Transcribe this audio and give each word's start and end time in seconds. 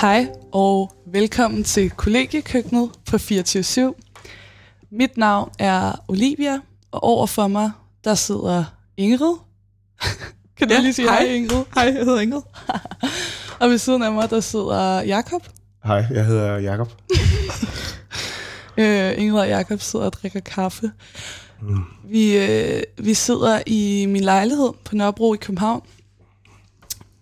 Hej 0.00 0.28
og 0.52 0.92
velkommen 1.06 1.64
til 1.64 1.90
kollegiekøkkenet 1.90 2.90
på 3.10 3.18
24 3.18 3.94
Mit 4.90 5.16
navn 5.16 5.50
er 5.58 6.04
Olivia, 6.08 6.58
og 6.90 7.04
over 7.04 7.26
for 7.26 7.48
mig, 7.48 7.70
der 8.04 8.14
sidder 8.14 8.64
Ingrid. 8.96 9.36
kan 10.56 10.68
du 10.68 10.74
Ja, 10.74 10.80
lige 10.80 10.92
sige 10.92 11.08
hej. 11.08 11.20
hej, 11.24 11.34
Ingrid? 11.34 11.64
Hej, 11.74 11.84
jeg 11.84 12.04
hedder 12.04 12.20
Ingrid. 12.20 12.42
Og 13.60 13.70
ved 13.70 13.78
siden 13.78 14.02
af 14.02 14.12
mig, 14.12 14.30
der 14.30 14.40
sidder 14.40 15.02
Jakob. 15.02 15.48
Hej, 15.84 16.06
jeg 16.10 16.26
hedder 16.26 16.58
Jakob. 16.58 16.92
Øh, 18.78 19.12
Ingrid 19.18 19.40
og 19.40 19.48
Jakob 19.48 19.80
sidder 19.80 20.06
og 20.06 20.12
drikker 20.12 20.40
kaffe. 20.40 20.90
Mm. 21.62 21.84
Vi, 22.04 22.36
øh, 22.36 22.82
vi 22.98 23.14
sidder 23.14 23.62
i 23.66 24.06
min 24.08 24.22
lejlighed 24.22 24.70
på 24.84 24.94
Nørrebro 24.94 25.34
i 25.34 25.36
København. 25.36 25.82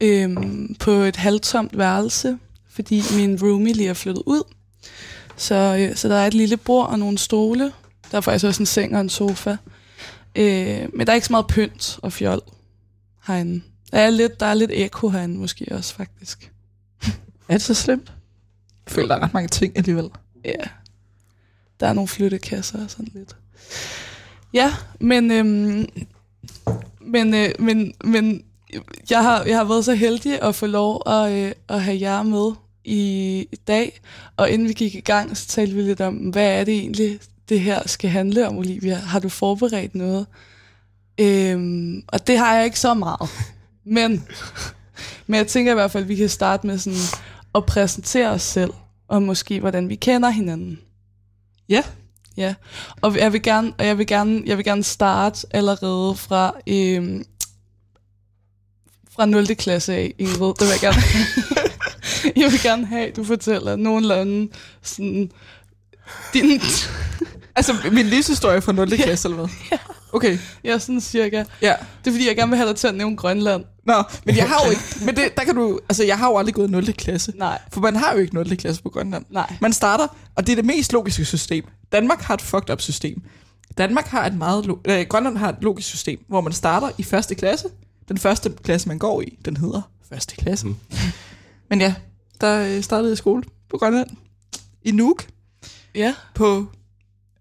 Øhm, 0.01 0.75
på 0.81 0.91
et 0.91 1.17
halvtomt 1.17 1.79
værelse, 1.79 2.39
fordi 2.79 3.03
min 3.17 3.39
roomie 3.43 3.73
lige 3.73 3.89
er 3.89 3.95
flyttet 3.95 4.23
ud. 4.27 4.43
Så, 5.37 5.55
øh, 5.55 5.97
så 5.97 6.09
der 6.09 6.15
er 6.15 6.27
et 6.27 6.35
lille 6.35 6.57
bord 6.57 6.89
og 6.89 6.99
nogle 6.99 7.19
stole. 7.19 7.73
Der 8.11 8.17
er 8.17 8.21
faktisk 8.21 8.45
også 8.45 8.63
en 8.63 8.67
seng 8.67 8.95
og 8.95 9.01
en 9.01 9.09
sofa. 9.09 9.57
Øh, 10.37 10.89
men 10.95 11.07
der 11.07 11.13
er 11.13 11.15
ikke 11.15 11.27
så 11.27 11.33
meget 11.33 11.47
pynt 11.47 11.99
og 12.03 12.13
fjol 12.13 12.41
herinde. 13.27 13.63
Der 13.93 13.99
er 13.99 14.11
lidt, 14.11 14.41
der 14.41 14.47
er 14.47 14.55
lidt 14.55 14.71
ekko 14.75 15.09
herinde 15.09 15.39
måske 15.39 15.67
også, 15.71 15.95
faktisk. 15.95 16.53
Er 17.49 17.53
det 17.53 17.63
så 17.63 17.75
slemt? 17.75 18.13
Jeg 18.87 18.93
føler, 18.93 19.09
der 19.09 19.17
er 19.17 19.21
ret 19.21 19.35
mange 19.35 19.49
ting 19.49 19.79
alligevel. 19.79 20.11
Ja. 20.45 20.65
Der 21.81 21.87
er 21.87 21.93
nogle 21.93 22.09
flyttekasser 22.09 22.85
og 22.85 22.91
sådan 22.91 23.09
lidt. 23.15 23.37
Ja, 24.55 24.75
men, 25.01 25.31
øhm, 25.31 25.89
men, 27.01 27.35
øh, 27.35 27.51
men, 27.59 27.93
men 28.05 28.43
jeg, 29.11 29.23
har, 29.23 29.45
jeg 29.45 29.57
har 29.57 29.65
været 29.65 29.85
så 29.85 29.95
heldig 29.95 30.43
at 30.43 30.55
få 30.55 30.67
lov 30.67 31.03
at, 31.07 31.33
øh, 31.33 31.53
at 31.69 31.83
have 31.83 32.01
jer 32.01 32.23
med 32.23 32.53
i, 32.89 33.59
dag. 33.67 34.01
Og 34.37 34.51
inden 34.51 34.69
vi 34.69 34.73
gik 34.73 34.95
i 34.95 35.01
gang, 35.01 35.37
så 35.37 35.47
talte 35.47 35.75
vi 35.75 35.83
lidt 35.83 36.01
om, 36.01 36.15
hvad 36.15 36.61
er 36.61 36.65
det 36.65 36.75
egentlig, 36.75 37.21
det 37.49 37.61
her 37.61 37.89
skal 37.89 38.11
handle 38.11 38.49
om, 38.49 38.59
Olivia? 38.59 38.95
Har 38.95 39.19
du 39.19 39.29
forberedt 39.29 39.95
noget? 39.95 40.27
Øhm, 41.21 42.03
og 42.07 42.27
det 42.27 42.39
har 42.39 42.55
jeg 42.55 42.65
ikke 42.65 42.81
så 42.81 42.95
meget. 42.95 43.31
Men, 43.85 44.25
men 45.27 45.37
jeg 45.39 45.47
tænker 45.47 45.73
i 45.73 45.75
hvert 45.75 45.91
fald, 45.91 46.05
at 46.05 46.09
vi 46.09 46.17
kan 46.17 46.29
starte 46.29 46.67
med 46.67 46.79
sådan 46.79 46.99
at 47.55 47.67
præsentere 47.67 48.31
os 48.31 48.43
selv, 48.43 48.71
og 49.09 49.23
måske 49.23 49.61
hvordan 49.61 49.89
vi 49.89 49.95
kender 49.95 50.31
hinanden. 50.31 50.79
Ja. 51.69 51.83
Ja, 52.37 52.55
og 53.01 53.17
jeg 53.17 53.33
vil 53.33 53.43
gerne, 53.43 53.73
og 53.79 53.87
jeg 53.87 53.99
vil 53.99 54.07
gerne, 54.07 54.43
jeg 54.47 54.57
vil 54.57 54.65
gerne 54.65 54.83
starte 54.83 55.47
allerede 55.51 56.15
fra, 56.15 56.55
øhm, 56.67 57.25
fra 59.11 59.27
0. 59.27 59.47
klasse 59.47 59.95
af, 59.95 60.15
Ingrid. 60.19 60.55
Det 60.55 60.61
vil 60.61 60.69
jeg 60.69 60.81
gerne 60.81 61.03
Jeg 62.43 62.53
vil 62.53 62.63
gerne 62.63 62.87
have, 62.87 63.07
at 63.09 63.17
du 63.17 63.25
fortæller 63.25 63.77
nogenlunde 63.77 64.49
sådan, 64.83 65.31
din, 66.35 66.61
Altså, 67.57 67.75
min 67.93 68.07
livshistorie 68.07 68.61
fra 68.61 68.73
0. 68.73 68.97
klasse, 68.97 69.29
eller 69.29 69.37
hvad? 69.39 69.49
Ja. 69.73 69.79
Okay, 70.13 70.39
ja, 70.65 70.79
sådan 70.79 71.01
cirka. 71.01 71.45
ja. 71.63 71.75
Det 72.05 72.11
er 72.11 72.15
fordi, 72.15 72.27
jeg 72.29 72.37
gerne 72.37 72.51
vil 72.51 72.57
have 72.57 72.69
dig 72.69 72.77
til 72.77 72.87
at 72.89 72.95
nævne 72.95 73.17
Grønland. 73.17 73.65
Nå, 73.87 74.03
men 74.25 74.37
jeg 74.37 74.49
har 74.49 74.65
jo 74.65 74.71
ikke... 74.71 74.83
Men 75.05 75.17
det, 75.17 75.37
der 75.37 75.45
kan 75.45 75.55
du... 75.55 75.81
Altså, 75.89 76.05
jeg 76.05 76.19
har 76.19 76.29
jo 76.31 76.37
aldrig 76.37 76.55
gået 76.55 76.71
0. 76.71 76.93
klasse. 76.93 77.33
Nej, 77.37 77.59
For 77.73 77.81
man 77.81 77.97
har 77.97 78.13
jo 78.13 78.19
ikke 78.19 78.35
0. 78.35 78.57
klasse 78.57 78.83
på 78.83 78.89
Grønland. 78.89 79.25
nej. 79.31 79.53
Man 79.61 79.73
starter, 79.73 80.07
og 80.35 80.47
det 80.47 80.53
er 80.53 80.57
det 80.57 80.65
mest 80.65 80.93
logiske 80.93 81.25
system. 81.25 81.65
Danmark 81.93 82.21
har 82.23 82.35
et 82.35 82.43
fucked 82.43 82.71
up 82.71 82.81
system. 82.81 83.23
Danmark 83.79 84.07
har 84.07 84.27
et 84.27 84.35
meget... 84.35 84.67
Lo- 84.67 84.81
øh, 84.85 85.07
Grønland 85.09 85.37
har 85.37 85.49
et 85.49 85.57
logisk 85.61 85.89
system, 85.89 86.19
hvor 86.29 86.41
man 86.41 86.53
starter 86.53 86.91
i 86.99 87.03
første 87.03 87.35
klasse. 87.35 87.69
Den 88.09 88.19
første 88.19 88.53
klasse, 88.65 88.89
man 88.89 88.99
går 88.99 89.23
i, 89.23 89.39
den 89.45 89.57
hedder 89.57 89.83
første 90.13 90.37
klasse. 90.37 90.67
Mm. 90.67 90.77
Men 91.71 91.81
ja, 91.81 91.95
der 92.41 92.77
øh, 92.77 92.83
startede 92.83 93.09
jeg 93.09 93.13
i 93.13 93.17
skole 93.17 93.43
på 93.71 93.77
Grønland. 93.79 94.09
I 94.83 94.91
Nuuk. 94.91 95.27
Ja, 95.95 96.15
På 96.35 96.67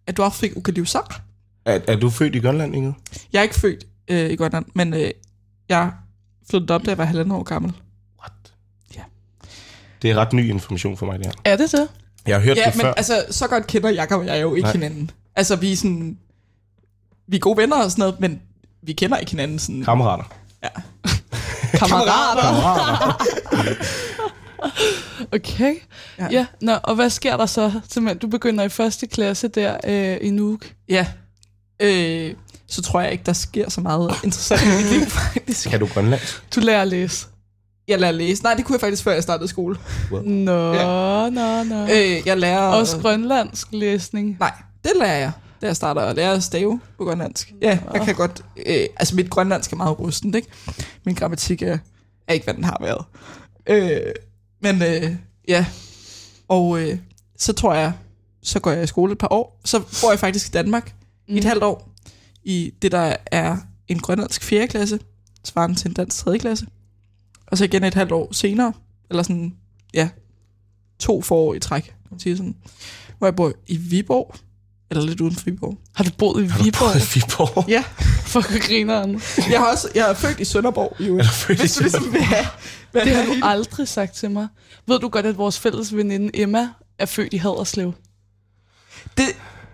Adolfik 0.08 0.58
Ukalivsak. 0.58 1.14
Er, 1.66 1.80
er 1.88 1.96
du 1.96 2.10
født 2.10 2.36
i 2.36 2.40
Grønland, 2.40 2.76
Inge? 2.76 2.96
Jeg 3.34 3.40
er 3.40 3.44
ikke 3.44 3.56
født 3.60 3.84
øh, 4.08 4.30
i 4.30 4.36
Grønland, 4.36 4.66
men 4.74 4.94
øh, 4.94 5.12
jeg 5.70 5.92
flyttede 6.50 6.74
op, 6.76 6.86
da 6.86 6.90
jeg 6.92 6.98
var 6.98 7.06
halvandet 7.06 7.34
år 7.38 7.44
gammel. 7.44 7.74
What? 8.20 8.32
Ja. 8.96 9.02
Det 10.02 10.12
er 10.12 10.16
ret 10.16 10.34
ny 10.34 10.50
information 10.50 10.98
for 10.98 11.06
mig, 11.06 11.20
det 11.20 11.26
her. 11.26 11.34
er 11.46 11.56
det 11.58 11.72
det? 11.72 11.88
Jeg 12.28 12.36
har 12.36 12.42
hørt 12.44 12.58
Ja, 12.58 12.66
det 12.66 12.76
men 12.76 12.82
før. 12.82 12.94
altså, 12.94 13.26
så 13.30 13.48
godt 13.48 13.68
kender 13.68 13.90
Jakob 13.90 14.20
og 14.20 14.26
jeg 14.26 14.42
jo 14.42 14.56
ikke 14.56 14.66
Nej. 14.66 14.72
hinanden. 14.74 15.12
Altså, 15.36 15.56
vi 15.56 15.72
er 15.72 15.76
sådan... 15.78 16.18
Vi 17.28 17.36
er 17.36 17.40
gode 17.40 17.58
venner 17.58 17.84
og 17.84 17.92
sådan 17.92 18.02
noget, 18.02 18.20
men 18.20 18.42
vi 18.82 18.94
kender 18.94 19.18
ikke 19.18 19.32
hinanden 19.32 19.60
sådan... 19.60 19.84
Kammerater. 19.84 20.24
Ja. 20.64 20.70
Kammerater. 21.80 22.42
Kammerater. 22.42 23.24
Okay. 25.36 25.76
Ja. 26.20 26.28
Ja, 26.32 26.46
nå, 26.62 26.74
og 26.84 26.96
hvad 26.96 27.10
sker 27.10 27.38
der 27.38 27.46
så? 27.46 27.72
Simpelthen, 27.90 28.18
du 28.20 28.28
begynder 28.28 28.64
i 28.64 28.70
første 28.70 29.08
klasse 29.08 29.48
der 29.48 29.78
øh, 29.88 30.18
i 30.22 30.30
Nuuk. 30.30 30.66
Ja. 30.90 31.08
Øh, 31.82 32.34
så 32.68 32.82
tror 32.82 33.02
jeg 33.02 33.12
ikke, 33.12 33.24
der 33.26 33.34
sker 33.34 33.70
så 33.70 33.82
meget 33.82 34.12
interessant 34.24 34.62
i 34.64 34.66
mit 34.84 34.92
liv, 35.00 35.06
faktisk. 35.10 35.70
kan 35.70 35.80
du 35.80 35.86
grønlandsk? 35.94 36.56
Du 36.56 36.60
lærer 36.60 36.82
at 36.82 36.88
læse. 36.88 37.28
Jeg 37.88 38.00
lærer 38.00 38.10
at 38.10 38.16
læse. 38.16 38.44
Nej, 38.44 38.54
det 38.54 38.66
kunne 38.66 38.74
jeg 38.74 38.82
faktisk, 38.82 39.04
før 39.04 39.12
jeg 39.14 39.24
startede 39.24 39.48
skole. 39.50 39.78
Nå, 40.24 40.74
Ja. 40.74 41.30
nå, 41.30 41.64
nå. 41.64 41.84
Øh, 41.84 42.22
jeg 42.28 42.38
lærer... 42.38 42.60
Også 42.60 42.98
grønlandsk 42.98 43.68
læsning. 43.72 44.38
Nej, 44.40 44.54
det 44.84 44.92
lærer 45.00 45.18
jeg, 45.18 45.32
da 45.62 45.66
jeg 45.68 45.76
starter 45.76 46.02
at 46.02 46.16
lære 46.16 46.34
at 46.34 46.44
stave 46.44 46.80
på 46.98 47.04
grønlandsk. 47.06 47.54
Ja, 47.62 47.80
jeg 47.94 48.02
kan 48.02 48.16
godt... 48.16 48.42
Øh, 48.66 48.86
altså, 48.98 49.16
mit 49.16 49.30
grønlandsk 49.30 49.72
er 49.72 49.76
meget 49.78 50.00
rustent, 50.00 50.36
ikke? 50.36 50.48
Min 51.06 51.16
grammatik 51.16 51.62
er, 51.62 51.78
er 52.28 52.34
ikke, 52.34 52.44
hvad 52.44 52.54
den 52.54 52.64
har 52.64 52.78
været. 52.82 53.06
Øh, 53.70 54.02
men 54.74 54.82
øh, 54.82 55.16
ja, 55.48 55.66
og 56.48 56.80
øh, 56.82 56.98
så 57.38 57.54
tror 57.54 57.74
jeg, 57.74 57.94
så 58.44 58.60
går 58.60 58.72
jeg 58.72 58.84
i 58.84 58.88
skole 58.88 59.12
et 59.12 59.18
par 59.18 59.34
år. 59.34 59.62
Så 59.66 59.80
bor 59.80 60.12
jeg 60.12 60.20
faktisk 60.20 60.48
i 60.48 60.52
Danmark 60.52 60.96
mm. 61.28 61.36
i 61.36 61.38
et 61.38 61.44
halvt 61.46 61.64
år. 61.64 61.94
I 62.44 62.74
det, 62.82 62.92
der 62.92 63.16
er 63.26 63.58
en 63.88 64.00
grønlandsk 64.00 64.44
4. 64.44 64.68
klasse, 64.68 65.00
svarende 65.44 65.76
til 65.76 65.88
en 65.88 65.94
dansk 65.94 66.18
3. 66.18 66.38
klasse. 66.40 66.66
Og 67.48 67.58
så 67.58 67.64
igen 67.64 67.84
et 67.84 67.94
halvt 67.94 68.12
år 68.12 68.34
senere, 68.34 68.74
eller 69.10 69.24
sådan, 69.24 69.56
ja, 69.94 70.10
to 71.00 71.22
forår 71.22 71.54
i 71.54 71.60
træk, 71.60 71.84
kan 71.84 71.94
man 72.12 72.20
sige 72.20 72.38
sådan, 72.38 72.56
hvor 73.18 73.28
jeg 73.28 73.36
bor 73.36 73.54
i 73.68 73.78
Viborg, 73.78 74.36
eller 74.90 75.04
lidt 75.04 75.22
uden 75.22 75.36
for 75.36 75.46
Viborg. 75.46 75.78
Har 75.96 76.04
du 76.04 76.10
boet 76.18 76.44
i 76.44 76.48
Har 76.48 76.58
du 76.58 76.64
Viborg? 76.64 76.92
boet 76.94 77.16
i 77.16 77.20
Viborg? 77.20 77.70
Ja, 77.70 77.84
For 78.28 78.68
grineren. 78.68 79.22
jeg 79.52 79.60
har 79.60 79.72
også, 79.72 79.88
jeg 79.96 80.10
er 80.10 80.14
født 80.14 80.40
i 80.40 80.46
Sønderborg, 80.46 80.96
jo. 81.00 81.18
Er 81.18 81.22
du 81.24 81.28
født 81.30 81.60
i 81.60 81.62
Hvis 81.62 81.74
du 81.76 81.82
ligesom 81.84 82.14
vil 82.14 82.22
have, 82.22 82.46
Det 82.94 83.16
har 83.16 83.26
du 83.26 83.34
aldrig 83.44 83.88
sagt 83.88 84.16
til 84.16 84.32
mig. 84.32 84.48
Ved 84.88 85.00
du 85.00 85.08
godt, 85.10 85.26
at 85.26 85.38
vores 85.38 85.60
fælles 85.60 85.96
veninde 85.96 86.30
Emma 86.40 86.70
er 87.00 87.06
født 87.06 87.34
i 87.34 87.38
Haderslev? 87.38 87.94
det, 89.18 89.26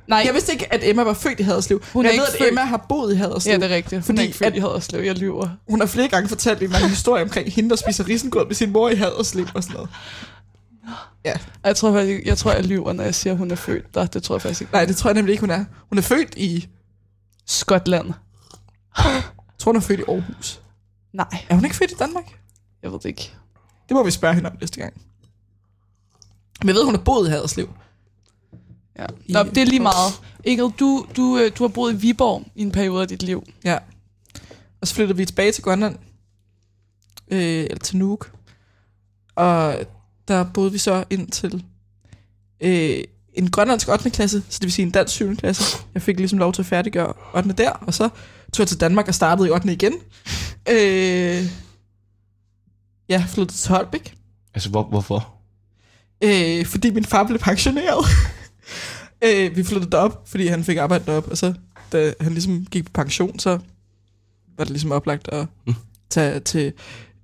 Nej, 0.08 0.24
Jeg 0.26 0.34
vidste 0.34 0.52
ikke, 0.54 0.74
at 0.74 0.80
Emma 0.84 1.04
var 1.04 1.14
født 1.14 1.40
i 1.40 1.44
Haderslev. 1.44 1.84
Hun 1.94 2.04
men 2.04 2.12
jeg 2.12 2.20
ved, 2.20 2.28
ikke 2.28 2.34
at 2.34 2.38
født- 2.42 2.48
Emma 2.50 2.62
har 2.62 2.86
boet 2.90 3.14
i 3.14 3.16
Haderslev. 3.18 3.52
ja, 3.54 3.58
det 3.60 3.72
er 3.72 3.76
rigtigt. 3.76 3.94
Hun 3.94 4.04
Fordi 4.04 4.18
er 4.20 4.22
ikke 4.24 4.38
født 4.38 4.48
at- 4.48 4.56
i 4.56 4.60
Haderslev. 4.60 5.02
Jeg 5.04 5.16
lyver. 5.18 5.50
Hun 5.70 5.80
har 5.80 5.88
flere 5.88 6.08
gange 6.08 6.30
fortalt 6.30 6.62
en 6.64 6.70
lang 6.70 6.90
historie 6.90 7.24
omkring 7.24 7.52
hende, 7.54 7.70
der 7.70 7.76
spiser 7.76 8.08
risengrød 8.10 8.46
med 8.48 8.56
sin 8.56 8.72
mor 8.72 8.90
i 8.90 8.96
Haderslev 8.96 9.48
og 9.56 9.64
sådan 9.64 9.74
noget. 9.74 9.90
Ja. 11.26 11.34
Jeg 11.66 11.76
tror, 11.76 11.94
faktisk, 11.94 12.22
jeg, 12.26 12.38
tror, 12.38 12.52
jeg 12.52 12.66
lyver, 12.66 12.94
når 12.94 13.04
jeg 13.04 13.16
siger, 13.16 13.34
at 13.34 13.38
hun 13.38 13.52
er 13.52 13.56
født 13.56 13.96
der. 13.96 14.06
Det 14.06 14.24
tror 14.24 14.36
jeg 14.36 14.42
faktisk 14.42 14.62
ikke. 14.62 14.74
Nej, 14.74 14.86
det 14.86 14.96
tror 14.98 15.10
jeg 15.10 15.16
nemlig 15.16 15.32
ikke, 15.32 15.42
hun 15.42 15.50
er. 15.50 15.66
Hun 15.90 15.98
er 15.98 16.02
født 16.02 16.34
i... 16.38 16.68
Skotland. 17.48 18.14
Jeg 18.98 19.24
tror, 19.60 19.72
hun 19.72 19.76
er 19.76 19.82
født 19.82 20.00
i 20.00 20.04
Aarhus. 20.08 20.62
Nej, 21.14 21.46
Er 21.50 21.56
hun 21.56 21.64
ikke 21.66 21.76
født 21.76 21.92
i 21.92 21.96
Danmark? 21.96 22.40
jeg 22.84 22.92
ved 22.92 23.00
det 23.00 23.06
ikke. 23.10 23.32
Det 23.90 23.96
må 23.96 24.04
vi 24.04 24.12
spørge 24.12 24.34
hende 24.36 24.50
om 24.50 24.58
næste 24.62 24.82
gang. 24.82 24.94
Men 26.62 26.68
jeg 26.68 26.76
ved, 26.76 26.86
hun 26.86 26.96
har 26.96 27.02
boet 27.02 27.28
i 27.28 27.30
Haderslev. 27.32 27.70
Ja. 29.00 29.06
Nå, 29.30 29.44
det 29.44 29.58
er 29.58 29.66
lige 29.66 29.80
meget. 29.80 30.22
Ingrid, 30.44 30.72
du, 30.80 31.06
du, 31.16 31.38
øh, 31.38 31.52
du 31.58 31.64
har 31.64 31.68
boet 31.68 31.94
i 31.94 31.96
Viborg 31.96 32.44
i 32.56 32.62
en 32.62 32.72
periode 32.72 33.02
af 33.02 33.08
dit 33.08 33.24
liv. 33.24 33.44
Ja. 33.64 33.78
Og 34.82 34.88
så 34.88 34.96
flyttede 34.96 35.18
vi 35.18 35.26
tilbage 35.26 35.52
til 35.52 35.64
Grønland. 35.64 35.98
Øh, 37.28 37.40
eller 37.40 37.80
til 37.80 37.98
Nuuk. 37.98 38.32
Og 39.36 39.76
der 40.28 40.44
boede 40.44 40.72
vi 40.72 40.78
så 40.78 41.04
ind 41.10 41.32
til 41.32 41.66
øh, 42.62 43.04
en 43.34 43.52
grønlandsk 43.52 43.90
8. 43.90 44.10
klasse, 44.10 44.44
så 44.50 44.58
det 44.60 44.64
vil 44.64 44.72
sige 44.72 44.86
en 44.86 44.92
dansk 44.92 45.14
7. 45.14 45.36
klasse. 45.36 45.78
Jeg 45.94 46.02
fik 46.02 46.18
ligesom 46.18 46.40
lov 46.40 46.54
til 46.54 46.62
at 46.62 46.66
færdiggøre 46.66 47.14
8. 47.36 47.54
der, 47.54 47.70
og 47.72 47.94
så 47.94 48.10
tog 48.54 48.60
jeg 48.62 48.68
til 48.68 48.80
Danmark 48.80 49.08
og 49.08 49.16
startede 49.16 49.48
i 49.48 49.52
8. 49.52 49.74
igen. 49.74 49.94
Øh, 50.70 51.44
ja, 53.10 53.26
flyttede 53.30 53.58
til 53.58 53.72
Holbæk, 53.72 54.16
Altså, 54.54 54.70
hvor, 54.70 54.84
hvorfor? 54.84 55.34
øh, 56.24 56.66
fordi 56.66 56.90
min 56.90 57.06
far 57.06 57.24
blev 57.24 57.40
pensioneret. 57.40 58.06
øh, 59.26 59.56
vi 59.56 59.64
flyttede 59.64 59.92
derop, 59.92 60.28
fordi 60.30 60.48
han 60.48 60.64
fik 60.64 60.78
arbejde 60.78 61.06
derop, 61.06 61.28
og 61.28 61.38
så 61.38 61.54
da 61.92 62.14
han 62.22 62.32
ligesom 62.34 62.66
gik 62.66 62.86
på 62.86 62.92
pension, 62.94 63.40
så 63.40 63.50
var 64.58 64.64
det 64.64 64.70
ligesom 64.70 64.92
oplagt 64.92 65.28
at 65.28 65.48
Mm. 65.68 65.76
tage 66.10 66.40
til 66.40 66.74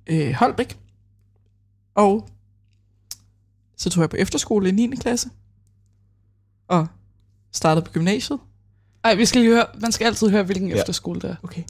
øh, 0.06 0.32
Holbæk. 0.32 0.78
Og 1.94 2.28
så 3.76 3.90
tog 3.90 4.00
jeg 4.02 4.10
på 4.10 4.16
efterskole 4.16 4.68
i 4.68 4.72
9. 4.72 4.96
klasse, 4.96 5.30
og 6.68 6.86
startede 7.52 7.84
på 7.86 7.92
gymnasiet. 7.92 8.38
Ej, 9.04 9.14
vi 9.14 9.26
skal 9.26 9.40
lige 9.40 9.52
høre, 9.54 9.66
man 9.80 9.92
skal 9.92 10.04
altid 10.06 10.30
høre, 10.30 10.42
hvilken 10.42 10.68
Ja. 10.68 10.76
efterskole 10.76 11.20
det 11.20 11.30
er. 11.30 11.34
Okay. 11.42 11.62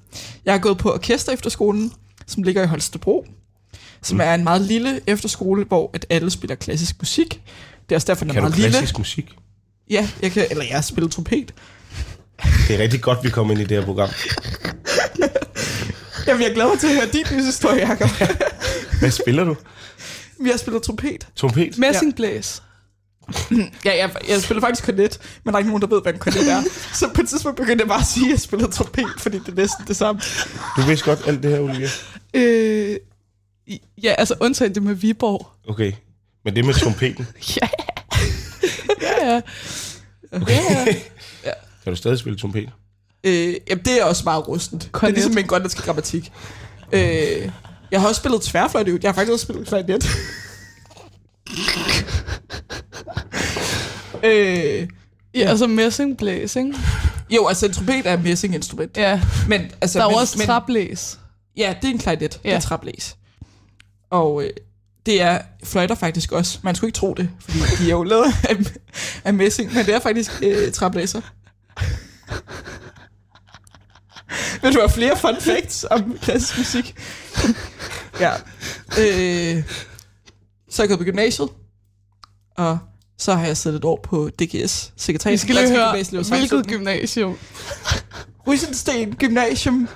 Jeg 0.44 0.54
har 0.54 0.58
gået 0.58 0.78
på 0.78 0.92
orkester 0.94 1.32
efterskolen, 1.32 1.92
som 2.26 2.42
ligger 2.42 2.62
i 2.62 2.66
Holstebro. 2.66 3.26
som 4.02 4.20
er 4.20 4.34
en 4.34 4.44
meget 4.44 4.60
lille 4.60 5.00
efterskole, 5.06 5.64
hvor 5.64 5.90
at 5.94 6.06
alle 6.10 6.30
spiller 6.30 6.54
klassisk 6.54 6.96
musik. 7.00 7.40
Det 7.88 7.94
er 7.94 7.96
også 7.96 8.06
derfor, 8.06 8.24
den 8.24 8.30
er 8.30 8.34
Kan 8.34 8.42
du 8.42 8.48
meget 8.48 8.56
lille. 8.58 8.70
klassisk 8.70 8.98
musik? 8.98 9.30
Ja, 9.90 10.08
jeg 10.22 10.32
kan, 10.32 10.46
eller 10.50 10.64
jeg 10.64 10.74
har 10.74 10.82
spillet 10.82 11.12
trompet. 11.12 11.54
Det 12.68 12.74
er 12.74 12.78
rigtig 12.78 13.00
godt, 13.02 13.18
vi 13.24 13.30
kommer 13.30 13.52
ind 13.52 13.60
i 13.60 13.64
det 13.64 13.78
her 13.78 13.84
program. 13.84 14.08
Jamen, 16.26 16.42
jeg 16.42 16.50
glæder 16.54 16.68
mig 16.68 16.78
til 16.80 16.86
at 16.86 16.94
høre 16.94 17.06
din 17.12 17.26
livshistorie, 17.30 17.88
Jacob. 17.88 18.10
Hvad 19.00 19.10
spiller 19.10 19.44
du? 19.44 19.56
Vi 20.40 20.50
har 20.50 20.56
spillet 20.56 20.82
trompet. 20.82 21.28
Trompet? 21.36 21.78
Messingblæs. 21.78 22.62
Ja, 22.62 22.69
jeg, 23.84 24.10
jeg 24.28 24.42
spiller 24.42 24.60
faktisk 24.60 24.84
kornet, 24.84 25.18
men 25.44 25.52
der 25.52 25.56
er 25.56 25.58
ikke 25.58 25.68
nogen, 25.70 25.82
der 25.82 25.88
ved, 25.88 26.02
hvad 26.02 26.12
en 26.12 26.18
kornet 26.18 26.50
er. 26.52 26.62
Så 26.94 27.08
på 27.14 27.20
et 27.20 27.28
tidspunkt 27.28 27.56
begyndte 27.56 27.82
jeg 27.82 27.88
bare 27.88 28.00
at 28.00 28.06
sige, 28.06 28.26
at 28.26 28.30
jeg 28.30 28.40
spillede 28.40 28.70
trompet, 28.72 29.04
fordi 29.18 29.38
det 29.38 29.48
er 29.48 29.54
næsten 29.54 29.84
det 29.86 29.96
samme. 29.96 30.20
Du 30.76 30.82
vidste 30.82 31.04
godt 31.04 31.20
alt 31.26 31.42
det 31.42 31.50
her, 31.50 31.60
Olivia. 31.60 31.88
Øh, 32.34 32.96
ja, 34.02 34.14
altså 34.18 34.34
undtagen 34.40 34.74
det 34.74 34.82
med 34.82 34.94
Viborg. 34.94 35.48
Okay. 35.68 35.92
Men 36.44 36.56
det 36.56 36.64
med 36.64 36.74
trompeten, 36.74 37.26
Ja. 37.60 37.68
ja, 39.02 39.26
ja. 39.34 39.40
Ja, 41.44 41.50
kan 41.84 41.92
du 41.92 41.96
stadig 41.96 42.18
spille 42.18 42.38
trompet? 42.38 42.68
Øh, 43.24 43.54
jamen, 43.70 43.84
det 43.84 44.00
er 44.00 44.04
også 44.04 44.22
meget 44.24 44.48
rustent. 44.48 44.82
Det 44.82 44.88
er 44.88 44.92
Kornet. 44.92 45.14
ligesom 45.14 45.34
min 45.34 45.46
grønlandske 45.46 45.82
grammatik. 45.82 46.32
Øh, 46.92 47.00
jeg 47.90 48.00
har 48.00 48.08
også 48.08 48.18
spillet 48.18 48.42
tværfløjte. 48.42 48.98
Jeg 49.02 49.08
har 49.08 49.14
faktisk 49.14 49.32
også 49.32 49.42
spillet 49.42 49.66
klarinet. 49.68 50.04
Øh, 54.24 54.88
ja 55.34 55.48
altså 55.48 55.66
messingblæs, 55.66 56.56
ikke? 56.56 56.74
jo, 57.36 57.46
altså 57.46 57.66
en 57.66 57.72
trompet 57.72 58.06
er 58.06 58.14
et 58.14 58.22
messinginstrument. 58.22 58.96
Ja, 58.96 59.20
Men, 59.48 59.70
altså, 59.80 59.98
der 59.98 60.04
er 60.04 60.08
men, 60.08 60.18
også 60.18 60.38
men, 60.38 60.46
traplæs. 60.46 61.18
Ja, 61.56 61.74
det 61.82 61.88
er 61.88 61.92
en 61.92 61.98
klarinet. 61.98 62.40
Ja. 62.44 62.48
Det 62.48 62.56
er 62.56 62.60
traplæs. 62.60 63.16
Og 64.10 64.44
øh, 64.44 64.50
det 65.06 65.22
er 65.22 65.38
fløjter 65.64 65.94
faktisk 65.94 66.32
også. 66.32 66.58
Man 66.62 66.74
skulle 66.74 66.88
ikke 66.88 66.96
tro 66.96 67.14
det, 67.14 67.30
fordi 67.40 67.58
de 67.58 67.84
er 67.84 67.90
jo 67.90 68.02
lavet 68.02 68.24
af, 68.48 68.56
af 69.24 69.34
messing, 69.34 69.74
men 69.74 69.86
det 69.86 69.94
er 69.94 70.00
faktisk 70.00 70.42
øh, 70.42 70.72
traplæser. 70.72 71.20
Vil 74.62 74.74
du 74.74 74.78
have 74.78 74.90
flere 74.90 75.16
fun 75.16 75.36
facts 75.40 75.86
om 75.90 76.18
klassisk 76.22 76.58
musik? 76.58 76.94
ja. 78.20 78.32
Øh, 78.98 79.64
så 80.70 80.82
jeg 80.82 80.88
gået 80.88 80.98
på 80.98 81.04
gymnasiet, 81.04 81.48
og 82.56 82.78
så 83.20 83.34
har 83.34 83.46
jeg 83.46 83.56
siddet 83.56 83.78
et 83.78 83.84
år 83.84 84.00
på 84.02 84.30
DGS, 84.38 84.92
sekretariat. 84.96 85.32
Vi 85.32 85.38
skal 85.38 85.54
lige 85.54 85.70
høre, 85.70 85.90
Gymnasium, 85.90 86.24
hvilket 86.24 86.66
gymnasium. 86.66 87.36
Rysensten 88.46 89.14
Gymnasium 89.14 89.88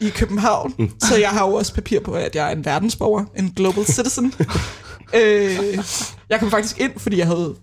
i 0.00 0.08
København. 0.08 0.74
Mm. 0.78 0.90
Så 1.00 1.16
jeg 1.16 1.30
har 1.30 1.46
jo 1.46 1.54
også 1.54 1.74
papir 1.74 2.00
på, 2.00 2.12
at 2.12 2.36
jeg 2.36 2.48
er 2.48 2.56
en 2.56 2.64
verdensborger, 2.64 3.24
en 3.36 3.52
global 3.56 3.84
citizen. 3.84 4.34
øh, 5.20 5.78
jeg 6.28 6.40
kom 6.40 6.50
faktisk 6.50 6.80
ind, 6.80 6.98
fordi 6.98 7.18
jeg 7.18 7.26
havde 7.26 7.54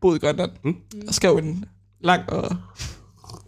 boet 0.00 0.16
i 0.16 0.18
Grønland, 0.26 0.50
mm. 0.64 0.76
og 1.08 1.14
skrev 1.14 1.36
en 1.36 1.64
lang 2.00 2.30
og 2.30 2.56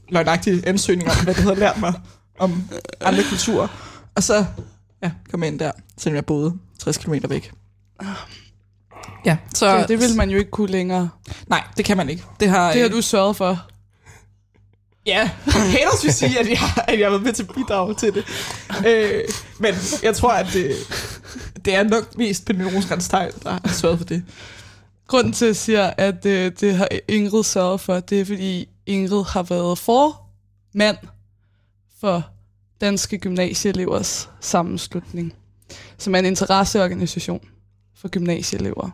løgnagtig 0.08 0.66
ansøgning 0.66 1.10
om, 1.10 1.16
hvad 1.24 1.34
det 1.34 1.42
havde 1.42 1.58
lært 1.58 1.80
mig 1.80 1.94
om 2.38 2.62
andre 3.00 3.22
kulturer. 3.28 3.68
Og 4.14 4.22
så 4.22 4.44
ja, 5.02 5.12
kom 5.30 5.42
jeg 5.42 5.52
ind 5.52 5.58
der, 5.58 5.72
selvom 5.98 6.14
jeg 6.14 6.26
boede 6.26 6.54
60 6.78 6.98
km 6.98 7.14
væk. 7.28 7.52
Ja, 9.25 9.37
så... 9.55 9.58
Så 9.58 9.84
det 9.88 10.00
vil 10.00 10.17
man 10.17 10.31
jo 10.31 10.38
ikke 10.38 10.50
kunne 10.50 10.70
længere. 10.70 11.11
Nej, 11.46 11.64
det 11.76 11.84
kan 11.84 11.96
man 11.96 12.08
ikke. 12.08 12.25
Det 12.40 12.49
har, 12.49 12.72
Det 12.72 12.81
har 12.81 12.88
øh, 12.88 12.94
du 12.94 13.02
sørget 13.02 13.37
for. 13.37 13.70
Ja, 15.06 15.31
haters 15.76 16.05
vil 16.05 16.12
sige, 16.12 16.38
at 16.38 16.49
jeg, 16.49 16.58
at 16.88 16.99
jeg 16.99 17.06
har 17.06 17.11
været 17.11 17.22
med 17.22 17.32
til 17.32 17.43
at 17.43 17.55
bidrage 17.55 17.94
til 17.94 18.14
det. 18.14 18.25
Øh, 18.87 19.25
men 19.58 19.75
jeg 20.02 20.17
tror, 20.17 20.32
at 20.32 20.46
det, 20.52 20.72
det 21.64 21.75
er 21.75 21.82
nok 21.82 22.19
mest 22.19 22.46
Pernille 22.46 22.82
Teil, 23.00 23.32
der 23.43 23.50
har 23.50 23.72
sørget 23.72 23.99
for 23.99 24.05
det. 24.05 24.25
Grunden 25.06 25.32
til, 25.32 25.44
at 25.44 25.49
jeg 25.49 25.56
siger, 25.56 25.93
at 25.96 26.26
øh, 26.26 26.52
det 26.61 26.75
har 26.75 26.88
Ingrid 27.08 27.44
sørget 27.44 27.81
for, 27.81 28.00
det 28.00 28.20
er, 28.20 28.25
fordi 28.25 28.69
Ingrid 28.87 29.25
har 29.25 29.43
været 29.43 29.78
formand 29.78 30.96
for 32.00 32.25
Danske 32.81 33.19
Gymnasieelevers 33.19 34.28
Sammenslutning, 34.40 35.32
som 35.99 36.14
er 36.14 36.19
en 36.19 36.25
interesseorganisation 36.25 37.40
for 37.96 38.08
gymnasieelever. 38.08 38.90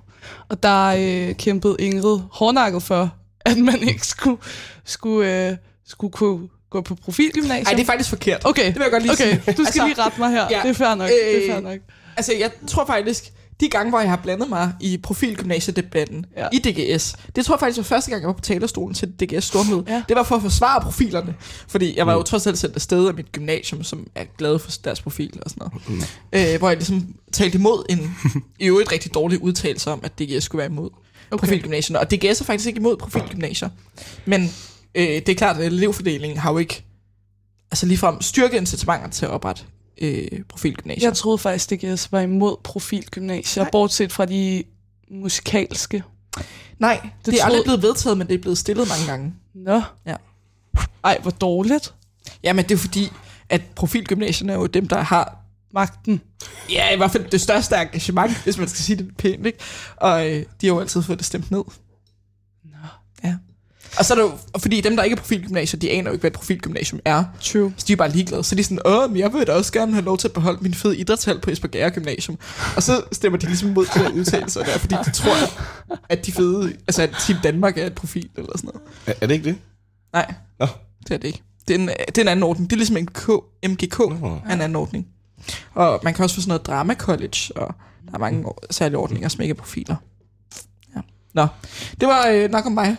Og 0.48 0.62
der 0.62 0.86
øh, 0.98 1.34
kæmpede 1.34 1.76
Ingrid 1.78 2.20
hårdnakket 2.32 2.82
for, 2.82 3.14
at 3.40 3.58
man 3.58 3.82
ikke 3.88 4.06
skulle, 4.06 4.36
skulle, 4.84 5.48
øh, 5.50 5.56
skulle 5.86 6.12
kunne 6.12 6.48
gå 6.70 6.80
på 6.80 6.94
profilgymnasium. 6.94 7.64
Nej, 7.64 7.72
det 7.72 7.80
er 7.80 7.86
faktisk 7.86 8.08
forkert. 8.10 8.42
Okay, 8.44 8.66
Det 8.66 8.74
vil 8.74 8.82
jeg 8.82 8.90
godt 8.90 9.02
lige 9.02 9.12
okay. 9.12 9.24
sige. 9.30 9.36
du 9.38 9.52
skal 9.52 9.66
Altså, 9.66 9.86
lige 9.86 10.02
rette 10.02 10.18
mig 10.20 10.30
her. 10.30 10.46
ja, 10.50 10.60
det 10.62 10.70
er 10.70 10.74
fair 10.74 10.94
nok. 10.94 11.08
det 11.08 11.44
er 11.46 11.48
fair 11.52 11.56
øh, 11.58 11.62
nok. 11.64 11.78
Altså, 12.16 12.32
jeg 12.40 12.50
tror 12.66 12.86
faktisk, 12.86 13.32
de 13.60 13.68
gange, 13.68 13.90
hvor 13.90 14.00
jeg 14.00 14.10
har 14.10 14.16
blandet 14.16 14.48
mig 14.48 14.72
i 14.80 14.96
profilgymnasiedebatten 14.98 16.26
Ja. 16.36 16.48
i 16.52 16.58
DGS, 16.58 17.16
det 17.36 17.44
tror 17.46 17.54
jeg 17.54 17.60
faktisk 17.60 17.76
var 17.78 17.82
første 17.84 18.10
gang, 18.10 18.20
jeg 18.22 18.26
var 18.26 18.32
på 18.34 18.40
talerstolen 18.40 18.94
til 18.94 19.08
DGS 19.08 19.44
Stormøde. 19.44 19.84
Ja. 19.88 20.02
Det 20.08 20.16
var 20.16 20.22
for 20.22 20.36
at 20.36 20.42
forsvare 20.42 20.80
profilerne. 20.80 21.34
Fordi 21.68 21.96
jeg 21.96 22.06
var 22.06 22.12
jo 22.12 22.22
trods 22.22 22.46
alt 22.46 22.58
sendt 22.58 22.74
afsted 22.74 23.08
af 23.08 23.14
mit 23.14 23.32
gymnasium, 23.32 23.82
som 23.82 24.06
er 24.14 24.24
glad 24.38 24.58
for 24.58 24.70
deres 24.84 25.00
profil 25.00 25.38
og 25.42 25.50
sådan 25.50 25.68
noget. 25.88 26.52
Øh, 26.54 26.58
hvor 26.58 26.68
jeg 26.68 26.76
ligesom 26.76 27.14
talte 27.32 27.58
imod 27.58 27.84
en 27.88 28.16
i 28.60 28.66
øvrigt 28.66 28.92
rigtig 28.92 29.14
dårlig 29.14 29.42
udtalelse 29.42 29.90
om, 29.90 30.00
at 30.02 30.18
DGS 30.18 30.44
skulle 30.44 30.58
være 30.60 30.70
imod 30.70 30.90
okay. 31.30 31.38
profilgymnasierne. 31.46 32.00
Og 32.00 32.10
DGS 32.10 32.40
er 32.40 32.44
faktisk 32.44 32.66
ikke 32.66 32.78
imod 32.78 32.96
profilgymnasier. 32.96 33.68
Men 34.24 34.42
øh, 34.94 35.04
det 35.06 35.28
er 35.28 35.34
klart, 35.34 35.56
at 35.56 35.66
elevfordelingen 35.66 36.38
har 36.38 36.52
jo 36.52 36.58
ikke 36.58 36.84
altså 37.70 37.86
ligefrem 37.86 38.22
styrke 38.22 38.56
incitamenter 38.56 39.08
til 39.08 39.24
at 39.26 39.30
oprette 39.30 39.62
øh, 40.00 40.28
profilgymnasier. 40.48 41.08
Jeg 41.08 41.16
troede 41.16 41.38
faktisk, 41.38 41.70
det 41.70 41.80
GS 41.80 42.12
var 42.12 42.20
imod 42.20 42.56
profilgymnasier, 42.64 43.62
Nej. 43.64 43.70
bortset 43.70 44.12
fra 44.12 44.24
de 44.24 44.64
musikalske. 45.10 46.02
Nej, 46.78 47.00
det, 47.02 47.10
det 47.26 47.34
er 47.34 47.38
troede- 47.38 47.44
aldrig 47.44 47.64
blevet 47.64 47.82
vedtaget, 47.82 48.18
men 48.18 48.26
det 48.26 48.34
er 48.34 48.38
blevet 48.38 48.58
stillet 48.58 48.88
mange 48.88 49.06
gange. 49.06 49.34
Nå. 49.54 49.82
Ja. 50.06 50.16
Ej, 51.04 51.18
hvor 51.22 51.30
dårligt. 51.30 51.94
Ja, 52.42 52.52
men 52.52 52.64
det 52.64 52.74
er 52.74 52.78
fordi, 52.78 53.12
at 53.48 53.62
profilgymnasierne 53.74 54.52
er 54.52 54.56
jo 54.56 54.66
dem, 54.66 54.88
der 54.88 55.00
har 55.02 55.36
Magten. 55.74 56.20
ja, 56.70 56.94
i 56.94 56.96
hvert 56.96 57.10
fald 57.10 57.30
det 57.30 57.40
største 57.40 57.76
engagement, 57.76 58.42
hvis 58.44 58.58
man 58.58 58.68
skal 58.68 58.78
sige 58.84 58.96
det 58.96 59.16
pænt, 59.16 59.46
ikke? 59.46 59.58
Og 59.96 60.30
øh, 60.30 60.44
de 60.60 60.66
har 60.66 60.74
jo 60.74 60.80
altid 60.80 61.02
fået 61.02 61.18
det 61.18 61.26
stemt 61.26 61.50
ned. 61.50 61.62
Og 63.98 64.04
så 64.04 64.14
er 64.14 64.18
det 64.18 64.24
jo, 64.24 64.32
fordi 64.58 64.80
dem, 64.80 64.96
der 64.96 65.02
ikke 65.02 65.14
er 65.14 65.20
profilgymnasier, 65.20 65.80
de 65.80 65.90
aner 65.90 66.10
jo 66.10 66.12
ikke, 66.12 66.20
hvad 66.20 66.30
et 66.30 66.36
profilgymnasium 66.36 67.00
er. 67.04 67.24
True. 67.40 67.72
Så 67.76 67.84
de 67.88 67.92
er 67.92 67.96
bare 67.96 68.10
ligeglade. 68.10 68.44
Så 68.44 68.54
de 68.54 68.60
er 68.60 68.64
sådan, 68.64 68.78
åh, 68.84 69.10
men 69.10 69.18
jeg 69.18 69.32
vil 69.32 69.46
da 69.46 69.52
også 69.52 69.72
gerne 69.72 69.92
have 69.92 70.04
lov 70.04 70.18
til 70.18 70.28
at 70.28 70.32
beholde 70.32 70.58
min 70.62 70.74
fede 70.74 70.98
idrætshal 70.98 71.40
på 71.40 71.50
Esbjerg 71.50 71.92
Gymnasium. 71.92 72.38
Og 72.76 72.82
så 72.82 73.02
stemmer 73.12 73.38
de 73.38 73.46
ligesom 73.46 73.68
mod 73.70 73.86
de 73.94 73.98
der 73.98 74.10
udtalelser 74.10 74.62
der, 74.62 74.78
fordi 74.78 74.94
de 75.04 75.10
tror, 75.10 75.34
at 76.08 76.26
de 76.26 76.32
fede, 76.32 76.72
altså 76.88 77.02
at 77.02 77.10
Team 77.26 77.38
Danmark 77.42 77.78
er 77.78 77.86
et 77.86 77.94
profil 77.94 78.28
eller 78.36 78.52
sådan 78.56 78.70
noget. 78.74 78.88
Er, 79.06 79.12
er 79.20 79.26
det 79.26 79.34
ikke 79.34 79.48
det? 79.48 79.58
Nej, 80.12 80.34
Nå. 80.58 80.66
det 81.08 81.14
er 81.14 81.18
det 81.18 81.28
ikke. 81.28 81.42
Det 81.68 81.74
er 81.74 81.78
en, 81.78 81.88
det 81.88 82.18
er 82.18 82.22
en 82.22 82.28
anden 82.28 82.42
ordning. 82.42 82.70
Det 82.70 82.76
er 82.76 82.78
ligesom 82.78 82.96
en 82.96 83.06
K, 83.06 83.28
MGK 83.68 83.98
Nå. 83.98 84.40
er 84.48 84.54
en 84.54 84.60
anden 84.60 84.76
ordning. 84.76 85.06
Og 85.74 86.00
man 86.02 86.14
kan 86.14 86.22
også 86.22 86.34
få 86.34 86.40
sådan 86.40 86.48
noget 86.48 86.66
drama 86.66 86.94
college, 86.94 87.38
og 87.56 87.74
der 88.06 88.14
er 88.14 88.18
mange 88.18 88.44
særlige 88.70 88.98
ordninger, 88.98 89.28
som 89.28 89.42
ikke 89.42 89.52
er 89.52 89.56
profiler. 89.56 89.96
Ja. 90.96 91.00
Nå, 91.34 91.46
det 92.00 92.08
var 92.08 92.26
øh, 92.26 92.50
nok 92.50 92.66
om 92.66 92.72
mig. 92.72 92.96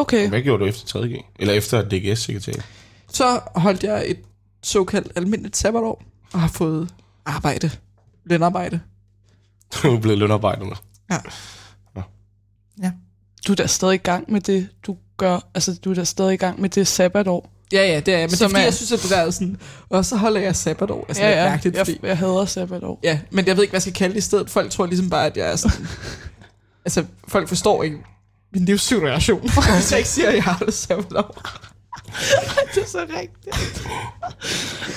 Okay. 0.00 0.28
Hvad 0.28 0.40
gjorde 0.42 0.64
du 0.64 0.68
efter 0.68 1.00
3G? 1.00 1.32
Eller 1.38 1.54
efter 1.54 1.82
DGS-sekretariat? 1.82 2.64
Så 3.12 3.40
holdt 3.54 3.84
jeg 3.84 4.04
et 4.06 4.18
såkaldt 4.62 5.12
almindeligt 5.16 5.56
sabbatår, 5.56 6.02
og 6.32 6.40
har 6.40 6.48
fået 6.48 6.88
arbejde. 7.26 7.70
Lønarbejde. 8.24 8.80
Du 9.82 9.96
er 9.96 10.00
blevet 10.00 10.18
lønarbejder 10.18 10.64
med. 10.64 10.76
Ja. 12.82 12.90
Du 13.46 13.52
er 13.52 13.56
da 13.56 13.66
stadig 13.66 13.94
i 13.94 13.98
gang 13.98 14.32
med 14.32 14.40
det, 14.40 14.68
du 14.86 14.96
gør. 15.16 15.38
Altså, 15.54 15.78
du 15.84 15.90
er 15.90 15.94
da 15.94 16.04
stadig 16.04 16.34
i 16.34 16.36
gang 16.36 16.60
med 16.60 16.68
det 16.68 16.86
sabbatår. 16.86 17.50
Ja, 17.72 17.86
ja, 17.86 18.00
det 18.00 18.14
er 18.14 18.18
Men 18.18 18.28
det 18.28 18.32
er 18.32 18.36
Som 18.36 18.50
fordi, 18.50 18.60
er- 18.60 18.64
jeg 18.64 18.74
synes, 18.74 18.92
at 18.92 19.02
det 19.02 19.10
der 19.10 19.16
er 19.16 19.30
sådan... 19.30 19.56
Og 19.88 20.04
så 20.04 20.16
holder 20.16 20.40
jeg 20.40 20.56
sabbatår. 20.56 21.04
Altså, 21.08 21.22
ja, 21.22 21.28
det 21.28 21.36
er 21.38 21.42
ja. 21.42 21.50
mærkeligt, 21.50 21.76
jeg, 21.76 21.86
fordi... 21.86 21.98
jeg 22.02 22.18
hader 22.18 22.44
sabbatår. 22.44 23.00
Ja, 23.02 23.20
men 23.30 23.46
jeg 23.46 23.56
ved 23.56 23.62
ikke, 23.64 23.70
hvad 23.72 23.76
jeg 23.78 23.82
skal 23.82 23.94
kalde 23.94 24.12
det 24.14 24.18
i 24.18 24.22
stedet. 24.22 24.50
Folk 24.50 24.70
tror 24.70 24.86
ligesom 24.86 25.10
bare, 25.10 25.26
at 25.26 25.36
jeg 25.36 25.52
er 25.52 25.56
sådan... 25.56 25.86
altså, 26.86 27.04
folk 27.28 27.48
forstår 27.48 27.82
ikke 27.82 27.98
min 28.52 28.64
livssituation. 28.64 29.40
Hvis 29.76 29.90
jeg 29.90 29.98
ikke 29.98 30.10
siger, 30.10 30.28
at 30.28 30.34
jeg 30.34 30.44
har 30.44 30.58
det 30.58 30.74
sabbatår. 30.74 31.42
det 32.74 32.82
er 32.82 32.86
så 32.86 33.06
rigtigt. 33.18 33.46
Jeg 33.46 33.92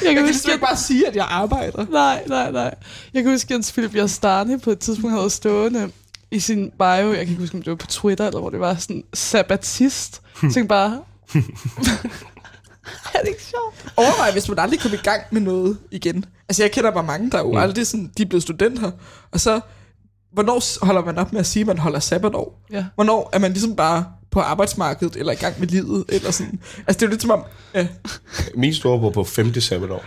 Jeg 0.02 0.16
kan 0.16 0.16
kan 0.16 0.18
huske, 0.18 0.26
ligesom 0.32 0.52
ikke 0.52 0.66
bare 0.66 0.78
sige, 0.78 1.08
at 1.08 1.16
jeg 1.16 1.26
arbejder. 1.30 1.86
Nej, 1.90 2.24
nej, 2.28 2.52
nej. 2.52 2.76
Jeg 3.14 3.24
kan 3.24 3.32
huske, 3.32 3.46
at 3.48 3.52
Jens 3.52 3.72
Philip 3.72 3.96
Jastani 3.96 4.58
på 4.58 4.72
et 4.72 4.80
tidspunkt 4.80 5.16
havde 5.16 5.30
stående 5.30 5.92
i 6.32 6.40
sin 6.40 6.72
bio, 6.80 6.86
jeg 6.88 7.16
kan 7.16 7.20
ikke 7.20 7.36
huske, 7.42 7.56
om 7.56 7.62
det 7.62 7.72
var 7.72 7.76
på 7.78 7.88
Twitter, 7.88 8.28
eller 8.28 8.40
hvor 8.40 8.50
det 8.50 8.60
var 8.60 8.76
sådan, 8.76 9.04
sabbatist. 9.14 10.14
Så 10.16 10.22
jeg 10.44 10.54
tænkte 10.54 10.68
bare, 10.68 11.02
er 13.14 13.20
det 13.20 13.28
ikke 13.28 13.44
sjovt? 13.44 13.94
Overvej, 13.98 14.32
hvis 14.32 14.50
man 14.50 14.60
aldrig 14.60 14.80
kommer 14.80 14.98
i 14.98 15.02
gang 15.02 15.22
med 15.32 15.42
noget 15.42 15.78
igen. 15.92 16.26
Altså, 16.50 16.64
jeg 16.64 16.72
kender 16.72 16.92
bare 16.92 17.04
mange, 17.04 17.32
der 17.32 17.38
er 17.38 17.42
jo 17.42 17.52
Mm. 17.52 17.58
aldrig 17.58 17.88
sådan... 17.88 18.12
De 18.18 18.24
er 18.24 18.28
blevet 18.28 18.44
studenter, 18.44 18.92
og 19.32 19.40
så... 19.40 19.60
Hvornår 20.34 20.86
holder 20.86 21.06
man 21.06 21.18
op 21.18 21.32
med 21.34 21.40
at 21.40 21.46
sige, 21.46 21.62
at 21.62 21.68
man 21.68 21.78
holder 21.78 22.00
sabbatår? 22.00 22.62
Ja. 22.72 22.86
Hvornår 22.96 23.30
er 23.34 23.40
man 23.40 23.52
ligesom 23.52 23.76
bare 23.76 24.06
på 24.32 24.40
arbejdsmarkedet, 24.40 25.16
eller 25.16 25.34
i 25.34 25.36
gang 25.36 25.60
med 25.60 25.68
livet, 25.68 26.06
eller 26.10 26.32
sådan... 26.32 26.60
Altså, 26.78 27.00
det 27.00 27.02
er 27.02 27.06
jo 27.08 27.10
lidt 27.10 27.22
som 27.22 27.32
om... 27.32 27.44
Ja, 27.74 27.88
Min 28.56 28.74
store 28.74 29.00
på 29.00 29.10
på 29.10 29.24
5. 29.24 29.62
sabbatår. 29.62 30.04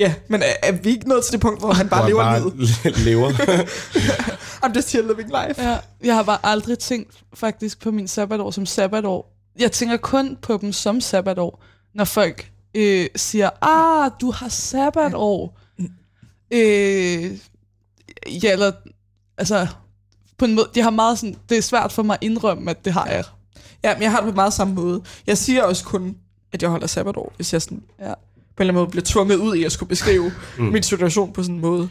Ja, 0.00 0.14
men 0.28 0.42
er, 0.42 0.46
er 0.62 0.72
vi 0.72 0.90
ikke 0.90 1.08
nået 1.08 1.24
til 1.24 1.32
det 1.32 1.40
punkt, 1.40 1.60
hvor 1.60 1.72
han 1.72 1.88
bare 1.88 2.00
Hvor 2.00 2.08
lever 2.08 2.22
han 2.22 2.42
livet? 2.42 2.98
lever. 2.98 3.30
I'm 4.64 4.76
just 4.76 4.92
here 4.92 5.02
living 5.06 5.28
life. 5.28 5.62
Ja, 5.62 5.78
jeg 6.04 6.14
har 6.14 6.22
bare 6.22 6.38
aldrig 6.42 6.78
tænkt 6.78 7.22
faktisk 7.34 7.82
på 7.82 7.90
min 7.90 8.08
sabbatår 8.08 8.50
som 8.50 8.66
sabbatår. 8.66 9.32
Jeg 9.58 9.72
tænker 9.72 9.96
kun 9.96 10.36
på 10.42 10.58
dem 10.60 10.72
som 10.72 11.00
sabbatår, 11.00 11.64
når 11.94 12.04
folk 12.04 12.50
øh, 12.74 13.06
siger, 13.16 13.50
ah, 13.62 14.10
du 14.20 14.30
har 14.30 14.48
sabbatår. 14.48 15.58
Øh, 16.52 17.30
ja, 18.42 18.52
eller, 18.52 18.72
altså, 19.38 19.66
på 20.38 20.44
en 20.44 20.54
måde, 20.54 20.68
de 20.74 20.80
har 20.82 20.90
meget 20.90 21.18
sådan, 21.18 21.36
det 21.48 21.58
er 21.58 21.62
svært 21.62 21.92
for 21.92 22.02
mig 22.02 22.14
at 22.20 22.24
indrømme, 22.26 22.70
at 22.70 22.84
det 22.84 22.92
har 22.92 23.06
jeg. 23.06 23.24
Ja, 23.84 23.94
men 23.94 24.02
jeg 24.02 24.10
har 24.10 24.20
det 24.20 24.28
på 24.30 24.34
meget 24.34 24.52
samme 24.52 24.74
måde. 24.74 25.02
Jeg 25.26 25.38
siger 25.38 25.62
også 25.62 25.84
kun, 25.84 26.16
at 26.52 26.62
jeg 26.62 26.70
holder 26.70 26.86
sabbatår, 26.86 27.32
hvis 27.36 27.52
jeg 27.52 27.62
sådan, 27.62 27.82
Ja. 28.00 28.04
på 28.04 28.12
en 28.12 28.14
eller 28.58 28.70
anden 28.72 28.74
måde 28.74 28.90
bliver 28.90 29.04
tvunget 29.04 29.36
ud 29.36 29.54
i 29.54 29.64
at 29.64 29.72
skulle 29.72 29.88
beskrive 29.88 30.32
mm. 30.58 30.64
min 30.64 30.82
situation 30.82 31.32
på 31.32 31.42
sådan 31.42 31.54
en 31.54 31.60
måde. 31.60 31.88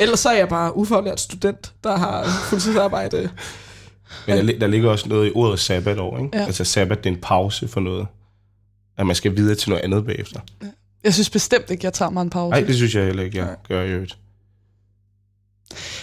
Ellers 0.00 0.20
så 0.20 0.28
er 0.28 0.36
jeg 0.36 0.48
bare 0.48 0.76
ufaglært 0.76 1.20
student, 1.20 1.72
der 1.84 1.96
har 1.96 2.24
fuldtidsarbejde. 2.24 3.30
Men 4.26 4.48
der, 4.48 4.58
der 4.58 4.66
ligger 4.66 4.90
også 4.90 5.08
noget 5.08 5.28
i 5.28 5.32
ordet 5.34 5.60
sabbatår, 5.60 6.18
ikke? 6.18 6.38
Ja. 6.38 6.44
Altså 6.44 6.64
sabbat, 6.64 6.98
det 7.04 7.10
er 7.10 7.14
en 7.14 7.20
pause 7.20 7.68
for 7.68 7.80
noget. 7.80 8.06
At 8.98 9.06
man 9.06 9.16
skal 9.16 9.36
videre 9.36 9.54
til 9.54 9.70
noget 9.70 9.82
andet 9.84 10.06
bagefter. 10.06 10.40
Jeg 11.04 11.14
synes 11.14 11.30
bestemt 11.30 11.70
ikke, 11.70 11.84
jeg 11.84 11.92
tager 11.92 12.10
mig 12.10 12.22
en 12.22 12.30
pause. 12.30 12.50
Nej, 12.50 12.60
det 12.60 12.74
synes 12.76 12.94
jeg 12.94 13.04
heller 13.04 13.22
ikke, 13.22 13.38
jeg 13.38 13.56
gør 13.68 13.82
i 13.82 13.90
øvrigt. 13.90 14.18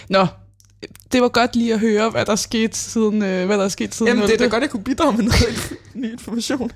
Nå, 0.08 0.26
det 1.12 1.22
var 1.22 1.28
godt 1.28 1.56
lige 1.56 1.74
at 1.74 1.80
høre, 1.80 2.10
hvad 2.10 2.24
der 2.26 2.36
skete 2.36 2.78
siden, 2.78 3.22
øh, 3.22 3.46
hvad 3.46 3.58
der 3.58 3.64
er 3.64 3.68
sket 3.68 3.94
siden 3.94 4.08
Jamen, 4.08 4.22
det 4.24 4.34
er 4.34 4.38
da 4.38 4.44
0.. 4.44 4.50
godt, 4.50 4.62
jeg 4.62 4.70
kunne 4.70 4.84
bidrage 4.84 5.16
med 5.16 5.24
noget 5.24 5.72
ny 5.94 6.12
information. 6.12 6.70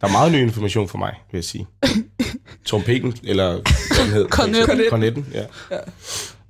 Der 0.00 0.08
er 0.08 0.12
meget 0.12 0.32
ny 0.32 0.36
information 0.36 0.88
for 0.88 0.98
mig, 0.98 1.14
vil 1.32 1.38
jeg 1.38 1.44
sige. 1.44 1.66
Trompeten, 2.66 3.14
eller 3.24 3.52
hvad 3.52 4.04
den 4.04 4.12
hed? 4.12 4.28
Kornetten. 4.28 4.80
Kornetten, 4.90 5.26
ja. 5.34 5.44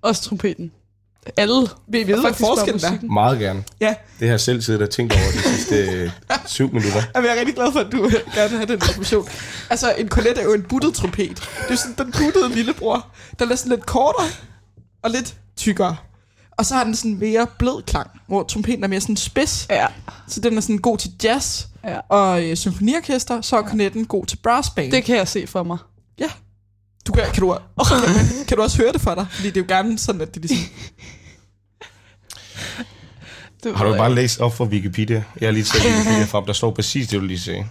Også 0.03 0.23
trompeten. 0.23 0.73
Alle. 1.37 1.69
Vil 1.89 2.07
vide, 2.07 2.21
hvad 2.21 2.33
forskellen 2.35 2.81
er? 2.85 3.13
Meget 3.13 3.39
gerne. 3.39 3.65
Ja, 3.81 3.95
Det 4.21 4.29
har 4.29 4.33
jeg 4.33 4.41
selv 4.41 4.63
siddet 4.63 4.83
og 4.83 4.91
tænkt 4.91 5.13
over 5.13 5.31
de 5.33 5.39
sidste 5.57 5.77
øh, 5.77 6.11
syv 6.47 6.73
minutter. 6.73 7.03
Jamen, 7.15 7.29
jeg 7.29 7.37
er 7.37 7.41
rigtig 7.41 7.55
glad 7.55 7.73
for, 7.73 7.81
at 7.81 7.93
du 7.93 7.99
gerne 8.35 8.51
vil 8.51 8.59
have 8.59 8.67
den 8.67 8.75
information. 8.75 9.29
Altså, 9.71 9.95
en 9.99 10.09
kornet 10.09 10.39
er 10.39 10.43
jo 10.43 10.55
en 10.55 10.63
buttet 10.63 10.95
trompet. 10.95 11.51
Det 11.69 11.71
er 11.71 11.75
sådan 11.75 11.95
den 11.99 12.13
buttede 12.13 12.55
lillebror. 12.55 13.07
Den 13.39 13.53
er 13.53 13.57
sådan 13.57 13.71
lidt 13.71 13.87
kortere 13.87 14.27
og 15.03 15.11
lidt 15.11 15.37
tykkere. 15.57 15.97
Og 16.51 16.67
så 16.67 16.75
har 16.75 16.85
den 16.85 16.97
sådan 16.97 17.19
mere 17.19 17.47
blød 17.59 17.83
klang, 17.83 18.11
hvor 18.27 18.43
trompeten 18.43 18.85
er 18.85 18.89
mere 18.89 19.01
sådan 19.01 19.17
spids. 19.17 19.67
Ja. 19.71 19.87
Så 20.29 20.41
den 20.41 20.57
er 20.57 20.61
sådan 20.61 20.79
god 20.79 20.99
til 20.99 21.11
jazz 21.25 21.67
ja. 21.85 21.99
og 22.09 22.45
øh, 22.45 22.57
symfoniorkester. 22.57 23.41
Så 23.41 23.57
er 23.57 23.63
kornetten 23.63 24.07
god 24.07 24.27
til 24.27 24.37
brassband. 24.37 24.93
Det 24.93 25.05
kan 25.05 25.17
jeg 25.17 25.29
se 25.29 25.47
for 25.47 25.63
mig. 25.63 25.79
Ja. 26.19 26.29
Du 27.07 27.13
kan, 27.13 27.25
kan, 27.35 27.41
du, 27.41 27.57
kan 28.49 28.57
du 28.57 28.63
også 28.63 28.77
høre 28.77 28.93
det 28.93 29.01
for 29.01 29.15
dig? 29.15 29.27
Fordi 29.31 29.49
det 29.49 29.57
er 29.57 29.61
jo 29.61 29.67
gerne 29.69 29.99
sådan, 29.99 30.21
at 30.21 30.35
det 30.35 30.43
ligesom... 30.43 30.73
Det 33.65 33.77
Har 33.77 33.85
du 33.85 33.97
bare 33.97 34.15
læst 34.15 34.41
op 34.41 34.55
fra 34.55 34.65
Wikipedia? 34.65 35.25
Jeg 35.41 35.47
har 35.47 35.53
lige 35.53 35.65
taget 35.65 35.85
Wikipedia 35.97 36.25
frem, 36.25 36.47
der 36.47 36.53
står 36.53 36.71
præcis 36.71 37.09
det, 37.09 37.21
du 37.21 37.27
lige 37.27 37.41
sagde. 37.41 37.67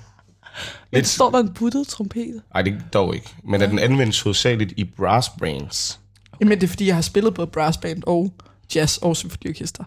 Men 0.92 1.06
står 1.06 1.32
der 1.32 1.40
en 1.40 1.54
buttet 1.54 1.88
trompet? 1.88 2.42
Nej, 2.54 2.62
det 2.62 2.82
dog 2.94 3.16
ikke. 3.16 3.30
Men 3.44 3.62
at 3.62 3.70
den 3.70 3.80
anvendes 3.80 4.22
hovedsageligt 4.22 4.74
i 4.78 4.84
brass 4.84 5.30
bands. 5.40 6.01
Jamen, 6.42 6.58
det 6.58 6.64
er 6.64 6.68
fordi, 6.70 6.88
jeg 6.88 6.96
har 6.96 7.02
spillet 7.02 7.34
både 7.34 7.48
brassband 7.48 8.04
og 8.08 8.34
jazz 8.76 8.98
og 8.98 9.18
symfoniorkester. 9.18 9.84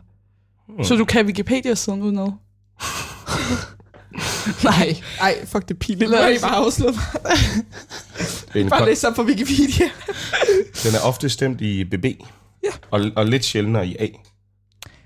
Så 0.83 0.97
du 0.97 1.05
kan 1.05 1.27
Wikipedia-siden 1.27 2.03
uden 2.03 2.15
noget? 2.15 2.35
Nej, 4.65 4.97
ej, 5.21 5.47
fuck 5.47 5.69
det 5.69 5.79
pinligt. 5.79 6.11
Lad 6.11 6.37
os 6.37 6.41
bare 6.43 6.57
afsløre 6.57 6.93
mig. 8.55 8.71
Bare 8.71 8.85
læs 8.87 9.05
op 9.05 9.15
på 9.15 9.23
Wikipedia. 9.23 9.89
den 10.85 10.95
er 10.95 11.01
ofte 11.05 11.29
stemt 11.29 11.61
i 11.61 11.85
BB. 11.85 12.05
Ja. 12.65 12.69
Og, 12.91 13.01
og 13.17 13.27
lidt 13.27 13.45
sjældnere 13.45 13.87
i 13.87 13.97
A. 13.99 14.07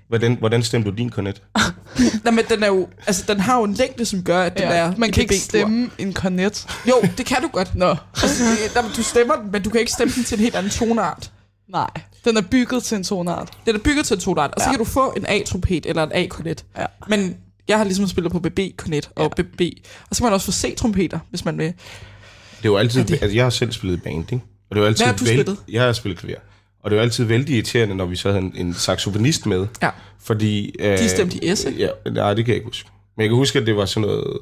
Hvordan, 0.07 0.35
hvordan 0.39 0.63
stemte 0.63 0.91
du 0.91 0.95
din 0.95 1.09
kornet? 1.09 1.41
Nej, 2.23 2.33
men 2.33 2.45
den 2.49 2.63
er 2.63 2.67
jo, 2.67 2.87
altså 3.07 3.23
den 3.27 3.39
har 3.39 3.57
jo 3.57 3.63
en 3.63 3.73
længde, 3.73 4.05
som 4.05 4.23
gør, 4.23 4.43
at 4.43 4.53
den 4.57 4.63
Ja, 4.63 4.69
er 4.75 4.93
man 4.97 5.11
kan 5.11 5.23
ikke 5.23 5.39
stemme 5.39 5.89
en 5.97 6.13
kornet. 6.13 6.67
Jo, 6.87 6.95
det 7.17 7.25
kan 7.25 7.41
du 7.41 7.47
godt. 7.47 7.75
Nå, 7.75 7.95
Altså, 8.21 8.43
det, 8.43 8.73
der, 8.73 8.81
du 8.97 9.03
stemmer 9.03 9.35
den, 9.35 9.51
men 9.51 9.63
du 9.63 9.69
kan 9.69 9.79
ikke 9.79 9.91
stemme 9.91 10.13
den 10.15 10.23
til 10.23 10.37
en 10.37 10.43
helt 10.43 10.55
anden 10.55 10.71
toneart. 10.71 11.31
Nej. 11.69 11.89
Den 12.25 12.37
er 12.37 12.41
bygget 12.41 12.83
til 12.83 12.97
en 12.97 13.03
tonart. 13.03 13.51
Den 13.65 13.75
er 13.75 13.79
bygget 13.79 14.05
til 14.05 14.13
en 14.13 14.19
toneart, 14.19 14.51
og 14.53 14.61
så 14.61 14.65
Ja. 14.67 14.71
kan 14.71 14.79
du 14.79 14.85
få 14.85 15.13
en 15.17 15.25
A-trompet 15.27 15.85
eller 15.85 16.03
en 16.03 16.11
A-kornet. 16.13 16.65
Ja. 16.77 16.85
Men 17.07 17.37
jeg 17.67 17.77
har 17.77 17.83
ligesom 17.83 18.07
spillet 18.07 18.31
på 18.31 18.39
BB-kornet 18.39 19.09
og 19.15 19.31
BB. 19.37 19.61
Og 20.09 20.15
så 20.15 20.21
kan 20.21 20.23
man 20.25 20.33
også 20.33 20.45
få 20.45 20.51
C-trompeter, 20.51 21.19
hvis 21.29 21.45
man 21.45 21.57
vil. 21.57 21.65
Det 21.65 21.73
er 22.65 22.69
jo 22.69 22.77
altid... 22.77 22.99
Altså, 23.11 23.27
jeg 23.35 23.45
har 23.45 23.49
selv 23.49 23.71
spillet 23.71 23.97
i 23.97 23.99
band, 24.01 24.31
ikke? 24.31 24.43
Og 24.69 24.75
det 24.75 24.77
er 24.77 24.81
jo 24.81 24.87
altid 24.87 25.05
Hvad 25.05 25.13
har 25.13 25.17
du 25.17 25.25
spillet? 25.25 25.57
Jeg 25.69 25.83
har 25.83 25.93
spillet 25.93 26.19
klaver. 26.19 26.39
Og 26.83 26.91
det 26.91 26.95
er 26.97 26.99
jo 26.99 27.03
altid 27.03 27.23
vældig 27.23 27.53
irriterende, 27.55 27.95
når 27.95 28.05
vi 28.05 28.15
så 28.15 28.29
havde 28.31 28.43
en, 28.43 28.53
en 28.55 28.73
saxofonist 28.73 29.45
med. 29.45 29.67
Ja. 29.81 29.89
Fordi... 30.19 30.75
Øh, 30.79 30.97
De 30.97 31.09
stemte 31.09 31.45
i 31.45 31.55
S, 31.55 31.63
ikke? 31.65 31.79
Ja, 31.79 32.09
nej, 32.11 32.33
det 32.33 32.45
kan 32.45 32.51
jeg 32.51 32.55
ikke 32.55 32.65
huske. 32.67 32.89
Men 33.17 33.21
jeg 33.21 33.29
kan 33.29 33.35
huske, 33.35 33.59
at 33.59 33.67
det 33.67 33.75
var 33.75 33.85
sådan 33.85 34.07
noget... 34.07 34.37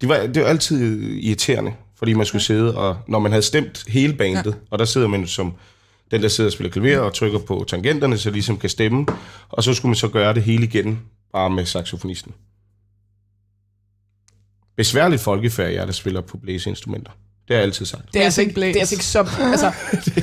Det 0.00 0.08
var, 0.08 0.26
det 0.26 0.42
var 0.42 0.48
altid 0.48 1.00
irriterende, 1.16 1.72
fordi 1.98 2.12
man 2.12 2.26
skulle 2.26 2.42
sidde 2.42 2.76
og... 2.76 2.96
Når 3.08 3.18
man 3.18 3.32
havde 3.32 3.42
stemt 3.42 3.84
hele 3.88 4.12
bandet, 4.12 4.46
ja. 4.46 4.52
og 4.70 4.78
der 4.78 4.84
sidder 4.84 5.08
man 5.08 5.26
som 5.26 5.52
den, 6.10 6.22
der 6.22 6.28
sidder 6.28 6.48
og 6.48 6.52
spiller 6.52 6.70
klaver 6.70 6.98
og 6.98 7.14
trykker 7.14 7.38
på 7.38 7.64
tangenterne, 7.68 8.18
så 8.18 8.30
ligesom 8.30 8.58
kan 8.58 8.70
stemme. 8.70 9.06
Og 9.48 9.64
så 9.64 9.74
skulle 9.74 9.90
man 9.90 9.96
så 9.96 10.08
gøre 10.08 10.34
det 10.34 10.42
hele 10.42 10.64
igen, 10.64 11.00
bare 11.32 11.50
med 11.50 11.66
saxofonisten. 11.66 12.32
Besværligt 14.76 15.22
folkefærd, 15.22 15.72
jeg 15.72 15.86
der 15.86 15.92
spiller 15.92 16.20
på 16.20 16.36
blæseinstrumenter. 16.36 17.10
Det 17.48 17.54
har 17.54 17.56
jeg 17.56 17.62
altid 17.64 17.86
sagt. 17.86 18.12
Det 18.12 18.20
er, 18.20 18.24
altså 18.24 18.40
ikke, 18.40 18.54
det 18.54 18.76
er 18.76 18.80
altså 18.80 18.94
ikke 18.94 19.04
så... 19.04 19.28
Altså, 19.40 19.72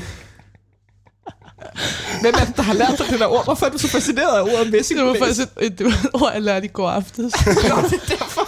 Hvem 2.22 2.34
er 2.40 2.46
det, 2.46 2.58
der 2.58 2.64
har 2.64 2.74
lært 2.74 2.98
dig 2.98 3.08
det 3.10 3.20
der 3.20 3.28
ord? 3.28 3.44
Hvorfor 3.44 3.66
er 3.66 3.70
du 3.70 3.78
så 3.78 3.88
fascineret 3.88 4.38
af 4.38 4.42
ordet 4.42 4.72
messing? 4.72 5.00
Det 5.00 5.08
var 5.08 5.16
faktisk 5.20 5.42
et, 5.42 5.66
et, 5.66 5.80
det 5.80 5.86
var 5.86 5.92
et 5.92 6.10
ord, 6.14 6.32
jeg 6.34 6.42
lærte 6.42 6.66
i 6.66 6.70
går 6.70 6.90
aftes. 6.90 7.18
Nå, 7.70 7.76
det 7.82 7.94
er 7.94 8.16
derfor. 8.20 8.46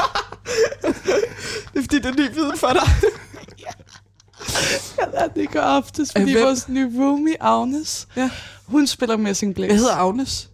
Det 1.74 1.80
er 1.80 1.82
fordi, 1.82 1.96
det 2.00 2.06
er 2.06 2.12
ny 2.12 2.34
viden 2.34 2.58
for 2.58 2.68
dig. 2.74 3.10
Jeg 4.98 5.08
lærte 5.14 5.34
det 5.36 5.42
i 5.42 5.46
går 5.46 5.60
aftes, 5.60 6.12
fordi 6.12 6.32
hvem- 6.32 6.44
vores 6.44 6.70
nye 6.70 6.92
roomie, 7.00 7.44
Agnes, 7.44 8.08
Ja. 8.16 8.30
hun 8.66 8.88
spiller 8.88 9.18
Messing 9.18 9.56
Blaze. 9.56 9.68
Hvad 9.74 9.78
hedder 9.80 9.96
Agnes? 9.96 10.50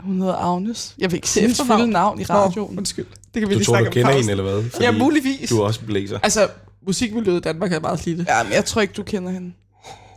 Hun 0.00 0.20
hedder 0.20 0.34
Agnes. 0.34 0.94
Jeg 0.98 1.10
vil 1.10 1.16
ikke 1.16 1.28
sige 1.30 1.40
hendes 1.40 1.60
fulde 1.66 1.86
navn 1.86 2.20
i 2.20 2.24
radioen. 2.24 2.74
Nå, 2.74 2.78
undskyld. 2.78 3.06
Det 3.34 3.40
kan 3.40 3.48
vi 3.48 3.54
Du 3.54 3.58
lige 3.58 3.64
tror, 3.64 3.72
snakke 3.72 3.86
du 3.88 3.92
kender 3.92 4.12
hende, 4.12 4.30
eller 4.30 4.44
hvad? 4.44 4.70
Fordi 4.70 4.84
Ja, 4.84 4.90
muligvis. 4.90 5.48
Du 5.48 5.60
er 5.60 5.64
også 5.64 5.80
blæser. 5.80 6.18
Altså, 6.22 6.48
musikmiljøet 6.86 7.36
i 7.36 7.40
Danmark 7.40 7.72
er 7.72 7.80
meget 7.80 8.06
lille. 8.06 8.26
Ja, 8.28 8.42
men 8.42 8.52
jeg 8.52 8.64
tror 8.64 8.80
ikke, 8.80 8.92
du 8.94 9.02
kender 9.02 9.30
hende. 9.30 9.52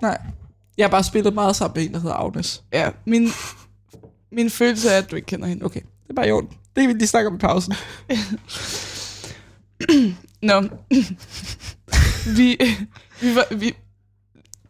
Nej. 0.01 0.21
Jeg 0.77 0.83
har 0.85 0.91
bare 0.91 1.03
spillet 1.03 1.33
meget 1.33 1.55
sammen 1.55 1.73
med 1.79 1.85
en, 1.87 1.93
der 1.93 1.99
hedder 1.99 2.15
Agnes. 2.15 2.63
Ja, 2.73 2.89
min, 3.05 3.29
min 4.31 4.49
følelse 4.49 4.89
er, 4.89 4.97
at 4.97 5.11
du 5.11 5.15
ikke 5.15 5.25
kender 5.25 5.47
hende. 5.47 5.65
Okay, 5.65 5.79
det 5.81 6.09
er 6.09 6.13
bare 6.13 6.27
i 6.27 6.31
orden. 6.31 6.49
Det 6.49 6.81
kan 6.81 6.87
vi 6.87 6.93
lige 6.93 7.07
snakke 7.07 7.29
om 7.29 7.35
i 7.35 7.37
pausen. 7.39 7.73
Nå. 10.41 10.63
Vi, 12.25 12.57
vi 13.21 13.35
var... 13.35 13.55
Vi, 13.55 13.75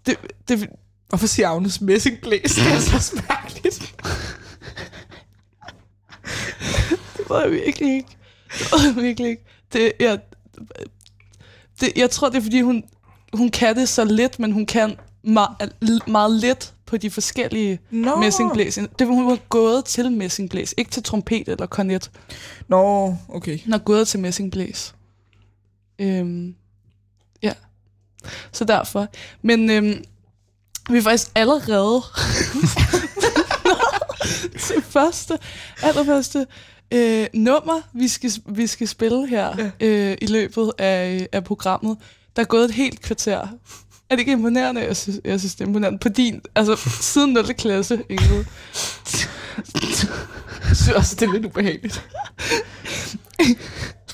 det, 0.05 0.17
det, 0.47 0.69
Hvorfor 1.09 1.27
siger 1.27 1.49
Agnes 1.49 1.81
messingblæs? 1.81 2.55
Det 2.55 2.67
er 2.67 2.79
så 2.99 3.21
mærkeligt. 3.29 3.95
det 7.17 7.29
var 7.29 7.41
jeg 7.41 7.51
virkelig 7.51 7.95
ikke. 7.95 8.09
Det 8.59 8.71
var 8.71 8.77
jeg 8.85 8.95
virkelig 8.95 9.29
ikke. 9.29 9.43
Det, 9.73 9.91
jeg, 9.99 10.19
det, 11.81 11.91
jeg 11.95 12.09
tror, 12.09 12.29
det 12.29 12.37
er, 12.37 12.41
fordi 12.41 12.61
hun, 12.61 12.83
hun 13.33 13.49
kan 13.49 13.75
det 13.75 13.89
så 13.89 14.05
lidt, 14.05 14.39
men 14.39 14.51
hun 14.51 14.65
kan 14.65 14.95
meget, 15.23 15.73
meget 16.07 16.31
lidt 16.31 16.73
på 16.85 16.97
de 16.97 17.09
forskellige 17.09 17.79
Nå. 17.91 18.15
messingblæs. 18.15 18.79
Det 18.99 19.07
var 19.07 19.13
hun 19.13 19.27
var 19.27 19.37
gået 19.49 19.85
til 19.85 20.11
messingblæs, 20.11 20.73
ikke 20.77 20.91
til 20.91 21.03
trompet 21.03 21.47
eller 21.47 21.65
kornet. 21.65 22.11
Nå, 22.67 23.15
okay. 23.29 23.59
Hun 23.63 23.73
er 23.73 23.77
gået 23.77 24.07
til 24.07 24.19
messingblæs. 24.19 24.95
Øhm, 25.99 26.55
ja. 27.43 27.53
Så 28.51 28.65
derfor. 28.65 29.07
Men 29.41 29.69
øhm, 29.69 30.03
vi 30.89 30.97
er 30.97 31.01
faktisk 31.01 31.31
allerede 31.35 32.01
til 34.67 34.81
første, 34.81 35.39
allerførste 35.83 36.47
øh, 36.91 37.27
nummer, 37.33 37.81
vi 37.93 38.07
skal, 38.07 38.31
vi 38.45 38.67
skal 38.67 38.87
spille 38.87 39.27
her 39.27 39.71
ja. 39.79 39.85
øh, 39.87 40.17
i 40.21 40.25
løbet 40.25 40.71
af, 40.77 41.27
af 41.31 41.43
programmet. 41.43 41.97
Der 42.35 42.41
er 42.41 42.45
gået 42.45 42.65
et 42.65 42.71
helt 42.71 43.01
kvarter. 43.01 43.47
Er 44.09 44.15
det 44.15 44.19
ikke 44.19 44.31
imponerende? 44.31 44.81
Jeg 44.81 44.97
synes, 44.97 45.19
jeg 45.25 45.39
synes 45.39 45.55
det 45.55 45.63
er 45.63 45.67
imponerende. 45.67 45.99
På 45.99 46.09
din, 46.09 46.41
altså 46.55 46.75
siden 47.01 47.33
0. 47.33 47.53
klasse, 47.53 48.03
Ingrid. 48.09 48.43
Jeg 50.67 50.75
synes 50.75 50.89
også, 50.95 51.15
det 51.15 51.27
er 51.27 51.33
lidt 51.33 51.45
ubehageligt. 51.45 52.05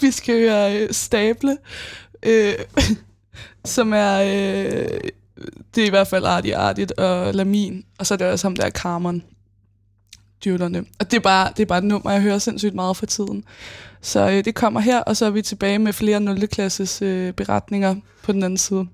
Vi 0.01 0.12
skal 0.12 0.36
høre 0.36 0.81
øh, 0.81 0.93
Stable, 0.93 1.57
øh, 2.24 2.53
som 3.67 3.93
er, 3.93 4.21
øh, 4.21 5.00
det 5.75 5.83
er 5.83 5.88
i 5.88 5.89
hvert 5.89 6.07
fald 6.07 6.25
Artie 6.25 6.57
Artigt 6.57 6.91
og 6.91 7.33
Lamin, 7.33 7.86
og 8.00 8.05
så 8.05 8.13
er 8.13 8.17
det 8.17 8.27
også 8.27 8.47
ham 8.47 8.55
der 8.55 8.69
Carmen, 8.69 9.24
dyrlerne. 10.45 10.86
Og 11.00 11.12
det 11.12 11.17
er, 11.17 11.21
bare, 11.21 11.51
det 11.57 11.63
er 11.63 11.67
bare 11.67 11.77
et 11.77 11.83
nummer, 11.83 12.12
jeg 12.12 12.21
hører 12.21 12.38
sindssygt 12.38 12.75
meget 12.75 12.97
for 12.97 13.05
tiden. 13.05 13.43
Så 14.01 14.29
øh, 14.29 14.45
det 14.45 14.55
kommer 14.55 14.79
her, 14.79 15.00
og 15.00 15.17
så 15.17 15.25
er 15.25 15.29
vi 15.29 15.41
tilbage 15.41 15.79
med 15.79 15.93
flere 15.93 16.19
0. 16.19 16.47
klasses 16.47 17.01
øh, 17.01 17.33
beretninger 17.33 17.95
på 18.24 18.31
den 18.31 18.43
anden 18.43 18.57
side. 18.57 18.88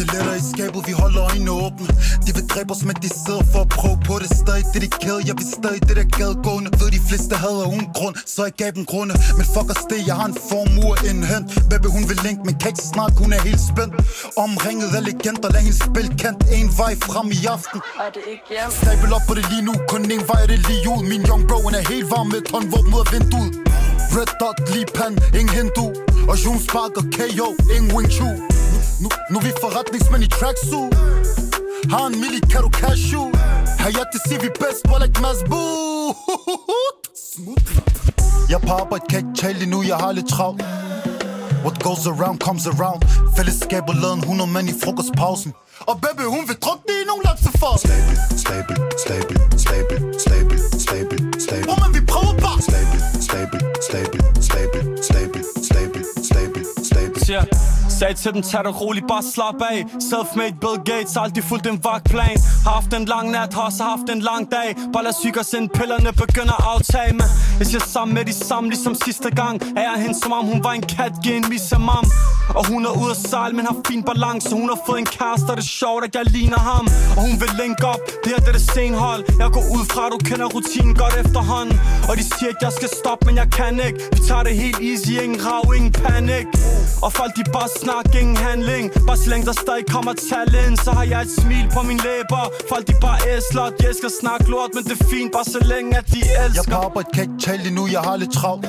Hey, 0.00 0.06
skeletter 0.06 0.34
i 0.34 0.44
skabet, 0.52 0.82
vi 0.88 0.92
holder 1.02 1.22
øjnene 1.30 1.50
åbne. 1.50 1.86
De 2.26 2.30
vil 2.36 2.46
dræbe 2.52 2.70
os, 2.74 2.82
men 2.88 2.96
de 3.04 3.08
sidder 3.24 3.44
for 3.52 3.60
at 3.66 3.70
prøve 3.78 3.98
på 4.08 4.14
det 4.22 4.30
Stadig. 4.40 4.64
Dedikeret, 4.74 5.20
jeg 5.28 5.34
vil 5.38 5.46
stadig. 5.58 5.80
Det 5.88 5.96
der 6.00 6.08
gadegående 6.18 6.70
Ved 6.80 6.90
de 6.96 7.00
fleste 7.08 7.34
hader 7.44 7.66
uden 7.74 7.88
grund, 7.98 8.14
så 8.32 8.40
jeg 8.48 8.54
gav 8.60 8.70
dem 8.76 8.84
grunde 8.92 9.14
Men 9.38 9.46
fuck 9.54 9.68
os 9.74 9.82
det, 9.90 10.00
jeg 10.08 10.16
har 10.20 10.28
en 10.32 10.36
formue 10.50 10.94
indhent 11.08 11.46
Baby 11.70 11.88
hun 11.96 12.04
vil 12.10 12.18
link, 12.26 12.38
men 12.46 12.54
kan 12.60 12.68
ikke 12.72 12.84
snakke, 12.94 13.16
hun 13.22 13.30
er 13.36 13.40
helt 13.48 13.62
spændt. 13.70 13.94
Omringet 14.44 14.88
af 14.98 15.02
legender, 15.08 15.48
lad 15.54 15.62
hende 15.66 15.78
spille 15.88 16.10
kendt. 16.22 16.40
En 16.58 16.68
vej 16.80 16.92
frem 17.08 17.26
i 17.38 17.40
aften. 17.56 17.78
Er 18.06 18.10
det 18.16 18.24
ikke 18.32 18.46
hjem? 18.54 18.70
Stabel 18.80 19.10
op 19.16 19.24
på 19.28 19.34
det 19.38 19.44
lige 19.52 19.64
nu, 19.68 19.74
kun 19.92 20.00
en 20.16 20.24
vej 20.30 20.40
er 20.44 20.48
det 20.52 20.60
lige 20.70 20.84
ud. 20.92 21.00
Min 21.12 21.22
young 21.28 21.42
bro, 21.48 21.58
han 21.68 21.74
er 21.80 21.84
helt 21.92 22.08
varm 22.14 22.28
med 22.34 22.42
håndvåben 22.52 22.92
ud 22.96 23.00
af 23.04 23.08
vinduet. 23.14 23.52
Red 24.16 24.30
dot, 24.40 24.58
lige 24.74 24.88
pan, 24.96 25.12
ingen 25.38 25.54
hindu. 25.58 25.86
Og 26.30 26.36
Jun 26.42 26.58
Spark 26.66 26.92
og 27.00 27.04
KO, 27.16 27.48
ingen 27.76 27.90
Wing 27.96 28.10
Chun 28.18 28.59
nu, 29.02 29.08
nu 29.30 29.38
vi 29.40 29.52
forretningsmænd 29.60 30.22
i 30.22 30.28
tracksuit. 30.28 30.94
Har 31.92 32.06
en 32.06 32.20
milli, 32.20 32.40
kan 32.52 32.60
du 32.62 32.70
cash 32.80 33.14
ud 33.20 33.32
Har 33.82 33.90
jeg 33.98 34.06
det 34.12 34.20
siger 34.26 34.40
vi 34.40 34.50
bedst, 34.62 34.82
hvor 34.88 34.98
like 35.04 35.20
Mads 35.24 35.42
Boot 35.50 36.16
Jeg 38.52 38.60
på 38.60 38.72
arbejde, 38.82 39.04
kan 39.10 39.18
ikke 39.18 39.34
tale 39.42 39.58
lige 39.58 39.70
nu, 39.70 39.82
jeg 39.82 39.96
har 39.96 40.12
lidt 40.12 40.28
travlt. 40.28 40.62
What 41.64 41.82
goes 41.82 42.06
around 42.06 42.38
comes 42.46 42.66
around. 42.66 43.02
Fællesskabet 43.36 43.94
lavede 44.02 44.14
en 44.14 44.20
100 44.20 44.50
mand 44.50 44.68
i 44.68 44.74
frokostpausen. 44.84 45.52
Og 45.90 46.00
baby, 46.04 46.24
hun 46.34 46.42
vil 46.48 46.56
drukne 46.64 46.92
i 47.02 47.04
nogle 47.10 47.22
laksefar 47.28 47.76
Stable, 47.84 48.16
stable, 48.44 48.76
stable, 49.04 49.36
stable, 49.64 49.98
stable, 50.24 50.58
stable, 50.86 51.18
stable. 51.44 51.66
Hvor 51.68 51.78
man 51.84 51.90
vi 51.96 52.00
prøver 52.12 52.32
bare 52.44 52.58
Stable, 52.68 53.00
stable, 53.28 53.60
stable, 53.88 54.20
stable, 54.48 54.82
stable, 55.08 55.42
stable, 55.68 56.02
stable, 56.28 56.64
stable. 56.88 57.20
Siger 57.26 57.69
Sagde 58.00 58.14
til 58.14 58.32
dem, 58.34 58.42
tag 58.42 58.64
det 58.64 58.80
roligt, 58.80 59.06
bare 59.08 59.22
slap 59.22 59.62
af 59.70 59.86
Selfmade 60.10 60.54
Bill 60.62 60.78
Gates, 60.88 61.16
aldrig 61.16 61.44
fuldt 61.44 61.66
en 61.66 61.80
vagtplan 61.84 62.36
Har 62.64 62.70
haft 62.78 62.94
en 62.94 63.04
lang 63.04 63.30
nat, 63.30 63.54
har 63.54 63.62
også 63.62 63.82
haft 63.82 64.06
en 64.14 64.20
lang 64.30 64.50
dag 64.56 64.68
Bare 64.92 65.04
lad 65.04 65.12
syg 65.22 65.36
os 65.40 65.52
ind, 65.58 65.68
pillerne 65.78 66.12
begynder 66.12 66.56
at 66.60 66.66
aftage 66.74 67.12
med 67.20 67.28
Jeg 67.58 67.66
siger 67.66 67.84
sammen 67.94 68.14
med 68.14 68.24
de 68.24 68.32
samme, 68.32 68.68
ligesom 68.68 68.94
sidste 69.04 69.30
gang. 69.40 69.54
Er 69.76 69.84
jeg 69.90 69.96
hende, 70.04 70.16
som 70.22 70.32
om 70.32 70.44
hun 70.46 70.64
var 70.64 70.72
en 70.72 70.82
kat, 70.82 71.12
giv 71.22 71.34
en 71.42 71.46
misse 71.52 71.78
mam 71.88 72.06
Og 72.58 72.62
hun 72.70 72.80
er 72.88 72.92
ude 73.02 73.10
at 73.16 73.20
sejle, 73.30 73.56
men 73.56 73.64
har 73.70 73.76
fin 73.88 74.02
balance. 74.02 74.48
Hun 74.60 74.68
har 74.72 74.80
fået 74.86 74.98
en 74.98 75.10
kæreste, 75.18 75.48
og 75.50 75.56
det 75.56 75.64
er 75.68 75.72
sjovt, 75.82 76.02
at 76.06 76.14
jeg 76.18 76.24
ligner 76.36 76.62
ham. 76.70 76.84
Og 77.16 77.20
hun 77.26 77.34
vil 77.42 77.50
link 77.62 77.78
op, 77.92 78.00
det 78.22 78.28
her 78.32 78.40
det 78.44 78.48
er 78.52 78.56
det 78.60 78.66
senhold 78.74 79.22
Jeg 79.42 79.50
går 79.56 79.64
ud 79.76 79.84
fra, 79.92 80.02
du 80.14 80.18
kender 80.28 80.46
rutinen 80.54 80.94
godt 81.02 81.14
efterhånden. 81.24 81.76
Og 82.08 82.14
de 82.18 82.24
siger, 82.34 82.50
at 82.54 82.60
jeg 82.66 82.72
skal 82.78 82.90
stoppe, 83.00 83.22
men 83.28 83.36
jeg 83.42 83.48
kan 83.58 83.74
ikke. 83.86 83.98
Vi 84.14 84.20
tager 84.28 84.42
det 84.48 84.54
helt 84.64 84.80
easy, 84.90 85.12
ingen 85.24 85.40
rav, 85.46 85.64
ingen 85.76 85.92
panik 85.92 86.46
Og 87.04 87.10
folk 87.18 87.32
de 87.38 87.44
bare 87.56 87.68
snakker, 87.80 87.89
ingen 88.20 88.36
handling 88.36 88.84
Bare 89.06 89.16
så 89.16 89.30
længe 89.30 89.46
der 89.46 89.52
stadig 89.52 89.86
kommer 89.94 90.12
tal 90.30 90.54
ind. 90.64 90.76
Så 90.76 90.90
har 90.90 91.04
jeg 91.12 91.20
et 91.22 91.32
smil 91.40 91.66
på 91.76 91.80
min 91.82 92.00
læber. 92.06 92.42
Folk 92.68 92.84
de 92.88 92.94
bare 93.00 93.18
æsler, 93.34 93.66
de 93.78 93.82
elsker 93.88 94.10
snakke 94.20 94.46
lort 94.50 94.70
Men 94.74 94.84
det 94.84 94.94
er 95.00 95.04
fint, 95.14 95.32
bare 95.32 95.44
så 95.44 95.60
længe 95.72 95.90
at 95.98 96.06
de 96.12 96.18
Jeg 96.18 96.36
er 96.38 96.44
elsker 96.44 96.72
på 96.72 96.76
arbejde, 96.86 97.08
kan 97.14 97.22
ikke 97.22 97.38
tale 97.46 97.62
lige 97.62 97.74
nu, 97.74 97.82
jeg 97.96 98.00
har 98.08 98.16
lidt 98.16 98.32
travlt. 98.32 98.66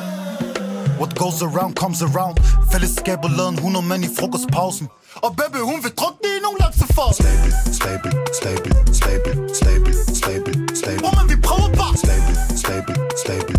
What 1.02 1.12
goes 1.24 1.42
around 1.42 1.74
comes 1.82 2.02
around. 2.08 2.36
Fællesskabet 2.72 3.32
lavede 3.38 3.52
en 3.56 3.56
100 3.56 3.86
mand 3.86 4.04
i 4.08 4.10
frokostpausen. 4.20 4.88
Og 5.26 5.32
baby, 5.40 5.60
hun 5.72 5.80
vil 5.84 5.92
drukne 6.00 6.28
i 6.38 6.40
nogle 6.46 6.58
laksefar 6.64 7.12
Stable, 7.22 7.52
stable, 7.80 8.12
stable, 8.40 8.72
stable, 9.00 9.34
stable, 9.60 9.94
stable, 10.20 10.54
stable 10.80 11.00
Hvor 11.04 11.14
man 11.20 11.26
vi 11.32 11.38
prøver 11.48 11.70
bare. 11.82 11.94
Stable, 12.06 12.36
stable, 12.64 12.96
stable, 13.24 13.56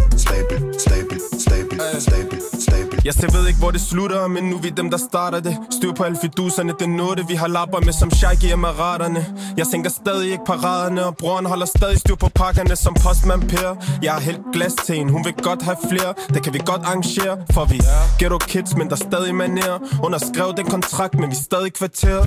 Jeg 3.05 3.15
ser 3.15 3.31
ved 3.39 3.47
ikke, 3.49 3.59
hvor 3.59 3.71
det 3.71 3.81
slutter, 3.81 4.27
men 4.27 4.45
nu 4.45 4.57
er 4.57 4.61
vi 4.61 4.69
dem, 4.69 4.91
der 4.91 4.99
starter 5.11 5.41
det. 5.41 5.57
Styr 5.71 5.93
på 5.93 6.03
alle 6.03 6.19
fiduserne, 6.23 6.73
det 6.79 6.89
noget, 6.89 7.19
det 7.19 7.29
vi 7.29 7.35
har 7.35 7.49
lapper 7.49 7.81
med 7.81 7.93
som 7.93 8.11
Shaggy 8.11 8.53
og 8.53 8.59
Maraterne. 8.59 9.27
Jeg 9.57 9.67
tænker 9.67 9.91
stadig 9.91 10.33
ikke 10.33 10.45
paraderne, 10.47 11.07
og 11.07 11.17
broren 11.17 11.47
holder 11.47 11.67
stadig 11.67 11.99
styr 11.99 12.15
på 12.15 12.29
pakkerne 12.29 12.77
som 12.77 12.95
postman 12.95 13.41
Per. 13.41 13.77
Jeg 14.03 14.13
har 14.13 14.21
hældt 14.21 14.41
glas 14.53 14.75
til 14.87 14.97
en, 15.01 15.09
hun 15.09 15.25
vil 15.25 15.35
godt 15.35 15.63
have 15.63 15.77
flere, 15.91 16.15
det 16.35 16.43
kan 16.45 16.53
vi 16.55 16.61
godt 16.67 16.83
arrangere 16.85 17.39
For 17.55 17.65
vi 17.65 17.81
ghetto 18.19 18.39
kids, 18.39 18.77
men 18.77 18.87
der 18.87 18.93
er 18.93 19.05
stadig 19.11 19.35
manerer 19.35 19.79
Underskrev 20.03 20.55
den 20.57 20.67
kontrakt, 20.67 21.15
men 21.15 21.31
vi 21.31 21.37
er 21.41 21.45
stadig 21.51 21.73
kvarter. 21.73 22.19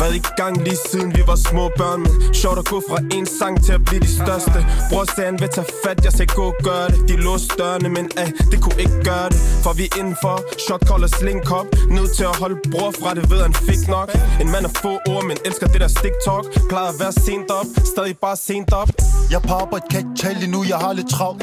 Været 0.00 0.14
i 0.14 0.22
gang 0.36 0.54
lige 0.64 0.78
siden 0.90 1.16
vi 1.16 1.22
var 1.26 1.36
små 1.36 1.70
børn, 1.76 2.00
men 2.00 2.34
sjovt 2.34 2.58
at 2.58 2.64
gå 2.64 2.82
fra 2.88 2.98
en 3.16 3.26
sang 3.38 3.64
til 3.64 3.72
at 3.72 3.84
blive 3.84 4.00
de 4.00 4.10
største. 4.20 4.58
Bror 4.90 5.04
sagde 5.14 5.30
han 5.30 5.40
vil 5.40 5.48
tage 5.48 5.66
fat, 5.84 6.04
jeg 6.04 6.12
sagde 6.12 6.32
gå 6.34 6.54
gør 6.64 6.86
det. 6.92 7.08
De 7.08 7.16
låste 7.16 7.54
dørene, 7.58 7.88
men 7.88 8.10
ah, 8.16 8.30
det 8.50 8.58
kunne 8.62 8.80
ikke 8.84 8.98
gøre 9.04 9.28
det 9.32 9.38
For 9.64 9.72
vi 9.72 9.86
indenfor, 9.98 10.36
shot 10.66 10.82
call 10.88 11.02
og 11.02 11.10
slinkop 11.10 11.66
Nødt 11.90 12.16
til 12.16 12.24
at 12.24 12.36
holde 12.42 12.56
bror 12.72 12.90
fra 13.00 13.14
det, 13.14 13.30
ved 13.30 13.40
han 13.42 13.54
fik 13.54 13.88
nok. 13.88 14.08
En 14.40 14.50
mand 14.50 14.64
af 14.68 14.72
få 14.82 14.92
ord, 15.12 15.24
men 15.24 15.36
elsker 15.44 15.66
det 15.66 15.80
der 15.80 15.88
stick 15.88 16.16
talk 16.26 16.44
Plejer 16.70 16.88
at 16.94 16.98
være 17.02 17.12
sent 17.12 17.50
op, 17.50 17.66
stadig 17.92 18.18
bare 18.18 18.36
sent 18.36 18.72
op. 18.72 18.90
Jeg 19.30 19.40
på 19.48 19.54
arbejde, 19.54 19.84
kan 19.90 19.98
ikke 19.98 20.16
tale 20.24 20.46
nu, 20.54 20.64
jeg 20.72 20.78
har 20.84 20.92
lidt 20.92 21.10
travlt. 21.10 21.42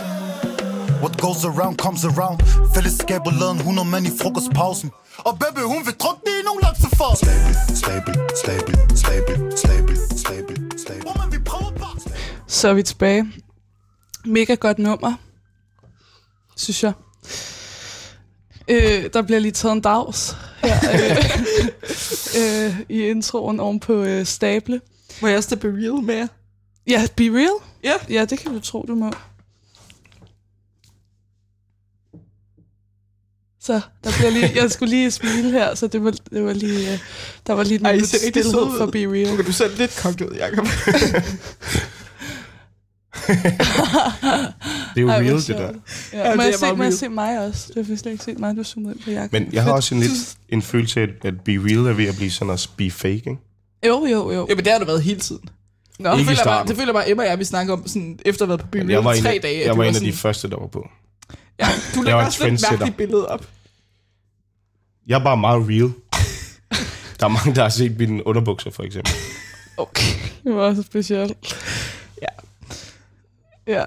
What 1.04 1.22
goes 1.22 1.46
around 1.46 1.76
comes 1.78 2.04
around. 2.06 2.40
Fællesskabet 2.76 3.34
lavede 3.40 3.52
en 3.52 3.58
100 3.58 3.88
mand 3.88 4.06
i 4.08 4.12
frokostpausen. 4.22 4.92
Og 5.18 5.40
baby, 5.40 5.62
hun 5.74 5.82
vil 5.88 5.96
drukne 6.04 6.32
i 6.40 6.44
nogle 6.48 6.62
laksefar 6.62 7.16
Stable, 7.16 7.54
stable, 7.82 8.14
stable, 8.42 8.76
stable, 9.04 9.58
stable, 9.58 9.96
stable, 10.24 10.56
stable 10.84 11.02
Hvor 11.02 11.16
man 11.22 11.32
vi 11.32 11.40
prøver 11.46 11.72
bare. 11.72 11.96
Så 12.48 12.68
er 12.70 12.74
vi 12.74 12.84
tilbage. 12.84 13.34
Mega 14.26 14.56
godt 14.56 14.80
nummer, 14.80 15.14
synes 16.58 16.84
jeg. 16.84 16.94
Øh, 18.70 19.10
der 19.14 19.22
bliver 19.22 19.40
lige 19.40 19.52
taget 19.52 19.76
en 19.76 19.82
dags 19.82 20.36
her 20.64 20.76
øh, 20.94 21.18
øh, 22.68 22.80
i 22.90 23.02
introen 23.02 23.60
oven 23.60 23.80
på 23.80 23.94
øh, 24.04 24.26
stable. 24.26 24.82
Må 25.22 25.28
jeg 25.28 25.38
også 25.38 25.56
be 25.56 25.68
real 25.68 26.04
med? 26.04 26.28
Ja, 26.88 27.08
be 27.16 27.24
real? 27.24 27.50
Ja. 27.84 27.94
Ja, 28.10 28.26
det 28.26 28.40
kan 28.40 28.54
du 28.54 28.60
tro, 28.60 28.86
du 28.88 28.96
må. 28.96 29.12
Så 33.62 33.82
der 34.04 34.12
bliver 34.18 34.32
lige, 34.32 34.52
jeg 34.56 34.72
skulle 34.72 34.90
lige 34.90 35.12
smile 35.12 35.52
her, 35.52 35.76
så 35.76 35.88
det 35.88 36.04
var, 36.04 36.12
det 36.12 36.44
var 36.44 36.54
lige, 36.54 36.94
øh, 36.94 37.00
der 37.48 37.54
var 37.54 37.64
lige 37.64 37.86
Ej, 37.86 37.92
I 37.92 37.98
lidt 37.98 38.08
stillhed 38.08 38.78
for 38.78 38.86
Be 38.86 39.00
Real. 39.00 39.34
Okay, 39.34 39.46
du 39.46 39.52
ser 39.52 39.68
lidt 39.78 40.00
kogt 40.02 40.22
ud, 40.22 40.36
Jacob. 40.36 40.68
Det 44.96 44.98
er 44.98 45.02
jo 45.02 45.10
Ej, 45.10 45.16
real, 45.20 45.36
det 45.36 45.48
der. 45.48 45.72
Ja, 46.14 46.30
Ja, 46.30 46.36
må, 46.36 46.42
det 46.42 46.48
jeg 46.48 46.56
se, 46.60 46.74
må 46.76 46.84
jeg 46.84 46.94
se 46.94 47.10
mig 47.10 47.40
også? 47.48 47.68
Det 47.68 47.86
har 47.86 47.92
jeg 47.92 48.00
slet 48.00 48.12
ikke 48.12 48.24
set 48.24 48.40
mig, 48.40 48.56
du 48.58 48.64
zoomet 48.64 48.92
ind 48.96 49.04
på 49.04 49.12
Jacob. 49.12 49.32
Men 49.34 49.50
jeg 49.54 49.64
har 49.64 49.72
også 49.72 49.96
en 49.96 50.02
lidt 50.02 50.12
en 50.50 50.62
følelse 50.62 51.02
af, 51.02 51.08
at 51.24 51.42
Be 51.42 51.52
Real 51.52 51.78
er 51.88 51.94
ved 51.94 52.06
at 52.06 52.16
blive 52.16 52.32
sådan 52.32 52.54
at 52.54 52.70
be 52.78 52.92
fake, 52.92 53.14
ikke? 53.16 53.38
Jo, 53.88 54.06
jo, 54.06 54.32
jo. 54.32 54.46
Jamen, 54.50 54.64
det 54.66 54.72
har 54.74 54.80
du 54.80 54.86
været 54.86 55.02
hele 55.04 55.20
tiden. 55.20 55.50
Nå, 56.00 56.12
Det 56.12 56.20
Ikke 56.20 56.32
i 56.32 56.36
føler, 56.36 56.44
bare, 56.44 56.66
det 56.68 56.76
føler 56.78 56.94
bare, 56.94 57.10
Emma 57.10 57.24
og 57.24 57.30
jeg, 57.30 57.40
vi 57.40 57.44
snakker 57.44 57.74
om 57.74 57.88
sådan, 57.88 58.20
efter 58.26 58.46
at 58.46 58.50
have 58.50 58.58
været 58.58 58.62
på 58.62 58.68
byen 58.72 58.90
Jeg 58.90 59.04
var 59.04 59.14
en, 59.14 59.22
tre 59.24 59.30
af, 59.34 59.42
dage. 59.42 59.60
at 59.62 59.68
jeg 59.68 59.78
var 59.78 59.84
en 59.84 59.88
af 59.90 59.96
sådan, 59.96 60.08
de 60.12 60.14
første, 60.18 60.50
der 60.50 60.58
var 60.60 60.68
på. 60.68 60.88
Ja, 61.60 61.66
du 61.66 61.70
Jeg 61.96 62.04
lægger 62.04 62.20
en 62.20 62.26
også 62.26 62.40
trendsetter. 62.40 62.72
mærkeligt 62.72 62.98
billede 62.98 63.28
op. 63.28 63.46
Jeg 65.08 65.20
er 65.20 65.24
bare 65.24 65.38
meget 65.38 65.68
real. 65.70 65.92
Der 67.20 67.26
er 67.26 67.30
mange, 67.30 67.56
der 67.56 67.62
har 67.62 67.70
set 67.70 67.98
mine 68.00 68.28
underbukser, 68.28 68.72
for 68.72 68.84
eksempel. 68.84 69.14
Okay, 69.78 70.14
det 70.44 70.56
var 70.56 70.62
også 70.62 70.82
specielt. 70.84 71.38
Ja. 73.70 73.74
Ja. 73.78 73.84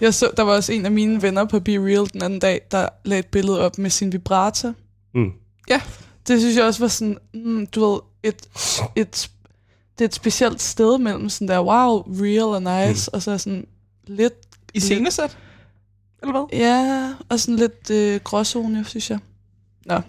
Jeg 0.00 0.14
så, 0.14 0.30
der 0.36 0.42
var 0.42 0.52
også 0.52 0.72
en 0.72 0.86
af 0.86 0.92
mine 0.92 1.22
venner 1.22 1.44
på 1.44 1.60
Be 1.60 1.72
Real 1.72 2.12
den 2.12 2.22
anden 2.22 2.38
dag, 2.38 2.60
der 2.70 2.88
lagde 3.04 3.18
et 3.18 3.26
billede 3.26 3.60
op 3.60 3.78
med 3.78 3.90
sin 3.90 4.12
vibrator. 4.12 4.74
Mm. 5.14 5.30
Ja. 5.68 5.80
Det 6.28 6.40
synes 6.40 6.56
jeg 6.56 6.64
også 6.64 6.80
var 6.80 6.88
sådan, 6.88 7.18
mm, 7.34 7.66
du 7.66 7.90
ved, 7.90 8.00
et, 8.22 8.48
et, 8.96 9.30
det 9.98 10.04
er 10.04 10.08
et 10.08 10.14
specielt 10.14 10.62
sted 10.62 10.98
mellem 10.98 11.28
sådan 11.28 11.48
der, 11.48 11.60
wow, 11.60 12.02
real 12.22 12.42
og 12.42 12.62
nice, 12.88 13.10
mm. 13.12 13.16
og 13.16 13.22
så 13.22 13.38
sådan 13.38 13.66
lidt, 14.06 14.34
I 14.74 14.80
scenesæt? 14.80 15.38
Eller 16.22 16.32
hvad? 16.32 16.58
ja, 16.58 17.12
og 17.28 17.40
sådan 17.40 17.56
lidt 17.56 17.90
øh, 17.90 18.20
gråzone, 18.24 18.84
synes 18.84 19.10
jeg. 19.10 19.18
Nå. 19.86 20.00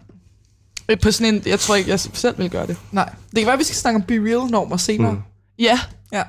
Øh, 0.89 0.99
På 0.99 1.11
sådan 1.11 1.35
en, 1.35 1.43
jeg 1.45 1.59
tror 1.59 1.75
ikke, 1.75 1.89
jeg 1.89 1.99
selv 1.99 2.37
vil 2.37 2.49
gøre 2.49 2.67
det. 2.67 2.77
Nej. 2.91 3.13
Det 3.29 3.37
kan 3.37 3.45
være, 3.45 3.53
at 3.53 3.59
vi 3.59 3.63
skal 3.63 3.75
snakke 3.75 3.95
om 3.95 4.03
Be 4.03 4.13
Real-normer 4.13 4.77
senere. 4.77 5.11
Mm. 5.11 5.21
Ja, 5.59 5.79
Ja. 6.11 6.23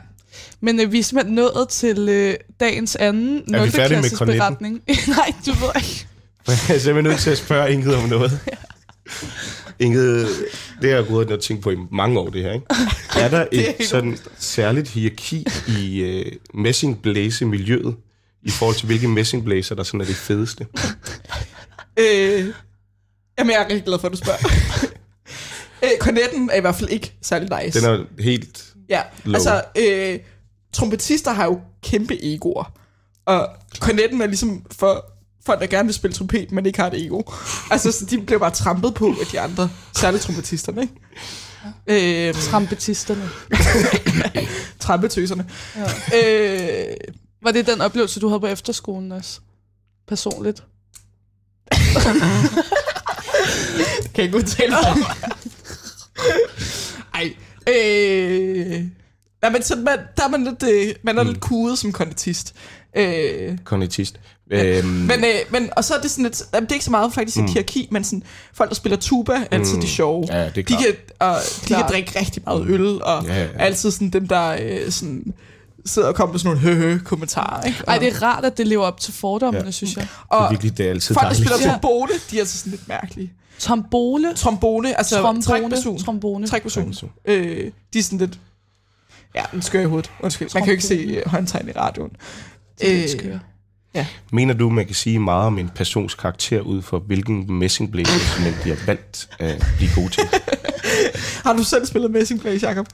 Men 0.61 0.81
øh, 0.81 0.93
vi 0.93 0.99
er 0.99 1.03
simpelthen 1.03 1.35
nået 1.35 1.69
til 1.69 2.09
øh, 2.09 2.35
dagens 2.61 2.97
anden 2.97 3.55
Er 3.55 3.65
vi 3.65 3.71
færdige 3.71 4.01
med 4.01 4.11
0. 4.11 4.19
kornetten? 4.19 4.39
beretning. 4.39 4.83
Nej, 5.09 5.33
du 5.47 5.51
ved 5.53 5.71
ikke. 5.77 6.07
Jeg 6.69 6.75
er 6.75 6.79
simpelthen 6.79 7.05
nødt 7.05 7.21
til 7.21 7.31
at 7.31 7.39
spørge 7.39 7.73
Ingrid 7.73 7.95
om 7.95 8.09
noget. 8.09 8.41
Ingrid, 9.81 10.27
det 10.83 10.91
har 10.91 10.97
jeg 10.97 11.07
gået 11.07 11.31
og 11.33 11.41
tænkt 11.43 11.63
på 11.63 11.71
i 11.71 11.77
mange 11.93 12.19
år, 12.21 12.31
det 12.31 12.43
her, 12.43 12.53
ikke? 12.53 12.67
Er 13.25 13.29
der 13.29 13.39
er 13.39 13.47
et 13.53 13.61
helt 13.61 13.89
sådan 13.89 14.19
særligt 14.39 14.89
hierarki 14.89 15.47
i 15.79 16.01
øh, 16.01 16.33
messingblæse-miljøet, 16.55 17.97
i 18.43 18.51
forhold 18.51 18.77
til 18.77 18.87
hvilke 18.87 19.09
messingblæser, 19.09 19.75
der 19.75 19.83
sådan 19.83 20.01
er 20.01 20.05
det 20.05 20.17
fedeste? 20.17 20.67
Øh, 21.99 22.47
jamen, 23.39 23.51
jeg 23.53 23.61
er 23.61 23.65
rigtig 23.65 23.85
glad 23.85 23.99
for, 23.99 24.07
at 24.09 24.13
du 24.13 24.17
spørger. 24.17 24.39
øh, 25.83 25.91
kornetten 26.01 26.51
er 26.53 26.57
i 26.57 26.61
hvert 26.61 26.75
fald 26.77 26.91
ikke 26.91 27.13
særlig 27.23 27.65
nice. 27.65 27.81
Den 27.81 27.91
er 27.91 28.23
helt... 28.23 28.74
Ja, 28.95 29.03
low. 29.25 29.35
altså, 29.35 29.63
øh, 29.79 30.19
trompetister 30.73 31.33
har 31.33 31.45
jo 31.45 31.61
kæmpe 31.83 32.25
egoer. 32.25 32.73
Og 33.27 33.49
kornetten 33.81 34.21
er 34.23 34.27
ligesom 34.27 34.63
for, 34.73 35.05
folk, 35.47 35.61
der 35.61 35.67
gerne 35.67 35.87
vil 35.87 35.95
spille 35.95 36.15
trompet, 36.15 36.53
men 36.53 36.67
ikke 36.67 36.79
har 36.81 36.87
et 36.91 37.07
ego. 37.07 37.23
Altså, 37.71 37.93
så 37.93 38.05
de 38.05 38.21
bliver 38.21 38.39
bare 38.39 38.51
trampet 38.51 38.95
på 38.95 39.07
af 39.21 39.27
de 39.33 39.41
andre, 39.41 39.71
særligt 39.97 40.23
trompetisterne, 40.23 40.83
ikke? 40.83 40.95
Øhm, 42.29 42.35
Trampetisterne. 42.41 43.31
trampetøserne. 44.81 45.47
Ja. 45.77 45.83
Øh, 46.91 46.97
Var 47.43 47.51
det 47.51 47.67
den 47.67 47.81
oplevelse, 47.81 48.21
du 48.21 48.29
havde 48.29 48.41
på 48.41 48.47
efterskolen 48.47 49.13
også? 49.13 49.41
Personligt? 50.09 50.63
kan 54.15 54.25
ikke 54.25 54.37
udtale 54.37 54.71
mig. 54.71 54.97
Ej. 57.15 57.35
Øh, 57.69 58.14
ja, 59.45 59.51
men 59.51 59.63
så 59.63 59.77
man, 59.77 59.99
der 60.17 60.25
er 60.25 60.29
man 60.29 60.45
lidt, 60.45 60.63
øh, 60.63 60.95
man 61.03 61.19
er 61.19 61.23
Mm. 61.23 61.29
lidt 61.29 61.41
kuget 61.41 61.79
som 61.79 61.93
konditist. 61.93 62.55
Øh, 62.97 63.59
Kognitist. 63.65 64.21
Øhm, 64.51 64.87
men, 64.89 65.11
øh, 65.25 65.35
men, 65.51 65.71
og 65.77 65.85
så 65.85 65.95
er 65.95 66.01
det 66.01 66.11
sådan 66.11 66.23
lidt, 66.25 66.43
jamen, 66.55 66.65
det 66.67 66.71
er 66.73 66.75
ikke 66.75 66.85
så 66.85 66.91
meget 66.91 67.13
faktisk 67.15 67.37
et 67.39 67.51
hierarki, 67.51 67.89
men 67.91 68.05
sådan, 68.05 68.23
folk, 68.55 68.71
der 68.71 68.75
spiller 68.77 68.97
tuba, 68.97 69.33
er 69.33 69.45
altid 69.51 69.81
de 69.81 69.87
sjove. 69.89 70.21
Mm. 70.21 70.35
ja, 70.37 70.39
det 70.45 70.47
er 70.47 70.51
de 70.63 70.63
kan, 70.63 70.77
og, 71.19 71.37
de 71.69 71.75
kan 71.75 71.85
drikke 71.89 72.19
rigtig 72.21 72.43
meget 72.47 72.67
øl, 72.69 73.03
og 73.03 73.25
Ja, 73.27 73.35
ja, 73.35 73.43
ja. 73.43 73.49
altid 73.59 73.91
sådan 73.91 74.11
dem, 74.11 74.29
der 74.29 74.57
øh, 74.63 74.91
sådan, 74.91 75.35
sidder 75.87 76.09
og 76.09 76.15
kommer 76.15 76.33
med 76.33 76.41
sådan 76.41 76.57
nogle 76.57 76.75
høhø-kommentarer. 76.75 77.63
Ikke? 77.63 77.79
Ej, 77.89 77.99
det 77.99 78.09
er 78.09 78.23
rart, 78.23 78.45
at 78.45 78.59
det 78.59 78.67
lever 78.69 78.85
op 78.85 79.01
til 79.01 79.13
fordommene, 79.15 79.59
Ja. 79.59 79.65
ja. 79.65 79.71
synes 79.71 79.97
jeg. 79.97 80.03
det 80.03 80.11
er 80.31 80.37
og 80.37 80.51
virkelig, 80.51 80.79
det 80.79 80.87
er 80.87 80.91
altid 80.91 81.15
folk, 81.15 81.29
der 81.29 81.35
spiller 81.35 81.57
Ja. 81.61 81.69
trombone, 81.71 82.13
de 82.31 82.37
er 82.37 82.41
altså 82.41 82.59
sådan 82.59 82.71
lidt 82.71 82.89
mærkelige. 82.89 83.33
Trombole. 83.59 84.35
Trombone, 84.37 84.99
altså 84.99 85.17
Trombone. 85.17 85.43
trækperson. 85.43 85.99
Trombone. 85.99 86.47
Trækperson. 86.47 86.95
Øh, 87.25 87.71
de 87.93 87.99
er 87.99 88.03
sådan 88.03 88.19
lidt... 88.19 88.39
Ja, 89.35 89.43
den 89.53 89.63
skør 89.63 89.81
i 89.81 89.85
hovedet. 89.85 90.11
Undskyld. 90.21 90.49
Man 90.55 90.63
kan 90.63 90.67
jo 90.69 90.73
ikke 90.73 90.85
se 90.85 90.95
øh, 90.95 91.23
håndtegn 91.31 91.69
i 91.69 91.73
radioen. 91.73 92.11
Det 92.81 92.89
er 92.89 92.95
Øh, 92.95 92.99
lidt 93.01 93.11
skøre. 93.11 93.41
Mener 94.33 94.55
du, 94.55 94.71
man 94.71 94.87
kan 94.87 94.95
sige 94.95 95.19
meget 95.19 95.47
om 95.47 95.59
en 95.59 95.71
persons 95.75 96.15
karakter 96.15 96.61
ud 96.61 96.83
for 96.83 96.99
hvilken 96.99 97.53
messingblæseinstrument 97.59 98.57
de 98.65 98.69
har 98.69 98.79
valgt 98.87 99.29
at 99.39 99.67
blive 99.77 99.91
gode 99.95 100.09
til? 100.09 100.23
Har 101.45 101.53
du 101.53 101.65
selv 101.65 101.87
spillet 101.87 102.11
Messing 102.11 102.41
Place, 102.41 102.69
Jacob? 102.69 102.87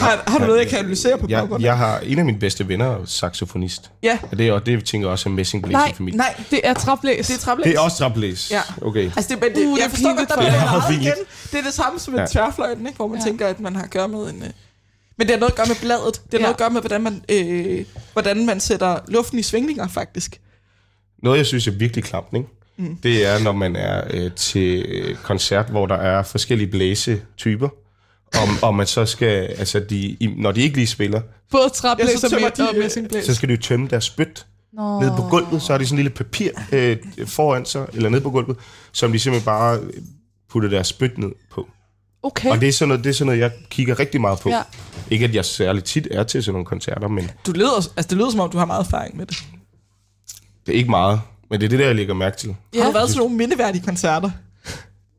Har, 0.00 0.22
har 0.26 0.38
du 0.38 0.44
noget, 0.46 0.58
jeg 0.60 0.68
kan 0.68 0.78
analysere 0.78 1.18
på 1.18 1.26
Jeg, 1.28 1.48
jeg 1.60 1.76
har 1.78 1.98
en 1.98 2.18
af 2.18 2.24
mine 2.24 2.38
bedste 2.38 2.68
venner 2.68 2.86
er 2.86 3.04
saxofonist. 3.04 3.90
Ja. 4.02 4.18
Og 4.30 4.38
det 4.38 4.48
er, 4.48 4.52
og 4.52 4.66
det 4.66 4.84
tænker 4.84 5.06
jeg 5.08 5.12
også 5.12 5.28
er 5.28 5.32
messingblæs 5.32 5.72
Nej, 5.72 5.88
i 5.90 5.94
familien. 5.94 6.16
Nej, 6.18 6.34
Det 6.50 6.60
er 6.64 6.74
traplæs. 6.74 7.26
det 7.26 7.34
er 7.36 7.40
traplæs. 7.40 7.64
Det 7.64 7.74
er 7.74 7.80
også 7.80 7.96
traplæs. 7.96 8.50
Ja. 8.50 8.60
Okay. 8.82 9.04
Altså, 9.16 9.34
det, 9.34 9.42
men 9.42 9.50
det, 9.62 9.66
Uh, 9.72 9.78
jeg 9.78 9.84
er 9.86 9.88
forstår 9.90 10.16
godt, 10.16 10.28
der 10.28 10.34
for 10.34 10.40
bliver 10.40 10.52
dig. 10.52 10.60
meget 10.60 10.82
Ja, 10.90 11.00
igen. 11.00 11.12
Det 11.52 11.58
er 11.58 11.62
det 11.62 11.74
samme 11.74 11.98
som 12.00 12.14
en 12.14 12.20
Ja. 12.20 12.26
tværfløjten, 12.26 12.86
ikke? 12.86 12.96
hvor 12.96 13.06
man 13.06 13.18
Ja. 13.18 13.24
tænker, 13.24 13.46
at 13.46 13.60
man 13.60 13.76
har 13.76 13.82
at 13.82 13.90
gøre 13.90 14.08
med 14.08 14.30
en... 14.30 14.42
Øh, 14.42 14.50
men 15.20 15.26
det 15.28 15.34
har 15.34 15.40
noget 15.40 15.50
at 15.52 15.56
gøre 15.56 15.66
med 15.66 15.76
bladet. 15.80 16.14
Det 16.14 16.32
har 16.32 16.38
Ja. 16.38 16.42
noget 16.42 16.54
at 16.54 16.58
gøre 16.58 16.70
med, 16.70 16.80
hvordan 16.80 17.02
man, 17.02 17.24
øh, 17.28 17.84
hvordan 18.12 18.46
man 18.46 18.60
sætter 18.60 18.98
luften 19.08 19.38
i 19.38 19.42
svingninger, 19.42 19.88
faktisk. 19.88 20.40
Noget, 21.22 21.38
jeg 21.38 21.46
synes 21.46 21.66
er 21.66 21.72
virkelig 21.72 22.04
klamt, 22.04 22.26
ikke? 22.34 22.48
Mm. 22.76 22.96
det 22.96 23.26
er, 23.26 23.38
når 23.38 23.52
man 23.52 23.76
er 23.76 24.04
øh, 24.10 24.30
til 24.36 24.84
øh, 24.88 25.16
koncert, 25.16 25.70
hvor 25.70 25.86
der 25.86 25.94
er 25.94 26.22
forskellige 26.22 26.70
blæsetyper, 26.70 27.68
og, 28.34 28.48
og 28.62 28.74
man 28.74 28.86
så 28.86 29.06
skal, 29.06 29.42
altså 29.58 29.80
de, 29.80 29.96
i, 29.96 30.34
når 30.36 30.52
de 30.52 30.60
ikke 30.62 30.76
lige 30.76 30.86
spiller, 30.86 31.20
Både 31.50 31.70
Ja, 31.84 31.90
og, 31.90 31.98
tømmer 32.30 32.50
med, 32.58 32.68
og 32.68 32.74
øh, 32.74 32.82
messingblæs. 32.82 33.24
så 33.24 33.34
skal 33.34 33.48
de 33.48 33.54
jo 33.54 33.60
tømme 33.60 33.88
deres 33.88 34.04
spyt 34.04 34.46
Nå. 34.72 35.00
ned 35.00 35.10
på 35.16 35.22
gulvet, 35.30 35.62
så 35.62 35.72
har 35.72 35.78
de 35.78 35.86
sådan 35.86 35.98
en 35.98 36.04
lille 36.04 36.16
papir 36.16 36.50
øh, 36.72 36.96
foran 37.26 37.64
sig, 37.64 37.86
eller 37.92 38.08
ned 38.08 38.20
på 38.20 38.30
gulvet, 38.30 38.56
som 38.92 39.12
de 39.12 39.18
simpelthen 39.18 39.44
bare 39.44 39.80
putter 40.50 40.68
deres 40.68 40.86
spyt 40.86 41.18
ned 41.18 41.30
på. 41.50 41.68
Okay. 42.22 42.50
Og 42.50 42.60
det 42.60 42.68
er, 42.68 42.72
sådan 42.72 42.88
noget, 42.88 43.04
det 43.04 43.10
er 43.10 43.14
sådan 43.14 43.26
noget, 43.26 43.40
jeg 43.40 43.50
kigger 43.70 43.98
rigtig 43.98 44.20
meget 44.20 44.40
på. 44.40 44.48
Ja. 44.50 44.62
Ikke 45.10 45.24
at 45.24 45.34
jeg 45.34 45.44
særligt 45.44 45.86
tit 45.86 46.08
er 46.10 46.24
til 46.24 46.42
sådan 46.44 46.52
nogle 46.54 46.66
koncerter, 46.66 47.08
men 47.08 47.30
Du 47.46 47.52
lyder, 47.52 47.74
altså, 47.76 47.92
det 48.10 48.12
lyder 48.12 48.30
som 48.30 48.40
om, 48.40 48.50
du 48.50 48.58
har 48.58 48.64
meget 48.64 48.84
erfaring 48.86 49.16
med 49.16 49.26
det. 49.26 49.36
det 50.66 50.72
er 50.74 50.78
ikke 50.78 50.90
meget. 50.90 51.20
Men 51.50 51.60
det 51.60 51.64
er 51.66 51.68
det 51.70 51.78
der, 51.78 51.86
jeg 51.86 51.94
lægger 51.94 52.14
mærke 52.14 52.36
til. 52.36 52.56
Ja. 52.74 52.78
Har 52.80 52.86
du 52.86 52.92
været 52.92 53.08
til 53.10 53.18
nogle 53.18 53.36
mindeværdige 53.36 53.84
koncerter? 53.84 54.30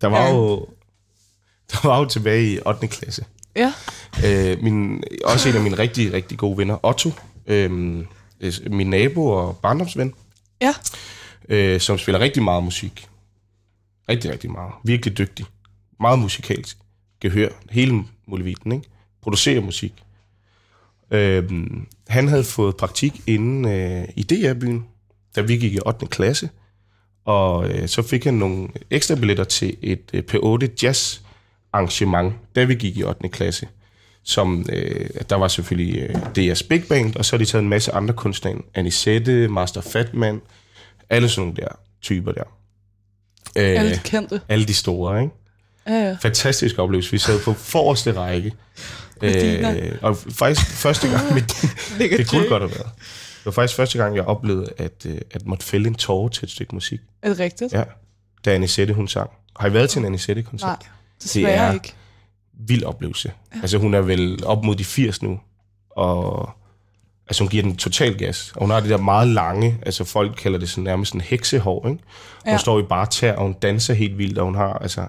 Der 0.02 0.08
var 0.08 0.22
Ja. 0.22 0.30
jo, 0.34 0.68
der 1.72 1.88
var 1.88 2.00
jo 2.00 2.06
tilbage 2.06 2.54
i 2.54 2.60
8. 2.66 2.88
klasse. 2.88 3.26
Ja. 3.56 3.74
Øh, 4.26 4.64
min, 4.64 5.04
også 5.26 5.50
en 5.50 5.56
af 5.56 5.62
mine 5.62 5.78
rigtig, 5.78 6.14
rigtig 6.14 6.38
gode 6.38 6.58
venner, 6.58 6.86
Otto, 6.86 7.12
øh, 7.48 7.72
min 8.72 8.88
nabo 8.90 9.28
og 9.28 9.58
barndomsven, 9.58 10.14
Ja. 10.62 10.74
øh, 11.50 11.80
som 11.82 11.98
spiller 11.98 12.20
rigtig 12.20 12.44
meget 12.44 12.64
musik. 12.64 13.08
Rigtig, 14.10 14.32
rigtig 14.32 14.52
meget. 14.52 14.72
Virkelig 14.84 15.18
dygtig. 15.18 15.46
Meget 16.00 16.20
musikalsk. 16.20 16.78
Gehør. 17.22 17.50
Hele 17.70 18.04
muligheden, 18.28 18.72
ikke? 18.72 18.88
Producerer 19.22 19.62
musik. 19.62 19.94
Øh, 21.12 21.44
han 22.08 22.28
havde 22.28 22.44
fået 22.44 22.78
praktik 22.78 23.22
inden 23.28 23.66
øh, 23.66 24.08
i 24.16 24.24
DR-byen, 24.24 24.86
da 25.36 25.42
vi 25.42 25.58
gik 25.58 25.74
i 25.74 25.80
8. 25.86 26.06
klasse. 26.08 26.50
Og 27.26 27.70
øh, 27.70 27.88
så 27.88 28.02
fik 28.02 28.24
han 28.24 28.34
nogle 28.34 28.68
ekstra 28.90 29.16
billetter 29.16 29.44
til 29.44 29.78
et 29.82 30.02
øh, 30.14 30.24
P8 30.32 30.68
Jazz 30.84 31.20
arrangement, 31.74 32.34
da 32.56 32.64
vi 32.64 32.76
gik 32.76 32.98
i 32.98 33.04
8. 33.04 33.30
klasse. 33.30 33.68
Som, 34.24 34.66
øh, 34.74 35.10
der 35.30 35.36
var 35.36 35.48
selvfølgelig 35.48 36.02
øh, 36.02 36.16
DR's 36.16 36.68
Big 36.68 36.84
Band, 36.90 37.16
og 37.16 37.26
så 37.26 37.32
har 37.36 37.38
de 37.38 37.46
taget 37.46 37.64
en 37.64 37.70
masse 37.70 37.92
andre 37.92 38.14
kunstnere. 38.14 38.58
Anisette, 38.74 39.48
Master 39.48 39.82
Fatman, 39.82 40.42
alle 41.10 41.30
sådan 41.30 41.42
nogle 41.48 41.56
der 41.62 41.68
typer 42.02 42.32
der. 42.32 42.44
Øh, 43.58 43.64
Alle 43.80 43.94
de 43.96 44.00
kendte. 44.04 44.42
alle 44.50 44.66
de 44.66 44.74
store, 44.74 45.22
ikke? 45.24 45.36
Ja, 45.88 45.94
ja. 45.94 46.18
Fantastisk 46.22 46.80
oplevelse. 46.80 47.12
Vi 47.12 47.18
sad 47.18 47.44
på 47.44 47.54
forreste 47.54 48.12
række. 48.18 48.52
Øh, 49.22 49.92
og 50.02 50.18
faktisk 50.18 50.68
første 50.68 51.08
gang, 51.10 51.34
med, 51.34 51.42
Ligger 51.98 52.18
det 52.18 52.30
kunne 52.30 52.48
godt 52.50 52.64
have 52.64 52.72
været. 52.72 52.90
Det 53.38 53.46
var 53.46 53.52
faktisk 53.52 53.76
første 53.76 53.98
gang, 53.98 54.16
jeg 54.16 54.24
oplevede, 54.24 54.70
at, 54.78 55.06
øh, 55.06 55.18
at 55.32 55.46
måtte 55.46 55.66
fælde 55.66 55.88
en 55.88 55.96
tårer 55.96 56.30
til 56.30 56.44
et 56.46 56.52
stykke 56.52 56.76
musik. 56.76 57.00
Er 57.22 57.30
det 57.30 57.40
rigtigt? 57.40 57.74
Ja, 57.74 57.84
da 58.46 58.56
Anisette 58.56 58.94
hun 58.94 59.08
sang. 59.08 59.30
Har 59.60 59.68
I 59.68 59.74
været 59.74 59.90
til 59.90 60.00
en 60.00 60.06
Anisette-koncert? 60.06 60.68
Nej, 60.68 60.90
desværre 61.24 61.52
er- 61.68 61.74
ikke. 61.74 61.94
Vild 62.68 62.84
oplevelse. 62.84 63.32
Ja. 63.56 63.60
Altså 63.62 63.78
hun 63.78 63.94
er 63.94 64.02
vel 64.02 64.46
op 64.46 64.64
mod 64.64 64.76
de 64.76 64.86
80 64.86 65.22
nu, 65.22 65.40
og 65.90 66.50
altså 67.28 67.44
hun 67.44 67.50
giver 67.50 67.64
den 67.64 67.78
total 67.78 68.18
gas. 68.18 68.52
Og 68.56 68.62
hun 68.62 68.70
har 68.70 68.80
det 68.80 68.90
der 68.90 68.98
meget 68.98 69.28
lange, 69.28 69.78
altså 69.86 70.04
folk 70.04 70.36
kalder 70.42 70.60
det 70.60 70.70
sådan 70.70 70.84
nærmest 70.84 71.14
en 71.14 71.22
heksehår, 71.22 71.88
ikke? 71.88 72.04
Hun 72.46 72.52
Ja. 72.54 72.58
står 72.58 72.80
i 72.80 72.84
bare 72.84 73.06
tær, 73.06 73.34
og 73.34 73.42
hun 73.44 73.54
danser 73.54 73.94
helt 73.94 74.18
vildt, 74.18 74.38
og 74.38 74.46
hun 74.46 74.56
har 74.56 74.74
altså 74.74 75.06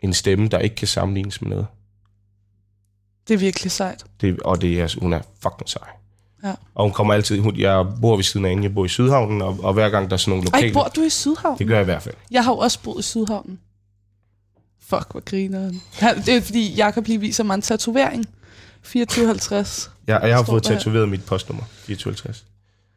en 0.00 0.14
stemme, 0.14 0.48
der 0.48 0.58
ikke 0.58 0.76
kan 0.76 0.88
sammenlignes 0.88 1.42
med 1.42 1.50
noget. 1.50 1.66
Det 3.28 3.34
er 3.34 3.38
virkelig 3.38 3.72
sejt. 3.72 4.04
Det, 4.20 4.40
og 4.40 4.60
det 4.60 4.80
er, 4.80 4.94
hun 5.00 5.12
er 5.12 5.20
fucking 5.42 5.68
sej. 5.68 5.88
Ja. 6.44 6.54
Og 6.74 6.84
hun 6.84 6.92
kommer 6.92 7.14
altid, 7.14 7.38
hun, 7.40 7.56
jeg 7.56 7.86
bor 8.00 8.16
ved 8.16 8.24
siden 8.24 8.46
af 8.46 8.50
hende, 8.50 8.64
jeg 8.64 8.74
bor 8.74 8.84
i 8.84 8.88
Sydhavnen, 8.88 9.42
og, 9.42 9.58
og 9.62 9.72
hver 9.72 9.88
gang 9.88 10.10
der 10.10 10.16
er 10.16 10.18
sådan 10.18 10.30
nogle 10.30 10.44
lokale... 10.44 10.66
Ej, 10.66 10.72
bor 10.72 10.88
du 10.96 11.02
i 11.02 11.10
Sydhavn? 11.10 11.58
Det 11.58 11.66
gør 11.66 11.74
jeg 11.74 11.82
i 11.82 11.84
hvert 11.84 12.02
fald. 12.02 12.14
Jeg 12.30 12.44
har 12.44 12.52
jo 12.52 12.58
også 12.58 12.82
boet 12.82 12.98
i 12.98 13.02
Sydhavnen. 13.02 13.60
Fuck, 14.80 15.06
hvor 15.10 15.20
griner 15.20 15.60
han. 15.60 16.16
Det 16.26 16.36
er 16.36 16.40
fordi, 16.40 16.74
Jacob 16.74 17.06
lige 17.06 17.20
viser 17.20 17.44
mig 17.44 17.54
en 17.54 17.62
tatovering. 17.62 18.26
2450. 18.82 19.90
Jeg, 20.06 20.20
og 20.20 20.28
jeg 20.28 20.36
har 20.36 20.44
fået 20.44 20.66
her. 20.66 20.76
tatoveret 20.76 21.08
mit 21.08 21.24
postnummer, 21.24 21.64
452. 21.70 22.44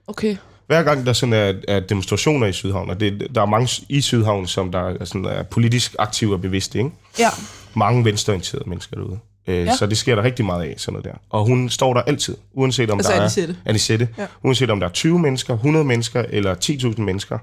Okay. 0.08 0.38
Hver 0.70 0.84
gang 0.84 1.06
der 1.06 1.14
sådan 1.14 1.34
er, 1.34 1.54
er 1.68 1.80
demonstrationer 1.80 2.48
i 2.48 2.54
Sydhavn, 2.54 2.90
og 2.90 3.00
det, 3.00 3.28
der 3.36 3.42
er 3.42 3.46
mange 3.46 3.70
i 3.90 4.02
Sydhavn, 4.02 4.48
som 4.48 4.72
der 4.72 4.80
er, 4.80 5.06
sådan, 5.06 5.26
er 5.26 5.44
politisk 5.44 5.96
aktive 6.00 6.34
og 6.34 6.42
bevidste, 6.42 6.78
ikke? 6.78 6.92
Ja. 7.20 7.30
mange 7.76 8.06
venstreorienterede 8.06 8.70
mennesker 8.70 8.96
derude. 8.96 9.20
Øh, 9.48 9.66
Ja. 9.66 9.76
Så 9.76 9.86
det 9.86 9.98
sker 9.98 10.16
der 10.16 10.24
rigtig 10.24 10.46
meget 10.46 10.64
af, 10.64 10.74
sådan 10.78 10.94
noget 10.94 11.06
der. 11.06 11.20
Og 11.30 11.46
hun 11.46 11.70
står 11.70 11.94
der 11.94 12.02
altid, 12.02 12.38
uanset 12.54 12.90
om 12.90 13.00
Altså 13.00 13.12
der 13.12 13.20
Anisette. 13.22 13.56
er... 13.66 13.70
Anisette. 13.70 14.10
Ja. 14.18 14.26
Uanset 14.44 14.70
om 14.70 14.80
der 14.80 14.88
er 14.88 14.92
20 14.92 15.20
mennesker, 15.20 15.54
100 15.54 15.86
mennesker 15.86 16.26
eller 16.30 16.56
10.000 16.96 17.02
mennesker, 17.02 17.38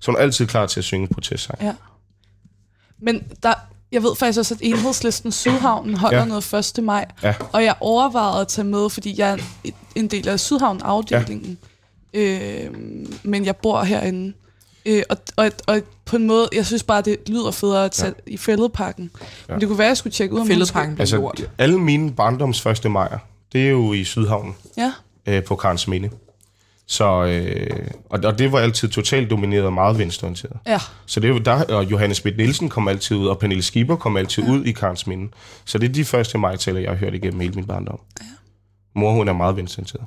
så 0.00 0.10
er 0.10 0.14
hun 0.14 0.22
altid 0.22 0.46
klar 0.46 0.66
til 0.66 0.80
at 0.80 0.84
synge 0.84 1.08
protestsang. 1.08 1.58
Ja. 1.62 1.72
Men 3.02 3.22
der, 3.42 3.54
jeg 3.92 4.02
ved 4.02 4.16
faktisk 4.16 4.38
også, 4.38 4.54
at 4.54 4.60
enhedslisten 4.62 5.32
Sydhavnen 5.32 5.96
holder 5.96 6.18
ja. 6.18 6.24
Noget 6.24 6.54
1. 6.78 6.84
maj. 6.84 7.04
Ja. 7.22 7.34
Og 7.52 7.64
jeg 7.64 7.74
overvejede 7.80 8.40
at 8.40 8.48
tage 8.48 8.64
med, 8.64 8.90
fordi 8.90 9.14
jeg 9.20 9.30
er 9.30 9.36
en- 9.64 9.72
en 9.94 10.08
del 10.08 10.28
af 10.28 10.40
Sydhavn-afdelingen. 10.40 11.58
Ja. 11.62 11.66
Øh, 12.14 12.70
men 13.22 13.44
jeg 13.44 13.56
bor 13.56 13.82
herinde. 13.82 14.32
Øh, 14.86 15.02
og, 15.10 15.16
og, 15.36 15.50
og 15.66 15.82
på 16.04 16.16
en 16.16 16.26
måde, 16.26 16.48
jeg 16.52 16.66
synes 16.66 16.82
bare, 16.82 17.02
det 17.02 17.16
lyder 17.26 17.50
federe 17.50 17.84
at 17.84 17.90
tage 17.92 18.14
ja. 18.26 18.32
i 18.32 18.36
fældeparken. 18.36 19.10
Ja. 19.48 19.54
Men 19.54 19.60
det 19.60 19.68
kunne 19.68 19.78
være, 19.78 19.86
at 19.86 19.90
jeg 19.90 19.96
skulle 19.96 20.12
tjekke 20.12 20.34
ud, 20.34 20.40
om 20.40 20.46
Fældeparken 20.46 20.94
bliver 20.94 21.02
Altså, 21.02 21.16
lort. 21.16 21.50
alle 21.58 21.78
mine 21.78 22.12
barndoms 22.12 22.66
1. 22.66 22.90
majer, 22.90 23.18
det 23.52 23.66
er 23.66 23.70
jo 23.70 23.92
i 23.92 24.04
Sydhavn, 24.04 24.54
Skulle... 24.60 24.92
Ja. 25.26 25.36
øh, 25.36 25.44
på 25.44 25.56
Karens 25.56 25.88
Minde. 25.88 26.10
Så, 26.86 27.24
øh, 27.24 27.86
og, 28.10 28.20
og 28.24 28.38
det 28.38 28.52
var 28.52 28.58
altid 28.58 28.88
totalt 28.88 29.30
domineret 29.30 29.64
og 29.64 29.72
meget 29.72 29.98
venstreorienteret. 29.98 30.56
Ja. 30.66 30.78
Så 31.06 31.20
det 31.20 31.28
er 31.30 31.32
jo 31.32 31.38
der, 31.38 31.64
og 31.64 31.90
Johannes 31.90 32.16
Schmidt 32.18 32.36
Nielsen 32.36 32.68
kom 32.68 32.88
altid 32.88 33.16
ud, 33.16 33.26
og 33.26 33.38
Pernille 33.38 33.62
Schieber 33.62 33.96
kom 33.96 34.16
altid 34.16 34.42
ja. 34.44 34.50
ud 34.50 34.64
i 34.64 34.72
Karens 34.72 35.06
Minde. 35.06 35.28
Så 35.64 35.78
det 35.78 35.88
er 35.88 35.92
de 35.92 36.04
første 36.04 36.38
majtaler, 36.38 36.80
jeg 36.80 36.90
har 36.90 36.96
hørt 36.96 37.14
igennem 37.14 37.40
hele 37.40 37.54
min 37.54 37.64
barndom. 37.66 38.00
Ja. 38.20 38.24
Mor, 38.94 39.12
hun 39.12 39.28
er 39.28 39.32
meget 39.32 39.56
venstreorienteret. 39.56 40.04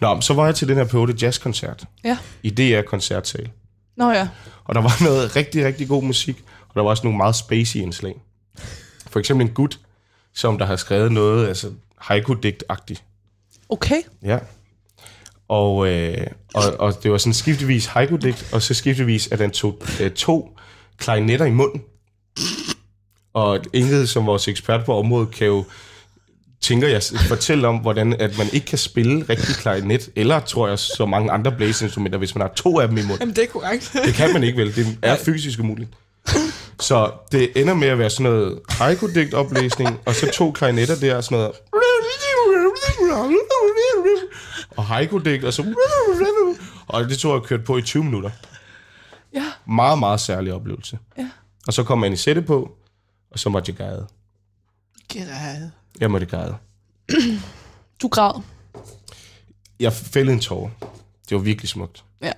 Nå, 0.00 0.20
så 0.20 0.34
var 0.34 0.44
jeg 0.46 0.54
til 0.54 0.68
den 0.68 0.76
her 0.76 0.84
P8 0.84 1.22
Jazz-koncert 1.22 1.84
Ja. 2.04 2.18
i 2.42 2.50
DR 2.50 2.82
Koncertsal. 2.82 3.50
Nå 3.96 4.10
ja. 4.10 4.28
Og 4.64 4.74
der 4.74 4.80
var 4.80 5.04
noget 5.04 5.36
rigtig, 5.36 5.64
rigtig 5.66 5.88
god 5.88 6.02
musik, 6.02 6.42
og 6.68 6.74
der 6.74 6.80
var 6.82 6.90
også 6.90 7.02
nogle 7.04 7.16
meget 7.16 7.36
spacey 7.36 7.76
indslag. 7.80 8.14
For 9.06 9.18
eksempel 9.18 9.46
en 9.46 9.52
gut, 9.54 9.80
som 10.34 10.58
der 10.58 10.66
har 10.66 10.76
skrevet 10.76 11.12
noget, 11.12 11.48
altså 11.48 11.70
haiku-digt-agtigt. 12.00 13.02
Okay. 13.68 14.02
Ja. 14.22 14.38
Og, 15.48 15.88
øh, 15.88 16.26
og, 16.54 16.62
og 16.78 17.02
det 17.02 17.10
var 17.12 17.18
sådan 17.18 17.34
skiftevis 17.34 17.86
haiku-digt, 17.86 18.48
og 18.52 18.62
så 18.62 18.74
skiftevis, 18.74 19.32
at 19.32 19.40
han 19.40 19.50
tog 19.50 19.82
øh, 20.00 20.10
to 20.10 20.58
klarinetter 20.98 21.46
i 21.46 21.50
munden. 21.50 21.82
Og 23.34 23.60
Ingrid, 23.72 24.06
som 24.06 24.26
vores 24.26 24.48
ekspert 24.48 24.84
på 24.84 24.98
området, 24.98 25.30
kan 25.30 25.46
jo 25.46 25.64
tænker 26.62 26.88
jeg 26.88 27.02
fortælle 27.28 27.68
om, 27.68 27.76
hvordan 27.76 28.12
at 28.12 28.38
man 28.38 28.46
ikke 28.52 28.66
kan 28.66 28.78
spille 28.78 29.26
rigtig 29.28 29.54
klarinet, 29.54 30.10
eller 30.16 30.40
tror 30.40 30.68
jeg, 30.68 30.78
så 30.78 31.06
mange 31.06 31.30
andre 31.30 31.52
blæseinstrumenter, 31.52 32.18
hvis 32.18 32.34
man 32.34 32.40
har 32.40 32.54
to 32.54 32.80
af 32.80 32.88
dem 32.88 32.96
i 32.96 33.00
munden. 33.00 33.18
Jamen, 33.20 33.36
det 33.36 33.44
er 33.44 33.48
korrekt. 33.48 33.92
Det 34.06 34.14
kan 34.14 34.32
man 34.32 34.44
ikke 34.44 34.58
vel, 34.58 34.76
det 34.76 34.98
er 35.02 35.16
fysisk 35.16 35.58
umuligt. 35.58 35.90
Så 36.80 37.10
det 37.32 37.50
ender 37.56 37.74
med 37.74 37.88
at 37.88 37.98
være 37.98 38.10
sådan 38.10 38.32
noget 38.32 38.60
haiku-digt 38.68 39.34
oplæsning, 39.34 40.00
og 40.04 40.14
så 40.14 40.30
to 40.34 40.52
klarinetter 40.52 40.96
der, 40.96 41.20
sådan 41.20 41.38
noget... 41.38 41.52
Og 44.76 44.84
haiku-digt, 44.84 45.44
og 45.44 45.52
så... 45.52 45.74
Og 46.86 47.04
det 47.04 47.18
tog 47.18 47.34
jeg 47.34 47.42
kørt 47.42 47.64
på 47.64 47.76
i 47.76 47.82
20 47.82 48.04
minutter. 48.04 48.30
Ja. 49.34 49.44
Meget, 49.66 49.98
meget 49.98 50.20
særlig 50.20 50.52
oplevelse. 50.52 50.98
Ja. 51.18 51.30
Og 51.66 51.72
så 51.72 51.82
kom 51.82 51.98
man 51.98 52.12
i 52.12 52.16
sætte 52.16 52.42
på, 52.42 52.70
og 53.30 53.38
så 53.38 53.48
måtte 53.48 53.70
jeg 53.70 53.76
græde. 53.76 54.06
Græd. 55.12 55.81
Jeg 56.00 56.10
måtte 56.10 56.26
græde. 56.26 56.54
Du 58.02 58.08
græd. 58.08 58.40
Jeg 59.80 59.92
fældede 59.92 60.34
en 60.34 60.40
tårer. 60.40 60.70
Det 61.28 61.36
var 61.36 61.42
virkelig 61.42 61.68
smukt. 61.68 62.04
Ja. 62.22 62.32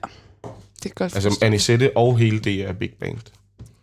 Det 0.83 0.91
er 0.91 0.95
godt 0.95 1.15
Altså 1.15 1.39
Anisette 1.43 1.97
og 1.97 2.19
hele 2.19 2.39
det 2.39 2.55
er 2.61 2.73
Big 2.73 2.91
Band 3.01 3.19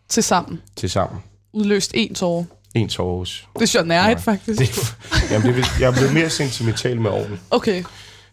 til 0.09 0.23
sammen. 0.23 0.61
til 0.75 0.89
sammen. 0.89 1.21
Udløst 1.53 1.91
en 1.93 2.15
tårer. 2.15 2.43
En 2.75 2.89
tårer 2.89 3.17
hos. 3.17 3.47
Det 3.55 3.61
er 3.61 3.65
sjovt 3.65 3.87
nærhed, 3.87 4.17
faktisk. 4.17 4.59
Det, 4.59 4.95
jamen, 5.31 5.53
det, 5.55 5.65
jeg 5.79 5.87
er 5.87 5.91
blevet 5.93 6.13
mere 6.13 6.29
sentimental 6.29 7.01
med 7.01 7.11
årene. 7.11 7.39
Okay. 7.51 7.83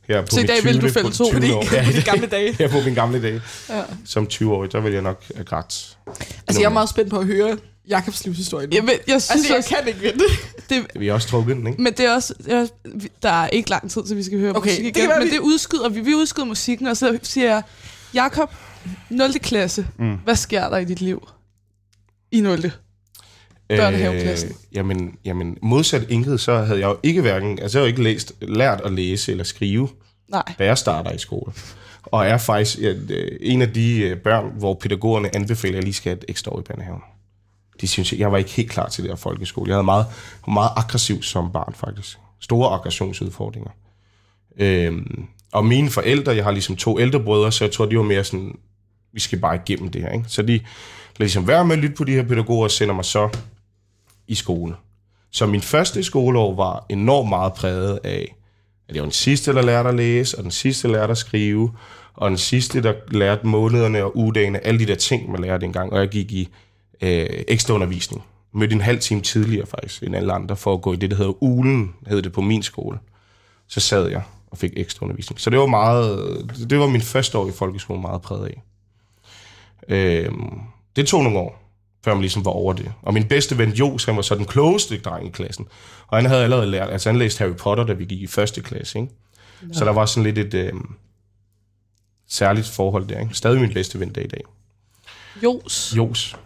Her 0.08 0.20
på 0.20 0.26
Så 0.30 0.40
i 0.40 0.46
dag 0.46 0.64
vil 0.64 0.74
du 0.74 0.80
20. 0.80 0.90
fælde 0.90 1.10
to, 1.10 1.24
20. 1.24 1.32
fordi- 1.32 1.50
år. 1.50 1.64
Ja, 1.74 1.84
På 1.84 1.92
de 1.92 2.02
gamle 2.02 2.26
dage. 2.36 2.52
her 2.54 2.68
på 2.68 2.76
min 2.84 2.94
gamle 2.94 3.22
dag. 3.22 3.40
Ja. 3.68 3.82
Som 4.04 4.28
20-årig, 4.32 4.72
der 4.72 4.80
vil 4.80 4.92
jeg 4.92 5.02
nok 5.02 5.24
have 5.34 5.44
grædt. 5.44 5.98
Altså, 6.46 6.60
jeg 6.60 6.68
er 6.68 6.72
meget 6.72 6.88
spændt 6.88 7.10
på 7.10 7.18
at 7.18 7.26
høre 7.26 7.58
Jakobs 7.88 8.24
livshistorie 8.24 8.66
nu. 8.66 8.74
Jeg, 8.74 8.82
ved, 8.82 8.92
jeg 8.92 9.22
synes 9.22 9.30
Altså, 9.30 9.48
jeg 9.48 9.58
også, 9.58 9.68
kan 9.74 9.88
ikke 9.88 10.00
vente. 10.02 10.24
det, 10.70 10.86
Vi 11.00 11.06
har 11.06 11.14
også 11.14 11.28
trukket 11.28 11.56
den, 11.56 11.66
ikke? 11.66 11.82
men 11.82 11.92
det 11.92 12.00
er 12.06 12.14
også, 12.14 12.34
det 12.44 12.52
er 12.52 12.60
også, 12.60 12.72
der 13.22 13.28
er 13.30 13.48
ikke 13.48 13.70
lang 13.70 13.90
tid, 13.90 14.04
til 14.06 14.16
vi 14.16 14.22
skal 14.22 14.38
høre 14.38 14.56
Okay, 14.56 14.70
musik 14.70 14.84
det 14.84 14.96
igen, 14.96 15.08
være, 15.08 15.18
men 15.18 15.28
vi- 15.28 15.32
det 15.32 15.38
udskyder 15.40 15.88
vi. 15.88 16.00
Vi 16.00 16.14
udskyder 16.14 16.46
musikken, 16.46 16.86
og 16.86 16.96
så 16.96 17.18
siger 17.22 17.48
jeg, 17.50 17.62
Jakob, 18.14 18.50
0. 19.10 19.32
klasse, 19.32 19.86
mm. 19.98 20.14
hvad 20.24 20.36
sker 20.36 20.68
der 20.68 20.76
i 20.78 20.84
dit 20.84 21.00
liv? 21.00 21.28
I 22.32 22.40
0. 22.40 22.72
Børnehaveklassen. 23.68 24.48
Øh, 24.48 24.54
jamen, 24.72 25.14
jamen, 25.24 25.56
modsat 25.62 26.06
Ingrid, 26.10 26.38
så 26.38 26.58
havde 26.58 26.80
jeg 26.80 26.86
jo 26.86 26.96
ikke 27.02 27.20
hverken, 27.20 27.58
altså 27.58 27.78
jeg 27.78 27.82
har 27.82 27.86
jo 27.86 27.90
ikke 27.90 28.02
læst, 28.02 28.32
lært 28.40 28.80
at 28.84 28.92
læse 28.92 29.30
eller 29.30 29.44
skrive, 29.44 29.88
Nej. 30.28 30.42
da 30.58 30.64
jeg 30.64 30.78
starter 30.78 31.10
i 31.12 31.18
skole. 31.18 31.52
Og 32.02 32.26
er 32.26 32.38
faktisk 32.38 32.78
øh, 32.80 33.28
en 33.40 33.62
af 33.62 33.72
de 33.72 34.00
øh, 34.00 34.16
børn, 34.16 34.52
hvor 34.58 34.74
pædagogerne 34.74 35.36
anbefaler, 35.36 35.72
at 35.72 35.76
jeg 35.76 35.84
lige 35.84 35.94
skal 35.94 36.10
have 36.10 36.18
et 36.18 36.24
ekstra 36.28 36.52
år 36.52 36.60
i 36.60 36.62
børnehaven. 36.62 37.00
De 37.80 37.88
synes, 37.88 38.12
jeg, 38.12 38.32
var 38.32 38.38
ikke 38.38 38.50
helt 38.50 38.70
klar 38.70 38.88
til 38.88 39.04
det 39.04 39.10
her 39.10 39.16
folkeskole. 39.16 39.68
Jeg 39.68 39.74
havde 39.74 39.84
meget, 39.84 40.06
var 40.46 40.52
meget 40.52 40.70
aggressiv 40.76 41.22
som 41.22 41.52
barn, 41.52 41.74
faktisk. 41.74 42.18
Store 42.40 42.74
aggressionsudfordringer. 42.74 43.70
Øhm, 44.58 45.26
og 45.52 45.66
mine 45.66 45.90
forældre, 45.90 46.36
jeg 46.36 46.44
har 46.44 46.50
ligesom 46.50 46.76
to 46.76 47.00
ældre 47.00 47.20
brødre, 47.20 47.52
så 47.52 47.64
jeg 47.64 47.72
tror, 47.72 47.86
de 47.86 47.96
var 47.96 48.02
mere 48.02 48.24
sådan, 48.24 48.58
vi 49.12 49.20
skal 49.20 49.38
bare 49.38 49.58
igennem 49.66 49.90
det 49.90 50.02
her. 50.02 50.12
Ikke? 50.12 50.24
Så 50.28 50.42
de 50.42 50.52
lader 50.52 50.62
ligesom 51.18 51.48
være 51.48 51.64
med 51.64 51.76
at 51.76 51.82
lytte 51.82 51.96
på 51.96 52.04
de 52.04 52.12
her 52.12 52.22
pædagoger, 52.22 52.64
og 52.64 52.70
sender 52.70 52.94
mig 52.94 53.04
så 53.04 53.28
i 54.28 54.34
skole. 54.34 54.74
Så 55.30 55.46
min 55.46 55.60
første 55.60 56.02
skoleår 56.02 56.54
var 56.54 56.86
enormt 56.88 57.28
meget 57.28 57.52
præget 57.52 57.98
af, 58.04 58.34
at 58.88 58.94
jeg 58.94 59.02
var 59.02 59.06
den 59.06 59.12
sidste, 59.12 59.54
der 59.54 59.62
lærte 59.62 59.88
at 59.88 59.94
læse, 59.94 60.38
og 60.38 60.42
den 60.42 60.50
sidste, 60.50 60.88
der 60.88 60.94
lærte 60.94 61.10
at 61.10 61.18
skrive, 61.18 61.72
og 62.14 62.30
den 62.30 62.38
sidste, 62.38 62.82
der 62.82 62.94
lærte 63.10 63.46
månederne 63.46 64.04
og 64.04 64.16
ugedagene, 64.16 64.66
alle 64.66 64.80
de 64.80 64.86
der 64.86 64.94
ting, 64.94 65.30
man 65.30 65.40
lærte 65.40 65.66
engang, 65.66 65.92
og 65.92 65.98
jeg 65.98 66.08
gik 66.08 66.32
i 66.32 66.48
øh, 67.00 67.26
ekstra 67.48 67.74
undervisning. 67.74 68.24
Mødte 68.52 68.74
en 68.74 68.80
halv 68.80 69.00
time 69.00 69.20
tidligere 69.20 69.66
faktisk, 69.66 70.02
end 70.02 70.16
alle 70.16 70.32
andre, 70.32 70.56
for 70.56 70.74
at 70.74 70.82
gå 70.82 70.92
i 70.92 70.96
det, 70.96 71.10
der 71.10 71.16
hedder 71.16 71.42
ulen, 71.42 71.94
hed 72.06 72.22
det 72.22 72.32
på 72.32 72.40
min 72.40 72.62
skole. 72.62 72.98
Så 73.66 73.80
sad 73.80 74.08
jeg 74.08 74.22
og 74.50 74.58
fik 74.58 74.72
ekstra 74.76 75.04
undervisning. 75.04 75.40
Så 75.40 75.50
det 75.50 75.58
var 75.58 75.66
meget, 75.66 76.36
det 76.70 76.78
var 76.78 76.86
min 76.86 77.00
første 77.00 77.38
år 77.38 77.48
i 77.48 77.52
folkeskolen 77.52 78.02
meget 78.02 78.22
præget 78.22 78.46
af. 78.46 78.62
Øhm, 79.88 80.60
det 80.96 81.06
tog 81.06 81.22
nogle 81.22 81.38
år, 81.38 81.62
før 82.04 82.14
man 82.14 82.20
ligesom 82.20 82.44
var 82.44 82.50
over 82.50 82.72
det. 82.72 82.92
Og 83.02 83.14
min 83.14 83.24
bedste 83.24 83.58
ven 83.58 83.70
Jos, 83.70 84.04
han 84.04 84.16
var 84.16 84.22
så 84.22 84.34
den 84.34 84.44
klogeste 84.44 85.00
dreng 85.00 85.26
i 85.26 85.30
klassen. 85.30 85.66
Og 86.06 86.18
han 86.18 86.26
havde 86.26 86.44
allerede 86.44 86.66
lært, 86.66 86.90
altså 86.90 87.08
han 87.08 87.18
læste 87.18 87.38
Harry 87.38 87.56
Potter, 87.56 87.84
da 87.84 87.92
vi 87.92 88.04
gik 88.04 88.22
i 88.22 88.26
første 88.26 88.60
klasse, 88.60 88.98
ikke? 88.98 89.12
Så 89.72 89.84
der 89.84 89.92
var 89.92 90.06
sådan 90.06 90.34
lidt 90.34 90.54
et 90.54 90.54
øh, 90.54 90.72
særligt 92.28 92.68
forhold 92.68 93.06
der, 93.06 93.20
ikke? 93.20 93.34
Stadig 93.34 93.60
min 93.60 93.72
bedste 93.72 94.00
ven 94.00 94.12
dag 94.12 94.24
i 94.24 94.28
dag. 94.28 94.40
Jos. 95.42 95.94
Jos. 95.96 96.36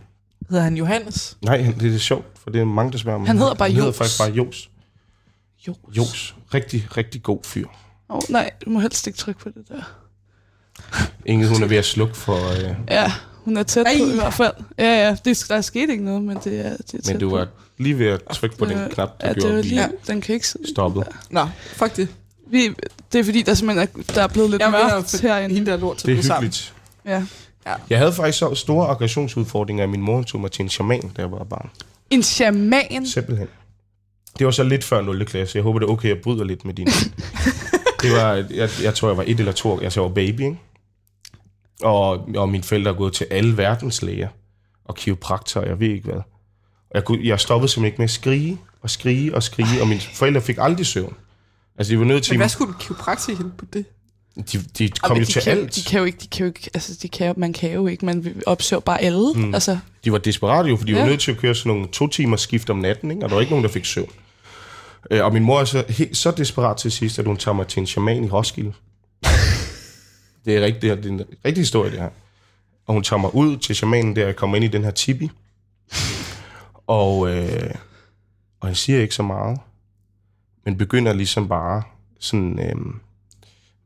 Hedder 0.53 0.65
han 0.65 0.77
Johannes? 0.77 1.37
Nej, 1.45 1.63
han- 1.63 1.75
det 1.75 1.87
er 1.87 1.91
lidt 1.91 2.03
sjovt, 2.03 2.27
for 2.43 2.51
det 2.51 2.61
er 2.61 2.65
mange, 2.65 2.93
der 2.93 2.99
spørger 2.99 3.19
om 3.19 3.27
Han 3.27 3.39
hedder 3.39 3.55
bare 3.55 3.69
Han 3.69 3.75
hedder 3.75 3.89
Jos. 3.89 3.97
faktisk 3.97 4.19
bare 4.21 4.31
Jos. 4.31 4.71
Jos. 5.69 5.77
Jos. 5.97 6.35
Rigtig, 6.55 6.89
rigtig 6.97 7.23
god 7.23 7.39
fyr. 7.45 7.67
Oh, 8.09 8.21
nej, 8.29 8.51
du 8.65 8.71
må 8.71 8.81
helst 8.81 9.07
ikke 9.07 9.19
trykke 9.19 9.41
på 9.41 9.49
det 9.49 9.69
der. 9.69 9.83
Ingen, 11.27 11.49
hun 11.49 11.63
er 11.63 11.67
ved 11.67 11.77
at 11.77 11.85
slukke 11.85 12.17
for... 12.17 12.51
Øh, 12.53 12.75
Ja, 12.89 13.13
hun 13.45 13.57
er 13.57 13.63
tæt 13.63 13.87
Ej. 13.87 13.95
på 13.99 14.11
i 14.11 14.15
hvert 14.15 14.35
fald. 14.35 14.53
Ja, 14.79 14.85
ja, 15.09 15.17
det, 15.25 15.45
der 15.49 15.55
er 15.57 15.61
sket 15.61 15.91
ikke 15.91 16.05
noget, 16.05 16.23
men 16.23 16.37
det 16.45 16.67
er, 16.67 16.71
det 16.77 16.95
er 16.95 17.03
tæt 17.03 17.07
men 17.07 17.21
du 17.21 17.31
på. 17.31 17.37
var 17.37 17.47
lige 17.79 17.99
ved 17.99 18.07
at 18.07 18.21
trykke 18.33 18.57
på 18.57 18.65
den 18.65 18.79
Øh, 18.79 18.91
knap, 18.91 19.21
der 19.21 19.27
ja, 19.29 19.35
det 19.35 19.43
gjorde, 19.43 19.53
var 19.55 19.59
at 19.59 19.65
vi 19.65 19.69
lige, 19.69 19.81
Ja. 19.81 19.89
den 20.07 20.21
kan 20.21 20.35
ikke 20.35 20.49
sidde. 20.49 20.69
stoppede. 20.71 21.07
Nå, 21.31 21.47
fuck 21.65 21.97
det. 21.97 22.09
Vi, 22.51 22.69
det 23.13 23.19
er 23.21 23.25
fordi, 23.25 23.43
der 23.43 23.55
simpelthen 23.55 23.89
er, 24.09 24.13
der 24.15 24.23
er 24.23 24.27
blevet 24.29 24.51
lidt 24.51 24.63
Jeg 24.63 24.71
mørkt 24.71 24.93
mørkt 24.93 25.21
herinde. 25.21 25.55
Hende 25.55 25.71
der 25.71 25.77
lort 25.77 25.97
til 25.97 26.09
Det 26.09 26.19
er 26.19 26.23
sammen. 26.23 26.43
hyggeligt. 26.43 26.75
Ja. 27.07 27.25
Jeg 27.91 27.99
havde 27.99 28.13
faktisk 28.13 28.39
så 28.39 28.55
store 28.55 28.89
aggressionsudfordringer, 28.89 29.85
at 29.85 29.91
min 29.91 30.01
mor 30.01 30.23
tog 30.23 30.41
mig 30.41 30.51
til 30.51 30.63
en 30.63 30.69
shaman, 30.69 31.09
da 31.17 31.23
jeg 31.23 31.33
var 31.33 31.45
barn. 31.45 31.71
En 32.11 32.23
shaman. 32.23 33.07
Simpelthen. 33.07 33.49
Det 34.39 34.45
var 34.47 34.51
så 34.51 34.63
lidt 34.63 34.85
før 34.85 35.01
0. 35.01 35.25
klasse. 35.27 35.57
Jeg 35.57 35.63
håber, 35.63 35.79
det 35.79 35.87
er 35.87 35.91
okay, 35.91 36.09
jeg 36.09 36.19
bryder 36.23 36.45
lidt 36.45 36.65
med 36.65 36.75
din. 36.75 36.87
det 38.03 38.13
var, 38.13 38.33
jeg, 38.51 38.71
jeg 38.83 38.95
tror, 38.95 39.09
jeg 39.09 39.17
var 39.17 39.25
et 39.27 39.39
eller 39.39 39.53
to 39.53 39.71
år. 39.71 39.81
Altså, 39.81 40.01
jeg 40.01 40.09
var 40.09 40.15
baby, 40.15 40.41
ikke? 40.41 40.59
Og, 41.83 42.29
og 42.37 42.49
mine 42.49 42.65
forældre 42.65 42.91
er 42.91 42.95
gået 42.95 43.13
til 43.13 43.27
alle 43.31 43.57
verdens 43.57 44.03
læger 44.03 44.29
og 44.85 44.95
kiropraktorer, 44.95 45.67
jeg 45.67 45.81
ved 45.81 45.89
ikke 45.89 46.05
hvad. 46.05 46.21
Og 46.91 46.95
jeg, 46.95 47.05
kunne, 47.05 47.29
jeg 47.29 47.41
stoppede 47.41 47.73
simpelthen 47.73 47.93
ikke 47.93 47.99
med 47.99 48.05
at 48.05 48.11
skrige 48.11 48.59
og 48.83 48.91
skrige 48.91 49.35
og 49.35 49.43
skrige, 49.43 49.83
og 49.83 49.89
mine 49.89 50.01
forældre 50.01 50.41
fik 50.41 50.57
aldrig 50.61 50.87
søvn. 50.87 51.15
Altså, 51.79 51.93
de 51.93 51.99
var 51.99 52.05
nødt 52.05 52.25
til... 52.25 52.33
Men 52.33 52.41
hvad 52.41 52.49
skulle 52.49 52.73
du 52.73 52.79
kiropraktik 52.79 53.37
hende 53.37 53.53
på 53.59 53.65
det? 53.73 53.85
De, 54.37 54.59
de 54.79 54.89
kom 54.89 55.17
jo 55.17 55.21
de 55.21 55.33
til 55.33 55.43
kan, 55.43 55.59
alt. 55.59 55.75
De 55.75 55.83
kan 55.83 55.99
jo 55.99 56.05
ikke, 56.05 56.19
de 56.19 56.29
kan 56.29 56.41
jo 56.41 56.47
ikke, 56.47 56.71
altså 56.75 56.99
de 57.03 57.09
kan, 57.09 57.35
man 57.37 57.53
kan 57.53 57.73
jo 57.73 57.87
ikke, 57.87 58.07
man 58.07 58.43
opsøger 58.47 58.81
bare 58.81 59.01
alle. 59.01 59.33
Mm. 59.35 59.55
Altså, 59.55 59.79
De 60.05 60.13
var 60.13 60.19
desperate 60.19 60.69
jo, 60.69 60.77
for 60.77 60.85
de 60.85 60.93
ja. 60.93 60.99
Var 60.99 61.07
nødt 61.07 61.21
til 61.21 61.31
at 61.33 61.39
køre 61.39 61.55
sådan 61.55 61.73
nogle 61.73 61.89
to 61.89 62.09
timers 62.09 62.41
skift 62.41 62.71
om 62.71 62.79
natten, 62.79 63.11
ikke? 63.11 63.25
og 63.25 63.29
der 63.29 63.35
var 63.35 63.41
ikke 63.41 63.53
nogen, 63.53 63.65
der 63.65 63.71
fik 63.71 63.85
søvn. 63.85 64.11
Øh, 65.11 65.25
og 65.25 65.33
min 65.33 65.45
mor 65.45 65.61
er 65.61 65.65
så, 65.65 65.85
helt, 65.89 66.17
så 66.17 66.31
desperat 66.31 66.77
til 66.77 66.93
sidst, 66.93 67.19
at 67.19 67.27
hun 67.27 67.37
tager 67.37 67.55
mig 67.55 67.67
til 67.67 67.81
en 67.81 67.87
shaman 67.87 68.25
i 68.25 68.29
Roskilde. 68.29 68.73
det 70.45 70.57
er 70.57 70.61
rigtigt, 70.61 70.83
det, 70.83 70.91
er, 70.91 70.95
det 70.95 71.07
er 71.07 71.11
en 71.11 71.23
rigtig 71.45 71.61
historie, 71.61 71.91
det 71.91 72.01
her. 72.01 72.11
Og 72.87 72.95
hun 72.95 73.03
tager 73.03 73.21
mig 73.21 73.35
ud 73.35 73.57
til 73.57 73.77
shamanen, 73.77 74.17
der 74.17 74.25
jeg 74.25 74.37
kommer 74.37 74.57
ind 74.57 74.65
i 74.65 74.69
den 74.69 74.85
her 74.85 74.91
tipi. 74.91 75.31
Og, 76.87 77.31
øh, 77.31 77.75
og 78.61 78.69
han 78.69 78.75
siger 78.75 79.01
ikke 79.01 79.15
så 79.15 79.23
meget, 79.23 79.59
men 80.65 80.79
begynder 80.79 81.13
ligesom 81.13 81.49
bare 81.49 81.83
sådan, 82.21 82.59
øh, 82.59 82.77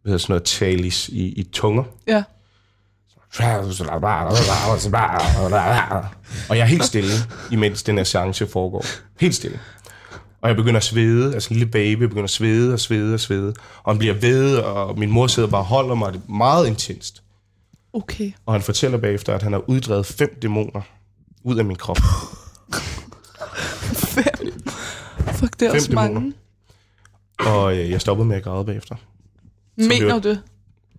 hvad 0.06 0.10
hedder 0.10 0.22
sådan 0.22 0.32
noget, 0.32 0.44
tale 0.44 0.86
i, 1.08 1.24
i, 1.36 1.42
tunger. 1.52 1.84
ja. 2.06 2.22
Og 6.48 6.56
jeg 6.56 6.62
er 6.62 6.66
helt 6.66 6.84
stille, 6.84 7.12
imens 7.52 7.82
den 7.82 7.96
her 7.96 8.04
seance 8.04 8.46
foregår. 8.46 8.84
Helt 9.20 9.34
stille. 9.34 9.60
Og 10.40 10.48
jeg 10.48 10.56
begynder 10.56 10.76
at 10.76 10.84
svede, 10.84 11.34
altså 11.34 11.48
en 11.54 11.56
lille 11.58 11.70
baby 11.72 12.02
begynder 12.02 12.24
at 12.24 12.30
svede 12.30 12.72
og 12.72 12.80
svede 12.80 13.14
og 13.14 13.20
svede. 13.20 13.54
Og 13.82 13.92
han 13.92 13.98
bliver 13.98 14.14
ved, 14.14 14.56
og 14.58 14.98
min 14.98 15.10
mor 15.10 15.26
sidder 15.26 15.48
bare 15.48 15.60
og 15.60 15.64
holder 15.64 15.94
mig. 15.94 16.12
Det 16.12 16.20
er 16.28 16.32
meget 16.32 16.66
intenst. 16.66 17.22
Okay. 17.92 18.32
Og 18.46 18.54
han 18.54 18.62
fortæller 18.62 18.98
bagefter, 18.98 19.34
at 19.34 19.42
han 19.42 19.52
har 19.52 19.70
uddrevet 19.70 20.06
fem 20.06 20.38
dæmoner 20.42 20.80
ud 21.44 21.56
af 21.56 21.64
min 21.64 21.76
krop. 21.76 21.98
Fuck, 25.32 25.60
det 25.60 25.66
er 25.66 25.70
Fem 25.70 25.76
også 25.76 25.88
dæmoner. 25.88 26.10
mange. 26.10 26.32
Og 27.38 27.76
øh, 27.76 27.90
jeg 27.90 28.00
stoppede 28.00 28.28
med 28.28 28.36
at 28.36 28.42
græde 28.42 28.64
bagefter. 28.64 28.94
Mener 29.76 30.00
hørte- 30.12 30.28
du 30.28 30.28
det? 30.28 30.42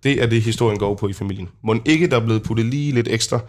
Det 0.02 0.22
er 0.22 0.26
det, 0.26 0.42
historien 0.42 0.78
går 0.78 0.94
på 0.94 1.08
i 1.08 1.12
familien. 1.12 1.48
Må 1.62 1.76
ikke, 1.84 2.06
der 2.10 2.16
er 2.20 2.24
blevet 2.24 2.42
puttet 2.42 2.66
lige 2.66 2.92
lidt 2.92 3.08
ekstra 3.08 3.40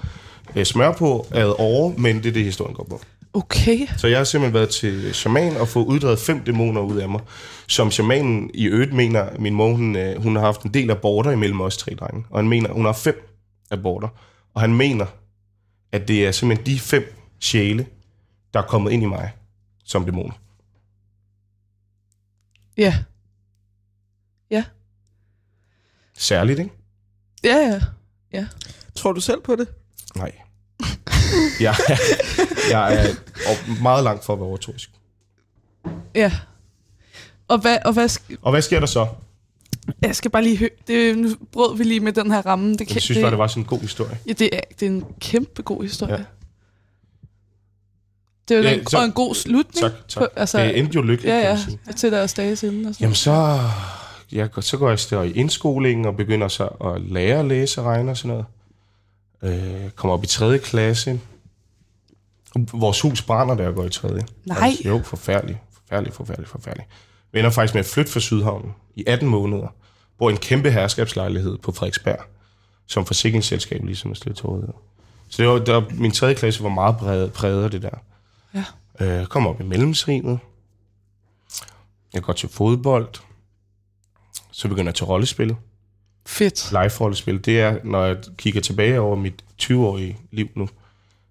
øh, 0.56 0.66
smør 0.66 0.92
på 0.92 1.28
ad 1.32 1.54
over, 1.60 1.98
men 1.98 2.16
det 2.18 2.26
er 2.26 2.32
det, 2.32 2.44
historien 2.44 2.76
går 2.76 2.84
på. 2.84 3.02
Okay. 3.34 3.88
Så 3.98 4.08
jeg 4.08 4.18
har 4.18 4.24
simpelthen 4.24 4.54
været 4.54 4.70
til 4.70 5.14
shaman 5.14 5.58
og 5.58 5.68
fået 5.68 5.86
uddrevet 5.86 6.20
fem 6.20 6.40
dæmoner 6.44 6.82
ud 6.82 6.98
af 6.98 7.10
mig, 7.10 7.22
som 7.68 7.92
shamanen 7.92 8.52
i 8.54 8.66
øvrigt 8.66 8.94
mener, 8.94 9.30
min 9.40 9.54
mor, 9.54 9.72
hun, 9.74 9.96
øh, 9.96 10.22
hun 10.22 10.36
har 10.36 10.44
haft 10.44 10.62
en 10.64 10.74
del 10.74 10.92
aborter 10.92 11.32
imellem 11.32 11.62
os 11.62 11.78
tre 11.78 11.96
drenge, 11.96 12.26
og 12.30 12.40
han 12.40 12.50
mener, 12.50 12.74
hun 12.74 12.86
har 12.86 12.94
fem 12.94 13.30
aborter, 13.72 14.08
og 14.54 14.62
han 14.62 14.74
mener, 14.76 15.06
at 15.92 16.08
det 16.08 16.28
er 16.28 16.32
simpelthen 16.32 16.66
de 16.66 16.80
fem 16.80 17.14
sjæle, 17.40 17.86
der 18.54 18.60
er 18.60 18.64
kommet 18.68 18.92
ind 18.92 19.04
i 19.04 19.06
mig 19.06 19.32
som 19.86 20.06
dæmoner. 20.06 20.34
Ja. 22.78 22.98
Ja. 24.52 24.64
Særligt, 26.20 26.60
ikke? 26.60 26.72
Ja, 27.44 27.82
ja. 28.34 28.46
Tror 28.96 29.12
du 29.12 29.22
selv 29.22 29.42
på 29.42 29.56
det? 29.56 29.68
Nej. 30.16 30.32
Jeg, 31.60 31.76
er- 31.88 31.98
jeg 32.70 32.96
er 33.06 33.82
meget 33.82 34.04
langt 34.04 34.26
for 34.26 34.34
at 34.34 34.40
være 34.40 34.48
overtroisk. 34.48 34.92
Ja. 36.16 36.32
Og 37.48 37.58
hvad, 37.60 37.78
og 37.86 37.94
hvad 37.94 38.06
sk- 38.10 38.36
Og 38.42 38.52
hvad 38.52 38.62
sker 38.62 38.80
der 38.80 38.88
så? 38.88 39.08
jeg 40.02 40.16
skal 40.16 40.32
bare 40.32 40.44
lige 40.44 40.58
høre, 40.58 40.70
det, 40.88 41.18
nu 41.18 41.30
brød 41.52 41.78
vi 41.78 41.84
lige 41.84 42.00
med 42.00 42.14
den 42.14 42.32
her 42.32 42.46
ramme. 42.46 42.72
Det, 42.72 42.88
kan, 42.88 42.94
Jeg 42.96 43.02
synes 43.02 43.16
det, 43.18 43.24
bare, 43.24 43.32
det 43.32 43.38
var 43.38 43.48
sådan 43.48 43.64
en 43.64 43.68
god 43.68 43.80
historie. 43.80 44.18
Ja, 44.28 44.34
det 44.34 44.50
er, 44.56 44.60
det 44.80 44.86
er 44.86 44.90
en 44.90 45.06
kæmpe 45.22 45.62
god 45.62 45.84
historie. 45.84 46.14
Ja. 46.14 46.20
Ja. 46.20 46.26
Det 48.48 48.56
er 48.56 48.60
jo 48.60 48.64
Ja, 48.70 48.76
ja, 48.76 48.84
så- 48.90 48.98
og 48.98 49.06
en 49.06 49.12
god 49.12 49.36
slutning. 49.36 49.82
Tak, 49.82 49.92
tak. 50.08 50.22
På, 50.22 50.28
altså, 50.40 50.58
det 50.60 50.80
endte 50.80 50.96
jo 50.96 51.02
lykkeligt, 51.02 51.36
ja, 51.36 51.40
kan 51.42 51.50
ja, 51.50 51.56
man 51.56 51.64
sige. 51.86 51.94
til 51.94 52.12
deres 52.12 52.34
dage 52.34 52.56
siden. 52.56 52.86
Og 52.86 52.94
sådan. 52.94 53.04
Jamen 53.04 53.16
så, 53.16 53.60
jeg, 54.32 54.50
så 54.60 54.78
går 54.78 54.90
jeg 54.90 55.00
så 55.00 55.22
i 55.22 55.32
indskolingen 55.32 56.06
og 56.06 56.18
begynder 56.18 56.48
så 56.48 56.66
at 56.66 57.02
lære 57.02 57.40
at 57.40 57.46
læse 57.46 57.82
og 57.82 57.88
regne 57.88 58.12
og 58.12 58.18
sådan 58.18 58.30
noget. 58.30 58.46
Øh, 59.42 59.90
kommer 59.90 60.14
op 60.14 60.24
i 60.24 60.28
3. 60.28 60.58
klasse. 60.58 61.20
Vores 62.74 63.02
hus 63.02 63.22
brænder, 63.22 63.56
da 63.56 63.64
jeg 63.64 63.74
går 63.74 63.86
i 63.86 63.90
3. 63.90 64.10
Nej. 64.10 64.58
Altså, 64.62 64.88
jo, 64.88 65.02
forfærdeligt. 65.04 65.60
Forfærdeligt, 65.74 66.16
forfærdeligt, 66.16 66.50
forfærdeligt. 66.50 66.90
Vi 67.32 67.40
ender 67.40 67.52
faktisk 67.52 67.74
med 67.74 67.80
at 67.80 67.86
flytte 67.86 68.12
fra 68.12 68.20
Sydhavnen 68.20 68.74
i 68.96 69.04
18 69.08 69.28
måneder. 69.28 69.68
Bor 70.18 70.30
i 70.30 70.32
en 70.32 70.38
kæmpe 70.38 70.72
herskabslejlighed 70.72 71.58
på 71.58 71.72
Frederiksberg, 71.72 72.20
som 72.86 73.06
forsikringsselskab 73.06 73.84
ligesom 73.84 74.12
er 74.12 74.16
stillet 74.16 74.38
til 74.38 74.46
rådighed. 74.46 74.74
Så 75.30 75.42
det 75.42 75.52
var, 75.52 75.60
der, 75.60 75.82
min 75.92 76.12
3. 76.12 76.36
klasse 76.36 76.64
var 76.64 76.70
meget 76.70 76.98
præget, 76.98 77.34
præget 77.34 77.64
af 77.64 77.72
det 77.72 77.82
der. 77.82 77.98
Ja. 78.54 78.66
Øh, 79.00 79.26
kom 79.26 79.48
op 79.48 79.62
i 79.62 79.64
mellemtrinet. 79.64 80.40
Jeg 82.14 82.22
går 82.22 82.34
til 82.34 82.50
fodbold. 82.50 83.08
Så 84.60 84.68
begynder 84.68 84.90
jeg 84.90 84.96
til 84.96 85.06
rollespil. 85.06 85.56
Fedt. 86.26 86.72
Live-rollespil. 86.72 87.46
Det 87.46 87.62
er, 87.62 87.78
når 87.84 88.06
jeg 88.06 88.18
kigger 88.38 88.62
tilbage 88.62 89.00
over 89.00 89.16
mit 89.16 89.44
20-årige 89.62 90.18
liv 90.32 90.48
nu, 90.56 90.70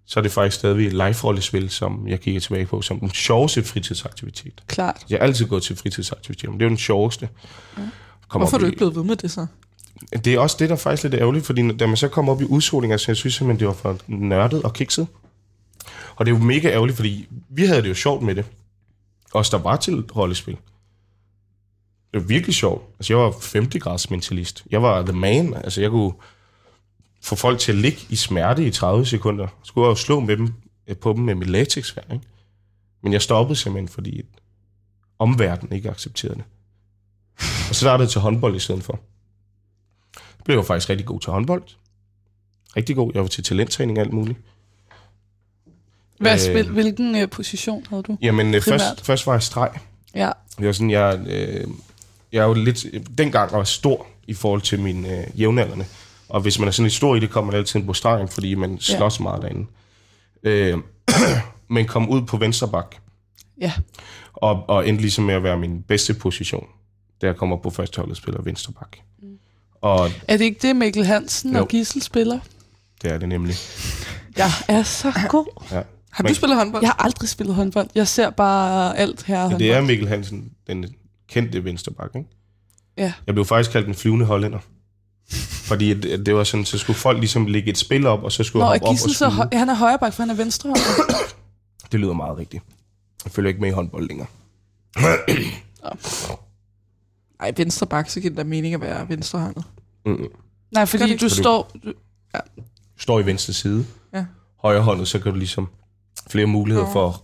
så 0.05 0.19
er 0.19 0.21
det 0.21 0.31
faktisk 0.31 0.55
stadigvæk 0.55 0.91
live-rollespil, 0.91 1.69
som 1.69 2.07
jeg 2.07 2.19
kigger 2.19 2.41
tilbage 2.41 2.65
på 2.65 2.81
som 2.81 2.99
den 2.99 3.09
sjoveste 3.09 3.63
fritidsaktivitet. 3.63 4.63
Klart. 4.67 5.05
Jeg 5.09 5.19
har 5.19 5.23
altid 5.23 5.45
gået 5.47 5.63
til 5.63 5.75
fritidsaktiviteter, 5.75 6.51
men 6.51 6.59
det 6.59 6.65
er 6.65 6.69
jo 6.69 6.69
den 6.69 6.77
sjoveste. 6.77 7.29
Kom 8.27 8.41
Hvorfor 8.41 8.57
er 8.57 8.59
du 8.59 8.65
ikke 8.65 8.77
blevet 8.77 8.95
ved 8.95 9.03
med 9.03 9.15
det 9.15 9.31
så? 9.31 9.45
det 10.25 10.27
er 10.27 10.39
også 10.39 10.55
det, 10.59 10.69
der 10.69 10.75
er 10.75 10.79
faktisk 10.79 11.03
lidt 11.03 11.13
ærgerligt, 11.13 11.45
fordi 11.45 11.77
da 11.77 11.87
man 11.87 11.97
så 11.97 12.07
kom 12.07 12.29
op 12.29 12.41
i 12.41 12.45
udsoling, 12.45 12.91
altså 12.93 13.11
jeg 13.11 13.17
synes 13.17 13.33
simpelthen, 13.33 13.59
det 13.59 13.67
var 13.67 13.73
for 13.73 13.97
nørdet 14.07 14.63
og 14.63 14.73
kikset. 14.73 15.07
Og 16.15 16.25
det 16.25 16.33
er 16.33 16.37
jo 16.37 16.43
mega 16.43 16.69
ærgerligt, 16.71 16.95
fordi 16.95 17.27
vi 17.49 17.65
havde 17.65 17.81
det 17.81 17.89
jo 17.89 17.95
sjovt 17.95 18.23
med 18.23 18.35
det. 18.35 18.45
Os, 19.33 19.49
der 19.49 19.57
var 19.57 19.75
til 19.75 20.01
rollespil. 20.01 20.57
Det 22.13 22.21
var 22.21 22.27
virkelig 22.27 22.55
sjovt. 22.55 22.83
Altså, 22.99 23.13
jeg 23.13 23.17
var 23.17 23.31
50 23.31 23.83
grads 23.83 24.09
mentalist. 24.09 24.63
Jeg 24.71 24.81
var 24.81 25.01
the 25.01 25.13
man. 25.13 25.53
Altså, 25.53 25.81
jeg 25.81 25.89
kunne 25.89 26.13
få 27.21 27.35
folk 27.35 27.59
til 27.59 27.71
at 27.71 27.77
ligge 27.77 27.99
i 28.09 28.15
smerte 28.15 28.67
i 28.67 28.71
30 28.71 29.05
sekunder. 29.05 29.47
Så 29.47 29.53
skulle 29.63 29.85
jeg 29.85 29.89
jo 29.89 29.95
slå 29.95 30.19
med 30.19 30.37
dem, 30.37 30.53
øh, 30.87 30.97
på 30.97 31.13
dem 31.13 31.23
med 31.23 31.35
mit 31.35 31.49
latexvær, 31.49 32.13
ikke? 32.13 32.25
Men 33.03 33.13
jeg 33.13 33.21
stoppede 33.21 33.59
simpelthen, 33.59 33.87
fordi 33.87 34.21
omverdenen 35.19 35.73
ikke 35.73 35.89
accepterede 35.89 36.35
det. 36.35 36.43
Og 37.69 37.75
så 37.75 37.79
startede 37.79 38.05
jeg 38.05 38.09
til 38.09 38.21
håndbold 38.21 38.55
i 38.55 38.59
stedet 38.59 38.83
for 38.83 38.99
blev 40.49 40.57
jeg 40.57 40.65
faktisk 40.65 40.89
rigtig 40.89 41.05
god 41.05 41.19
til 41.19 41.31
håndbold. 41.31 41.63
Rigtig 42.77 42.95
god. 42.95 43.11
Jeg 43.13 43.21
var 43.21 43.27
til 43.27 43.43
talenttræning 43.43 43.97
og 43.97 44.03
alt 44.03 44.13
muligt. 44.13 44.39
Hvad 46.19 46.33
Øh, 46.33 46.39
spil, 46.39 46.69
hvilken 46.69 47.15
øh, 47.15 47.29
position 47.29 47.85
havde 47.89 48.03
du? 48.03 48.17
Jamen, 48.21 48.55
øh, 48.55 48.61
først, 48.61 49.05
først 49.05 49.27
var 49.27 49.33
jeg 49.33 49.43
streg. 49.43 49.71
Ja. 50.15 50.31
Det 50.57 50.65
var 50.65 50.71
sådan, 50.71 50.91
jeg, 50.91 51.19
øh, 51.27 51.67
jeg 52.31 52.39
er 52.39 52.45
jo 52.47 52.53
lidt... 52.53 52.85
Dengang 53.17 53.51
var 53.51 53.57
jeg 53.57 53.67
stor 53.67 54.07
i 54.27 54.33
forhold 54.33 54.61
til 54.61 54.79
mine 54.79 55.17
øh, 55.19 55.39
jævnaldrende. 55.39 55.85
Og 56.29 56.41
hvis 56.41 56.59
man 56.59 56.67
er 56.67 56.71
sådan 56.71 56.83
lidt 56.85 56.93
stor 56.93 57.15
i 57.15 57.19
det, 57.19 57.29
kommer 57.29 57.51
man 57.51 57.59
altid 57.59 57.83
på 57.83 57.93
stregen, 57.93 58.27
fordi 58.27 58.55
man 58.55 58.79
slås 58.79 59.19
ja. 59.19 59.23
meget 59.23 59.41
derinde. 59.41 59.65
Øh, 60.43 60.77
men 61.69 61.85
kom 61.87 62.09
ud 62.09 62.21
på 62.21 62.37
venstre 62.37 62.67
bak, 62.67 62.95
Ja. 63.61 63.73
og, 64.33 64.63
og 64.69 64.87
endte 64.87 65.01
ligesom 65.01 65.23
med 65.23 65.33
at 65.35 65.43
være 65.43 65.57
min 65.57 65.81
bedste 65.81 66.13
position, 66.13 66.65
da 67.21 67.27
jeg 67.27 67.35
kommer 67.35 67.57
på 67.57 67.69
førsteholdet 67.69 68.17
spiller 68.17 68.41
venstre 68.41 68.73
bak. 68.73 68.97
Mm. 69.21 69.27
Og 69.81 70.09
Er 70.27 70.37
det 70.37 70.45
ikke 70.45 70.67
det, 70.67 70.75
Mikkel 70.75 71.05
Hansen 71.05 71.53
Jo. 71.55 71.61
og 71.61 71.67
Gissel 71.67 72.01
spiller? 72.01 72.39
det 73.01 73.11
er 73.11 73.17
det 73.17 73.29
nemlig. 73.29 73.55
Jeg 74.37 74.49
er 74.67 74.83
så 74.83 75.13
god. 75.29 75.63
Ja. 75.71 75.81
Har 76.11 76.23
Men- 76.23 76.29
du 76.29 76.35
spillet 76.35 76.57
håndbold? 76.57 76.83
Jeg 76.83 76.89
har 76.89 77.03
aldrig 77.05 77.29
spillet 77.29 77.55
håndbold. 77.55 77.87
Jeg 77.95 78.07
ser 78.07 78.29
bare 78.29 78.97
alt 78.97 79.23
her 79.23 79.35
Ja, 79.35 79.41
håndbold. 79.41 79.59
det 79.59 79.73
er 79.73 79.81
Mikkel 79.81 80.07
Hansen, 80.07 80.51
den 80.67 80.85
kendte 81.29 81.63
venstreback, 81.63 82.15
ikke? 82.15 82.29
Ja. 82.97 83.13
Jeg 83.27 83.35
blev 83.35 83.45
faktisk 83.45 83.71
kaldt 83.71 83.87
en 83.87 83.95
flyvende 83.95 84.25
hollænder. 84.25 84.59
Fordi 85.63 85.93
det, 85.93 86.25
det 86.25 86.35
var 86.35 86.43
sådan, 86.43 86.65
så 86.65 86.77
skulle 86.77 86.97
folk 86.99 87.19
ligesom 87.19 87.45
lægge 87.45 87.69
et 87.69 87.77
spil 87.77 88.05
op, 88.05 88.23
og 88.23 88.31
så 88.31 88.43
skulle 88.43 88.63
Nå, 88.65 88.71
hoppe 88.71 88.85
op 88.85 88.91
og 88.91 88.97
så 88.97 89.13
skyde. 89.13 89.29
høj, 89.31 89.47
ja, 89.51 89.57
han 89.57 89.69
er 89.69 89.75
højre 89.75 89.99
bak, 89.99 90.13
for 90.13 90.23
han 90.23 90.29
er 90.29 90.33
venstre 90.33 90.75
Det 91.91 91.99
lyder 91.99 92.13
meget 92.13 92.37
rigtigt. 92.37 92.63
Jeg 93.25 93.31
følger 93.31 93.49
ikke 93.49 93.61
med 93.61 93.69
i 93.69 93.71
håndbold 93.71 94.07
længere. 94.07 94.27
Ej, 97.39 97.53
venstre 97.57 97.87
bak, 97.87 98.09
så 98.09 98.19
giver 98.19 98.29
det 98.29 98.37
da 98.37 98.43
mening 98.43 98.73
at 98.73 98.81
være 98.81 99.09
venstrehåndet. 99.09 99.63
Mm. 100.05 100.25
Nej, 100.71 100.85
fordi 100.85 101.03
du 101.03 101.11
ikke? 101.11 101.29
står... 101.29 101.71
Du, 101.85 101.91
Du 102.97 103.01
står 103.01 103.19
i 103.19 103.25
venstre 103.25 103.53
side. 103.53 103.85
Ja. 104.13 104.25
Højre 104.61 104.81
håndet, 104.81 105.07
så 105.07 105.19
kan 105.19 105.31
du 105.31 105.37
ligesom 105.37 105.67
flere 106.29 106.45
muligheder 106.45 106.85
Nå. 106.85 106.91
for 106.91 107.23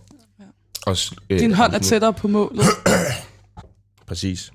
at... 0.86 1.10
Øh, 1.30 1.40
din 1.40 1.52
hånd 1.52 1.74
er 1.74 1.78
tættere 1.78 2.12
på 2.12 2.28
målet. 2.28 2.64
Præcis. 4.06 4.52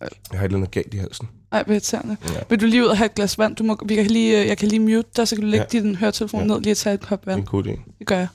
Jeg 0.00 0.08
har 0.32 0.38
et 0.38 0.44
eller 0.44 0.56
andet 0.58 0.70
galt 0.70 0.94
i 0.94 0.96
halsen. 0.96 1.28
Ej, 1.52 1.62
hvor 1.62 1.72
irriterende. 1.72 2.16
Ja. 2.28 2.40
Vil 2.50 2.60
du 2.60 2.66
lige 2.66 2.82
ud 2.82 2.88
og 2.88 2.96
have 2.96 3.06
et 3.06 3.14
glas 3.14 3.38
vand? 3.38 3.56
Du 3.56 3.64
må, 3.64 3.78
vi 3.86 3.94
kan 3.94 4.06
lige, 4.06 4.40
øh, 4.42 4.46
jeg 4.46 4.58
kan 4.58 4.68
lige 4.68 4.80
mute 4.80 5.04
dig, 5.16 5.28
så 5.28 5.36
kan 5.36 5.42
du 5.44 5.48
lægge 5.50 5.66
Ja. 5.74 5.78
din 5.80 5.94
høretelefon 5.94 6.40
Ja. 6.40 6.46
ned 6.46 6.60
lige 6.60 6.72
og 6.72 6.76
tage 6.76 6.94
et 6.94 7.00
kop 7.00 7.20
Det 7.24 7.26
er 7.28 7.32
vand. 7.32 7.40
en 7.40 7.46
god 7.46 7.64
idé. 7.64 7.80
Det 7.98 8.06
gør 8.06 8.16
jeg. 8.18 8.28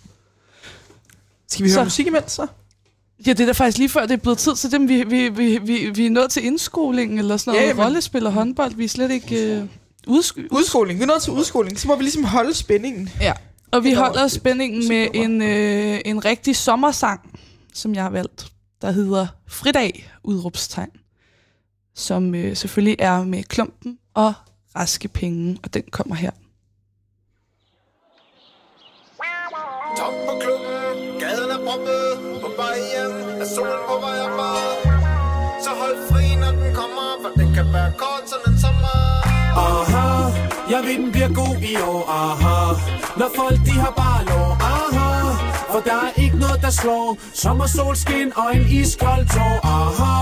Skal 1.50 1.64
vi 1.66 1.70
høre 1.70 1.74
Så- 1.80 1.84
musik 1.84 2.08
imens 2.08 2.32
så? 2.32 2.48
Ja, 3.28 3.34
det 3.34 3.40
er 3.40 3.46
da 3.46 3.52
faktisk 3.52 3.78
lige 3.78 3.90
før, 3.90 4.02
det 4.02 4.12
er 4.12 4.18
blevet 4.18 4.38
tid 4.38 4.56
til 4.56 4.72
dem. 4.72 4.88
Vi, 4.90 5.04
vi, 5.04 5.30
vi, 5.30 5.58
vi, 5.58 5.90
vi 5.96 6.06
er 6.06 6.10
nået 6.10 6.32
til 6.32 6.46
indskolingen 6.46 7.20
eller 7.20 7.38
sådan 7.38 7.54
noget. 7.54 7.68
Ja, 7.68 7.74
men- 7.74 7.84
Rollespil 7.84 8.26
og 8.26 8.34
håndbold. 8.34 8.74
Vi 8.76 8.84
er 8.84 8.90
slet 8.90 9.12
ikke... 9.12 9.56
Øh, 9.56 9.64
udsk- 10.08 10.48
Udskoling. 10.52 11.00
Vi 11.00 11.04
er 11.04 11.08
nået 11.08 11.22
til 11.22 11.34
udskoling. 11.34 11.80
Så 11.80 11.88
må 11.88 11.96
vi 11.96 12.04
ligesom 12.04 12.24
holde 12.24 12.54
spændingen. 12.54 13.10
Ja. 13.22 13.34
Og 13.72 13.84
vi 13.84 13.94
holder 13.94 14.28
spændingen 14.28 14.88
med 14.88 15.08
en, 15.14 15.42
øh, 15.42 16.00
en 16.06 16.26
rigtig 16.26 16.56
sommersang, 16.56 17.20
som 17.74 17.96
jeg 17.96 18.04
har 18.04 18.10
valgt, 18.10 18.52
der 18.82 18.92
hedder 18.92 19.28
Fridag, 19.48 20.11
udråbstegn. 20.24 20.92
Som 21.96 22.36
øh, 22.36 22.56
selvfølgelig 22.56 22.96
er 23.00 23.24
med 23.24 23.44
klumpen 23.44 24.00
og 24.14 24.34
raske 24.76 25.08
penge, 25.08 25.60
og 25.64 25.74
den 25.74 25.84
kommer 25.92 26.16
her. 26.16 26.32
Top 29.98 30.14
på 30.28 30.34
klubben, 30.44 31.20
gaden 31.20 31.52
er 31.56 31.60
proppet 31.66 32.06
På 32.42 32.50
vej 32.62 32.78
hjem, 32.92 33.14
er 33.42 33.48
solen 33.56 33.82
på 33.90 33.96
vej 34.04 34.18
opad 34.28 34.62
Så 35.64 35.70
hold 35.82 35.98
fri, 36.10 36.26
når 36.42 36.52
den 36.62 36.76
kommer 36.80 37.08
For 37.22 37.32
den 37.40 37.54
kan 37.54 37.68
være 37.74 37.92
kort 37.98 38.24
sådan 38.32 38.54
en 38.54 38.60
sommer 38.64 38.98
Aha, 39.66 40.08
jeg 40.72 40.82
ved 40.88 40.98
den 41.04 41.12
bliver 41.12 41.32
god 41.42 41.56
i 41.72 41.76
år, 41.92 42.04
aha 42.20 42.60
Når 43.20 43.30
folk 43.36 43.60
de 43.68 43.72
har 43.84 43.94
bare 44.02 44.22
lov, 44.32 44.50
aha 44.72 45.01
for 45.72 45.80
der 45.80 46.00
er 46.08 46.22
ikke 46.24 46.38
noget 46.38 46.62
der 46.62 46.70
slår. 46.70 47.18
Sommer, 47.34 47.68
solskin 47.68 48.32
og 48.36 48.56
en 48.56 48.66
iskold 48.80 49.26
tår, 49.36 49.56
aha 49.64 50.14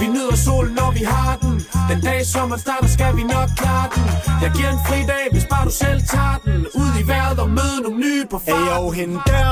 Vi 0.00 0.06
nyder 0.06 0.36
solen 0.36 0.74
når 0.74 0.90
vi 0.98 1.02
har 1.14 1.36
den. 1.42 1.54
Den 1.90 2.00
dag 2.00 2.26
sommeren 2.26 2.60
starter 2.60 2.88
skal 2.88 3.16
vi 3.16 3.22
nok 3.22 3.48
klare 3.56 3.88
den. 3.94 4.04
Jeg 4.42 4.50
giver 4.56 4.70
en 4.76 4.82
fri 4.88 4.98
dag, 5.12 5.24
hvis 5.32 5.46
bare 5.52 5.64
du 5.64 5.74
selv 5.84 6.00
tager 6.12 6.38
den. 6.44 6.60
Ud 6.80 6.90
i 7.00 7.02
vejret 7.10 7.38
og 7.44 7.50
møde 7.58 7.78
nogle 7.84 7.98
nye 8.04 8.24
på 8.30 8.36
Ey, 8.36 8.52
farten. 8.52 8.84
Jo, 8.84 8.90
hende 8.90 9.18
der. 9.26 9.50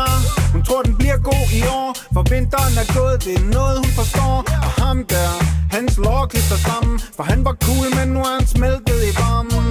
Hun 0.53 0.63
tror 0.63 0.83
den 0.83 0.95
bliver 1.01 1.19
god 1.31 1.47
i 1.61 1.63
år. 1.81 1.91
For 2.15 2.23
vinteren 2.35 2.75
er 2.83 2.89
gået, 2.99 3.25
det 3.25 3.35
er 3.41 3.47
noget 3.59 3.77
hun 3.85 3.93
forstår. 4.01 4.37
Og 4.67 4.73
ham 4.83 4.99
der, 5.15 5.31
hans 5.77 5.93
lår 6.05 6.27
klister 6.33 6.59
sammen. 6.69 6.95
For 7.17 7.23
han 7.23 7.45
var 7.45 7.55
cool, 7.67 7.89
men 7.99 8.09
nu 8.15 8.21
er 8.29 8.33
han 8.39 8.47
smeltet 8.57 8.99
i 9.11 9.13
varmen. 9.21 9.67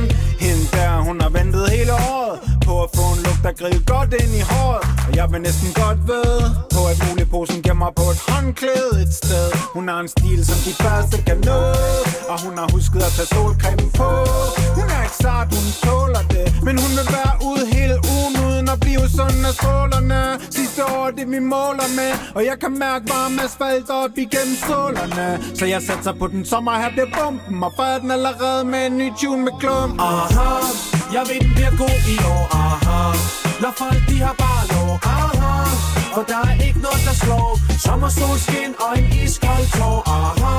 Hende 0.45 0.65
der, 0.77 0.91
hun 1.07 1.21
har 1.21 1.29
ventet 1.29 1.69
hele 1.75 1.93
året 1.93 2.52
at 2.86 2.89
få 2.98 3.06
en 3.15 3.22
lugt 3.28 3.41
der 3.46 3.54
grill 3.60 3.80
godt 3.93 4.12
ind 4.22 4.34
i 4.41 4.43
håret. 4.52 4.84
Og 5.08 5.12
jeg 5.19 5.26
vil 5.32 5.41
næsten 5.48 5.69
godt 5.81 6.00
ved 6.12 6.31
På 6.75 6.81
at 6.92 6.98
muligposen 7.08 7.60
gemmer 7.67 7.92
på 8.00 8.06
et 8.13 8.19
håndklæde 8.29 8.94
et 9.04 9.13
sted. 9.21 9.48
Hun 9.75 9.84
har 9.92 10.00
en 10.06 10.12
stil, 10.15 10.40
som 10.50 10.60
de 10.67 10.73
første 10.84 11.17
kan 11.27 11.38
nå 11.50 11.60
Og 12.31 12.38
hun 12.46 12.54
har 12.60 12.67
husket 12.73 13.02
at 13.10 13.13
tage 13.17 13.29
solcreme 13.36 13.88
på. 14.00 14.10
Hun 14.77 14.88
er 14.96 15.02
ikke 15.08 15.19
sart, 15.25 15.48
hun 15.58 15.67
tåler 15.86 16.23
det 16.36 16.48
Men 16.67 16.75
hun 16.84 16.92
vil 16.98 17.08
være 17.17 17.34
ude 17.50 17.63
hele 17.75 17.96
ugen 18.15 18.34
Uden 18.48 18.67
at 18.73 18.79
blive 18.86 19.06
sådan 19.17 19.44
af 19.50 19.54
strålerne. 19.60 20.21
Sidste 20.58 20.81
år 20.98 21.08
det 21.17 21.25
vi 21.34 21.40
måler 21.54 21.90
med 22.00 22.12
Og 22.38 22.42
jeg 22.50 22.56
kan 22.63 22.73
mærke 22.86 23.06
varm 23.13 23.36
asfalt 23.46 23.90
op 24.02 24.13
igennem 24.25 24.56
stålerne 24.65 25.27
Så 25.60 25.65
jeg 25.73 25.81
satser 25.88 26.13
på 26.21 26.25
den 26.34 26.42
sommer 26.52 26.73
her 26.81 26.90
bliver 26.96 27.10
bomben 27.17 27.63
Og 27.67 27.73
fejrer 27.77 28.00
den 28.04 28.12
allerede 28.17 28.62
med 28.71 28.81
en 28.88 28.98
ny 28.98 29.08
tune 29.19 29.42
med 29.48 29.54
klum. 29.62 29.90
Aha, 30.00 30.92
jeg 31.13 31.23
ved 31.29 31.39
den 31.45 31.53
bliver 31.57 31.73
god 31.83 31.99
i 32.13 32.15
år, 32.33 32.43
aha. 32.61 33.01
Når 33.63 33.71
folk 33.81 34.01
de 34.09 34.17
har 34.27 34.35
bare 34.45 34.63
lov, 34.73 34.91
aha. 35.15 35.53
For 36.13 36.23
der 36.31 36.41
er 36.49 36.55
ikke 36.67 36.79
noget 36.87 37.01
der 37.07 37.15
slår. 37.23 37.49
Sommer, 37.85 38.09
solskin 38.19 38.71
og 38.85 38.91
en 38.99 39.07
iskold 39.23 39.65
tår, 39.77 39.97
aha. 40.17 40.55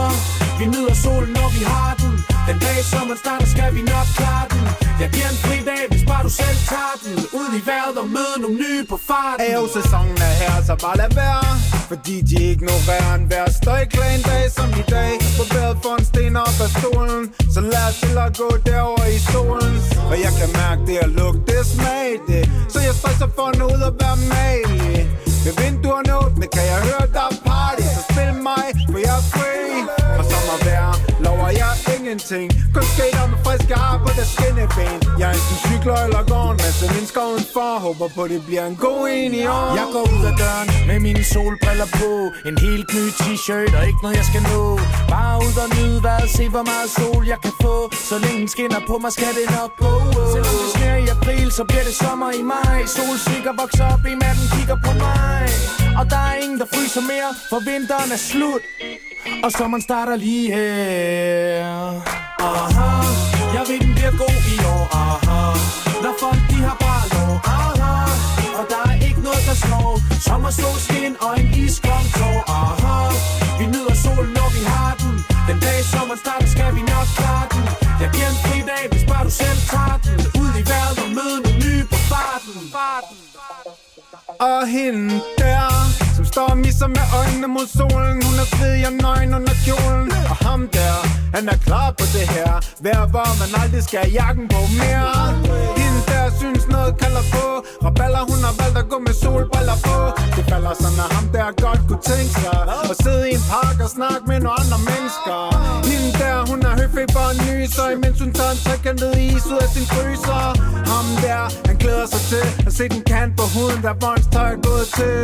Vi 0.58 0.64
nyder 0.74 0.94
solen 1.04 1.32
når 1.38 1.48
vi 1.56 1.62
har 1.72 1.94
den. 2.00 2.12
Den 2.48 2.58
dag 2.64 2.78
sommeren 2.92 3.18
starter, 3.24 3.46
skal 3.54 3.70
vi 3.76 3.82
nok 3.92 4.06
klare 4.16 4.46
den. 4.52 4.83
Jeg 5.00 5.08
giver 5.14 5.30
en 5.34 5.40
fri 5.44 5.58
dag, 5.70 5.82
hvis 5.92 6.04
bare 6.10 6.22
du 6.28 6.32
selv 6.42 6.58
tager 6.72 6.96
den. 7.04 7.16
Ud 7.40 7.48
i 7.58 7.60
vejret 7.68 7.96
og 8.02 8.08
møde 8.16 8.36
nogle 8.44 8.56
nye 8.64 8.82
på 8.92 8.96
farten. 9.08 9.40
Ayo, 9.46 9.62
sæsonen 9.76 10.18
er 10.28 10.34
her, 10.42 10.54
så 10.68 10.74
bare 10.84 10.96
lad 11.02 11.10
være. 11.22 11.44
Fordi 11.90 12.16
de 12.30 12.36
ignorerer 12.52 13.14
en 13.18 13.24
hver 13.30 13.46
støjklag 13.58 14.10
en 14.18 14.22
dag 14.32 14.44
som 14.56 14.68
i 14.82 14.84
dag. 14.96 15.12
På 15.38 15.44
badet 15.52 15.78
for 15.82 15.94
en 15.98 16.04
sten 16.10 16.36
op 16.46 16.56
af 16.66 16.70
stolen 16.78 17.22
Så 17.54 17.60
lad 17.72 17.84
os 17.90 17.96
til 18.04 18.16
at 18.26 18.30
gå 18.42 18.50
derover 18.70 19.06
i 19.16 19.18
solen. 19.32 19.74
Og 20.10 20.16
jeg 20.24 20.32
kan 20.40 20.50
mærke 20.62 20.82
det 20.88 20.98
og 21.04 21.10
lugte 21.18 21.42
det 21.50 21.62
smag. 21.74 22.08
Det 22.28 22.42
Så 22.72 22.78
jeg 22.88 22.94
stresser 23.00 23.28
for 23.36 23.46
at 23.52 23.56
ud 23.72 23.82
og 23.88 23.94
være 24.02 24.18
malig 24.34 25.00
Med 25.44 25.54
vinduerne 25.62 26.10
åbne 26.24 26.46
kan 26.54 26.64
jeg 26.72 26.78
høre 26.88 27.06
der 27.16 27.26
er 27.30 27.36
party. 27.46 27.86
Så 27.96 28.02
spil 28.10 28.32
mig, 28.48 28.66
for 28.92 28.98
jeg 29.06 29.16
er 29.20 29.24
free. 29.34 29.78
Og 30.18 30.24
sommervejr 30.30 30.90
lover 31.24 31.50
jeg 31.62 31.72
ingenting. 31.94 32.46
Kun 32.74 32.84
skater 32.92 33.13
jeg 33.54 33.62
skarp 33.68 33.98
på 34.06 34.10
der 34.18 34.26
skinneben 34.34 34.96
Jeg 35.20 35.28
er 35.30 35.34
enten 35.38 35.56
cykler 35.66 35.98
eller 36.06 36.22
går 36.32 36.46
en 36.54 36.58
masse 36.64 36.84
mennesker 36.94 37.22
udenfor. 37.32 37.70
Håber 37.86 38.08
på 38.16 38.22
det 38.32 38.40
bliver 38.48 38.64
en 38.72 38.76
god 38.86 39.02
en 39.18 39.32
i 39.42 39.44
år. 39.56 39.68
Jeg 39.80 39.86
går 39.96 40.04
ud 40.14 40.22
af 40.30 40.34
døren 40.42 40.68
med 40.90 40.98
mine 41.06 41.24
solbriller 41.32 41.88
på. 42.00 42.10
En 42.48 42.56
helt 42.66 42.86
ny 42.96 43.04
t-shirt 43.20 43.72
og 43.78 43.82
ikke 43.88 44.00
noget 44.04 44.16
jeg 44.20 44.26
skal 44.30 44.42
nå. 44.52 44.62
Bare 45.14 45.34
ud 45.46 45.56
og 45.64 45.68
nyde 45.76 45.98
vejret, 46.06 46.30
se 46.38 46.44
hvor 46.54 46.64
meget 46.70 46.88
sol 46.98 47.22
jeg 47.32 47.40
kan 47.44 47.54
få. 47.64 47.76
Så 48.10 48.16
længe 48.24 48.38
den 48.42 48.48
skinner 48.54 48.80
på 48.90 48.94
mig 49.02 49.12
skal 49.18 49.32
det 49.38 49.46
nok 49.58 49.70
gå. 49.84 49.94
Selvom 50.32 50.54
det 50.62 50.70
sner 50.76 50.96
i 51.04 51.06
april, 51.16 51.46
så 51.58 51.62
bliver 51.70 51.84
det 51.88 51.94
sommer 52.04 52.30
i 52.40 52.42
maj. 52.54 52.78
Solsikker 52.96 53.52
vokser 53.60 53.86
op 53.94 54.04
i 54.12 54.14
matten, 54.22 54.46
kigger 54.54 54.78
på 54.86 54.92
mig. 55.04 55.42
Og 55.98 56.04
der 56.12 56.22
er 56.30 56.34
ingen 56.42 56.58
der 56.62 56.68
fryser 56.74 57.04
mere, 57.12 57.30
for 57.50 57.58
vinteren 57.70 58.10
er 58.16 58.22
slut. 58.30 58.62
Og 59.44 59.50
sommeren 59.58 59.82
starter 59.88 60.16
lige 60.16 60.46
her. 60.54 62.24
Aha, 62.38 63.33
jeg 63.56 63.64
ved 63.68 63.78
den 63.84 63.92
bliver 63.98 64.14
god 64.24 64.38
i 64.54 64.56
år 64.72 64.84
Aha, 65.02 65.42
når 66.04 66.14
folk 66.22 66.42
de 66.50 66.58
har 66.68 66.76
bare 66.86 67.04
lov 67.14 67.34
Aha, 67.58 67.94
og 68.58 68.64
der 68.72 68.82
er 68.92 68.96
ikke 69.08 69.20
noget 69.26 69.42
der 69.48 69.56
slår. 69.64 69.92
Sommer, 70.26 70.50
solskin 70.60 71.14
og 71.24 71.32
en 71.40 71.48
iskold 71.62 72.08
tår 72.18 72.40
Aha, 72.60 72.96
vi 73.58 73.64
nyder 73.74 73.96
solen 74.04 74.32
når 74.38 74.48
vi 74.56 74.62
har 74.72 74.92
den. 75.02 75.14
Den 75.48 75.58
dag 75.66 75.78
sommeren 75.92 76.20
starter 76.24 76.48
skal 76.54 76.70
vi 76.76 76.82
nok 76.92 77.08
klare 77.18 77.46
den. 77.54 77.64
Jeg 78.02 78.08
giver 78.14 78.30
en 78.34 78.38
fri 78.44 78.58
dag 78.70 78.84
hvis 78.92 79.04
bare 79.10 79.24
du 79.28 79.32
selv 79.42 79.60
tager 79.72 79.98
den. 80.06 80.18
Ud 80.42 80.50
i 80.60 80.62
vejret 80.70 80.96
og 81.04 81.10
møde 81.18 81.38
nogle 81.44 81.58
nye 81.64 81.84
på 81.92 81.98
farten, 82.10 82.54
farten. 82.76 83.16
Og 84.48 84.60
hende 84.76 85.14
der, 85.42 85.68
som 86.16 86.24
står 86.32 86.48
og 86.54 86.58
misser 86.64 86.88
med 86.96 87.06
øjnene 87.20 87.48
mod 87.56 87.66
solen. 87.78 88.16
Hun 88.26 88.36
er 88.44 88.48
fed, 88.58 88.74
jeg 88.84 88.92
nøgen 89.04 89.30
under 89.38 89.54
kjolen. 89.64 90.08
Og 90.30 90.36
ham 90.46 90.62
der, 90.76 90.94
han 91.34 91.48
er 91.48 91.58
klar 91.66 91.90
på 91.98 92.04
det 92.14 92.26
her. 92.34 92.52
Vær 92.80 93.06
hvor 93.06 93.30
man 93.40 93.62
aldrig 93.62 93.82
skal 93.82 93.98
have 93.98 94.12
jakken 94.20 94.48
på 94.48 94.60
mere. 94.80 95.14
Hende 95.80 96.13
noget 96.74 96.92
kalder 97.02 97.24
på 97.34 97.44
Raballer, 97.84 98.22
hun 98.30 98.40
har 98.46 98.54
valgt 98.60 98.76
at 98.82 98.86
gå 98.92 98.98
med 99.06 99.14
solbriller 99.22 99.78
på. 99.88 99.96
Det 100.36 100.44
falder 100.50 100.72
sådan, 100.82 101.00
at 101.04 101.10
ham 101.16 101.26
der 101.34 101.46
godt 101.64 101.80
kunne 101.88 102.04
tænke 102.12 102.32
sig 102.42 102.58
At 102.90 102.96
sidde 103.04 103.24
i 103.30 103.32
en 103.38 103.44
park 103.52 103.76
og 103.86 103.90
snakke 103.98 104.24
med 104.30 104.38
nogle 104.44 104.58
andre 104.62 104.78
mennesker. 104.90 105.38
Hende 105.90 106.10
der, 106.22 106.36
hun 106.50 106.58
har 106.66 106.74
høfeber 106.80 107.24
og 107.30 107.34
nyser 107.44 107.86
Imens 107.94 108.18
hun 108.24 108.30
tager 108.38 108.52
en 108.56 108.60
trekantet 108.64 109.12
is 109.26 109.44
ud 109.52 109.58
af 109.66 109.70
sin 109.76 109.86
fryser. 109.92 110.42
Ham 110.90 111.06
der, 111.24 111.42
han 111.68 111.76
glæder 111.82 112.06
sig 112.14 112.22
til 112.30 112.44
At 112.68 112.72
se 112.78 112.84
den 112.94 113.02
kant 113.10 113.32
på 113.40 113.44
huden, 113.54 113.80
der 113.86 113.94
hvor 114.00 114.10
hans 114.16 114.28
tøj 114.34 114.50
er 114.56 114.60
gået 114.68 114.86
til. 114.98 115.18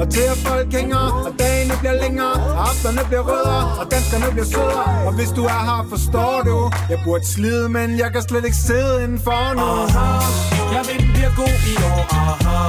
Og 0.00 0.06
til 0.14 0.26
at 0.34 0.38
folk 0.48 0.68
hænger, 0.78 1.04
og 1.26 1.32
dagene 1.40 1.74
bliver 1.80 1.96
længere 2.04 2.34
Og 2.50 2.60
aftenerne 2.68 3.02
bliver 3.10 3.24
rødere, 3.30 3.64
og 3.80 3.84
danskerne 3.94 4.28
bliver 4.34 4.48
sødere. 4.54 4.88
Og 5.06 5.12
hvis 5.18 5.30
du 5.38 5.42
er 5.56 5.62
her, 5.68 5.80
forstår 5.92 6.34
du 6.48 6.56
Jeg 6.92 6.98
burde 7.06 7.26
slide, 7.34 7.66
men 7.76 7.88
jeg 8.02 8.08
kan 8.14 8.22
slet 8.28 8.44
ikke 8.48 8.60
sidde 8.68 8.94
indenfor 9.04 9.44
nu. 9.60 9.68
Uh-huh. 9.82 10.74
jeg 10.76 10.82
ved 10.88 10.98
den 11.02 11.10
bliver 11.14 11.32
god 11.42 11.56
i 11.72 11.74
år 11.92 12.02
Aha, 12.22 12.60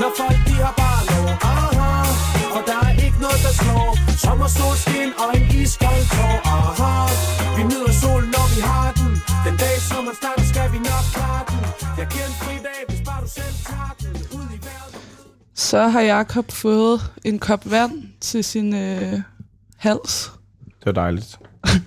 når 0.00 0.10
folk 0.20 0.38
de 0.48 0.54
har 0.64 0.74
bare 0.82 1.00
lov 1.12 1.28
Aha, 1.52 1.90
og 2.56 2.62
der 2.68 2.78
er 2.88 2.92
ikke 3.06 3.18
noget 3.24 3.40
der 3.46 3.54
slår 3.60 3.90
Sommer, 4.24 4.48
solskin 4.58 5.10
og 5.22 5.28
en 5.38 5.44
iskold 5.60 6.04
tår 6.16 6.36
Aha, 6.56 6.92
vi 7.56 7.62
nyder 7.70 7.92
solen 8.02 8.30
når 8.36 8.46
vi 8.54 8.60
har 8.70 8.88
den 8.98 9.12
Den 9.46 9.54
dag 9.62 9.74
sommeren 9.90 10.16
starter 10.22 10.44
skal 10.52 10.66
vi 10.74 10.78
nok 10.90 11.04
klare 11.16 11.42
den 11.50 11.60
Jeg 12.00 12.06
giver 12.12 12.26
en 12.32 12.36
fri 12.42 12.54
dag 12.68 12.80
hvis 12.88 13.00
bare 13.08 13.20
du 13.24 13.28
selv 13.40 13.56
tager 13.68 13.92
den 14.02 14.16
Ud 14.38 14.46
i 14.56 14.58
vejret 14.66 14.92
Så 15.54 15.80
har 15.94 16.00
Jakob 16.00 16.46
fået 16.52 16.98
en 17.24 17.38
kop 17.38 17.70
vand 17.70 17.94
til 18.20 18.44
sin 18.44 18.74
øh, 18.74 19.20
hals. 19.76 20.32
Det 20.78 20.86
var 20.86 20.92
dejligt. 20.92 21.38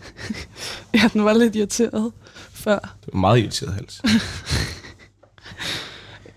Ja, 0.93 1.09
den 1.13 1.25
var 1.25 1.33
lidt 1.33 1.55
irriteret 1.55 2.11
før. 2.53 2.79
Det 2.79 3.13
var 3.13 3.19
meget 3.19 3.39
irriteret 3.39 3.73
hals. 3.73 4.01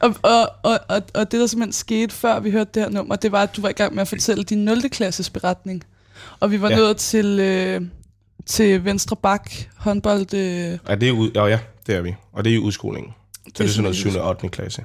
Og, 0.05 0.15
og, 0.23 0.51
og, 0.63 0.79
og, 0.89 1.03
og 1.15 1.33
det, 1.33 1.41
der 1.41 1.47
simpelthen 1.47 1.73
skete, 1.73 2.15
før 2.15 2.41
vi 2.41 2.51
hørte 2.51 2.71
det 2.75 2.83
her 2.83 2.91
nummer, 2.91 3.17
det 3.17 3.33
var, 3.33 3.43
at 3.43 3.57
du 3.57 3.61
var 3.61 3.69
i 3.69 3.73
gang 3.73 3.95
med 3.95 4.03
at 4.03 4.09
fortælle 4.09 4.45
din 4.45 4.59
0. 4.65 4.83
klasses 4.91 5.31
beretning. 5.31 5.85
Og 6.41 6.51
vi 6.51 6.61
var 6.61 6.71
Ja. 6.71 6.77
nået 6.77 6.97
til, 6.97 7.41
øh, 7.41 7.81
til 8.47 8.85
Venstre 8.85 9.17
Bak 9.17 9.51
håndbold. 9.77 10.35
Øh, 10.35 10.79
Ja, 10.89 10.95
det 10.95 11.09
er 11.09 11.13
ud, 11.13 11.31
ja, 11.35 11.45
ja, 11.47 11.59
det 11.87 11.95
er 11.97 12.01
vi. 12.01 12.15
Og 12.33 12.45
det 12.45 12.51
er 12.51 12.55
i 12.55 12.59
udskolingen. 12.59 13.13
Så 13.47 13.53
det 13.59 13.65
er 13.65 13.69
sådan 13.69 13.83
noget 13.83 13.97
7. 13.97 14.09
sådan 14.11 14.23
og 14.23 14.29
8. 14.29 14.49
klasse. 14.49 14.85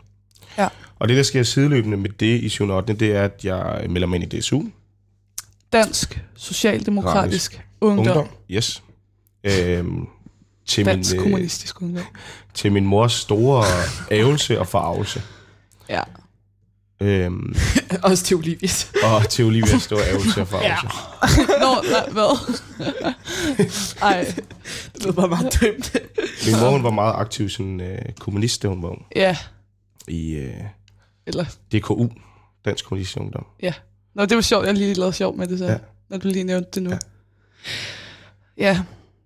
Ja. 0.57 0.67
Og 0.99 1.07
det, 1.07 1.17
der 1.17 1.23
sker 1.23 1.43
sideløbende 1.43 1.97
med 1.97 2.09
det 2.09 2.41
i 2.43 2.49
7. 2.49 2.69
og 2.69 2.77
8. 2.77 2.93
det 2.93 3.15
er, 3.15 3.23
at 3.23 3.39
jeg 3.45 3.85
melder 3.89 4.07
mig 4.07 4.21
ind 4.21 4.33
i 4.33 4.39
DSU. 4.39 4.61
Dansk 5.73 6.21
Socialdemokratisk 6.35 7.61
Ungdom. 7.81 8.07
Ungdom. 8.07 8.27
Yes. 8.51 8.83
Øhm, 9.43 10.07
til, 10.69 10.85
Dansk 10.85 11.11
min, 11.11 11.19
øh, 11.19 11.23
Kommunistisk 11.23 11.81
Ungdom. 11.81 12.03
til 12.53 12.71
min 12.71 12.85
mors 12.85 13.13
store 13.13 13.63
ævelse 14.11 14.59
og 14.59 14.67
forarvelse. 14.67 15.21
Ja. 15.89 16.01
Øhm, 17.01 17.55
Også 18.03 18.23
til 18.23 18.37
Olivias. 18.37 18.91
og 19.03 19.29
til 19.29 19.45
Olivias 19.45 19.81
store 19.81 20.09
ævelse 20.09 20.41
og 20.41 20.47
forarvelse. 20.47 20.87
Nå, 21.63 21.91
nej, 21.91 22.09
hvad? 22.09 22.55
Ej, 24.01 24.33
Det 24.95 25.03
lød 25.05 25.13
bare 25.13 25.27
meget 25.27 25.57
dømt. 25.61 25.95
Min 26.45 26.59
mor 26.59 26.69
hun 26.69 26.83
var 26.83 26.89
meget 26.91 27.13
aktiv 27.15 27.49
sådan 27.49 27.81
øh, 27.81 27.99
kommunist, 28.19 28.63
da 28.63 28.67
hun 28.67 28.81
var 28.83 28.89
ung. 28.89 29.05
ja. 29.15 29.37
I 30.07 30.31
øh, 30.31 30.53
Eller, 31.27 31.45
DKU, 31.73 32.07
Dansk 32.65 32.85
Kommunistisk 32.85 33.17
Ungdom. 33.19 33.45
ja. 33.61 33.73
Nå, 34.15 34.25
det 34.25 34.35
var 34.35 34.41
sjovt. 34.41 34.65
Jeg 34.65 34.73
lige 34.73 34.93
lavet 34.93 35.15
sjov 35.15 35.37
med 35.37 35.47
det 35.47 35.59
så. 35.59 35.65
Ja. 35.65 35.71
Ja. 35.71 35.77
Når 36.09 36.17
du 36.17 36.27
lige 36.27 36.43
nævnte 36.43 36.69
det 36.73 36.83
nu. 36.83 36.89
Ja. 36.89 36.97
Ja. 38.57 38.81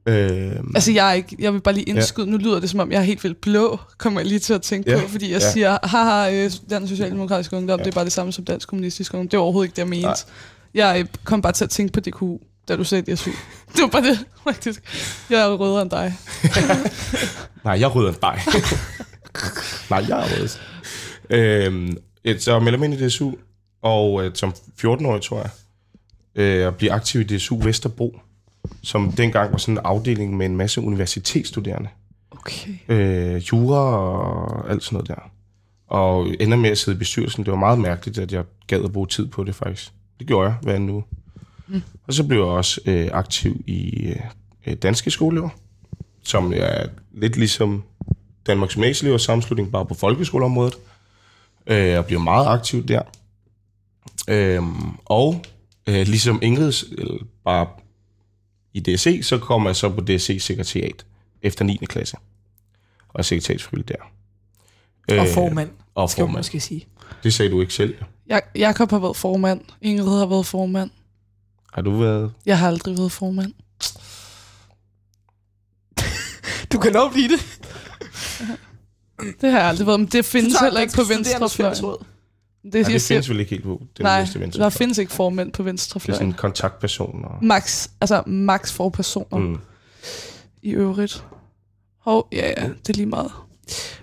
Øhm, 0.06 0.72
Altså, 0.76 0.92
jeg, 0.92 1.10
er 1.10 1.14
ikke, 1.14 1.36
jeg 1.40 1.54
vil 1.54 1.62
bare 1.62 1.76
lige 1.76 1.84
indskyde, 1.90 2.26
ja. 2.26 2.32
nu 2.32 2.38
lyder 2.38 2.60
det 2.60 2.70
som 2.70 2.80
om, 2.80 2.92
jeg 2.92 3.00
er 3.00 3.04
helt 3.04 3.24
vildt 3.24 3.42
blå, 3.42 3.80
kommer 3.98 4.20
jeg 4.20 4.28
lige 4.28 4.40
til 4.40 4.54
at 4.54 4.62
tænke 4.62 4.92
Ja. 4.92 5.02
på, 5.02 5.08
fordi 5.08 5.32
jeg 5.32 5.42
Ja. 5.42 5.52
siger, 5.52 5.78
haha, 5.84 6.32
øh, 6.46 6.52
Dansk 6.70 6.90
Socialdemokratisk 6.90 7.54
Ungdom, 7.54 7.80
Ja. 7.80 7.84
det 7.86 7.92
er 7.92 7.96
bare 7.96 8.06
det 8.06 8.14
samme 8.14 8.32
som 8.34 8.46
Dansk 8.46 8.68
Kommunistisk 8.68 9.14
Ungdom. 9.14 9.30
Det 9.30 9.38
var 9.38 9.44
overhovedet 9.44 9.68
ikke 9.68 9.76
det, 9.76 9.82
jeg 9.82 9.88
mente. 9.90 10.06
Nej. 10.06 10.16
Jeg 10.74 11.00
øh, 11.00 11.06
kom 11.24 11.42
bare 11.42 11.54
til 11.54 11.64
at 11.64 11.70
tænke 11.70 11.94
på 11.94 12.00
DKU, 12.00 12.38
da 12.68 12.76
du 12.76 12.84
sagde 12.84 13.16
DSU. 13.16 13.30
Det 13.76 13.82
var 13.82 13.88
bare 13.88 14.04
det, 14.04 14.20
faktisk. 14.54 14.82
Jeg 15.30 15.42
er 15.42 15.54
rødere 15.54 15.82
end 15.82 15.90
dig. 15.90 16.14
Nej, 17.64 17.80
jeg 17.80 17.96
rydder 17.96 18.12
dig. 18.12 18.40
Nej, 19.90 20.06
jeg 20.08 20.20
er 20.20 20.40
rød. 20.40 20.50
Øhm, 21.30 21.98
et- 22.24 22.44
så 22.44 22.52
jeg 22.54 22.64
melder 22.64 22.80
mig 22.80 22.86
ind 22.92 22.94
i 23.02 23.08
DSU, 23.08 23.32
og 23.82 24.26
øh, 24.26 24.32
som 24.36 24.54
14-årig, 24.82 25.22
tror 25.22 25.38
jeg, 25.42 25.50
øh, 26.36 26.68
at 26.68 26.76
blive 26.76 26.92
aktiv 26.92 27.22
i 27.22 27.24
DSU 27.24 27.62
Vesterbro, 27.64 28.20
som 28.82 29.12
dengang 29.12 29.52
var 29.52 29.58
sådan 29.58 29.74
en 29.74 29.82
afdeling 29.84 30.38
med 30.38 30.46
en 30.46 30.58
masse 30.58 30.82
universitetsstuderende. 30.82 31.90
Okay. 32.32 32.72
Øh, 32.88 33.36
jura 33.36 33.80
og 33.80 34.72
alt 34.72 34.84
sådan 34.84 34.96
noget 34.96 35.08
der. 35.08 35.32
Og 35.88 36.28
ender 36.40 36.58
med 36.58 36.70
at 36.70 36.78
sidde 36.78 36.96
i 36.96 37.00
bestyrelsen. 37.00 37.44
Det 37.44 37.52
var 37.52 37.58
meget 37.58 37.80
mærkeligt, 37.80 38.18
at 38.18 38.32
jeg 38.32 38.44
gad 38.68 38.84
at 38.84 38.94
bruge 38.94 39.08
tid 39.08 39.28
på 39.28 39.44
det, 39.44 39.56
faktisk. 39.56 39.92
Det 40.20 40.28
gjorde 40.28 40.48
jeg 40.50 40.58
hver 40.62 40.80
uge. 40.80 41.04
Mm. 41.68 41.82
Og 42.08 42.14
så 42.14 42.28
blev 42.28 42.40
jeg 42.40 42.48
også 42.48 42.82
øh, 42.86 43.10
aktiv 43.14 43.64
i 43.68 44.14
øh, 44.68 44.76
Danske 44.76 45.12
Skoleelever, 45.12 45.50
som 46.24 46.54
er 46.56 46.86
lidt 47.12 47.38
ligesom 47.38 47.84
Danmarks 48.48 48.74
Gymnasieelevers 48.74 49.22
sammenslutning, 49.22 49.72
bare 49.72 49.86
på 49.86 49.94
folkeskoleområdet. 49.94 50.74
Øh, 51.68 51.98
og 51.98 52.06
bliver 52.06 52.22
meget 52.22 52.48
aktiv 52.48 52.88
der. 52.88 53.02
Øh, 54.30 54.62
og 55.06 55.46
øh, 55.88 56.08
ligesom 56.08 56.40
Ingrid, 56.42 56.74
eller 56.98 57.18
bare 57.46 57.68
i 58.74 58.80
DSC, 58.80 59.20
så 59.24 59.38
kommer 59.38 59.70
jeg 59.70 59.76
så 59.76 59.90
på 59.90 60.02
DSC-sekretariat 60.02 61.06
efter 61.42 61.66
9. 61.66 61.78
klasse. 61.90 62.18
Og 63.10 63.20
er 63.20 63.24
sekretariatsfrivillig 63.24 63.88
der. 63.88 63.96
Og 65.08 65.16
Øh, 65.28 65.34
formand, 65.34 65.70
Og 65.96 66.10
skal 66.10 66.26
man 66.26 66.34
måske 66.36 66.60
sige. 66.60 66.88
Det 67.24 67.34
sagde 67.34 67.52
du 67.52 67.62
ikke 67.62 67.74
selv. 67.74 67.96
Jeg, 68.28 68.42
Jakob 68.56 68.90
har 68.92 69.00
været 69.00 69.18
formand. 69.18 69.62
Ingrid 69.82 70.20
har 70.20 70.26
været 70.26 70.46
formand. 70.46 70.90
Har 71.74 71.82
du 71.82 71.98
været... 71.98 72.34
Jeg 72.46 72.60
har 72.60 72.68
aldrig 72.68 72.98
været 72.98 73.12
formand. 73.12 73.54
Du 76.74 76.80
kan 76.80 76.94
nok 76.94 77.12
blive 77.14 77.28
det. 77.28 77.40
Det 79.42 79.52
har 79.52 79.60
jeg 79.60 79.68
aldrig 79.68 79.88
været, 79.88 80.00
men 80.00 80.10
det 80.10 80.26
findes 80.26 80.60
heller 80.60 80.82
ikke 80.82 80.94
på 80.94 81.04
venstrefløjen. 81.04 82.06
Det, 82.64 82.74
Nej, 82.74 82.82
det 82.92 83.02
findes 83.02 83.30
vel 83.30 83.40
ikke 83.40 83.50
helt 83.50 83.64
på 83.64 83.82
den 83.98 84.04
nej, 84.04 84.28
venstre. 84.36 84.64
der 84.64 84.70
findes 84.70 84.98
ikke 84.98 85.12
formænd 85.12 85.52
på 85.52 85.64
Det 85.64 85.68
er 85.68 85.72
venstrefløjen. 85.72 86.16
sådan 86.16 86.28
en 86.28 86.34
kontaktperson. 86.34 87.26
Og, 87.26 87.46
Max, 87.46 87.88
altså 88.02 88.24
max 88.28 88.72
for 88.72 88.90
personer 88.90 89.38
mm. 89.38 89.60
i 90.62 90.72
øvrigt. 90.72 91.24
Hov, 92.00 92.28
ja, 92.32 92.48
ja, 92.62 92.68
det 92.70 92.90
er 92.90 92.94
lige 92.94 93.06
meget. 93.06 93.32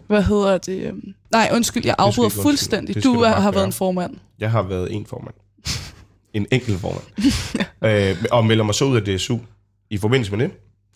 Hvad 0.06 0.22
hedder 0.22 0.58
det? 0.58 0.86
øhm, 0.86 1.14
Nej, 1.32 1.50
undskyld, 1.54 1.86
jeg 1.86 1.94
afbryder 1.98 2.28
fuldstændig. 2.28 2.94
Du, 3.04 3.14
du 3.14 3.24
har 3.24 3.42
gøre. 3.42 3.54
været 3.54 3.66
en 3.66 3.72
formand. 3.72 4.16
Jeg 4.38 4.50
har 4.50 4.62
været 4.62 4.92
en 4.94 5.06
formand. 5.06 5.34
En 6.34 6.46
enkelt 6.50 6.78
formand. 6.80 7.02
øh, 7.84 8.24
og 8.32 8.46
melder 8.46 8.64
mig 8.64 8.74
så 8.74 8.84
ud 8.84 8.96
af 8.96 9.02
DSU. 9.02 9.38
I 9.90 9.98
forbindelse 9.98 10.36
med 10.36 10.44
det 10.48 10.54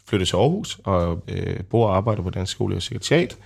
flyttede 0.09 0.31
til 0.31 0.37
Aarhus 0.37 0.81
og 0.85 1.23
øh, 1.29 1.61
bor 1.71 1.89
og 1.89 1.97
arbejder 1.97 2.23
på 2.23 2.31
Dansk 2.31 2.53
Skole 2.53 2.77
og 2.77 2.83
Sekretariat. 2.83 3.37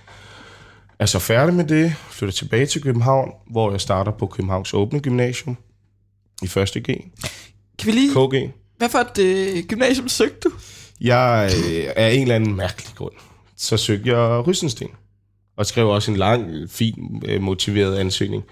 Er 0.99 1.05
så 1.05 1.19
færdig 1.19 1.55
med 1.55 1.65
det, 1.65 1.95
flytter 2.11 2.33
tilbage 2.33 2.65
til 2.65 2.81
København, 2.81 3.31
hvor 3.47 3.71
jeg 3.71 3.81
starter 3.81 4.11
på 4.11 4.27
Københavns 4.27 4.73
Åbne 4.73 4.99
Gymnasium 4.99 5.57
i 6.41 6.45
1. 6.45 6.51
G, 6.53 6.85
Kan 7.77 7.85
vi 7.85 7.91
lige... 7.91 8.11
KG. 8.11 8.53
Hvad 8.77 8.89
for 8.89 8.99
et 8.99 9.17
øh, 9.19 9.63
gymnasium 9.63 10.07
søgte 10.07 10.49
du? 10.49 10.55
Jeg 11.01 11.51
øh, 11.67 11.89
af 11.95 12.13
en 12.13 12.21
eller 12.21 12.35
anden 12.35 12.55
mærkelig 12.55 12.95
grund, 12.95 13.13
så 13.55 13.77
søgte 13.77 14.09
jeg 14.09 14.47
Rysensten. 14.47 14.87
Og 15.57 15.65
skrev 15.65 15.89
også 15.89 16.11
en 16.11 16.17
lang, 16.17 16.69
fin, 16.69 17.23
øh, 17.25 17.41
motiveret 17.41 17.97
ansøgning, 17.97 18.43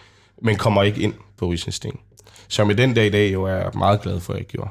men 0.42 0.56
kommer 0.56 0.84
ikke 0.84 1.02
ind 1.02 1.14
på 1.38 1.46
Rysensten. 1.46 2.00
Som 2.48 2.70
i 2.70 2.74
den 2.74 2.94
dag 2.94 3.06
i 3.06 3.10
dag 3.10 3.34
jo 3.34 3.44
er 3.44 3.78
meget 3.78 4.02
glad 4.02 4.20
for, 4.20 4.34
at 4.34 4.40
jeg 4.40 4.46
gjorde. 4.46 4.70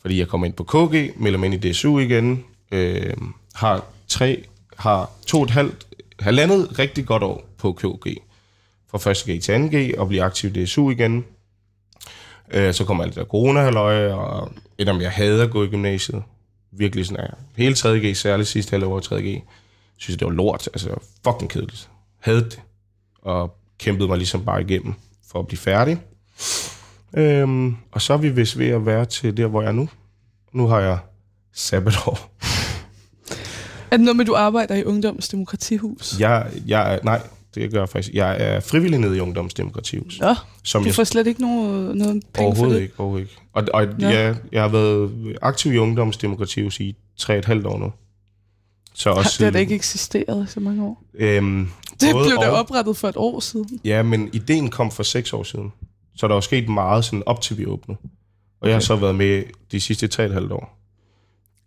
Fordi 0.00 0.18
jeg 0.18 0.28
kommer 0.28 0.46
ind 0.46 0.54
på 0.54 0.64
KG, 0.64 1.20
melder 1.20 1.38
mig 1.38 1.46
ind 1.52 1.64
i 1.64 1.70
DSU 1.72 1.98
igen, 1.98 2.44
øh, 2.72 3.16
har 3.54 3.84
tre, 4.08 4.44
har 4.76 5.10
to 5.26 5.38
og 5.38 5.44
et 5.44 5.50
halvt, 5.50 5.86
halvandet 6.20 6.78
rigtig 6.78 7.06
godt 7.06 7.22
år 7.22 7.48
på 7.58 7.72
KG. 7.72 8.16
Fra 8.90 9.10
1. 9.10 9.16
G 9.16 9.42
til 9.42 9.70
2. 9.70 9.78
G, 9.78 9.98
og 9.98 10.08
blive 10.08 10.22
aktiv 10.22 10.56
i 10.56 10.64
DSU 10.64 10.90
igen. 10.90 11.24
Øh, 12.50 12.74
så 12.74 12.84
kommer 12.84 13.04
alt 13.04 13.14
det 13.14 13.20
der 13.20 13.26
corona 13.26 13.80
og 14.14 14.52
et 14.78 14.88
om 14.88 15.00
jeg 15.00 15.10
hader 15.10 15.44
at 15.44 15.50
gå 15.50 15.64
i 15.64 15.66
gymnasiet. 15.66 16.22
Virkelig 16.72 17.06
sådan 17.06 17.24
er 17.24 17.34
hele 17.56 17.74
3. 17.74 18.10
G, 18.10 18.16
særligt 18.16 18.48
sidste 18.48 18.70
halvår 18.70 18.96
af 18.96 19.02
3. 19.02 19.22
G, 19.22 19.42
synes 19.96 20.18
det 20.18 20.26
var 20.26 20.32
lort. 20.32 20.68
Altså, 20.72 20.88
det 20.88 20.96
var 20.96 21.32
fucking 21.32 21.50
kedeligt. 21.50 21.90
Havde 22.18 22.44
det. 22.44 22.60
Og 23.22 23.56
kæmpede 23.78 24.08
mig 24.08 24.18
ligesom 24.18 24.44
bare 24.44 24.62
igennem 24.62 24.94
for 25.26 25.38
at 25.38 25.46
blive 25.46 25.58
færdig. 25.58 25.98
Øhm, 27.16 27.76
og 27.92 28.02
så 28.02 28.12
er 28.12 28.16
vi 28.16 28.28
vist 28.28 28.58
ved 28.58 28.68
at 28.68 28.86
være 28.86 29.04
til 29.04 29.36
der, 29.36 29.46
hvor 29.46 29.62
jeg 29.62 29.68
er 29.68 29.72
nu. 29.72 29.88
Nu 30.52 30.66
har 30.66 30.80
jeg 30.80 30.98
sabbatår. 31.52 32.29
Er 33.90 33.96
det 33.96 34.00
noget 34.00 34.16
med, 34.16 34.24
at 34.24 34.26
du 34.26 34.34
arbejder 34.34 34.74
i 34.74 34.84
Ungdoms 34.84 35.28
Demokratihus? 35.28 36.20
Jeg, 36.20 36.50
jeg 36.66 37.00
nej, 37.04 37.22
det 37.54 37.70
gør 37.70 37.80
jeg 37.80 37.88
faktisk. 37.88 38.14
Jeg 38.14 38.36
er 38.40 38.60
frivillig 38.60 38.98
nede 38.98 39.16
i 39.16 39.20
Ungdomsdemokrativhus. 39.20 40.20
Nå, 40.20 40.34
Som 40.64 40.82
du 40.82 40.86
jeg 40.86 40.94
får 40.94 41.04
slet 41.04 41.26
ikke 41.26 41.40
noget, 41.40 41.96
noget 41.96 42.12
penge 42.12 42.26
for 42.34 42.42
Overhovedet 42.42 42.76
det? 42.76 42.82
ikke, 42.82 42.94
overhovedet 42.98 43.24
ikke. 43.26 43.40
Og, 43.52 43.64
og 43.74 43.86
ja, 44.00 44.34
jeg 44.52 44.62
har 44.62 44.68
været 44.68 45.36
aktiv 45.42 45.72
i 45.72 45.78
ungdomsdemokratiet 45.78 46.80
i 46.80 46.96
tre 47.16 47.38
et 47.38 47.44
halvt 47.44 47.66
år 47.66 47.78
nu. 47.78 47.92
Så 48.94 49.10
også 49.10 49.36
det 49.38 49.44
har 49.44 49.50
da 49.50 49.58
ikke 49.58 49.74
eksisteret 49.74 50.44
i 50.48 50.50
så 50.52 50.60
mange 50.60 50.84
år. 50.84 51.02
Øhm, 51.14 51.68
Det 52.00 52.14
blev 52.26 52.38
da 52.40 52.48
oprettet 52.50 52.96
for 52.96 53.08
et 53.08 53.16
år 53.16 53.40
siden. 53.40 53.80
Ja, 53.84 54.02
men 54.02 54.30
ideen 54.32 54.70
kom 54.70 54.90
for 54.90 55.02
seks 55.02 55.32
år 55.32 55.42
siden. 55.42 55.72
Så 56.16 56.28
der 56.28 56.36
er 56.36 56.40
sket 56.40 56.68
meget 56.68 57.04
sådan 57.04 57.22
op 57.26 57.40
til 57.40 57.58
vi 57.58 57.66
åbnede. 57.66 57.98
Og 58.60 58.68
jeg 58.68 58.74
har 58.74 58.80
så 58.80 58.96
været 58.96 59.14
med 59.14 59.42
de 59.72 59.80
sidste 59.80 60.08
tre 60.08 60.24
et 60.24 60.32
halvt 60.32 60.52
år. 60.52 60.78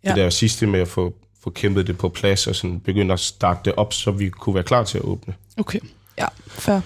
Ja. 0.04 0.08
Ja. 0.08 0.14
Det 0.14 0.22
der 0.22 0.30
sidste 0.30 0.66
med 0.66 0.80
at 0.80 0.88
få, 0.88 1.14
få 1.44 1.50
kæmpet 1.50 1.86
det 1.86 1.98
på 1.98 2.08
plads 2.08 2.46
og 2.46 2.54
sådan 2.54 2.80
begynde 2.80 3.14
at 3.14 3.20
starte 3.20 3.60
det 3.64 3.74
op, 3.74 3.92
så 3.92 4.10
vi 4.10 4.28
kunne 4.28 4.54
være 4.54 4.64
klar 4.64 4.84
til 4.84 4.98
at 4.98 5.04
åbne. 5.04 5.34
Okay, 5.56 5.80
ja, 6.18 6.26
fair. 6.48 6.80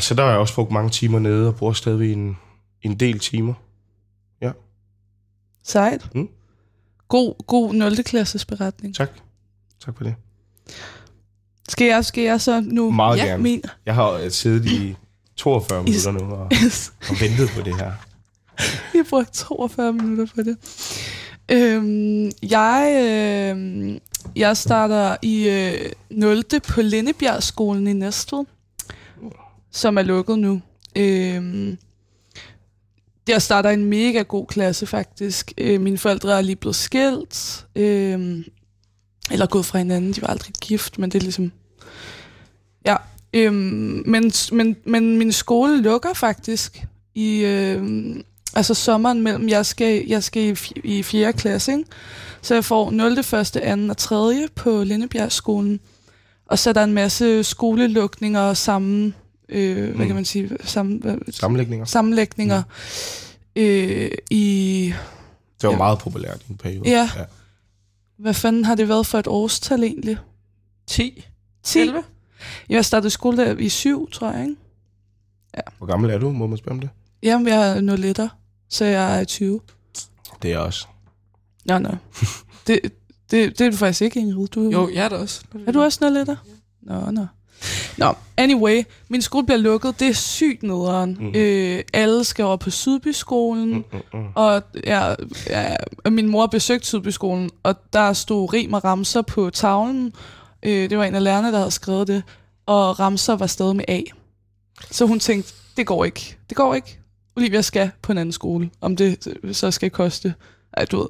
Så 0.00 0.14
der 0.14 0.22
har 0.22 0.30
jeg 0.30 0.38
også 0.38 0.54
brugt 0.54 0.70
mange 0.70 0.90
timer 0.90 1.18
nede 1.18 1.48
og 1.48 1.56
bruger 1.56 1.72
stadig 1.72 2.12
en, 2.12 2.36
en 2.82 2.94
del 2.94 3.18
timer. 3.18 3.54
Sejt. 5.64 6.14
Mm. 6.14 6.28
God, 7.08 7.46
god 7.46 7.74
0. 7.74 8.02
klasses 8.04 8.44
beretning. 8.44 8.94
Tak. 8.94 9.10
Tak 9.84 9.96
for 9.96 10.04
det. 10.04 10.14
Skal 11.68 11.86
jeg, 11.86 12.04
skal 12.04 12.24
jeg 12.24 12.40
så 12.40 12.60
nu? 12.60 12.90
Meget 12.90 13.18
ja, 13.18 13.24
gerne. 13.24 13.42
Min. 13.42 13.62
Jeg 13.86 13.94
har 13.94 14.10
øh, 14.10 14.30
siddet 14.30 14.66
i 14.66 14.96
42 15.36 15.82
minutter 15.82 16.12
nu 16.12 16.20
og, 16.20 16.44
og 17.10 17.16
ventet 17.20 17.50
på 17.56 17.62
det 17.62 17.76
her. 17.76 17.92
Vi 18.92 18.98
har 18.98 19.06
brugt 19.10 19.32
42 19.32 19.92
minutter 19.92 20.34
på 20.34 20.42
det. 20.42 20.56
Øhm, 21.52 22.30
jeg, 22.42 22.94
øh, 23.04 23.98
jeg 24.36 24.56
starter 24.56 25.16
i 25.22 25.48
øh, 25.48 25.92
0. 26.10 26.44
på 26.68 26.82
Lindebjergskolen 26.82 27.86
i 27.86 27.92
Næstved, 27.92 28.44
som 29.70 29.98
er 29.98 30.02
lukket 30.02 30.38
nu. 30.38 30.60
Øhm, 30.96 31.78
jeg 33.28 33.42
starter 33.42 33.70
i 33.70 33.74
en 33.74 33.84
mega 33.84 34.22
god 34.22 34.46
klasse, 34.46 34.86
faktisk. 34.86 35.52
Øh, 35.58 35.80
mine 35.80 35.98
forældre 35.98 36.38
er 36.38 36.40
lige 36.40 36.56
blevet 36.56 36.76
skilt. 36.76 37.66
Øh, 37.76 38.44
eller 39.30 39.46
gået 39.46 39.66
fra 39.66 39.78
hinanden. 39.78 40.12
De 40.12 40.22
var 40.22 40.28
aldrig 40.28 40.52
gift, 40.60 40.98
men 40.98 41.10
det 41.10 41.18
er 41.18 41.22
ligesom... 41.22 41.52
Ja. 42.86 42.96
øh, 43.34 43.52
men, 43.52 44.32
men, 44.52 44.76
men 44.86 45.18
min 45.18 45.32
skole 45.32 45.82
lukker 45.82 46.12
faktisk 46.12 46.84
i... 47.14 47.44
Øh, 47.44 48.16
altså 48.54 48.74
sommeren 48.74 49.22
mellem, 49.22 49.48
jeg 49.48 49.66
skal, 49.66 50.06
jeg 50.06 50.22
skal 50.24 50.42
i, 50.42 50.56
i 50.98 51.02
4. 51.02 51.32
klasse, 51.32 51.72
ikke? 51.72 51.84
Så 52.42 52.54
jeg 52.54 52.64
får 52.64 52.90
0., 52.90 53.12
1., 53.18 53.24
2. 53.26 53.88
og 53.90 53.96
3. 53.96 54.48
på 54.54 54.84
Lindebjergskolen. 54.84 55.80
Og 56.46 56.58
så 56.58 56.70
er 56.70 56.74
der 56.74 56.84
en 56.84 56.92
masse 56.92 57.44
skolelukninger 57.44 58.54
sammen, 58.54 59.14
øh, 59.48 59.76
hvad 59.84 59.94
Mm. 59.94 60.06
kan 60.06 60.14
man 60.14 60.24
sige, 60.24 60.50
sammen, 60.64 60.98
hvad, 61.02 61.16
Sammenlægninger. 61.32 61.86
sammenlægninger 61.86 62.62
øh, 63.56 64.10
i, 64.30 64.94
Det 65.60 65.66
var 65.66 65.70
Ja. 65.72 65.76
meget 65.78 65.98
populært 65.98 66.42
i 66.48 66.50
en 66.50 66.56
periode. 66.56 66.88
Ja. 66.90 67.10
hvad 68.18 68.34
fanden 68.34 68.64
har 68.64 68.74
det 68.74 68.88
været 68.88 69.06
for 69.06 69.18
et 69.18 69.26
årstal 69.26 69.82
egentlig? 69.84 70.16
10? 70.86 71.24
10? 71.62 71.78
11? 71.80 72.02
Jeg 72.68 72.84
startede 72.84 73.10
skole 73.10 73.36
der 73.36 73.56
i 73.56 73.68
7, 73.68 74.10
tror 74.10 74.30
jeg, 74.32 74.42
ikke? 74.42 74.56
Hvor 75.78 75.86
gammel 75.86 76.10
er 76.10 76.18
du? 76.18 76.30
Må 76.32 76.46
man 76.46 76.58
spørge 76.58 76.72
om 76.74 76.80
det? 76.80 76.90
Jamen, 77.22 77.48
jeg 77.48 77.76
er 77.76 77.80
0 77.80 77.98
liter, 77.98 78.28
så 78.72 78.84
jeg 78.84 79.20
er 79.20 79.24
20. 79.24 79.60
Det 80.42 80.48
er 80.48 80.52
jeg 80.52 80.60
også. 80.60 80.86
Nå, 81.64 81.78
nå. 81.78 81.88
det, 82.66 82.80
det, 83.30 83.58
det 83.58 83.60
er 83.60 83.70
du 83.70 83.76
faktisk 83.76 84.02
ikke, 84.02 84.20
Ingrid. 84.20 84.46
Du, 84.48 84.70
Jo, 84.70 84.90
jeg 84.94 85.04
er 85.04 85.08
der 85.08 85.18
også. 85.18 85.42
Er 85.66 85.72
du 85.72 85.82
også 85.82 85.98
0 86.02 86.12
liter? 86.12 86.36
Nå, 86.82 87.10
nå. 87.10 87.26
Nå, 87.98 88.14
anyway, 88.36 88.82
min 89.08 89.22
skole 89.22 89.46
bliver 89.46 89.58
lukket. 89.58 90.00
Det 90.00 90.08
er 90.08 90.12
sygt 90.12 90.62
nederen. 90.62 91.16
Mm. 91.20 91.32
Øh, 91.34 91.82
alle 91.92 92.24
skal 92.24 92.44
over 92.44 92.56
på 92.56 92.70
Sydbyskolen. 92.70 93.72
Mm. 93.72 93.84
Mm, 93.92 94.18
mm. 94.20 94.26
Og 94.34 94.62
ja, 94.84 95.14
ja, 95.46 95.76
min 96.10 96.28
mor 96.28 96.46
besøgte 96.46 96.86
Sydbyskolen, 96.86 97.50
og 97.62 97.74
der 97.92 98.12
stod 98.12 98.52
rim 98.52 98.72
og 98.72 98.84
ramser 98.84 99.22
på 99.22 99.50
tavlen. 99.50 100.12
Øh, 100.62 100.90
det 100.90 100.98
var 100.98 101.04
en 101.04 101.14
af 101.14 101.24
lærerne, 101.24 101.52
der 101.52 101.58
havde 101.58 101.70
skrevet 101.70 102.08
det. 102.08 102.22
Og 102.66 103.00
ramser 103.00 103.36
var 103.36 103.46
stadig 103.46 103.76
med 103.76 103.84
A. 103.88 104.00
Så 104.90 105.06
hun 105.06 105.20
tænkte, 105.20 105.52
det 105.76 105.86
går 105.86 106.04
ikke. 106.04 106.36
Det 106.48 106.56
går 106.56 106.74
ikke. 106.74 107.01
Olivia 107.36 107.60
skal 107.60 107.90
på 108.02 108.12
en 108.12 108.18
anden 108.18 108.32
skole, 108.32 108.70
om 108.80 108.96
det 108.96 109.28
så 109.52 109.70
skal 109.70 109.90
koste. 109.90 110.34
Ej, 110.76 110.84
du 110.84 110.98
ved. 110.98 111.08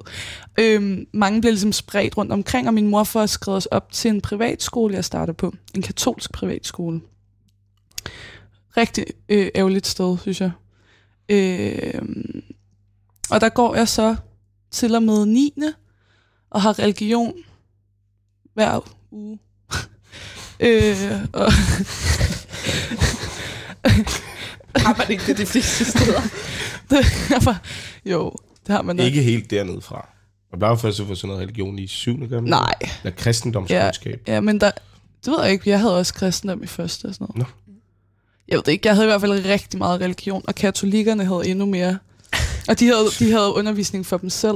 Øhm, 0.59 1.07
mange 1.13 1.41
bliver 1.41 1.51
ligesom 1.51 1.71
spredt 1.71 2.17
rundt 2.17 2.31
omkring, 2.31 2.67
og 2.67 2.73
min 2.73 2.89
mor 2.89 3.03
får 3.03 3.25
skrevet 3.25 3.57
os 3.57 3.65
op 3.65 3.91
til 3.91 4.09
en 4.09 4.21
privatskole, 4.21 4.95
jeg 4.95 5.05
starter 5.05 5.33
på. 5.33 5.53
En 5.75 5.81
katolsk 5.81 6.31
privatskole. 6.31 7.01
Rigtig 8.77 9.05
øh, 9.29 9.49
ærgerligt 9.55 9.87
sted, 9.87 10.17
synes 10.17 10.41
jeg. 10.41 10.51
Øh, 11.29 12.01
og 13.29 13.41
der 13.41 13.49
går 13.49 13.75
jeg 13.75 13.87
så 13.87 14.15
til 14.71 14.95
og 14.95 15.03
med 15.03 15.25
9. 15.25 15.53
og 16.49 16.61
har 16.61 16.79
religion 16.79 17.33
hver 18.53 18.93
uge. 19.11 19.39
øh, 20.67 21.11
og 21.33 21.51
Har 24.85 24.95
man 24.97 25.07
ikke 25.09 25.23
det 25.27 25.37
de 25.37 25.45
fleste 25.45 25.85
steder? 25.85 26.21
jeg 27.33 27.45
var, 27.45 27.61
jo, 28.05 28.31
det 28.67 28.75
har 28.75 28.81
man 28.81 28.95
nok. 28.95 29.05
Ikke 29.05 29.21
helt 29.21 29.51
dernede 29.51 29.81
fra. 29.81 30.09
Man 30.51 30.59
plejer 30.59 30.75
først 30.75 30.99
at 30.99 31.07
få 31.07 31.15
sådan 31.15 31.27
noget 31.27 31.41
religion 31.41 31.79
i 31.79 31.87
syvende 31.87 32.27
gang. 32.27 32.47
Nej. 32.47 32.73
Eller 33.03 33.15
kristendomskundskab. 33.17 34.21
Ja, 34.27 34.39
men 34.41 34.61
der, 34.61 34.71
det 35.25 35.31
ved 35.31 35.43
jeg 35.43 35.51
ikke. 35.51 35.69
Jeg 35.69 35.79
havde 35.79 35.97
også 35.97 36.13
kristendom 36.13 36.63
i 36.63 36.67
første 36.67 37.05
og 37.05 37.13
sådan 37.13 37.27
noget. 37.29 37.37
Nå. 37.37 37.73
Jeg 38.47 38.55
ved 38.57 38.63
det 38.63 38.71
ikke. 38.71 38.87
Jeg 38.87 38.95
havde 38.95 39.07
i 39.07 39.09
hvert 39.09 39.21
fald 39.21 39.45
rigtig 39.45 39.77
meget 39.77 40.01
religion, 40.01 40.41
og 40.47 40.55
katolikkerne 40.55 41.25
havde 41.25 41.47
endnu 41.47 41.65
mere. 41.65 41.97
Og 42.67 42.79
de 42.79 42.85
havde, 42.85 43.05
de 43.19 43.31
havde 43.31 43.53
undervisning 43.53 44.05
for 44.05 44.17
dem 44.17 44.29
selv. 44.29 44.55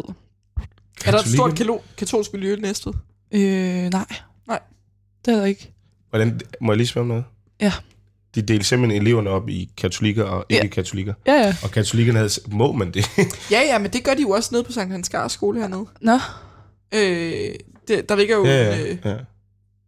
Er 1.05 1.11
der 1.11 1.20
et 1.20 1.28
stort 1.28 1.59
kalo- 1.61 1.82
katolsk 1.97 2.34
miljø 2.34 2.55
i 2.55 2.59
Næstved? 2.59 2.93
Øh, 3.32 3.41
nej. 3.89 4.05
Nej. 4.47 4.59
Det 5.26 5.34
er 5.34 5.38
der 5.38 5.45
ikke. 5.45 5.74
Hvordan, 6.09 6.39
må 6.61 6.72
jeg 6.72 6.78
lige 6.78 6.88
spørge 6.88 7.03
om 7.03 7.07
noget? 7.07 7.24
Ja. 7.61 7.74
De 8.36 8.41
delte 8.41 8.65
simpelthen 8.65 9.01
eleverne 9.01 9.30
op 9.30 9.49
i 9.49 9.69
katolikker 9.78 10.23
og 10.23 10.45
Ja. 10.49 10.55
ikke-katolikker. 10.55 11.13
Ja, 11.28 11.34
ja. 11.34 11.55
Og 11.63 11.71
katolikkerne 11.71 12.19
havde... 12.19 12.32
Må 12.51 12.71
man 12.71 12.91
det? 12.91 13.05
Ja, 13.51 13.61
ja, 13.61 13.78
men 13.78 13.91
det 13.93 14.03
gør 14.03 14.13
de 14.13 14.21
jo 14.21 14.30
også 14.30 14.49
nede 14.51 14.63
på 14.63 14.71
Sankt 14.71 14.91
Hans 14.91 15.09
Gars 15.09 15.32
skole 15.32 15.59
hernede. 15.59 15.86
Nå. 16.01 16.19
Øh, 16.93 17.55
det, 17.88 18.09
der 18.09 18.15
ligger 18.15 18.36
jo... 18.38 18.45
ja, 18.45 18.63
ja, 18.75 18.82
øh, 18.82 18.97
ja. 19.05 19.15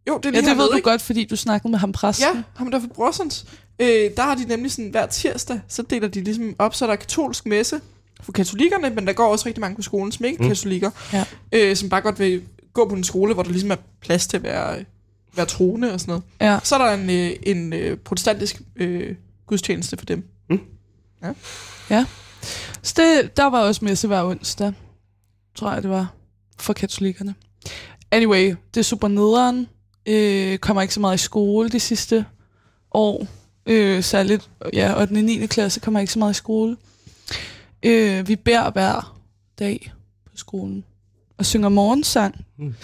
jo, 0.08 0.18
det 0.18 0.26
er 0.26 0.30
Ja, 0.30 0.30
lige 0.30 0.50
det 0.50 0.58
ved 0.58 0.68
du 0.70 0.76
ikke? 0.76 0.90
godt, 0.90 1.02
fordi 1.02 1.24
du 1.24 1.36
snakkede 1.36 1.70
med 1.70 1.78
ham 1.78 1.92
præsten. 1.92 2.26
Ja, 2.36 2.42
ham 2.56 2.70
der 2.70 2.80
fra 2.80 2.86
Brorsons. 2.94 3.46
Øh, 3.80 3.86
der 4.16 4.22
har 4.22 4.34
de 4.34 4.44
nemlig 4.44 4.72
sådan, 4.72 4.90
hver 4.90 5.06
tirsdag, 5.06 5.60
så 5.68 5.82
deler 5.82 6.08
de 6.08 6.20
ligesom 6.24 6.54
op, 6.58 6.74
så 6.74 6.84
er 6.84 6.88
der 6.88 6.96
katolsk 6.96 7.46
messe 7.46 7.80
for 8.22 8.32
katolikkerne, 8.32 8.90
men 8.94 9.06
der 9.06 9.12
går 9.12 9.26
også 9.32 9.46
rigtig 9.46 9.60
mange 9.60 9.76
på 9.76 9.82
skolen, 9.82 10.12
som 10.12 10.24
ikke 10.24 10.38
er 10.38 10.42
Mm. 10.42 10.48
katolikker, 10.48 10.90
Ja. 11.12 11.24
øh, 11.52 11.76
som 11.76 11.88
bare 11.88 12.00
godt 12.00 12.18
vil 12.18 12.42
gå 12.72 12.88
på 12.88 12.94
en 12.94 13.04
skole, 13.04 13.34
hvor 13.34 13.42
der 13.42 13.50
ligesom 13.50 13.70
er 13.70 13.76
plads 14.00 14.26
til 14.26 14.36
at 14.36 14.42
være, 14.42 14.84
være 15.34 15.46
troende 15.46 15.92
og 15.92 16.00
sådan 16.00 16.12
noget. 16.12 16.24
Ja. 16.40 16.58
Så 16.62 16.74
er 16.74 16.78
der 16.86 16.94
en, 16.94 17.10
øh, 17.10 17.36
en 17.42 17.72
øh, 17.72 17.96
protestantisk 17.96 18.62
øh, 18.76 19.14
gudstjeneste 19.46 19.96
for 19.96 20.06
dem. 20.06 20.28
Så 22.82 22.94
det, 22.96 23.36
der 23.36 23.44
var 23.44 23.60
også 23.60 23.84
messe 23.84 24.06
hver 24.06 24.24
onsdag, 24.24 24.72
tror 25.54 25.72
jeg 25.72 25.82
det 25.82 25.90
var, 25.90 26.14
for 26.58 26.72
katolikkerne. 26.72 27.34
Anyway, 28.10 28.54
det 28.74 28.80
er 28.80 28.84
super 28.84 29.08
nederen. 29.08 29.68
Øh, 30.06 30.58
kommer 30.58 30.82
ikke 30.82 30.94
så 30.94 31.00
meget 31.00 31.14
i 31.14 31.24
skole 31.24 31.68
de 31.68 31.80
sidste 31.80 32.24
år. 32.90 33.26
Øh, 33.66 34.02
særligt, 34.02 34.50
ja, 34.72 35.00
8. 35.00 35.10
og 35.12 35.16
9. 35.16 35.46
klasse 35.46 35.80
kommer 35.80 36.00
ikke 36.00 36.12
så 36.12 36.18
meget 36.18 36.30
i 36.30 36.34
skole. 36.34 36.76
Øh, 37.82 38.28
vi 38.28 38.36
beder 38.36 38.70
hver 38.70 39.20
dag 39.58 39.92
på 40.30 40.36
skolen 40.36 40.84
og 41.38 41.46
synger 41.46 41.68
morgensang. 41.68 42.44
Mm. 42.58 42.74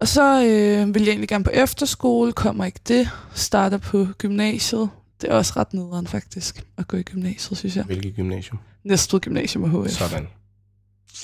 Og 0.00 0.08
så 0.08 0.44
øh, 0.44 0.94
vil 0.94 1.02
jeg 1.02 1.10
egentlig 1.10 1.28
gerne 1.28 1.44
på 1.44 1.50
efterskole, 1.50 2.32
kommer 2.32 2.64
ikke 2.64 2.80
det. 2.88 3.10
Starter 3.34 3.78
på 3.78 4.06
gymnasiet. 4.18 4.90
Det 5.20 5.30
er 5.30 5.34
også 5.34 5.52
ret 5.56 5.74
nederen 5.74 6.06
faktisk, 6.06 6.64
at 6.76 6.88
gå 6.88 6.96
i 6.96 7.02
gymnasiet, 7.02 7.58
synes 7.58 7.76
jeg. 7.76 7.84
Hvilket 7.84 8.16
gymnasium? 8.16 8.58
Næstved 8.84 9.20
Gymnasium 9.20 9.64
og 9.64 9.84
HF 9.84 9.90
Sådan. 9.90 10.26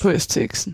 på 0.03 0.11
STX'en. 0.11 0.73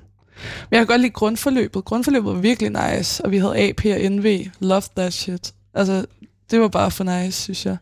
Men 0.71 0.71
jeg 0.71 0.79
kan 0.79 0.87
godt 0.87 1.01
lide 1.01 1.13
grundforløbet. 1.13 1.85
Grundforløbet 1.85 2.35
var 2.35 2.41
virkelig 2.41 2.71
nice, 2.71 3.25
og 3.25 3.31
vi 3.31 3.39
havde 3.39 3.69
AP 3.69 3.85
og 3.85 4.11
NV. 4.13 4.47
Love 4.61 4.83
that 4.97 5.13
shit. 5.13 5.55
Altså, 5.75 6.07
det 6.51 6.61
var 6.61 6.69
bare 6.69 6.91
for 6.91 7.05
nice, 7.05 7.43
synes 7.43 7.67
jeg. 7.67 7.77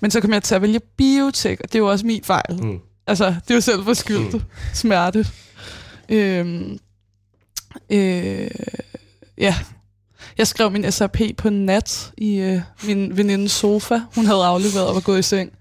Men 0.00 0.10
så 0.10 0.20
kom 0.20 0.32
jeg 0.32 0.42
til 0.42 0.54
at 0.54 0.62
vælge 0.62 0.80
biotek, 0.96 1.60
og 1.60 1.72
det 1.72 1.82
var 1.82 1.88
også 1.88 2.06
min 2.06 2.24
fejl. 2.24 2.62
Mm. 2.62 2.78
Altså, 3.06 3.34
det 3.48 3.54
var 3.54 3.60
selv 3.60 3.84
for 3.84 3.94
skyldt. 3.94 4.34
Mm. 4.34 4.40
Smerte. 4.74 5.26
Øhm, 6.08 6.78
øh, 7.90 8.50
ja. 9.40 9.54
Jeg 10.38 10.46
skrev 10.46 10.70
min 10.70 10.92
SRP 10.92 11.20
på 11.36 11.48
en 11.48 11.66
nat 11.66 12.12
i 12.16 12.36
øh, 12.36 12.60
min 12.84 13.16
venindes 13.16 13.52
sofa. 13.52 14.00
Hun 14.14 14.26
havde 14.26 14.44
afleveret 14.44 14.88
og 14.88 14.94
var 14.94 15.00
gået 15.00 15.18
i 15.18 15.22
seng. 15.22 15.52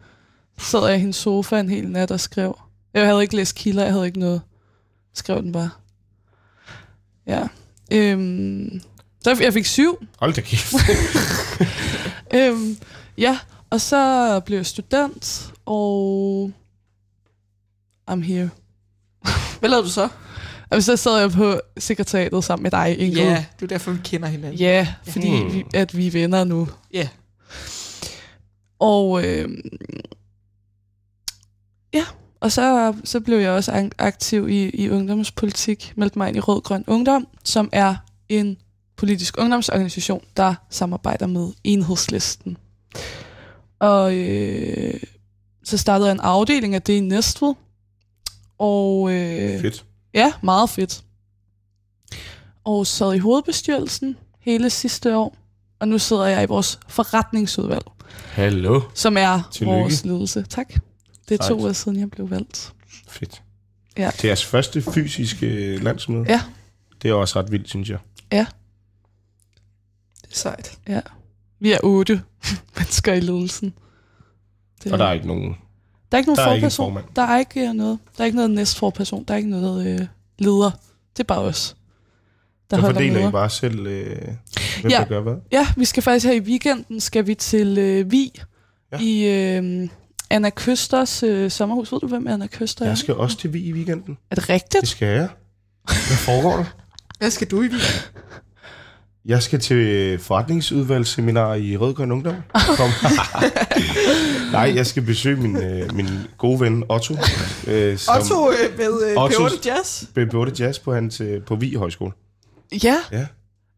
Så 0.57 0.65
sad 0.65 0.87
jeg 0.87 0.95
i 0.95 0.99
hendes 0.99 1.15
sofa 1.15 1.59
en 1.59 1.69
hel 1.69 1.89
nat 1.89 2.11
og 2.11 2.19
skrev. 2.19 2.59
Jeg 2.93 3.07
havde 3.07 3.21
ikke 3.21 3.35
læst 3.35 3.55
kilder, 3.55 3.83
jeg 3.83 3.93
havde 3.93 4.05
ikke 4.05 4.19
noget. 4.19 4.41
Skrev 5.13 5.41
den 5.41 5.51
bare. 5.51 5.69
Ja. 7.27 7.47
Øhm, 7.91 8.81
så 9.23 9.37
jeg 9.41 9.53
fik 9.53 9.65
syv. 9.65 9.99
Hold 10.19 10.33
da 10.33 10.41
kæft. 10.41 10.73
Øhm, 12.33 12.77
ja, 13.17 13.39
og 13.69 13.81
så 13.81 14.41
blev 14.45 14.57
jeg 14.57 14.65
student, 14.65 15.53
og 15.65 16.51
I'm 18.11 18.19
here. 18.21 18.49
Hvad 19.59 19.69
lavede 19.69 19.85
du 19.85 19.91
så? 19.91 20.09
Og 20.71 20.83
så 20.83 20.95
sad 20.95 21.19
jeg 21.19 21.31
på 21.31 21.59
sekretariatet 21.77 22.43
sammen 22.43 22.63
med 22.63 22.71
dig, 22.71 22.99
Ingrid. 22.99 23.23
Ja, 23.23 23.45
det 23.59 23.63
er 23.63 23.67
derfor, 23.67 23.91
vi 23.91 23.99
kender 24.03 24.27
hinanden. 24.27 24.59
Ja, 24.59 24.93
fordi 25.07 25.37
Hmm. 25.41 25.53
vi, 25.53 25.63
at 25.73 25.97
vi 25.97 26.07
er 26.07 26.11
venner 26.11 26.43
nu. 26.43 26.67
Ja. 26.93 27.07
Og 28.79 29.25
øh, 29.25 29.49
ja, 31.93 32.05
og 32.39 32.51
så, 32.51 32.93
så 33.03 33.19
blev 33.19 33.37
jeg 33.37 33.51
også 33.51 33.71
ak- 33.71 33.95
aktiv 33.97 34.49
i, 34.49 34.69
i 34.69 34.89
ungdomspolitik, 34.89 35.93
meldte 35.95 36.17
mig 36.19 36.27
ind 36.27 36.37
i 36.37 36.39
Rød 36.39 36.61
Grøn 36.61 36.83
Ungdom, 36.87 37.27
som 37.43 37.69
er 37.71 37.95
en 38.29 38.57
politisk 38.97 39.35
ungdomsorganisation, 39.39 40.23
der 40.37 40.55
samarbejder 40.69 41.27
med 41.27 41.51
enhedslisten. 41.63 42.57
Og 43.79 44.15
øh, 44.15 44.93
så 45.63 45.77
startede 45.77 46.07
jeg 46.07 46.13
en 46.13 46.19
afdeling 46.19 46.75
af 46.75 46.81
det 46.81 46.93
i 46.93 46.99
Næstved. 46.99 47.53
Og 48.57 49.11
øh, 49.13 49.61
Fedt. 49.61 49.85
Ja, 50.13 50.33
meget 50.43 50.69
fedt. 50.69 51.03
Og 52.63 52.87
sad 52.87 53.13
i 53.13 53.17
hovedbestyrelsen 53.17 54.17
hele 54.39 54.69
sidste 54.69 55.17
år. 55.17 55.35
Og 55.79 55.87
nu 55.87 55.97
sidder 55.99 56.25
jeg 56.25 56.43
i 56.43 56.45
vores 56.45 56.79
forretningsudvalg, 56.87 57.83
Hallo. 58.31 58.81
som 58.93 59.17
er 59.17 59.49
Tillykke. 59.51 59.79
vores 59.79 60.05
ledelse. 60.05 60.43
Tak. 60.49 60.73
Det 61.29 61.39
er 61.41 61.47
to 61.47 61.59
Sejt. 61.59 61.69
år 61.69 61.73
siden, 61.73 61.99
jeg 61.99 62.11
blev 62.11 62.29
valgt. 62.29 62.73
Fedt. 63.07 63.41
Ja. 63.97 64.11
Til 64.17 64.27
jeres 64.27 64.45
første 64.45 64.81
fysiske 64.81 65.77
landsmøde. 65.77 66.25
Ja. 66.29 66.41
Det 67.01 67.09
er 67.09 67.13
også 67.13 67.39
ret 67.39 67.51
vildt, 67.51 67.69
synes 67.69 67.89
jeg. 67.89 67.99
Det 68.31 68.39
er 68.39 68.45
sejt. 70.29 70.79
Vi 71.59 71.71
er 71.71 71.77
otte 71.83 72.21
mennesker 72.77 73.13
i 73.13 73.19
ledelsen. 73.19 73.73
Det, 74.83 74.91
Og 74.91 74.99
der 74.99 75.05
er 75.05 75.11
ikke 75.11 75.27
nogen... 75.27 75.55
der 76.11 76.17
er 76.17 76.19
ikke 76.19 76.29
nogen 76.29 76.37
der 76.37 76.43
er 76.51 76.53
ikke 76.53 76.61
forperson. 76.63 76.85
formand. 76.85 77.05
der 77.15 77.21
er 77.21 77.39
ikke 77.39 77.67
øh, 77.67 77.73
noget. 77.73 77.99
Der 78.17 78.23
er 78.23 78.25
ikke 78.25 78.35
noget 78.35 78.51
næstforperson. 78.51 79.23
Der 79.23 79.33
er 79.33 79.37
ikke 79.37 79.49
noget 79.49 79.87
øh, 79.87 80.07
leder. 80.39 80.71
Det 81.17 81.19
er 81.19 81.27
bare 81.27 81.39
os. 81.39 81.75
Der 82.71 82.77
holder 82.77 82.93
fordeler 82.95 83.13
møder. 83.13 83.29
I 83.29 83.31
bare 83.31 83.49
selv, 83.49 83.87
øh, 83.87 84.17
hvem 84.81 84.91
Ja. 84.91 84.97
der 84.97 85.05
gør 85.05 85.21
hvad. 85.21 85.33
Ja, 85.51 85.67
vi 85.77 85.85
skal 85.85 86.03
faktisk 86.03 86.25
her 86.25 86.33
i 86.33 86.39
weekenden, 86.39 86.99
skal 86.99 87.27
vi 87.27 87.35
til 87.35 87.77
øh, 87.77 88.11
Vi 88.11 88.31
Ja. 88.91 88.97
ja. 88.97 89.03
i 89.03 89.57
øh, 89.57 89.89
Anna 90.29 90.49
Køsters 90.49 91.23
øh, 91.23 91.51
sommerhus. 91.51 91.91
Ved 91.91 91.99
du, 91.99 92.07
hvem 92.07 92.27
Anna 92.27 92.47
Køster 92.47 92.85
er? 92.85 92.89
Jeg 92.89 92.97
skal 92.97 93.13
også 93.15 93.37
til 93.37 93.53
Vi 93.53 93.59
i 93.59 93.73
weekenden. 93.73 94.17
Er 94.31 94.35
det 94.35 94.49
rigtigt? 94.49 94.81
Det 94.81 94.89
skal 94.89 95.07
jeg. 95.07 95.27
Hvad 95.85 96.17
foregår 96.17 96.55
der? 96.57 96.65
Hvad 97.19 97.31
skal 97.31 97.47
du 97.47 97.57
i 97.57 97.59
weekenden? 97.59 97.87
Jeg 99.25 99.43
skal 99.43 99.59
til 99.59 100.19
forretningsudvalgsseminar 100.19 101.53
i 101.53 101.77
Rødgrøn 101.77 102.11
Ungdom. 102.11 102.35
Kom. 102.77 102.89
Nej, 104.51 104.71
jeg 104.75 104.85
skal 104.85 105.03
besøge 105.03 105.35
min, 105.41 105.57
øh, 105.57 105.95
min 105.95 106.07
gode 106.37 106.59
ven 106.59 106.83
Otto. 106.89 107.15
Øh, 107.67 107.97
som 107.97 108.15
Otto 108.17 108.51
øh, 108.51 108.77
med 108.77 109.09
øh, 109.11 109.15
P8 109.15 109.69
Jazz. 109.69 110.03
Bebåde 110.13 110.63
Jazz 110.63 110.79
på, 110.79 110.93
hans, 110.93 111.21
øh, 111.21 111.43
på 111.43 111.55
Vi 111.55 111.73
Højskole. 111.73 112.11
Ja. 112.83 112.95
Ja. 113.11 113.27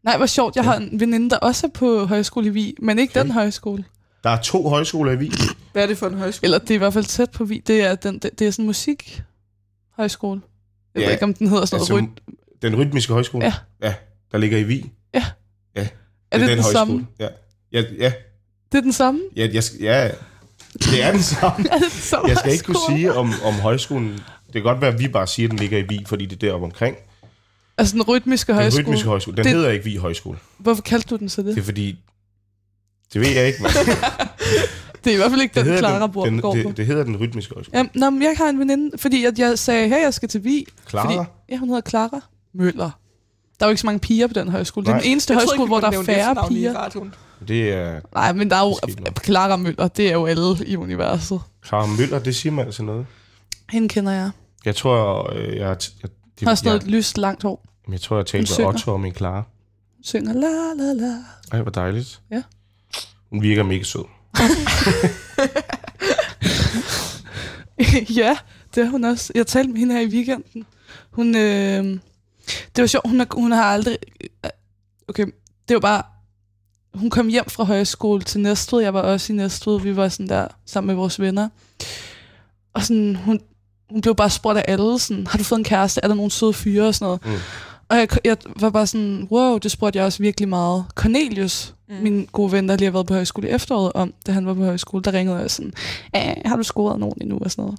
Nej, 0.04 0.16
hvor 0.16 0.26
sjovt. 0.26 0.56
Jeg 0.56 0.64
har 0.64 0.76
en 0.76 1.00
veninde, 1.00 1.30
der 1.30 1.36
også 1.36 1.66
er 1.66 1.70
på 1.70 2.04
højskole 2.04 2.46
i 2.46 2.50
Vi, 2.50 2.74
men 2.82 2.98
ikke 2.98 3.12
Okay. 3.12 3.22
den 3.22 3.30
højskole. 3.30 3.84
Der 4.24 4.30
er 4.30 4.40
to 4.42 4.68
højskoler 4.68 5.12
i 5.12 5.16
Vi. 5.16 5.32
Hvad 5.72 5.82
er 5.82 5.86
det 5.86 5.98
for 5.98 6.06
en 6.06 6.14
højskole? 6.18 6.44
Eller 6.46 6.58
det 6.58 6.70
er 6.70 6.74
i 6.74 6.78
hvert 6.78 6.92
fald 6.92 7.04
tæt 7.04 7.30
på 7.30 7.44
Vi. 7.44 7.62
Det 7.66 7.82
er, 7.82 7.94
den, 7.94 8.18
det, 8.18 8.38
det 8.38 8.46
er 8.46 8.50
sådan 8.50 8.62
en 8.62 8.66
musikhøjskole. 8.66 10.40
Jeg 10.94 11.00
Ja, 11.00 11.06
ved 11.06 11.12
ikke, 11.12 11.24
om 11.24 11.34
den 11.34 11.48
hedder 11.48 11.64
sådan 11.64 11.80
Altså, 11.80 11.92
noget. 11.92 12.08
Altså, 12.28 12.42
den 12.62 12.76
rytmiske 12.76 13.12
højskole. 13.12 13.44
Ja. 13.44 13.54
ja. 13.82 13.94
Der 14.32 14.38
ligger 14.38 14.58
i 14.58 14.62
Vi. 14.62 14.90
Ja. 15.14 15.24
Ja. 15.76 15.88
er 16.30 16.38
det 16.38 16.48
den, 16.48 16.62
samme? 16.62 17.06
Ja. 17.18 17.28
Ja, 17.72 17.82
ja, 17.98 18.12
Det 18.72 18.78
er 18.78 18.82
den 18.82 18.92
samme? 18.92 19.20
ja, 19.36 19.48
jeg, 19.52 19.62
ja, 19.80 20.10
det 20.78 21.02
er 21.02 21.12
den 21.12 21.22
samme. 21.22 21.64
Det 21.68 21.70
den 22.22 22.28
Jeg 22.28 22.36
skal 22.36 22.52
ikke 22.52 22.64
kunne 22.64 22.76
sige 22.90 23.12
om, 23.14 23.32
om 23.44 23.54
højskolen. 23.54 24.10
Det 24.46 24.52
kan 24.52 24.62
godt 24.62 24.80
være, 24.80 24.92
at 24.92 24.98
vi 24.98 25.08
bare 25.08 25.26
siger, 25.26 25.46
at 25.46 25.50
den 25.50 25.58
ligger 25.58 25.78
i 25.78 25.82
Vi, 25.82 26.04
fordi 26.06 26.26
det 26.26 26.32
er 26.42 26.46
deroppe 26.48 26.64
omkring. 26.64 26.96
Altså 27.78 27.94
den 27.94 28.02
rytmiske 28.02 28.52
Den 28.52 28.60
højskole. 28.60 28.84
rytmiske 28.84 29.08
højskole. 29.08 29.36
Den 29.36 29.44
Det- 29.44 29.52
hedder 29.52 29.70
ikke 29.70 29.84
Vi 29.84 29.96
Højskole. 29.96 30.38
Hvorfor 30.58 30.82
kaldte 30.82 31.08
du 31.08 31.16
den 31.16 31.28
så 31.28 31.42
det? 31.42 31.54
Det 31.54 31.60
er 31.60 31.64
fordi... 31.64 31.98
Det 33.12 33.20
ved 33.20 33.28
jeg 33.28 33.46
ikke, 33.46 33.62
men 33.62 33.70
Det 35.04 35.10
er 35.10 35.14
i 35.14 35.16
hvert 35.16 35.30
fald 35.30 35.40
ikke 35.42 35.54
det 35.54 35.66
den, 35.66 35.78
Clara 35.78 36.02
den, 36.02 36.12
bor, 36.12 36.24
den, 36.24 36.40
går 36.40 36.52
på. 36.62 36.68
det, 36.68 36.76
det 36.76 36.86
hedder 36.86 37.04
den 37.04 37.16
rytmiske 37.16 37.54
højskole. 37.54 37.78
Jamen, 37.78 37.90
nå, 37.94 38.10
men 38.10 38.22
jeg 38.22 38.34
har 38.38 38.48
en 38.48 38.58
veninde, 38.58 38.98
fordi 38.98 39.24
at 39.24 39.38
jeg 39.38 39.58
sagde, 39.58 39.88
hey, 39.88 40.02
jeg 40.02 40.14
skal 40.14 40.28
til 40.28 40.44
Vi. 40.44 40.66
Clara? 40.90 41.14
Fordi, 41.14 41.28
ja, 41.48 41.56
hun 41.56 41.68
hedder 41.68 41.82
Clara 41.90 42.20
Møller. 42.54 42.90
Der 43.60 43.66
er 43.66 43.68
jo 43.68 43.70
ikke 43.70 43.80
så 43.80 43.86
mange 43.86 43.98
piger 43.98 44.26
på 44.26 44.34
den 44.34 44.48
højskole. 44.48 44.84
Det 44.86 44.90
er 44.90 44.94
Nej. 44.94 45.02
den 45.02 45.10
eneste 45.10 45.34
højskole, 45.34 45.56
ikke, 45.56 45.66
hvor 45.66 45.80
der 45.80 45.98
er 45.98 46.02
færre 46.02 46.46
i 46.50 46.54
piger. 46.54 46.74
radioen. 46.76 47.14
Det 47.48 47.72
er 47.72 48.00
Nej, 48.14 48.32
men 48.32 48.50
der 48.50 48.56
er 48.56 48.64
jo. 48.68 48.78
Clara 49.24 49.56
Møller, 49.56 49.88
det 49.88 50.08
er 50.08 50.12
jo 50.12 50.26
alle 50.26 50.56
i 50.66 50.76
universet. 50.76 51.40
Clara 51.66 51.86
Møller, 51.86 52.18
det 52.18 52.36
siger 52.36 52.52
man 52.52 52.66
altså 52.66 52.82
noget. 52.82 53.06
Hende 53.70 53.88
kender 53.88 54.12
jeg. 54.12 54.30
Jeg 54.64 54.76
tror, 54.76 55.32
øh, 55.36 55.56
jeg, 55.56 55.56
jeg, 55.56 55.76
jeg, 56.02 56.10
Hun 56.40 56.48
har 56.48 56.54
sådan 56.54 56.68
noget 56.70 56.86
lyst, 56.86 57.18
langt 57.18 57.42
hår. 57.42 57.64
jeg, 57.90 58.00
tror, 58.00 58.16
jeg 58.16 58.26
talte 58.26 58.54
med. 58.58 58.66
Otto 58.66 58.92
om 58.94 59.04
en 59.04 59.14
Clara. 59.14 59.42
Synger 60.04 60.32
la 60.32 60.84
la 60.84 60.92
la. 60.92 61.14
Ej, 61.52 61.62
hvor 61.62 61.70
dejligt. 61.70 62.20
Ja. 62.30 62.42
Hun 63.30 63.42
virker 63.42 63.62
mega 63.62 63.82
sød. 63.82 64.04
ja, 68.16 68.36
det 68.74 68.82
er 68.84 68.88
hun 68.90 69.04
også. 69.04 69.32
Jeg 69.34 69.46
talte 69.46 69.70
med 69.72 69.78
hende 69.78 69.94
her 69.94 70.00
i 70.02 70.06
weekenden. 70.06 70.64
Hun, 71.10 71.36
øh, 71.36 71.84
det 72.76 72.82
var 72.82 72.86
sjovt, 72.86 73.08
hun 73.08 73.18
har, 73.18 73.26
hun 73.34 73.52
har 73.52 73.64
aldrig... 73.64 73.98
øh, 74.44 74.50
Okay, 75.08 75.26
det 75.68 75.74
var 75.74 75.80
bare... 75.80 76.02
Hun 76.94 77.10
kom 77.10 77.28
hjem 77.28 77.44
fra 77.48 77.64
højskole 77.64 78.22
til 78.22 78.40
Næstved. 78.40 78.80
Jeg 78.80 78.94
var 78.94 79.00
også 79.00 79.32
i 79.32 79.36
Næstved. 79.36 79.80
Vi 79.80 79.96
var 79.96 80.08
sådan 80.08 80.28
der 80.28 80.48
sammen 80.66 80.86
med 80.86 80.94
vores 80.94 81.20
venner. 81.20 81.48
Og 82.74 82.82
sådan, 82.82 83.16
hun, 83.16 83.40
hun 83.90 84.00
blev 84.00 84.14
bare 84.14 84.30
spurgt 84.30 84.58
af 84.58 84.64
alle, 84.68 84.98
sådan, 84.98 85.26
har 85.26 85.38
du 85.38 85.44
fået 85.44 85.58
en 85.58 85.64
kæreste? 85.64 86.00
Er 86.02 86.08
der 86.08 86.14
nogle 86.14 86.30
søde 86.30 86.52
fyre? 86.52 86.88
Og 86.88 86.94
sådan 86.94 87.06
noget. 87.06 87.26
Mm. 87.26 87.42
Og 87.88 87.96
jeg, 87.98 88.08
jeg 88.24 88.36
var 88.60 88.70
bare 88.70 88.86
sådan, 88.86 89.28
wow, 89.30 89.58
det 89.58 89.70
spurgte 89.70 89.96
jeg 89.98 90.06
også 90.06 90.18
virkelig 90.22 90.48
meget. 90.48 90.84
Cornelius, 90.94 91.74
mm. 91.88 91.94
min 91.94 92.28
gode 92.32 92.52
ven, 92.52 92.68
der 92.68 92.76
lige 92.76 92.86
har 92.86 92.92
været 92.92 93.06
på 93.06 93.14
højskole 93.14 93.48
i 93.48 93.50
efteråret 93.50 93.92
om, 93.92 94.14
da 94.26 94.32
han 94.32 94.46
var 94.46 94.54
på 94.54 94.64
højskole, 94.64 95.02
der 95.02 95.12
ringede 95.12 95.36
jeg 95.38 95.50
sådan, 95.50 95.72
"Æh, 96.14 96.34
har 96.44 96.56
du 96.56 96.62
scoret 96.62 97.00
nogen 97.00 97.14
endnu? 97.20 97.38
Og 97.38 97.50
sådan 97.50 97.62
noget. 97.64 97.78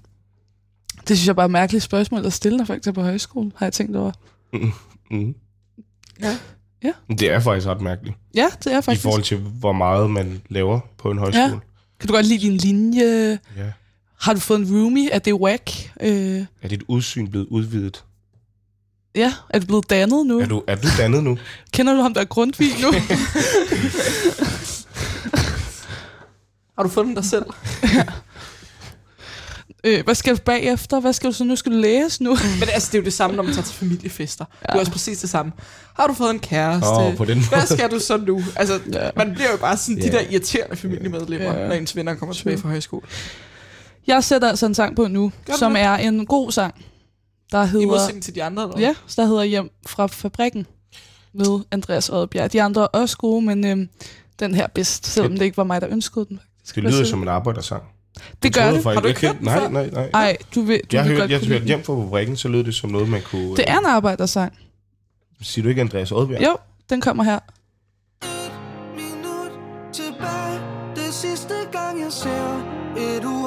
Det 1.07 1.17
synes 1.17 1.27
jeg 1.27 1.35
bare 1.35 1.43
er 1.43 1.47
et 1.47 1.51
mærkeligt 1.51 1.83
spørgsmål 1.83 2.25
at 2.25 2.33
stille, 2.33 2.57
når 2.57 2.65
folk 2.65 2.81
tager 2.83 2.93
på 2.93 3.01
højskole, 3.01 3.51
har 3.55 3.65
jeg 3.65 3.73
tænkt 3.73 3.95
over. 3.95 4.11
Mm. 4.53 5.35
Ja. 6.21 6.37
Ja. 6.83 6.91
Det 7.09 7.31
er 7.31 7.39
faktisk 7.39 7.67
ret 7.67 7.81
mærkeligt. 7.81 8.15
Ja, 8.35 8.47
det 8.63 8.73
er 8.73 8.79
I 8.79 8.81
faktisk. 8.81 9.03
forhold 9.03 9.23
til, 9.23 9.37
hvor 9.37 9.71
meget 9.73 10.09
man 10.11 10.41
laver 10.49 10.79
på 10.97 11.11
en 11.11 11.17
højskole. 11.17 11.43
Ja. 11.43 11.49
Kan 11.99 12.07
du 12.07 12.13
godt 12.13 12.25
lide 12.25 12.41
din 12.41 12.57
linje? 12.57 13.39
ja. 13.57 13.71
Har 14.19 14.33
du 14.33 14.39
fået 14.39 14.59
en 14.59 14.65
roomie? 14.75 15.09
Er 15.11 15.19
det 15.19 15.33
whack? 15.33 15.91
Øh, 16.01 16.45
Er 16.61 16.67
dit 16.67 16.83
udsyn 16.87 17.27
blevet 17.27 17.47
udvidet? 17.47 18.03
Ja, 19.15 19.33
er 19.49 19.59
du 19.59 19.65
blevet 19.65 19.89
dannet 19.89 20.25
nu? 20.27 20.39
Er 20.39 20.45
du, 20.45 20.63
er 20.67 20.75
du 20.75 20.87
dannet 20.97 21.23
nu? 21.23 21.37
Kender 21.73 21.93
du 21.95 22.01
ham, 22.01 22.13
der 22.13 22.21
er 22.21 22.25
Grundtvig 22.25 22.69
nu? 22.81 22.91
Har 26.77 26.83
du 26.83 26.89
fundet 26.89 27.15
dig 27.15 27.25
selv? 27.25 27.45
øh, 29.83 30.03
hvad 30.03 30.15
skal 30.15 30.35
du 30.35 30.41
bagefter? 30.45 30.99
Hvad 30.99 31.13
skal 31.13 31.29
du 31.29 31.35
så 31.35 31.43
nu? 31.43 31.55
Skal 31.55 31.71
du 31.71 31.77
læse 31.77 32.23
nu? 32.23 32.29
Men 32.59 32.69
altså, 32.73 32.89
det 32.91 32.97
er 32.97 33.01
jo 33.01 33.05
det 33.05 33.13
samme, 33.13 33.35
når 33.35 33.43
man 33.43 33.53
tager 33.53 33.65
til 33.65 33.75
familiefester. 33.75 34.45
Ja. 34.61 34.67
Det 34.67 34.75
er 34.75 34.79
også 34.79 34.91
præcis 34.91 35.19
det 35.19 35.29
samme. 35.29 35.51
Har 35.95 36.07
du 36.07 36.13
fået 36.13 36.29
en 36.31 36.39
kæreste? 36.39 36.89
Åh, 36.89 37.15
på 37.15 37.25
den 37.25 37.37
måde. 37.37 37.47
Hvad 37.49 37.65
skal 37.65 37.91
du 37.91 37.99
så 37.99 38.17
nu? 38.17 38.41
Altså, 38.55 38.79
Ja. 38.93 39.09
man 39.15 39.33
bliver 39.33 39.51
jo 39.51 39.57
bare 39.57 39.77
sådan 39.77 40.01
de 40.01 40.05
Ja. 40.05 40.11
der 40.11 40.19
irriterende 40.29 40.75
familiemedlemmer, 40.75 41.59
ja. 41.59 41.67
når 41.67 41.75
ens 41.75 41.95
venner 41.95 42.13
kommer 42.15 42.33
tilbage 42.35 42.57
fra 42.57 42.69
højskole. 42.69 43.01
Jeg 44.07 44.23
sætter 44.23 44.49
altså 44.49 44.65
en 44.65 44.73
sang 44.75 44.95
på 44.95 45.07
nu, 45.07 45.31
Gør 45.45 45.53
som 45.53 45.73
det? 45.73 45.81
er 45.81 45.93
en 45.95 46.25
god 46.25 46.51
sang, 46.51 46.73
der 47.51 47.63
I 47.63 47.67
hedder... 47.67 47.87
modsætning 47.87 48.23
til 48.23 48.35
de 48.35 48.43
andre, 48.43 48.63
eller? 48.63 48.79
Ja, 48.79 48.95
der 49.15 49.25
hedder 49.25 49.43
Hjem 49.43 49.69
fra 49.87 50.07
fabrikken 50.07 50.65
med 51.33 51.59
Andreas 51.71 52.09
Oddbjerg. 52.09 52.53
De 52.53 52.61
andre 52.61 52.81
er 52.81 52.85
også 52.87 53.17
gode, 53.17 53.45
men 53.45 53.65
øhm, 53.65 53.89
den 54.39 54.55
her 54.55 54.67
bedst, 54.67 55.07
selvom 55.07 55.31
det 55.31 55.41
ikke 55.41 55.57
var 55.57 55.63
mig, 55.63 55.81
der 55.81 55.87
ønskede 55.91 56.25
den. 56.29 56.39
faktisk. 56.57 56.75
Det 56.75 56.83
lyder 56.83 57.05
som 57.05 57.21
en 57.21 57.27
arbejdersang. 57.27 57.83
Det 58.43 58.53
gør 58.53 58.71
det. 58.71 58.83
Har 58.83 59.01
du 59.01 59.07
ikke 59.07 59.21
hørt 59.21 59.41
Nej, 59.41 59.67
nej, 59.67 59.89
nej. 59.89 60.09
Ej, 60.13 60.37
du 60.55 60.61
vil, 60.61 60.79
du 60.91 60.97
Jeg 60.97 61.03
vil 61.03 61.09
hørte, 61.11 61.21
godt 61.21 61.31
jeg 61.31 61.39
kunne 61.39 61.47
hørte 61.47 61.65
hjem 61.65 61.83
fra 61.83 61.93
fabrikken, 62.03 62.37
så 62.37 62.47
lød 62.47 62.63
det 62.63 62.75
som 62.75 62.89
noget, 62.89 63.09
man 63.09 63.21
kunne... 63.21 63.55
Det 63.55 63.65
er 63.67 63.77
en 63.79 63.85
arbejdersang. 63.85 64.53
Siger 65.41 65.63
du 65.63 65.69
ikke 65.69 65.81
Andreas 65.81 66.11
Oddbjerg? 66.11 66.43
Jo, 66.43 66.57
den 66.89 67.01
kommer 67.01 67.23
her. 67.23 67.39
minut 68.95 69.51
tilbage 69.93 70.59
Det 70.95 71.13
sidste 71.13 71.53
gang 71.71 71.99
jeg 71.99 72.11
ser 72.11 72.57
et 72.97 73.25
ur 73.25 73.42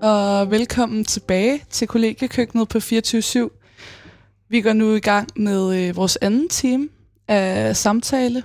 og 0.00 0.50
velkommen 0.50 1.04
tilbage 1.04 1.64
til 1.70 1.88
kollegiekøkkenet 1.88 2.68
på 2.68 2.80
24 2.80 3.50
Vi 4.48 4.60
går 4.60 4.72
nu 4.72 4.94
i 4.94 5.00
gang 5.00 5.28
med 5.36 5.76
øh, 5.88 5.96
vores 5.96 6.18
anden 6.20 6.48
time 6.48 6.88
af 7.28 7.76
samtale. 7.76 8.42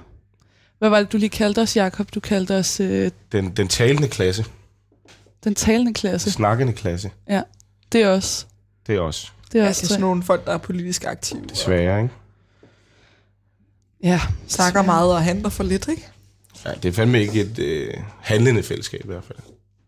Hvad 0.80 0.90
var 0.90 1.00
det, 1.00 1.12
du 1.12 1.18
lige 1.18 1.30
kaldte 1.30 1.62
os, 1.62 1.76
Jakob? 1.76 2.08
Du 2.16 2.20
kaldte 2.20 2.56
os 2.58 2.80
øh, 2.80 3.12
Den, 3.32 3.50
den 3.52 3.68
talende 3.68 4.08
klasse. 4.08 4.46
den 5.44 5.56
talende 5.56 5.94
klasse. 5.94 6.32
Snakkende 6.32 6.74
klasse. 6.74 7.12
Ja, 7.30 7.42
det 7.92 8.02
er 8.02 8.10
os. 8.10 8.48
Det 8.88 8.96
er 8.96 9.00
også 9.00 9.28
Det 9.52 9.60
er 9.60 9.64
Ja, 9.64 9.70
os 9.70 9.78
det 9.78 9.84
er 9.84 9.88
sådan 9.88 10.02
nogle 10.02 10.24
folk, 10.24 10.46
der 10.46 10.54
er 10.54 10.58
politisk 10.58 11.04
aktive. 11.06 11.42
desværre, 11.50 12.02
ikke? 12.04 12.14
Ja, 14.04 14.22
Snakker 14.48 14.82
meget 14.82 15.14
og 15.14 15.24
handler 15.24 15.50
for 15.50 15.64
lidt, 15.64 15.88
ikke? 15.88 16.08
Ja, 16.66 16.72
det 16.72 16.86
er 16.90 16.92
fandme 16.94 17.22
ikke 17.22 17.42
et 17.42 17.60
øh, 17.60 17.94
handlende 18.22 18.64
fællesskab 18.64 19.02
i 19.04 19.08
hvert 19.08 19.24
fald. 19.24 19.38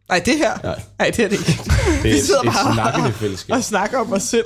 Nej, 0.09 0.21
det 0.25 0.37
her. 0.37 0.57
Nej. 0.63 0.81
Nej, 0.99 1.09
det 1.09 1.25
er 1.25 1.29
det 1.29 1.39
ikke. 1.39 1.51
Det 1.95 2.03
Vi 2.03 2.09
er 2.09 2.13
et, 2.15 2.23
sidder 2.23 2.39
et 2.41 2.45
bare 2.45 2.73
snakkende 2.73 3.11
fællesskab. 3.13 3.55
Og 3.55 3.63
snakker 3.63 3.97
om 3.99 4.13
os 4.13 4.23
selv 4.23 4.45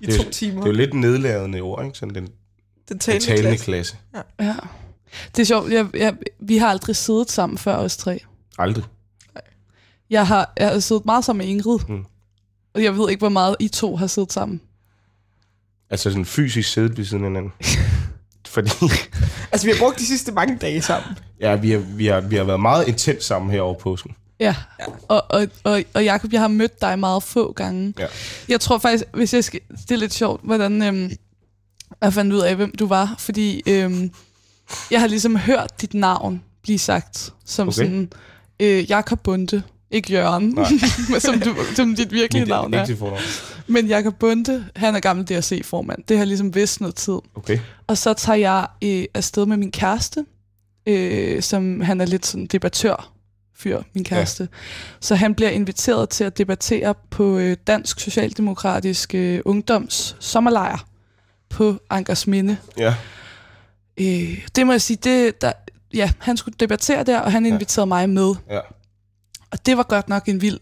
i 0.00 0.06
Det 0.06 0.14
er, 0.20 0.24
to 0.24 0.30
timer. 0.30 0.54
det 0.60 0.62
er 0.62 0.66
jo 0.66 0.76
lidt 0.76 0.94
nedladende 0.94 1.60
ord, 1.60 1.84
ikke? 1.84 1.98
Sådan 1.98 2.14
den, 2.14 2.24
Den 2.24 2.30
den 2.88 2.98
talende, 2.98 3.26
talende 3.26 3.58
klasse. 3.58 3.64
klasse. 3.64 3.96
Ja. 4.40 4.54
Det 5.36 5.42
er 5.42 5.46
sjovt. 5.46 5.72
Jeg, 5.72 5.86
jeg, 5.94 6.14
vi 6.40 6.56
har 6.58 6.68
aldrig 6.68 6.96
siddet 6.96 7.30
sammen 7.30 7.58
før 7.58 7.76
os 7.76 7.96
tre. 7.96 8.20
Aldrig. 8.58 8.84
Jeg 10.10 10.26
har, 10.26 10.52
jeg 10.58 10.68
har 10.68 10.78
siddet 10.78 11.04
meget 11.06 11.24
sammen 11.24 11.46
med 11.46 11.54
Ingrid. 11.54 11.78
Mm. 11.88 12.04
Og 12.74 12.82
jeg 12.82 12.96
ved 12.98 13.10
ikke, 13.10 13.20
hvor 13.20 13.28
meget 13.28 13.56
I 13.60 13.68
to 13.68 13.96
har 13.96 14.06
siddet 14.06 14.32
sammen. 14.32 14.60
Altså 15.90 16.10
sådan 16.10 16.24
fysisk 16.24 16.72
siddet 16.72 16.98
ved 16.98 17.04
siden 17.04 17.24
af 17.24 17.30
hinanden. 17.30 17.52
fordi 18.54 18.70
Altså, 19.52 19.66
vi 19.66 19.72
har 19.72 19.78
brugt 19.78 19.98
de 19.98 20.06
sidste 20.06 20.32
mange 20.32 20.56
dage 20.56 20.82
sammen. 20.82 21.18
ja, 21.40 21.54
vi, 21.54 21.70
har, 21.70 21.78
vi, 21.78 22.06
har, 22.06 22.20
vi 22.20 22.36
har 22.36 22.44
været 22.44 22.60
meget 22.60 22.88
intens 22.88 23.24
sammen 23.24 23.50
her 23.50 23.60
over 23.60 23.74
påsken. 23.78 24.14
Ja, 24.40 24.54
og, 25.08 25.24
og, 25.28 25.48
og, 25.64 25.82
og 25.94 26.04
Jacob, 26.04 26.32
jeg 26.32 26.40
har 26.40 26.48
mødt 26.48 26.80
dig 26.80 26.98
meget 26.98 27.22
få 27.22 27.52
gange. 27.52 27.94
Ja. 27.98 28.06
Jeg 28.48 28.60
tror 28.60 28.78
faktisk, 28.78 29.04
hvis 29.14 29.34
jeg 29.34 29.44
skal, 29.44 29.60
det 29.70 29.90
er 29.90 29.96
lidt 29.96 30.14
sjovt, 30.14 30.40
hvordan 30.44 30.82
øhm, 30.82 31.10
jeg 32.02 32.12
fandt 32.12 32.32
ud 32.32 32.40
af, 32.40 32.56
hvem 32.56 32.72
du 32.78 32.86
var, 32.86 33.14
fordi 33.18 33.62
øhm, 33.66 34.10
jeg 34.90 35.00
har 35.00 35.06
ligesom 35.06 35.36
hørt 35.36 35.80
dit 35.80 35.94
navn 35.94 36.42
blive 36.62 36.78
sagt 36.78 37.34
som 37.44 37.68
Okay. 37.68 37.74
sådan 37.74 38.12
øh, 38.60 38.90
Jakob 38.90 39.20
Bunde, 39.20 39.62
ikke 39.90 40.12
Jørgen, 40.12 40.58
som, 41.20 41.40
du, 41.40 41.56
som 41.74 41.94
dit 41.94 42.12
virkelige 42.12 42.42
Mit 42.42 42.48
navn 42.48 42.74
er. 42.74 43.20
Men 43.66 43.86
Jakob 43.86 44.14
Bunde, 44.14 44.68
han 44.76 44.94
er 44.94 45.00
gammel 45.00 45.26
DRC-formand. 45.26 46.02
Det 46.08 46.18
har 46.18 46.24
ligesom 46.24 46.54
vidst 46.54 46.80
noget 46.80 46.94
tid. 46.94 47.18
Okay. 47.34 47.58
Og 47.86 47.98
så 47.98 48.14
tager 48.14 48.36
jeg 48.36 48.66
øh, 48.84 49.04
afsted 49.14 49.46
med 49.46 49.56
min 49.56 49.72
kæreste, 49.72 50.24
øh, 50.86 51.42
som 51.42 51.80
han 51.80 52.00
er 52.00 52.06
lidt 52.06 52.26
sådan 52.26 52.46
debattør 52.46 53.12
fyr, 53.58 53.82
min 53.94 54.04
kæreste. 54.04 54.42
Ja. 54.42 54.58
Så 55.00 55.14
han 55.14 55.34
bliver 55.34 55.50
inviteret 55.50 56.08
til 56.08 56.24
at 56.24 56.38
debattere 56.38 56.94
på 57.10 57.38
øh, 57.38 57.56
Dansk 57.66 58.00
Socialdemokratisk 58.00 59.14
øh, 59.14 59.40
Ungdoms 59.44 60.16
sommerlejr 60.20 60.86
på 61.48 61.78
Ankersminde. 61.90 62.56
Ja. 62.78 62.94
Øh, 64.00 64.46
det 64.56 64.66
må 64.66 64.72
jeg 64.72 64.82
sige, 64.82 64.96
det, 64.96 65.40
der, 65.42 65.52
ja, 65.94 66.10
han 66.18 66.36
skulle 66.36 66.54
debattere 66.60 67.04
der, 67.04 67.20
og 67.20 67.32
han 67.32 67.46
inviterede 67.46 67.94
ja. 67.94 68.06
mig 68.06 68.10
med. 68.10 68.34
Ja. 68.50 68.60
Og 69.50 69.66
det 69.66 69.76
var 69.76 69.82
godt 69.82 70.08
nok 70.08 70.28
en 70.28 70.40
vild 70.40 70.60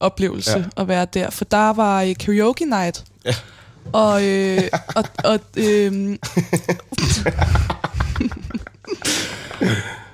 oplevelse 0.00 0.58
ja. 0.58 0.82
at 0.82 0.88
være 0.88 1.04
der, 1.04 1.30
for 1.30 1.44
der 1.44 1.72
var 1.72 2.02
øh, 2.02 2.16
karaoke 2.16 2.64
night. 2.64 3.04
Ja. 3.24 3.34
Og, 3.92 4.26
øh, 4.26 4.62
og, 4.96 5.04
og 5.24 5.40
øh, 5.56 6.18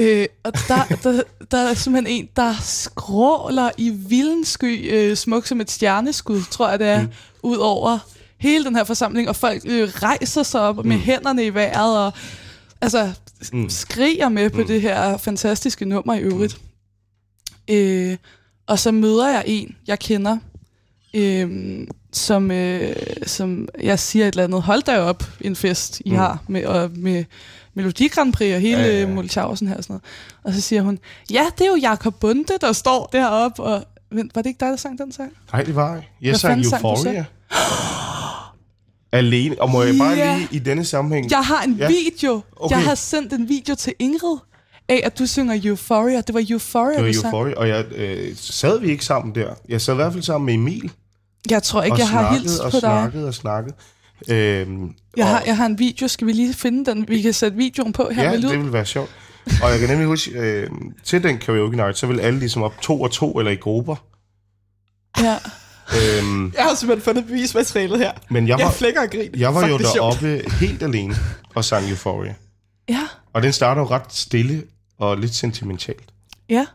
øh, 0.00 0.26
og 0.42 0.52
der, 0.68 0.96
der, 1.02 1.22
der 1.50 1.58
er 1.58 1.74
simpelthen 1.74 2.20
en, 2.20 2.28
der 2.36 2.54
skråler 2.62 3.70
i 3.78 3.90
vildensky, 3.90 4.92
øh, 4.92 5.16
smuk 5.16 5.46
som 5.46 5.60
et 5.60 5.70
stjerneskud, 5.70 6.42
tror 6.50 6.70
jeg 6.70 6.78
det 6.78 6.88
er, 6.88 7.02
mm. 7.02 7.08
ud 7.42 7.56
over 7.56 7.98
hele 8.38 8.64
den 8.64 8.76
her 8.76 8.84
forsamling, 8.84 9.28
og 9.28 9.36
folk 9.36 9.62
øh, 9.66 9.88
rejser 9.88 10.42
sig 10.42 10.60
op 10.60 10.84
med 10.84 10.96
hænderne 10.96 11.44
i 11.44 11.54
vejret, 11.54 11.98
og 11.98 12.12
altså 12.80 13.12
mm. 13.52 13.68
skriger 13.68 14.28
med 14.28 14.50
på 14.50 14.62
det 14.62 14.82
her 14.82 15.16
fantastiske 15.16 15.84
nummer 15.84 16.14
i 16.14 16.20
øvrigt. 16.20 16.60
Øh, 17.70 18.16
og 18.66 18.78
så 18.78 18.92
møder 18.92 19.28
jeg 19.28 19.44
en, 19.46 19.76
jeg 19.86 19.98
kender, 19.98 20.38
øh, 21.14 21.86
som, 22.12 22.50
øh, 22.50 22.96
som 23.26 23.68
jeg 23.82 23.98
siger 23.98 24.28
et 24.28 24.32
eller 24.32 24.44
andet, 24.44 24.62
hold 24.62 24.82
da 24.82 25.00
op, 25.00 25.24
en 25.40 25.56
fest, 25.56 26.02
I 26.04 26.10
mm. 26.10 26.16
har, 26.16 26.42
med, 26.48 26.64
og 26.64 26.90
med 26.94 27.24
Melodi 27.74 28.08
Grand 28.08 28.32
Prix 28.32 28.54
og 28.54 28.60
hele 28.60 28.78
Ja, 28.82 28.86
ja, 28.86 29.00
ja. 29.00 29.06
Mulchausen 29.06 29.68
her 29.68 29.76
og 29.76 29.82
sådan 29.84 29.92
noget. 29.94 30.02
Og 30.44 30.52
så 30.54 30.60
siger 30.60 30.82
hun, 30.82 30.98
ja, 31.30 31.46
det 31.58 31.64
er 31.64 31.68
jo 31.70 31.76
Jakob 31.76 32.14
Bunde, 32.20 32.52
der 32.60 32.72
står 32.72 33.08
deroppe, 33.12 33.62
og 33.62 33.84
vent, 34.12 34.34
var 34.34 34.42
det 34.42 34.48
ikke 34.50 34.60
dig, 34.60 34.68
der 34.68 34.76
sang 34.76 34.98
den 34.98 35.12
sang? 35.12 35.32
Nej, 35.52 35.62
det 35.62 35.74
var 35.74 35.92
jeg. 35.94 36.08
Jeg 36.22 36.36
sang? 36.36 36.60
Euphoria. 36.64 37.24
Alene. 39.12 39.56
Og 39.60 39.70
må 39.70 39.82
jeg 39.82 39.94
bare 39.98 40.12
Ja. 40.12 40.36
lige 40.36 40.48
i 40.52 40.58
denne 40.58 40.84
sammenhæng... 40.84 41.30
Jeg 41.30 41.44
har 41.44 41.62
en 41.62 41.72
Ja. 41.74 41.88
video. 41.88 42.40
Okay. 42.56 42.76
Jeg 42.76 42.84
har 42.84 42.94
sendt 42.94 43.32
en 43.32 43.48
video 43.48 43.74
til 43.74 43.94
Ingrid 43.98 44.36
af, 44.88 45.00
at 45.04 45.18
du 45.18 45.26
synger 45.26 45.60
Euphoria. 45.64 46.20
Det 46.20 46.34
var 46.34 46.44
Euphoria, 46.50 46.96
Det 46.96 47.00
var 47.06 47.12
du 47.12 47.18
sang. 47.18 47.34
Euphoria, 47.34 47.54
og 47.56 47.68
jeg, 47.68 47.84
øh, 47.92 48.36
sad 48.36 48.80
vi 48.80 48.90
ikke 48.90 49.04
sammen 49.04 49.34
der. 49.34 49.54
Jeg 49.68 49.80
sad 49.80 49.94
i 49.94 49.96
hvert 49.96 50.12
fald 50.12 50.22
sammen 50.22 50.46
med 50.46 50.54
Emil. 50.54 50.92
Jeg 51.50 51.62
tror 51.62 51.82
ikke, 51.82 51.94
og 51.94 51.98
jeg 51.98 52.08
har 52.08 52.32
hilst 52.32 52.60
og 52.60 52.70
på 52.70 52.74
dig. 52.74 52.80
snakket 52.80 53.26
og 53.26 53.34
snakket. 53.34 53.74
Øhm, 54.28 54.94
Jeg 55.16 55.24
og, 55.24 55.30
har, 55.30 55.42
jeg 55.46 55.56
har 55.56 55.66
en 55.66 55.78
video. 55.78 56.08
Skal 56.08 56.26
vi 56.26 56.32
lige 56.32 56.54
finde 56.54 56.90
den? 56.90 57.08
Vi 57.08 57.22
kan 57.22 57.32
sætte 57.32 57.56
videoen 57.56 57.92
på 57.92 58.08
her 58.14 58.22
ja, 58.24 58.30
med 58.30 58.38
lyd. 58.38 58.48
det 58.48 58.58
vil 58.64 58.72
være 58.72 58.86
sjovt. 58.86 59.10
Og 59.62 59.70
jeg 59.70 59.78
kan 59.78 59.88
nemlig 59.88 60.06
huske, 60.06 60.30
øh, 60.30 60.70
til 61.04 61.22
den 61.22 61.38
karaoke 61.38 61.76
night, 61.76 61.98
så 61.98 62.06
vil 62.06 62.20
alle 62.20 62.38
ligesom 62.38 62.62
op 62.62 62.80
to 62.82 63.00
og 63.00 63.10
to 63.10 63.38
eller 63.38 63.50
i 63.52 63.54
grupper. 63.56 63.96
Ja. 65.20 65.36
Øhm, 65.96 66.52
Jeg 66.56 66.62
har 66.64 66.74
simpelthen 66.74 67.04
fundet 67.04 67.26
bevismaterialet 67.26 67.98
her. 67.98 68.12
men 68.30 68.48
jeg 68.48 68.58
Jeg 68.58 68.66
var, 68.66 68.72
flækker 68.72 69.00
og 69.00 69.10
griner. 69.10 69.38
jeg 69.38 69.54
var 69.54 69.60
Fuck, 69.60 69.70
jo 69.70 69.74
er 69.76 69.78
sjovt. 69.94 69.94
deroppe 70.20 70.50
helt 70.50 70.82
alene 70.82 71.14
og 71.54 71.64
sang 71.64 71.88
Euphoria. 71.88 72.34
ja, 72.88 73.02
Og 73.32 73.42
den 73.42 73.52
starter 73.52 73.82
jo 73.82 73.88
ret 73.88 74.12
stille 74.14 74.62
og 74.98 75.18
lidt 75.18 75.34
sentimentalt. 75.34 76.12
ja. 76.48 76.66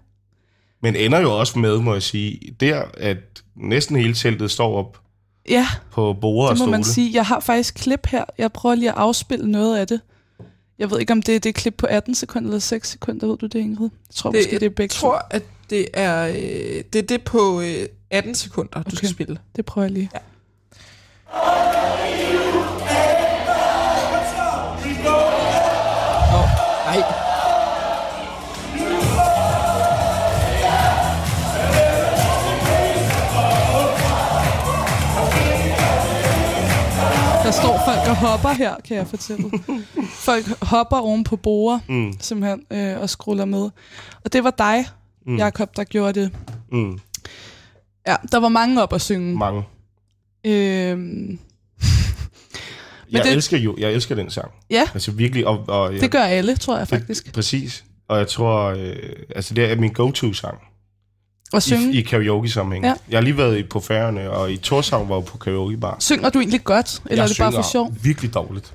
Men 0.82 0.96
ender 0.96 1.20
jo 1.20 1.40
også 1.40 1.60
med, 1.60 1.78
må 1.80 1.94
jeg 1.94 2.04
sige, 2.04 2.56
der, 2.60 2.84
at 2.98 3.18
næsten 3.56 3.96
hele 3.96 4.14
teltet 4.14 4.52
står 4.52 4.78
op 4.78 5.02
Ja, 5.50 5.68
på 5.92 6.14
borde 6.22 6.50
og 6.50 6.56
det 6.56 6.60
må 6.60 6.64
stole. 6.64 6.72
man 6.72 6.84
sige. 6.84 7.12
Jeg 7.14 7.26
har 7.26 7.40
faktisk 7.40 7.76
klip 7.76 8.08
her. 8.08 8.24
Jeg 8.38 8.52
prøver 8.52 8.76
lige 8.76 8.90
at 8.90 8.98
afspille 8.98 9.52
noget 9.52 9.78
af 9.78 9.88
det. 9.88 10.02
Jeg 10.80 10.92
ved 10.92 11.00
ikke, 11.00 11.14
om 11.14 11.22
det 11.22 11.36
er 11.36 11.40
det 11.40 11.56
klip 11.56 11.74
på 11.78 11.86
18 11.86 12.16
sekunder 12.16 12.50
eller 12.50 12.60
6 12.60 12.90
sekunder. 12.90 13.28
Ved 13.28 13.38
du 13.38 13.46
det, 13.46 13.60
Ingrid? 13.60 13.90
Jeg 14.10 14.16
tror 14.16 14.32
det, 14.32 14.40
måske, 14.40 14.60
det 14.60 14.66
er 14.66 14.70
begge 14.70 14.82
Jeg 14.84 14.90
tror, 14.90 15.26
at 15.30 15.44
det 15.70 15.88
er, 15.94 16.28
øh, 16.28 16.84
det 16.94 16.96
er 16.96 17.02
det 17.10 17.22
på 17.24 17.62
øh, 17.62 17.88
18 18.12 18.36
sekunder, 18.36 18.84
du 18.84 18.96
skal 18.96 19.10
spille. 19.10 19.36
to. 19.36 19.42
Det 19.56 19.66
prøver 19.66 19.86
jeg 19.86 19.92
lige. 19.92 20.10
Ja. 20.14 20.20
Nå, 26.32 26.42
nej. 26.86 27.25
Står 37.56 37.82
folk 37.86 38.10
og 38.10 38.16
hopper 38.16 38.50
her, 38.50 38.76
kan 38.88 38.98
jeg 38.98 39.08
fortælle. 39.08 39.52
folk 40.10 40.46
hopper 40.62 40.98
oven 40.98 41.24
på 41.24 41.36
borer, 41.36 41.80
Mm, 41.88 42.14
simpelthen, 42.20 42.62
øh, 42.72 43.00
og 43.02 43.10
scroller 43.10 43.46
med. 43.46 43.70
Og 44.26 44.34
det 44.34 44.44
var 44.44 44.52
dig, 44.58 44.86
mm. 45.26 45.38
Jakob, 45.38 45.76
der 45.76 45.84
gjorde 45.84 46.22
det. 46.22 46.32
mm, 46.72 47.00
Ja, 48.08 48.16
der 48.32 48.38
var 48.40 48.50
mange 48.50 48.84
op 48.84 48.94
at 48.94 49.02
synge. 49.02 49.38
mange. 49.38 49.64
Øhm, 50.46 51.40
Jeg, 53.12 53.24
det- 53.24 53.32
elsker 53.34 53.58
jo, 53.58 53.76
jeg 53.80 53.92
elsker 53.92 54.16
den 54.16 54.30
sang. 54.30 54.52
ja, 54.70 54.88
Altså 54.94 55.12
virkelig. 55.12 55.48
Og, 55.48 55.64
og 55.68 55.94
jeg, 55.94 56.02
det 56.02 56.12
gør 56.12 56.20
alle, 56.24 56.56
tror 56.56 56.78
jeg 56.78 56.88
faktisk. 56.88 57.26
Det, 57.26 57.34
præcis. 57.34 57.84
Og 58.08 58.18
jeg 58.18 58.28
tror, 58.28 58.64
øh, 58.66 58.96
altså 59.36 59.54
det 59.54 59.72
er 59.72 59.76
min 59.76 59.94
go-to-sang 59.94 60.58
At 61.58 61.64
synge. 61.64 61.94
i, 61.94 61.98
i 62.00 62.02
karaoke-sammenhæng. 62.02 62.86
Ja. 62.86 62.94
Jeg 63.10 63.18
har 63.18 63.22
lige 63.24 63.38
været 63.38 63.58
i- 63.58 63.64
på 63.64 63.80
Færøerne, 63.80 64.30
og 64.32 64.52
i 64.52 64.58
Torshavn 64.58 65.10
var 65.10 65.16
jeg 65.16 65.26
på 65.26 65.38
karaoke-bar. 65.38 65.98
Synger 66.00 66.30
du 66.30 66.40
egentlig 66.40 66.64
godt, 66.64 67.02
eller 67.06 67.16
jeg 67.16 67.24
er 67.24 67.28
det 67.28 67.38
bare 67.38 67.52
for 67.54 67.72
sjov? 67.72 67.94
virkelig 68.04 68.34
dårligt. 68.34 68.74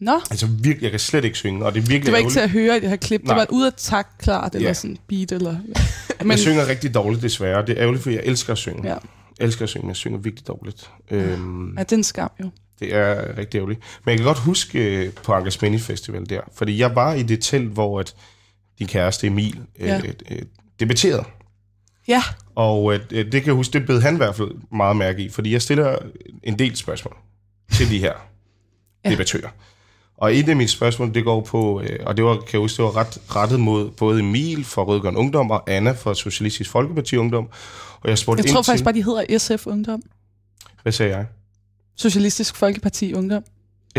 Nå, 0.00 0.12
Altså 0.30 0.46
virkelig, 0.46 0.82
jeg 0.82 0.90
kan 0.90 1.00
slet 1.00 1.24
ikke 1.24 1.36
synge, 1.38 1.64
og 1.66 1.74
det 1.74 1.78
er 1.78 1.82
virkelig 1.82 2.04
det 2.04 2.12
var 2.12 2.18
ikke 2.18 2.26
ærgerligt. 2.40 2.52
til 2.52 2.58
at 2.58 2.64
høre 2.64 2.76
i 2.76 2.80
det 2.80 2.88
her 2.88 2.96
klip. 2.96 3.22
Nej. 3.24 3.34
Det 3.34 3.40
var 3.50 3.56
ud 3.56 3.64
af 3.64 3.72
takt 3.76 4.18
klart, 4.18 4.54
eller 4.54 4.68
Ja. 4.68 4.74
sådan 4.74 4.96
beat, 5.08 5.32
eller... 5.32 5.56
Men, 6.20 6.30
jeg 6.30 6.38
synger 6.38 6.68
rigtig 6.68 6.94
dårligt, 6.94 7.22
desværre. 7.22 7.66
Det 7.66 7.70
er 7.70 7.82
ærgerligt, 7.82 8.02
for 8.02 8.10
jeg 8.10 8.20
elsker 8.24 8.52
at 8.52 8.58
synge. 8.58 8.88
Ja. 8.88 8.94
Jeg 9.38 9.44
elsker 9.46 9.62
at 9.62 9.68
synge, 9.68 9.82
men 9.82 9.88
jeg 9.88 9.96
synger 9.96 10.18
virkelig 10.18 10.46
dårligt. 10.48 10.90
Øhm, 11.10 11.74
Ja, 11.78 11.82
det 11.82 11.92
er 11.92 11.96
en 11.96 12.04
skam 12.04 12.30
jo. 12.44 12.50
Det 12.80 12.94
er 12.94 13.38
rigtig 13.38 13.58
ærgerligt. 13.58 13.80
Men 14.04 14.10
jeg 14.10 14.18
kan 14.18 14.26
godt 14.26 14.38
huske 14.38 14.78
øh, 15.04 15.12
på 15.12 15.32
Ankers 15.32 15.62
Mini 15.62 15.78
Festival 15.78 16.28
der, 16.28 16.40
fordi 16.54 16.78
jeg 16.78 16.94
var 16.94 17.14
i 17.14 17.22
det 17.22 17.40
telt, 17.42 17.68
hvor 17.68 18.00
at 18.00 18.14
din 18.78 18.86
kæreste 18.86 19.26
Emil 19.26 19.60
øh, 19.80 19.88
Ja. 19.88 20.00
øh, 20.30 20.42
debatterede. 20.80 21.24
Ja, 22.08 22.22
Og 22.54 22.94
øh, 22.94 23.00
det 23.10 23.30
kan 23.32 23.46
jeg 23.46 23.54
huske, 23.54 23.72
det 23.78 23.86
bed 23.86 24.00
han 24.00 24.14
i 24.14 24.16
hvert 24.16 24.34
fald 24.36 24.48
meget 24.72 24.96
mærke 24.96 25.22
i, 25.24 25.28
fordi 25.28 25.52
jeg 25.52 25.62
stiller 25.62 25.96
en 26.42 26.58
del 26.58 26.76
spørgsmål 26.76 27.16
til 27.72 27.90
de 27.90 27.98
her 27.98 28.12
Ja. 29.04 29.10
debattører. 29.10 29.48
Og 30.16 30.36
et 30.36 30.48
af 30.48 30.56
mine 30.56 30.68
spørgsmål, 30.68 31.14
det 31.14 31.24
går 31.24 31.40
på, 31.40 31.80
øh, 31.80 31.98
og 32.06 32.16
det 32.16 32.24
var, 32.24 32.34
kan 32.34 32.46
jeg 32.52 32.60
huske, 32.60 32.76
det 32.76 32.84
var 32.84 32.96
ret 32.96 33.18
rettet 33.36 33.60
mod 33.60 33.90
både 33.90 34.20
Emil 34.20 34.64
fra 34.64 34.82
Rødgrøn 34.82 35.16
Ungdom 35.16 35.50
og 35.50 35.70
Anna 35.70 35.92
fra 35.92 36.14
Socialistisk 36.14 36.70
Folkeparti 36.70 37.16
Ungdom. 37.16 37.48
Og 38.00 38.08
jeg 38.08 38.18
spurgte 38.18 38.42
jeg 38.44 38.52
tror 38.52 38.62
til, 38.62 38.66
faktisk 38.66 38.84
bare, 38.84 38.94
de 38.94 39.04
hedder 39.04 39.38
SF 39.38 39.66
Ungdom. 39.66 40.02
hvad 40.82 40.92
sagde 40.92 41.16
jeg? 41.16 41.26
Socialistisk 41.96 42.56
Folkeparti 42.56 43.14
Ungdom. 43.14 43.42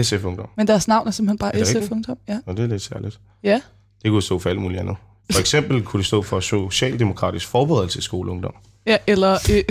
SF 0.01 0.23
Ungdom. 0.23 0.47
Men 0.57 0.67
deres 0.67 0.87
navn 0.87 1.07
er 1.07 1.11
simpelthen 1.11 1.37
bare 1.37 1.65
SF? 1.65 1.91
Ungdom. 1.91 2.17
Ja. 2.27 2.39
Og 2.45 2.57
det 2.57 2.63
er 2.63 2.67
lidt 2.67 2.81
særligt. 2.81 3.19
ja. 3.43 3.61
Det 4.03 4.11
kunne 4.11 4.21
stå 4.21 4.39
for 4.39 4.49
alt 4.49 4.61
muligt 4.61 4.79
andet. 4.79 4.95
For 5.31 5.39
eksempel 5.39 5.83
kunne 5.83 5.97
det 5.97 6.07
stå 6.07 6.21
for 6.21 6.39
Socialdemokratisk 6.39 7.47
Forberedelsesskole 7.47 8.31
Ungdom. 8.31 8.55
ja 8.87 8.97
eller 9.07 9.37
øh, 9.51 9.63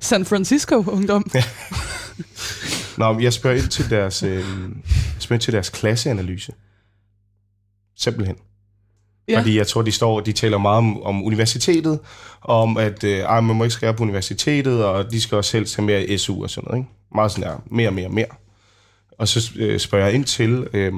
San 0.00 0.24
Francisco 0.24 0.84
Ungdom. 0.86 1.30
Ja. 1.34 1.44
Nå, 2.98 3.18
jeg 3.18 3.32
spørger 3.32 3.56
ind 3.56 3.68
til 3.68 3.90
deres, 3.90 4.22
øh, 4.22 4.44
spørger 5.18 5.36
ind 5.36 5.40
til 5.40 5.52
deres 5.52 5.68
klasseanalyse. 5.68 6.52
Simpelthen. 7.96 8.36
Ja. 9.28 9.38
Fordi 9.38 9.56
jeg 9.56 9.66
tror, 9.66 9.82
de 9.82 9.92
står 9.92 10.20
de 10.20 10.32
taler 10.32 10.58
meget 10.58 10.78
om, 10.78 11.02
om 11.02 11.24
universitetet, 11.24 12.00
om 12.42 12.76
at 12.76 13.04
øh, 13.04 13.18
ej, 13.18 13.40
man 13.40 13.56
må 13.56 13.64
ikke 13.64 13.74
skære 13.74 13.94
på 13.94 14.02
universitetet, 14.02 14.84
og 14.84 15.10
de 15.10 15.20
skal 15.20 15.36
også 15.36 15.56
helst 15.56 15.76
have 15.76 15.86
mere 15.86 16.18
SU 16.18 16.42
og 16.42 16.50
sådan 16.50 16.68
noget. 16.68 16.78
Ikke? 16.80 16.90
Meget 17.14 17.32
sådan 17.32 17.50
der, 17.50 17.56
mere, 17.70 17.90
mere, 17.90 18.08
mere. 18.08 18.26
Og 19.18 19.28
så 19.28 19.52
øh, 19.56 19.80
spørger 19.80 20.04
jeg 20.04 20.14
ind 20.14 20.24
til, 20.24 20.66
øh, 20.72 20.92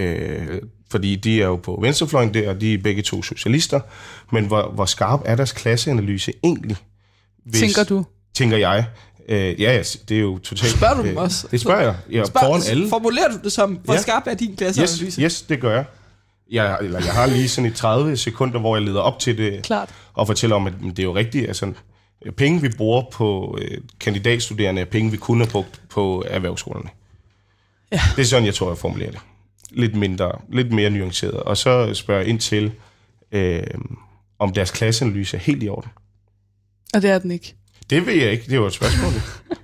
øh, 0.00 0.62
fordi 0.90 1.16
de 1.16 1.42
er 1.42 1.46
jo 1.46 1.56
på 1.56 1.78
venstrefløjen 1.82 2.34
der, 2.34 2.50
og 2.50 2.60
de 2.60 2.74
er 2.74 2.78
begge 2.78 3.02
to 3.02 3.22
socialister, 3.22 3.80
men 4.32 4.44
hvor, 4.46 4.70
hvor 4.74 4.84
skarp 4.84 5.20
er 5.24 5.36
deres 5.36 5.52
klasseanalyse 5.52 6.32
egentlig? 6.44 6.76
Tænker 7.54 7.84
du? 7.84 8.04
Tænker 8.34 8.56
jeg. 8.56 8.84
Øh, 9.28 9.60
ja, 9.60 9.72
ja, 9.76 9.82
det 10.08 10.16
er 10.16 10.20
jo 10.20 10.38
totalt... 10.38 10.72
Spørger 10.72 10.94
du 10.94 11.02
dem 11.02 11.10
øh, 11.16 11.22
også? 11.22 11.46
Det 11.50 11.60
spørger 11.60 11.80
jeg. 11.82 11.94
Ja, 12.10 12.22
foran 12.22 12.62
alle. 12.70 12.88
Formulerer 12.88 13.28
du 13.28 13.38
det 13.44 13.52
som, 13.52 13.78
hvor 13.84 13.94
Ja. 13.94 14.00
skarp 14.00 14.22
er 14.26 14.34
din 14.34 14.50
Yes, 14.50 14.58
klasseanalyse? 14.58 15.22
yes, 15.22 15.42
det 15.42 15.60
gør 15.60 15.74
jeg. 15.74 15.84
Jeg, 16.50 16.78
eller 16.82 17.00
jeg 17.04 17.12
har 17.14 17.26
lige 17.26 17.48
sådan 17.48 17.70
i 17.70 17.74
30 17.74 18.16
sekunder, 18.16 18.58
hvor 18.60 18.76
jeg 18.76 18.82
leder 18.84 19.00
op 19.00 19.18
til 19.18 19.38
det, 19.38 19.62
Klart. 19.62 19.88
og 20.14 20.26
fortæller 20.26 20.56
om, 20.56 20.66
at 20.66 20.72
det 20.82 20.98
er 20.98 21.02
jo 21.02 21.14
rigtigt. 21.14 21.46
Altså, 21.48 21.72
penge, 22.36 22.60
vi 22.60 22.68
bruger 22.76 23.02
på 23.12 23.58
øh, 23.62 23.78
kandidatstuderende, 24.00 24.80
er 24.80 24.86
penge, 24.86 25.10
vi 25.10 25.16
kunne 25.16 25.44
have 25.44 25.50
brugt 25.50 25.80
på 25.90 26.24
erhvervsskolerne. 26.28 26.88
Ja. 27.92 28.00
Det 28.16 28.22
er 28.22 28.26
sådan, 28.26 28.46
jeg 28.46 28.54
tror, 28.54 28.68
jeg 28.70 28.78
formulerer 28.78 29.10
det. 29.10 29.20
Lidt 29.70 29.96
mindre, 29.96 30.32
lidt 30.48 30.72
mere 30.72 30.90
nuanceret. 30.90 31.34
Og 31.34 31.56
så 31.56 31.94
spørger 31.94 32.20
jeg 32.20 32.28
ind 32.28 32.40
til, 32.40 32.72
øh, 33.32 33.62
om 34.38 34.52
deres 34.52 34.70
klasseanalyse 34.70 35.36
er 35.36 35.40
helt 35.40 35.62
i 35.62 35.68
orden. 35.68 35.90
Og 36.94 37.02
det 37.02 37.10
er 37.10 37.18
den 37.18 37.30
ikke. 37.30 37.54
Det 37.90 38.06
ved 38.06 38.14
jeg 38.14 38.32
ikke, 38.32 38.50
det 38.50 38.60
var 38.60 38.66
et 38.66 38.72
spørgsmål. 38.72 39.12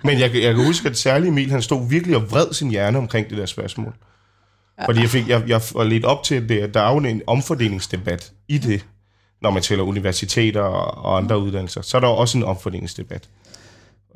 Men 0.04 0.20
jeg, 0.20 0.34
jeg 0.34 0.54
kan 0.54 0.64
huske, 0.64 0.88
at 0.88 0.96
særlig 0.96 1.28
Emil, 1.28 1.50
han 1.50 1.62
stod 1.62 1.88
virkelig 1.88 2.16
og 2.16 2.30
vred 2.30 2.52
sin 2.52 2.70
hjerne 2.70 2.98
omkring 2.98 3.30
det 3.30 3.38
der 3.38 3.46
spørgsmål. 3.46 3.94
Fordi 4.84 5.00
jeg, 5.00 5.08
fik, 5.08 5.28
jeg, 5.28 5.42
jeg 5.46 5.60
var 5.74 5.84
lidt 5.84 6.04
op 6.04 6.22
til 6.22 6.48
det, 6.48 6.60
at 6.60 6.74
der 6.74 6.80
er 6.80 6.92
jo 6.92 6.98
en 6.98 7.22
omfordelingsdebat 7.26 8.32
i 8.48 8.58
det, 8.58 8.86
når 9.42 9.50
man 9.50 9.62
tæller 9.62 9.84
universiteter 9.84 10.60
og, 10.60 11.04
og 11.04 11.16
andre 11.16 11.38
uddannelser. 11.38 11.82
Så 11.82 11.96
er 11.96 12.00
der 12.00 12.08
også 12.08 12.38
en 12.38 12.44
omfordelingsdebat. 12.44 13.28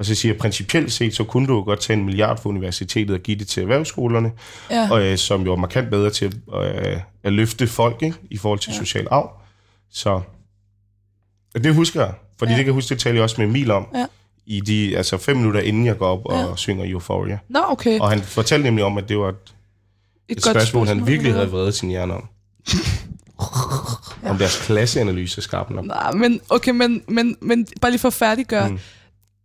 Og 0.00 0.06
så 0.06 0.14
siger 0.14 0.32
jeg, 0.32 0.38
principielt 0.40 0.92
set, 0.92 1.14
så 1.16 1.24
kunne 1.24 1.46
du 1.46 1.54
jo 1.54 1.62
godt 1.64 1.80
tage 1.80 1.98
en 1.98 2.04
milliard 2.04 2.42
for 2.42 2.48
universitetet 2.48 3.14
og 3.14 3.20
give 3.20 3.38
det 3.38 3.48
til 3.48 3.60
erhvervsskolerne, 3.62 4.32
Ja. 4.70 4.88
og, 4.90 5.02
øh, 5.06 5.18
som 5.18 5.42
jo 5.42 5.52
er 5.52 5.56
markant 5.56 5.90
bedre 5.90 6.10
til 6.10 6.40
øh, 6.54 6.96
at 7.22 7.32
løfte 7.32 7.66
folk 7.66 8.02
ikke, 8.02 8.16
i 8.30 8.36
forhold 8.36 8.58
til 8.58 8.70
ja. 8.72 8.78
social 8.78 9.06
arv. 9.10 9.30
Så 9.92 10.20
det 11.54 11.74
husker 11.74 12.00
jeg, 12.04 12.14
fordi 12.38 12.52
ja. 12.52 12.56
det 12.58 12.64
kan 12.64 12.66
jeg 12.66 12.74
huske, 12.74 12.88
det 12.88 12.98
talte 12.98 13.16
jeg 13.16 13.22
også 13.22 13.36
med 13.38 13.46
Emil 13.48 13.70
om, 13.70 13.86
Ja. 13.94 14.06
i 14.46 14.60
de 14.60 14.96
altså 14.96 15.18
fem 15.18 15.36
minutter 15.36 15.60
inden 15.60 15.86
jeg 15.86 15.98
går 15.98 16.06
op 16.06 16.24
og 16.26 16.48
Ja. 16.50 16.56
synger 16.56 16.84
Euphoria. 16.90 17.38
Nå, 17.48 17.60
okay. 17.68 17.98
Og 18.00 18.10
han 18.10 18.20
fortalte 18.20 18.64
nemlig 18.64 18.84
om, 18.84 18.98
at 18.98 19.08
det 19.08 19.18
var 19.18 19.28
et, 19.28 19.34
Et, 20.28 20.36
et 20.36 20.44
spørgsmål, 20.44 20.86
han 20.86 21.06
virkelig 21.06 21.30
ja. 21.30 21.36
havde 21.36 21.50
vredet 21.50 21.74
sin 21.74 21.88
hjerne 21.88 22.14
om. 22.14 22.28
om 24.30 24.38
deres 24.38 24.62
klasseanalyse 24.66 25.42
skarp 25.42 25.70
nok. 25.70 25.84
Nej, 25.84 26.12
men 26.12 26.40
okay, 26.48 26.70
men, 26.70 27.02
men, 27.08 27.36
men 27.40 27.66
bare 27.80 27.90
lige 27.90 27.98
for 28.00 28.08
at 28.08 28.14
færdiggøre. 28.14 28.68
Mm. 28.68 28.78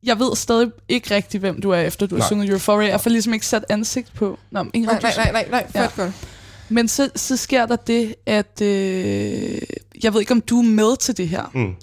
Jeg 0.06 0.20
ved 0.20 0.36
stadig 0.36 0.72
ikke 0.90 1.16
rigtig, 1.16 1.40
hvem 1.40 1.62
du 1.62 1.70
er, 1.70 1.80
efter 1.80 2.08
du 2.08 2.18
har 2.18 2.28
sunget 2.28 2.50
Euphoria. 2.50 2.90
Jeg 2.90 3.02
får 3.02 3.10
ligesom 3.10 3.34
ikke 3.34 3.46
sat 3.46 3.66
ansigt 3.70 4.14
på. 4.14 4.40
Nå, 4.52 4.64
men 4.64 4.72
ingen 4.74 4.90
Nej, 4.90 5.00
nej, 5.02 5.32
nej, 5.32 5.32
nej, 5.32 5.48
nej, 5.52 5.68
Ja. 5.76 5.90
godt. 5.96 6.14
Men 6.70 6.88
så, 6.88 7.10
så 7.16 7.38
sker 7.38 7.66
der 7.66 7.76
det, 7.76 8.16
at... 8.26 8.62
Øh, 8.62 9.62
jeg 10.04 10.14
ved 10.14 10.20
ikke, 10.20 10.32
om 10.32 10.42
du 10.42 10.60
er 10.60 10.64
med 10.64 10.98
til 10.98 11.18
det 11.18 11.28
her. 11.30 11.52
Mm. 11.54 11.76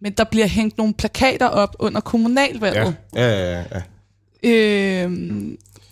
Men 0.00 0.12
der 0.12 0.24
bliver 0.24 0.46
hængt 0.46 0.78
nogle 0.78 0.94
plakater 0.94 1.46
op 1.46 1.76
under 1.78 2.00
kommunalvalget. 2.00 2.96
Ja, 3.14 3.28
ja, 3.28 3.62
ja. 3.62 3.64
ja. 4.44 5.04
Øh, 5.04 5.12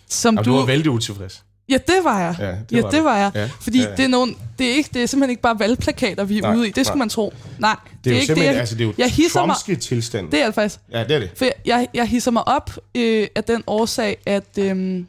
som 0.09 0.37
Og 0.37 0.45
du... 0.45 0.51
du 0.51 0.55
var 0.55 0.65
vældig 0.65 0.91
utilfreds. 0.91 1.43
Ja, 1.71 1.77
det 1.77 2.03
var 2.03 2.19
jeg. 2.19 2.35
Ja, 2.39 2.45
det 2.47 2.77
ja, 2.77 2.81
var 2.81 2.89
det 2.89 3.03
var 3.03 3.17
jeg. 3.17 3.31
Ja, 3.35 3.49
Fordi 3.61 3.81
ja, 3.81 3.89
ja. 3.89 3.95
det 3.95 4.05
er 4.05 4.09
nogen, 4.09 4.35
det 4.59 4.71
er 4.71 4.73
ikke, 4.75 4.89
det 4.93 5.01
er 5.03 5.05
simpelthen 5.05 5.29
ikke 5.29 5.41
bare 5.41 5.59
valgplakater, 5.59 6.23
vi 6.23 6.37
er 6.37 6.41
Nej, 6.41 6.55
ude 6.55 6.67
i. 6.67 6.71
Det 6.71 6.85
skulle 6.85 6.97
nej. 6.97 7.01
man 7.03 7.09
tro. 7.09 7.33
Nej, 7.59 7.75
Det 8.03 8.09
er, 8.09 8.15
jo 8.15 8.15
ikke 8.15 8.25
simpelthen, 8.25 8.53
det. 8.53 8.59
altså 8.59 8.75
det 8.75 8.81
er 8.81 8.85
jo 8.87 8.93
jeg 8.97 9.09
hisser 9.09 9.45
mig, 9.45 9.79
tilstand. 9.79 10.31
det 10.31 10.41
er 10.41 10.45
det 10.45 10.55
faktisk. 10.55 10.79
Ja, 10.91 11.03
det 11.03 11.11
er 11.11 11.19
det. 11.19 11.29
For 11.37 11.45
jeg, 11.65 11.87
jeg 11.93 12.05
hisser 12.07 12.31
mig 12.31 12.47
op 12.47 12.71
øh, 12.95 13.27
af 13.35 13.43
den 13.43 13.63
årsag, 13.67 14.17
at 14.25 14.57
øh, 14.57 15.03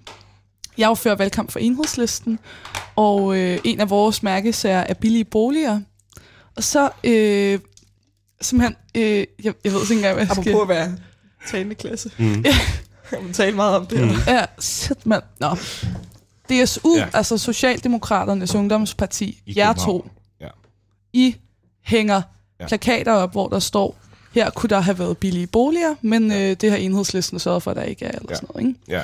jeg 0.79 0.87
jo 0.89 0.95
fører 0.95 1.15
valgkamp 1.15 1.51
for 1.51 1.59
enhedslisten, 1.59 2.39
og 2.97 3.37
øh, 3.37 3.59
en 3.65 3.81
af 3.81 3.91
vores 3.91 4.23
mærkesager 4.23 4.81
er 4.81 4.95
billige 4.95 5.25
boliger. 5.25 5.81
Og 6.57 6.63
så 6.65 6.91
øh, 7.05 7.59
simpelthen, 8.41 8.77
øh, 8.95 9.03
jeg, 9.45 9.55
jeg 9.65 9.73
ved 9.73 9.81
ikke 9.83 9.95
engang, 9.95 10.15
hvad 10.15 10.27
jeg 10.27 10.37
skal... 10.43 10.51
Apropos 10.53 10.63
at 10.63 10.69
være 10.69 10.93
talende 11.51 11.75
klasse. 11.75 12.11
Mm. 12.19 12.45
Jeg 12.45 13.23
må 13.27 13.33
tale 13.33 13.57
meget 13.57 13.77
om 13.77 13.87
det. 13.87 14.01
Mm. 14.01 14.11
Ja, 14.27 14.45
shit, 14.59 15.07
mand. 15.07 15.23
Nå. 15.41 15.57
DSU, 16.65 16.97
Ja. 16.97 17.07
altså 17.15 17.39
Socialdemokraternes 17.39 18.55
Ungdomsparti, 18.55 19.43
I 19.47 19.55
jer 19.57 19.73
to, 19.73 20.11
Ja. 20.41 20.49
I 21.13 21.37
hænger 21.85 22.23
ja. 22.61 22.67
plakater 22.67 23.13
op, 23.13 23.33
hvor 23.33 23.49
der 23.49 23.59
står, 23.59 23.97
her 24.35 24.51
kunne 24.51 24.69
der 24.71 24.81
have 24.81 24.99
været 24.99 25.19
billige 25.19 25.47
boliger, 25.47 25.95
men 26.03 26.31
ja. 26.31 26.51
øh, 26.51 26.57
det 26.61 26.71
har 26.71 26.77
enhedslisten 26.79 27.39
sørget 27.39 27.63
for, 27.63 27.71
at 27.71 27.77
der 27.77 27.83
ikke 27.83 28.05
er, 28.05 28.09
eller 28.11 28.27
Ja. 28.31 28.35
sådan 28.35 28.49
noget, 28.55 28.69
ikke? 28.69 28.81
Ja. 28.89 29.03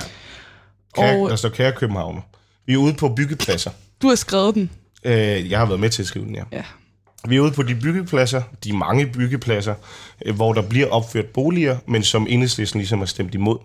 Kære, 0.95 1.21
Og- 1.23 1.29
der 1.29 1.35
står 1.35 1.49
kære 1.49 1.71
København. 1.71 2.19
Vi 2.65 2.73
er 2.73 2.77
ude 2.77 2.93
på 2.93 3.09
byggepladser. 3.09 3.71
Du 4.01 4.07
har 4.07 4.15
skrevet 4.15 4.55
den. 4.55 4.69
Øh, 5.03 5.49
jeg 5.51 5.59
har 5.59 5.65
været 5.65 5.79
med 5.79 5.89
til 5.89 6.01
at 6.01 6.07
skrive 6.07 6.25
den, 6.25 6.35
ja. 6.35 6.43
Ja. 6.51 6.63
Vi 7.27 7.35
er 7.35 7.39
ude 7.41 7.51
på 7.51 7.63
de 7.63 7.75
byggepladser, 7.75 8.41
de 8.63 8.73
mange 8.77 9.05
byggepladser, 9.07 9.75
øh, 10.25 10.35
hvor 10.35 10.53
der 10.53 10.61
bliver 10.61 10.87
opført 10.89 11.25
boliger, 11.25 11.77
men 11.87 12.03
som 12.03 12.27
enhedslisten 12.29 12.79
ligesom 12.79 12.99
har 12.99 13.05
stemt 13.05 13.35
imod. 13.35 13.57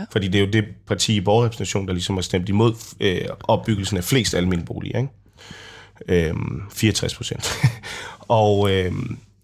Ja. 0.00 0.04
Fordi 0.12 0.28
det 0.28 0.40
er 0.40 0.44
jo 0.44 0.50
det 0.50 0.64
parti 0.86 1.16
i 1.16 1.20
borgerrepræsentation, 1.20 1.86
der 1.86 1.92
ligesom 1.92 2.14
har 2.16 2.22
stemt 2.22 2.48
imod 2.48 2.74
øh, 3.00 3.20
opbyggelsen 3.44 3.96
af 3.96 4.04
flest 4.04 4.34
almindelige 4.34 4.66
boliger. 4.66 4.98
Ikke? 4.98 6.28
Øhm, 6.28 6.62
64 6.72 7.14
procent. 7.14 7.52
og, 8.28 8.70
øh, 8.72 8.92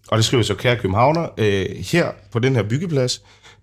og 0.07 0.17
det 0.17 0.25
skriver 0.25 0.43
så, 0.43 0.55
kære 0.55 0.75
københavner, 0.75 1.27
øh, 1.37 1.65
her 1.91 2.11
på 2.31 2.39
den 2.39 2.55
her 2.55 2.63
byggeplads, 2.63 3.21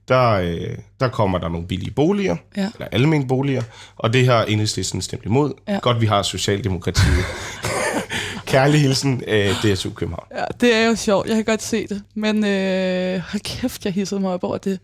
der, 0.09 0.31
øh, 0.31 0.77
der 1.01 1.09
kommer 1.09 1.39
der 1.39 1.49
nogle 1.49 1.67
billige 1.67 1.91
boliger, 1.91 2.37
Ja. 2.57 2.69
eller 2.75 2.89
almindelige 2.93 3.29
boliger, 3.29 3.63
og 3.97 4.13
det 4.13 4.27
har 4.27 4.45
enhedslisten 4.45 5.03
stemt 5.03 5.25
imod. 5.25 5.53
Ja. 5.69 5.79
Godt, 5.83 6.01
vi 6.01 6.07
har 6.07 6.23
Socialdemokratiet. 6.23 7.25
Kærlig 8.47 8.81
hilsen, 8.81 9.23
øh, 9.29 9.51
DSU 9.63 9.91
København. 9.91 10.27
Ja, 10.37 10.45
det 10.61 10.75
er 10.75 10.87
jo 10.87 10.95
sjovt. 10.97 11.29
Jeg 11.29 11.37
kan 11.37 11.45
godt 11.45 11.63
se 11.63 11.87
det. 11.87 12.03
Men 12.15 12.45
øh, 12.45 13.19
hold 13.31 13.43
kæft, 13.43 13.85
jeg 13.85 13.93
hissede 13.93 14.21
mig 14.21 14.31
op 14.33 14.45
over 14.45 14.59
det. 14.59 14.79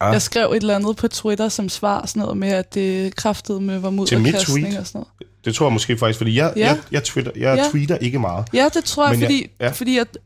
Ah. 0.00 0.12
Jeg 0.12 0.22
skrev 0.22 0.50
et 0.50 0.56
eller 0.56 0.76
andet 0.76 0.96
på 0.96 1.08
Twitter 1.08 1.48
som 1.48 1.68
svar, 1.68 2.06
sådan 2.06 2.20
noget 2.20 2.36
med, 2.36 2.48
at 2.48 2.74
det 2.74 3.16
kræftede 3.16 3.60
med 3.60 3.78
var 3.78 3.88
Til 3.88 4.18
mit 4.18 4.22
mudderkastning 4.24 4.66
tweet? 4.66 4.78
og 4.80 4.86
sådan 4.86 4.98
noget. 4.98 5.32
Det 5.44 5.54
tror 5.54 5.66
jeg 5.66 5.72
måske 5.72 5.98
faktisk, 5.98 6.18
fordi 6.18 6.36
jeg, 6.36 6.52
ja. 6.56 6.66
Jeg, 6.66 6.78
jeg, 6.92 7.04
twitter, 7.04 7.32
jeg 7.36 7.56
Ja. 7.58 7.70
tweeter 7.70 7.96
ikke 7.96 8.18
meget. 8.18 8.46
Ja, 8.54 8.68
det 8.74 8.84
tror 8.84 9.04
jeg, 9.08 9.12
Men 9.12 9.20
jeg- 9.20 9.26
fordi, 9.26 9.46
ja. 9.60 9.64
ja. 9.66 9.70
fordi 9.72 9.98
at 9.98 10.18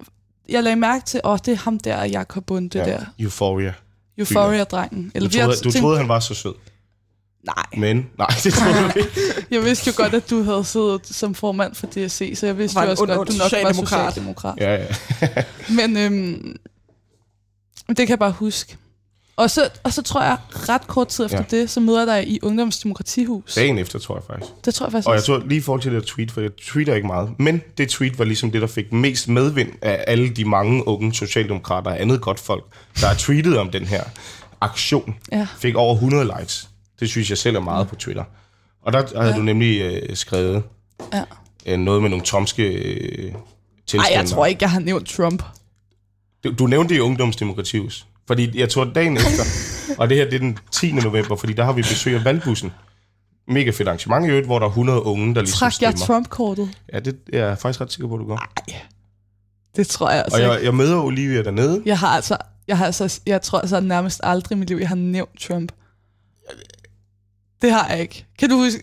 jeg 0.48 0.62
lagde 0.62 0.76
mærke 0.76 1.04
til, 1.06 1.20
åh, 1.24 1.38
det 1.46 1.52
er 1.52 1.56
ham 1.56 1.78
der, 1.78 2.04
Jakob 2.04 2.44
Bunde, 2.46 2.68
det 2.68 2.78
Ja, 2.78 2.84
der. 2.92 3.00
Euphoria. 3.18 3.72
Euphoria-drengen. 4.18 5.04
Du 5.04 5.10
Eller 5.14 5.30
har 5.40 5.46
troede, 5.46 5.56
du 5.56 5.62
tænkt- 5.70 5.78
troede, 5.78 5.98
han 5.98 6.08
var 6.08 6.20
så 6.20 6.34
sød. 6.34 6.54
Nej, 7.44 7.64
Men, 7.76 8.06
nej, 8.18 8.26
det 8.44 8.52
troede 8.54 8.74
du 8.92 8.98
ikke. 8.98 9.10
jeg 9.50 9.64
vidste 9.64 9.86
jo 9.90 10.02
godt, 10.02 10.14
at 10.14 10.30
du 10.30 10.42
havde 10.42 10.64
siddet 10.64 11.00
som 11.06 11.34
formand 11.34 11.74
for 11.74 11.86
DSC, 11.86 12.32
så 12.36 12.46
jeg 12.46 12.58
vidste 12.58 12.74
Var 12.74 12.84
jo 12.84 12.90
også 12.90 13.06
godt, 13.06 13.10
at 13.10 13.16
du 13.16 13.32
nok 13.32 13.52
var 13.64 13.72
socialdemokrat. 13.72 14.54
Ja, 14.60 14.74
ja. 14.74 14.86
Men 15.78 15.96
øhm, 15.96 16.56
det 17.88 17.96
kan 17.96 18.08
jeg 18.08 18.18
bare 18.18 18.30
huske. 18.32 18.76
Og 19.40 19.50
så, 19.50 19.68
og 19.82 19.92
så 19.92 20.02
tror 20.02 20.22
jeg, 20.22 20.36
ret 20.52 20.86
kort 20.86 21.08
tid 21.08 21.24
efter 21.24 21.38
Ja. 21.38 21.56
det, 21.56 21.70
så 21.70 21.80
møder 21.80 21.98
jeg 21.98 22.06
dig 22.06 22.28
i 22.28 22.38
Ungdomsdemokratihus. 22.42 23.54
Dagen 23.54 23.78
efter, 23.78 23.98
tror 23.98 24.16
jeg 24.16 24.22
faktisk. 24.26 24.52
Det 24.64 24.74
tror 24.74 24.86
jeg 24.86 24.92
faktisk 24.92 25.08
Og 25.08 25.14
jeg 25.14 25.24
tror 25.24 25.38
lige 25.46 25.58
i 25.58 25.60
forhold 25.60 25.82
til 25.82 25.92
det 25.92 26.04
tweet, 26.04 26.30
for 26.30 26.40
jeg 26.40 26.50
tweeter 26.56 26.94
ikke 26.94 27.06
meget, 27.06 27.30
men 27.38 27.62
det 27.78 27.88
tweet 27.88 28.18
var 28.18 28.24
ligesom 28.24 28.50
det, 28.50 28.60
der 28.60 28.66
fik 28.66 28.92
mest 28.92 29.28
medvind 29.28 29.68
af 29.82 30.04
alle 30.06 30.28
de 30.30 30.44
mange 30.44 30.88
unge 30.88 31.14
socialdemokrater 31.14 31.90
og 31.90 32.00
andet 32.00 32.20
godt 32.20 32.40
folk, 32.40 32.64
der 33.00 33.06
har 33.06 33.14
tweetet 33.14 33.58
om 33.58 33.70
den 33.70 33.84
her 33.84 34.04
aktion. 34.60 35.14
Ja. 35.32 35.46
Fik 35.58 35.74
over 35.76 35.94
100 35.94 36.32
likes. 36.38 36.68
Det 37.00 37.08
synes 37.08 37.30
jeg 37.30 37.38
selv 37.38 37.56
er 37.56 37.60
meget 37.60 37.88
på 37.88 37.94
Twitter. 37.96 38.24
Og 38.82 38.92
der 38.92 39.02
havde 39.20 39.32
Ja. 39.32 39.38
du 39.38 39.42
nemlig 39.42 39.80
øh, 39.80 40.16
skrevet 40.16 40.62
Ja. 41.12 41.22
øh, 41.66 41.78
noget 41.78 42.02
med 42.02 42.10
nogle 42.10 42.24
tomske 42.24 42.62
øh, 42.68 43.24
Nej, 43.32 43.40
tilstande. 43.86 44.18
jeg 44.18 44.28
tror 44.28 44.46
ikke, 44.46 44.62
jeg 44.62 44.70
har 44.70 44.80
nævnt 44.80 45.08
Trump. 45.08 45.42
Du, 46.44 46.52
du 46.58 46.66
nævnte 46.66 46.94
det 46.94 46.98
i 46.98 47.00
Ungdomsdemokratius. 47.00 48.06
Fordi 48.30 48.58
jeg 48.60 48.68
tror 48.68 48.84
dagen 48.84 49.16
efter, 49.26 49.44
og 49.98 50.08
det 50.08 50.16
her 50.16 50.24
det 50.24 50.34
er 50.34 50.38
den 50.38 50.58
10. 50.72 50.92
november, 50.92 51.36
fordi 51.36 51.52
der 51.52 51.64
har 51.64 51.72
vi 51.72 51.82
besøg 51.82 52.14
af 52.14 52.24
valgbussen. 52.24 52.72
Mega 53.48 53.70
fedt 53.70 53.88
arrangement 53.88 54.26
i 54.26 54.28
øvrigt, 54.28 54.46
hvor 54.46 54.58
der 54.58 54.66
er 54.66 54.70
100 54.70 55.02
unge, 55.02 55.34
der 55.34 55.40
ligesom 55.40 55.64
jeg 55.66 55.72
stemmer. 55.72 56.06
Trump-kortet? 56.06 56.78
Ja, 56.92 57.00
det 57.00 57.18
er 57.32 57.46
jeg 57.46 57.58
faktisk 57.58 57.80
ret 57.80 57.92
sikker 57.92 58.08
på, 58.08 58.14
at 58.14 58.20
du 58.20 58.26
gør. 58.26 58.52
Det 59.76 59.86
tror 59.86 60.10
jeg 60.10 60.18
altså 60.24 60.36
Og 60.36 60.42
ikke. 60.42 60.52
jeg, 60.52 60.64
jeg 60.64 60.74
møder 60.74 61.02
Olivia 61.02 61.42
dernede. 61.42 61.82
Jeg 61.86 61.98
har 61.98 62.08
altså, 62.08 62.36
jeg 62.68 62.78
har 62.78 62.86
altså, 62.86 63.20
jeg 63.26 63.42
tror 63.42 63.58
altså 63.60 63.80
nærmest 63.80 64.20
aldrig 64.22 64.56
i 64.56 64.58
mit 64.58 64.68
liv, 64.68 64.76
jeg 64.78 64.88
har 64.88 64.96
nævnt 64.96 65.40
Trump. 65.40 65.72
Det 67.62 67.72
har 67.72 67.88
jeg 67.88 68.00
ikke. 68.00 68.26
Kan 68.38 68.50
du 68.50 68.56
huske? 68.56 68.82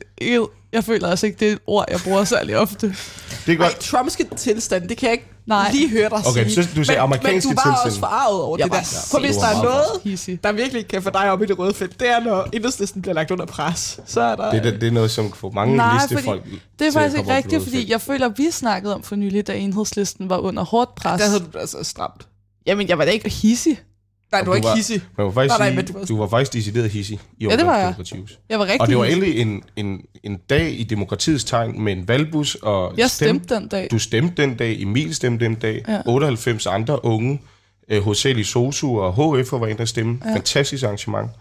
Jeg, 0.73 0.83
føler 0.83 1.07
altså 1.07 1.25
ikke, 1.25 1.39
det 1.39 1.47
er 1.47 1.51
et 1.51 1.59
ord, 1.67 1.85
jeg 1.91 1.99
bruger 2.03 2.23
særlig 2.23 2.57
ofte. 2.57 2.95
Det 3.45 3.53
er 3.53 3.57
godt. 3.57 3.79
Trumpske 3.79 4.25
tilstand, 4.37 4.89
det 4.89 4.97
kan 4.97 5.05
jeg 5.07 5.13
ikke 5.13 5.25
Nej. 5.45 5.71
lige 5.71 5.89
høre 5.89 6.09
dig 6.09 6.17
Okay, 6.27 6.47
sige. 6.49 6.63
så 6.63 6.69
du 6.75 6.83
sagde 6.83 6.99
amerikanske 7.01 7.47
men, 7.47 7.55
men 7.55 7.63
du 7.63 7.69
var 7.69 7.75
tilstande. 7.75 7.85
også 7.85 7.99
forarvet 7.99 8.41
over 8.41 8.57
Jeg 8.57 8.65
det 8.65 8.73
der. 8.73 9.07
For 9.11 9.19
hvis 9.19 9.35
der 9.35 9.47
er 9.47 9.63
noget, 9.63 9.85
Hissig. 10.03 10.43
der 10.43 10.51
virkelig 10.51 10.87
kan 10.87 11.03
få 11.03 11.09
dig 11.09 11.31
op 11.31 11.41
i 11.41 11.45
det 11.45 11.59
røde 11.59 11.73
felt, 11.73 11.99
det 11.99 12.09
er, 12.09 12.19
når 12.19 12.47
enhedslisten 12.53 13.01
bliver 13.01 13.15
lagt 13.15 13.31
under 13.31 13.45
pres. 13.45 13.99
Så 14.05 14.21
er 14.21 14.35
der... 14.35 14.51
Det, 14.51 14.65
er- 14.73 14.77
det 14.79 14.87
er 14.87 14.91
noget, 14.91 15.11
som 15.11 15.31
får 15.31 15.51
mange 15.51 15.75
Nej, 15.77 15.93
listefolk 16.09 16.43
Det 16.45 16.51
er 16.53 16.57
til 16.77 16.85
at 16.85 16.93
faktisk 16.93 17.17
ikke 17.17 17.35
rigtigt, 17.35 17.63
fordi 17.63 17.91
jeg 17.91 18.01
føler, 18.01 18.29
vi 18.29 18.51
snakkede 18.51 18.95
om 18.95 19.03
for 19.03 19.15
nylig, 19.15 19.47
da 19.47 19.53
enhedslisten 19.57 20.29
var 20.29 20.37
under 20.37 20.63
hårdt 20.63 20.95
pres. 20.95 21.21
der 21.21 21.27
havde 21.27 21.39
du 21.39 21.45
det 21.53 21.59
altså 21.59 21.83
stramt. 21.83 22.27
Jamen, 22.65 22.87
jeg 22.87 22.97
var 22.97 23.05
da 23.05 23.11
ikke 23.11 23.29
hissig. 23.29 23.79
Nej, 24.31 24.41
du 24.41 24.45
du 24.45 24.49
var 24.49 24.55
ikke 24.55 24.67
var- 24.67 24.75
hissig. 24.75 25.01
Man 25.17 25.25
må 25.25 25.31
faktisk 25.31 25.59
Nej, 25.59 25.73
nej, 25.73 25.81
du 25.85 25.93
var- 25.93 26.05
du 26.05 26.17
var 26.17 26.27
faktisk 26.27 26.53
decideret 26.53 26.89
hissig 26.91 27.19
i 27.37 27.45
Ja, 27.45 27.57
det 27.57 27.65
var 27.65 27.77
jeg. 27.77 27.95
Jeg 28.49 28.59
var 28.59 28.65
rigtig 28.65 28.81
Og 28.81 28.87
det 28.87 28.97
var 28.97 29.05
endelig 29.05 29.39
en, 29.39 29.63
en, 29.75 30.01
en 30.23 30.37
dag 30.49 30.79
i 30.79 30.83
demokratiets 30.83 31.43
tegn 31.43 31.81
med 31.81 31.93
en 31.93 32.07
valgbus. 32.07 32.55
Og 32.55 32.93
Jeg 32.97 33.09
stem- 33.09 33.27
stemte 33.27 33.55
den 33.55 33.67
dag. 33.67 33.87
Du 33.91 33.99
stemte 33.99 34.41
den 34.41 34.55
dag, 34.57 34.81
Emil 34.81 35.15
stemte 35.15 35.45
den 35.45 35.55
dag, 35.55 35.83
Ja. 35.87 36.01
98 36.05 36.65
andre 36.65 37.05
unge, 37.05 37.41
øh, 37.89 38.01
hovedsageligt 38.03 38.47
SOSU 38.47 38.99
og 38.99 39.13
HF 39.13 39.51
var 39.51 39.67
inde 39.67 39.81
at 39.81 39.89
stemme. 39.89 40.19
Ja. 40.25 40.33
Fantastisk 40.33 40.83
arrangement. 40.83 41.31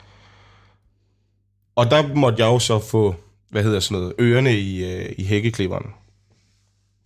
Og 1.77 1.91
der 1.91 2.15
måtte 2.15 2.43
jeg 2.45 2.47
jo 2.53 2.59
så 2.59 2.79
få, 2.79 3.15
hvad 3.51 3.63
hedder 3.63 3.81
sådan 3.81 3.99
noget, 4.03 4.15
ørerne 4.21 4.59
i, 4.59 4.85
øh, 4.85 5.13
i 5.19 5.25
hækkeklipperen. 5.25 5.87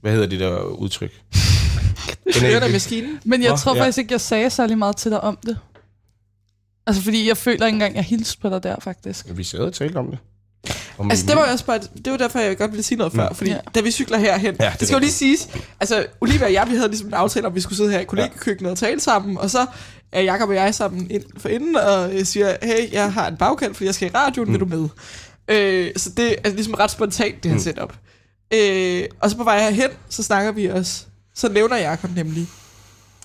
Hvad 0.01 0.13
hedder 0.13 0.27
det 0.27 0.41
der 0.41 0.61
udtryk? 0.63 1.13
Den 2.35 2.43
der 2.63 2.73
maskinen? 2.73 3.19
Men 3.25 3.43
jeg 3.43 3.51
Nå, 3.51 3.57
tror 3.57 3.75
ja. 3.77 3.81
faktisk 3.83 3.99
ikke, 3.99 4.13
jeg 4.13 4.21
sagde 4.21 4.51
særlig 4.51 4.79
meget 4.79 4.97
til 4.97 5.11
dig 5.11 5.21
om 5.21 5.39
det. 5.47 5.59
Altså, 6.91 7.03
fordi 7.03 7.29
jeg 7.29 7.37
føler 7.37 7.67
ikke 7.67 7.75
engang, 7.77 7.95
jeg 7.95 8.05
hilste 8.05 8.39
på 8.39 8.49
dig 8.49 8.63
der, 8.63 8.77
faktisk. 8.81 9.27
Vi 9.31 9.45
sad 9.45 9.59
og 9.59 9.73
talte 9.73 9.97
om 9.97 10.07
det. 10.11 10.19
Om 10.99 11.11
Altså, 11.11 11.27
det 11.27 11.37
var 11.37 11.47
jo 11.47 11.53
også 11.53 11.65
bare, 11.65 11.79
det 12.05 12.11
var 12.13 12.17
derfor, 12.17 12.39
jeg 12.39 12.57
godt 12.59 12.71
ville 12.71 12.83
sige 12.83 12.99
noget 12.99 13.13
før, 13.13 13.29
Mm. 13.29 13.35
fordi 13.35 13.51
Ja. 13.51 13.57
ja. 13.57 13.61
da 13.75 13.81
vi 13.81 13.91
cykler 13.91 14.19
herhen, 14.19 14.57
Ja, 14.61 14.65
ja, 14.65 14.71
det 14.71 14.81
det, 14.81 14.89
skal 14.89 14.97
jo 14.97 15.01
lige 15.01 15.11
siges, 15.13 15.49
altså, 15.81 16.07
Olivia 16.21 16.45
og 16.47 16.53
jeg, 16.53 16.67
vi 16.71 16.75
havde 16.77 16.89
ligesom 16.89 17.09
en 17.09 17.15
aftale 17.15 17.47
om, 17.47 17.53
at 17.53 17.55
vi 17.57 17.61
skulle 17.61 17.77
sidde 17.77 17.91
her 17.91 18.01
i 18.01 18.05
kollegekøkkenet 18.05 18.73
og 18.73 18.79
tale 18.79 19.01
sammen, 19.01 19.39
og 19.39 19.51
så 19.51 19.67
er 20.13 20.21
Jakob 20.23 20.49
og 20.49 20.55
jeg 20.55 20.75
sammen 20.75 21.11
ind 21.11 21.23
for 21.39 21.49
inden, 21.49 21.77
og 21.77 22.15
jeg 22.17 22.27
siger, 22.27 22.57
hey, 22.63 22.93
jeg 22.93 23.13
har 23.13 23.29
en 23.29 23.37
bagkald, 23.37 23.75
fordi 23.75 23.87
jeg 23.87 23.95
skal 23.95 24.09
i 24.09 24.11
radioen, 24.15 24.49
mm. 24.49 24.53
vil 24.53 24.61
du 24.61 24.67
med? 24.67 24.89
Øh, 25.49 25.91
så 25.97 26.11
det 26.17 26.37
er 26.45 26.51
ligesom 26.51 26.75
ret 26.75 26.91
spontant, 26.91 27.43
det 27.43 27.51
her 27.51 27.57
Mm. 27.59 27.63
setup. 27.63 27.95
Øh, 28.55 29.05
og 29.21 29.31
så 29.31 29.37
på 29.37 29.45
vej 29.45 29.61
herhen, 29.63 29.91
så 30.09 30.23
snakker 30.23 30.53
vi 30.53 30.71
os, 30.71 31.07
så 31.35 31.49
nævner 31.49 31.77
Jakob 31.77 32.11
nemlig, 32.17 32.47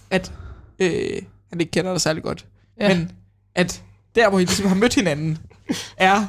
at 0.09 0.31
øh, 0.79 1.21
han 1.49 1.59
ikke 1.59 1.71
kender 1.71 1.91
dig 1.91 2.01
særlig 2.01 2.23
godt, 2.23 2.45
Ja. 2.79 2.87
ja. 2.89 2.95
men 2.97 3.11
at 3.55 3.81
der, 4.15 4.29
hvor 4.29 4.39
I 4.39 4.45
ligesom 4.45 4.67
har 4.67 4.75
mødt 4.75 4.95
hinanden, 4.95 5.37
er 5.97 6.27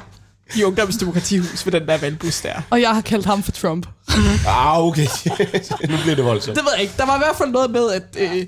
i 0.55 0.63
ungdomsdemokratihus 0.63 1.65
ved 1.65 1.73
den 1.79 1.87
der 1.87 1.97
valgbus 1.97 2.41
der. 2.41 2.61
Og 2.69 2.81
jeg 2.81 2.89
har 2.95 3.01
kaldt 3.01 3.25
ham 3.25 3.43
for 3.43 3.51
Trump. 3.51 3.87
Ah, 4.47 4.79
okay. 4.87 5.07
nu 5.89 5.97
bliver 6.01 6.15
det 6.15 6.25
voldsomt. 6.25 6.57
Det 6.57 6.65
ved 6.65 6.71
jeg 6.75 6.81
ikke. 6.81 6.93
Der 6.97 7.05
var 7.05 7.15
i 7.15 7.19
hvert 7.19 7.35
fald 7.35 7.49
noget 7.49 7.71
med, 7.71 7.91
at 7.91 8.03
øh, 8.17 8.37
ja. 8.37 8.43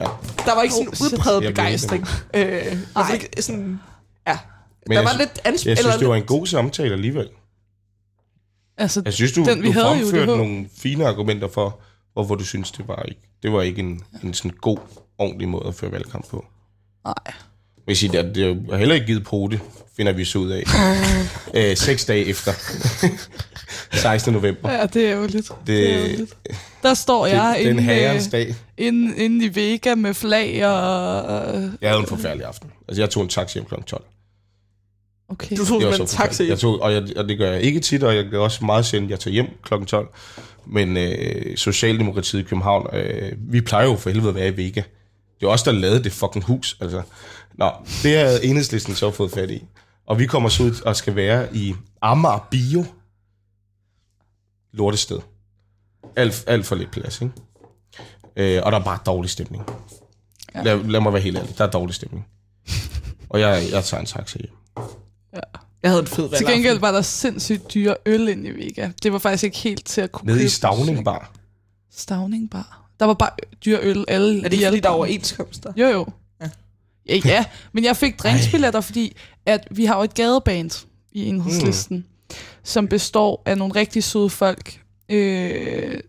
der 0.45 0.55
var 0.55 0.61
ikke 0.61 0.75
sådan 0.75 0.87
Oh, 0.87 0.93
en 1.07 1.13
udpræget 1.13 1.43
begejstring. 1.43 2.05
Øh, 2.33 2.77
altså 2.95 3.13
ikke 3.13 3.29
sådan, 3.41 3.79
ja. 4.27 4.37
Men 4.87 4.95
der 4.95 5.01
jeg 5.01 5.03
var 5.05 5.13
sy- 5.13 5.17
lidt 5.17 5.39
ansp... 5.43 5.45
Jeg 5.45 5.77
synes, 5.77 5.79
eller 5.79 5.97
det 5.99 6.07
var 6.07 6.15
en 6.15 6.23
god 6.23 6.47
samtale 6.47 6.93
alligevel. 6.93 7.29
Altså, 8.77 9.01
Jeg 9.05 9.13
synes, 9.13 9.31
du, 9.31 9.43
Den, 9.45 9.61
vi 9.61 9.67
du 9.67 9.71
havde 9.71 9.87
jo, 9.87 9.93
fremførte 10.05 10.27
var- 10.31 10.37
nogle 10.37 10.69
fine 10.77 11.07
argumenter 11.07 11.47
for, 11.53 11.79
hvorfor 12.13 12.35
du 12.35 12.45
synes, 12.45 12.71
det 12.71 12.87
var 12.87 13.03
ikke, 13.03 13.21
det 13.43 13.51
var 13.51 13.61
ikke 13.61 13.79
en, 13.79 14.01
en 14.23 14.33
sådan 14.33 14.51
god, 14.61 14.77
ordentlig 15.17 15.49
måde 15.49 15.67
at 15.67 15.75
føre 15.75 15.91
valgkamp 15.91 16.27
på. 16.29 16.45
nej. 17.05 17.13
Jeg 17.89 17.91
vil 17.91 17.97
sige, 17.97 18.11
det, 18.11 18.35
det 18.35 18.65
har 18.69 18.77
heller 18.77 18.95
ikke 18.95 19.07
givet 19.07 19.23
pote, 19.23 19.59
finder 19.97 20.11
vi 20.11 20.25
så 20.25 20.39
ud 20.39 20.49
af. 20.51 20.63
øh, 21.71 21.77
seks 21.77 22.05
dage 22.05 22.25
efter. 22.25 22.51
16. 23.93 24.33
november. 24.33 24.71
Ja, 24.71 24.85
det 24.85 25.05
er 25.09 25.15
jo 25.15 25.21
lidt. 25.27 25.33
Det, 25.49 25.67
Det- 25.67 25.93
er 25.93 25.97
ærgerligt. 25.97 26.33
Der 26.83 26.93
står 26.93 27.25
jeg 27.25 27.55
Det, 27.57 27.65
den 27.65 27.79
inde, 27.79 27.93
øh, 28.15 28.21
dag. 28.31 28.55
inde, 28.77 29.17
inde 29.17 29.45
i 29.45 29.55
Vega 29.55 29.95
med 29.95 30.13
flag 30.13 30.65
og... 30.65 31.21
og- 31.21 31.69
Jeg 31.81 31.89
havde 31.89 31.99
en 32.01 32.07
forfærdelig 32.07 32.45
aften. 32.45 32.69
Altså, 32.87 33.01
jeg 33.01 33.09
tog 33.09 33.23
en 33.23 33.29
taxi 33.29 33.53
hjem 33.53 33.65
kl. 33.65 33.73
12. 33.87 34.03
Okay. 35.29 35.57
Du 35.57 35.65
tog 35.65 35.83
en 36.01 36.07
taxi. 36.07 36.47
Jeg 36.49 36.59
tog, 36.59 36.81
og, 36.81 36.93
jeg, 36.93 37.03
og 37.17 37.29
det 37.29 37.37
gør 37.37 37.51
jeg 37.51 37.61
ikke 37.61 37.79
tit, 37.79 38.03
og 38.03 38.15
jeg 38.15 38.25
gør 38.25 38.39
også 38.39 38.65
meget 38.65 38.85
sjældent, 38.85 39.11
jeg 39.11 39.19
tager 39.19 39.33
hjem 39.33 39.47
kl. 39.63 39.73
12. 39.87 40.07
Men 40.67 40.97
øh, 40.97 41.57
Socialdemokratiet 41.57 42.39
i 42.39 42.43
København, 42.43 42.87
øh, 42.95 43.31
vi 43.37 43.61
plejer 43.61 43.85
jo 43.85 43.95
for 43.95 44.09
helvede 44.09 44.29
at 44.29 44.35
være 44.35 44.47
i 44.47 44.57
Vega. 44.57 44.81
Det 45.39 45.45
er 45.45 45.49
os, 45.49 45.63
der 45.63 45.71
lavede 45.71 46.03
det 46.03 46.11
fucking 46.11 46.43
hus. 46.45 46.77
Altså. 46.81 47.01
Nå, 47.59 47.71
det 48.03 48.17
har 48.17 48.39
enhedslisten 48.43 48.95
så 48.95 49.11
fået 49.11 49.31
fat 49.31 49.51
i. 49.51 49.65
Og 50.05 50.19
vi 50.19 50.25
kommer 50.25 50.49
så 50.49 50.63
ud 50.63 50.81
og 50.85 50.95
skal 50.95 51.15
være 51.15 51.55
i 51.55 51.75
Amager 52.01 52.47
Bio. 52.51 52.85
Lortested. 54.73 55.19
Alt, 56.15 56.43
alt 56.47 56.65
for 56.65 56.75
lidt 56.75 56.91
plads, 56.91 57.21
ikke? 57.21 57.33
Øh, 58.35 58.61
og 58.65 58.71
der 58.71 58.79
er 58.79 58.83
bare 58.83 58.99
dårlig 59.05 59.29
stemning. 59.29 59.63
Ja. 60.55 60.63
Lad, 60.63 60.83
lad 60.83 60.99
mig 60.99 61.13
være 61.13 61.21
helt 61.21 61.37
ærlig, 61.37 61.57
der 61.57 61.63
er 61.63 61.71
dårlig 61.71 61.95
stemning. 61.95 62.27
Og 63.29 63.39
jeg, 63.39 63.63
jeg 63.71 63.83
tager 63.83 64.01
en 64.01 64.05
taxa 64.07 64.39
hjem. 64.39 64.55
Jeg 65.83 65.91
havde 65.91 66.01
en 66.01 66.07
fed 66.07 66.37
Til 66.37 66.47
gengæld 66.47 66.79
var 66.79 66.91
der 66.91 67.01
sindssygt 67.01 67.73
dyre 67.73 67.95
øl 68.05 68.27
inde 68.27 68.49
i 68.49 68.51
Vega. 68.51 68.89
Det 69.03 69.13
var 69.13 69.19
faktisk 69.19 69.43
ikke 69.43 69.57
helt 69.57 69.85
til 69.85 70.01
at 70.01 70.11
kunne 70.11 70.25
Nede 70.25 70.37
i 70.37 70.41
købe. 70.41 70.49
Stavning 70.49 71.05
Bar. 71.05 71.31
Stavning 71.91 72.49
Bar. 72.49 72.89
Der 72.99 73.05
var 73.05 73.13
bare 73.13 73.31
dyre 73.65 73.79
øl 73.81 74.05
alle 74.07 74.37
Er 74.45 74.49
det 74.49 74.53
i 74.53 74.55
ikke, 74.55 74.67
fordi 74.67 74.79
der 74.79 74.89
er 74.89 74.93
overenskomster? 74.93 75.73
Jo, 75.77 75.87
jo. 75.87 76.07
Ja. 77.09 77.19
Ja. 77.25 77.45
men 77.73 77.83
jeg 77.83 77.97
fik 77.97 78.19
drinksbilletter, 78.19 78.81
fordi 78.81 79.15
at 79.45 79.67
vi 79.71 79.85
har 79.85 79.97
jo 79.97 80.03
et 80.03 80.13
gadeband 80.13 80.85
i 81.11 81.25
enhedslisten, 81.25 81.97
mm. 81.97 82.35
som 82.63 82.87
består 82.87 83.43
af 83.45 83.57
nogle 83.57 83.75
rigtig 83.75 84.03
søde 84.03 84.29
folk. 84.29 84.81
Øh, 85.09 85.99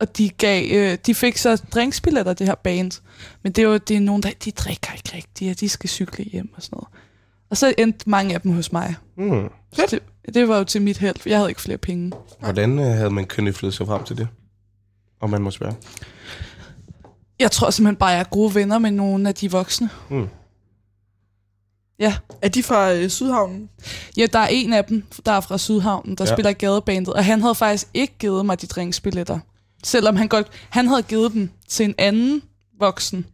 og 0.00 0.18
de, 0.18 0.28
gav, 0.28 0.70
øh, 0.72 0.98
de 1.06 1.14
fik 1.14 1.36
så 1.36 1.62
drinksbilletter, 1.74 2.32
det 2.32 2.46
her 2.46 2.54
band. 2.54 3.00
Men 3.42 3.52
det 3.52 3.62
er 3.62 3.68
jo 3.68 3.76
det 3.76 3.96
er 3.96 4.00
nogen, 4.00 4.22
der 4.22 4.30
de 4.44 4.50
drikker 4.50 4.92
ikke 4.92 5.10
rigtigt, 5.14 5.50
og 5.50 5.60
de 5.60 5.68
skal 5.68 5.90
cykle 5.90 6.24
hjem 6.24 6.50
og 6.54 6.62
sådan 6.62 6.76
noget. 6.76 6.88
Og 7.50 7.56
så 7.56 7.74
endte 7.78 8.10
mange 8.10 8.34
af 8.34 8.40
dem 8.40 8.52
hos 8.52 8.72
mig. 8.72 8.94
Mm. 9.16 9.48
Så 9.72 9.86
det, 9.90 10.34
det 10.34 10.48
var 10.48 10.58
jo 10.58 10.64
til 10.64 10.82
mit 10.82 10.98
held, 10.98 11.16
for 11.18 11.28
jeg 11.28 11.38
havde 11.38 11.50
ikke 11.50 11.60
flere 11.60 11.78
penge. 11.78 12.12
Hvordan 12.40 12.78
øh, 12.78 12.84
havde 12.84 13.10
man 13.10 13.26
knøflet 13.26 13.74
sig 13.74 13.86
frem 13.86 14.04
til 14.04 14.18
det? 14.18 14.28
Om 15.20 15.30
man 15.30 15.42
må 15.42 15.50
spørge. 15.50 15.74
Jeg 17.38 17.50
tror 17.50 17.70
simpelthen 17.70 17.96
bare, 17.96 18.08
jeg 18.10 18.20
er 18.20 18.24
gode 18.24 18.54
venner 18.54 18.78
med 18.78 18.90
nogle 18.90 19.28
af 19.28 19.34
de 19.34 19.50
voksne. 19.50 19.90
Mm. 20.10 20.28
Ja. 21.98 22.16
Er 22.42 22.48
de 22.48 22.62
fra 22.62 22.92
øh, 22.94 23.08
Sydhavnen? 23.10 23.70
Ja, 24.16 24.26
der 24.32 24.38
er 24.38 24.46
en 24.50 24.72
af 24.72 24.84
dem, 24.84 25.04
der 25.26 25.32
er 25.32 25.40
fra 25.40 25.58
Sydhavnen, 25.58 26.14
der 26.14 26.24
Ja. 26.28 26.34
spiller 26.34 26.52
gadebandet, 26.52 27.14
og 27.14 27.24
han 27.24 27.40
havde 27.40 27.54
faktisk 27.54 27.86
ikke 27.94 28.14
givet 28.18 28.46
mig 28.46 28.60
de 28.60 28.66
drinksbilletter. 28.66 29.38
Selvom 29.84 30.16
han 30.16 30.28
godt, 30.28 30.48
han 30.70 30.86
havde 30.88 31.02
givet 31.02 31.32
dem 31.32 31.50
til 31.68 31.84
en 31.84 31.94
anden 31.98 32.42
voksen, 32.80 33.26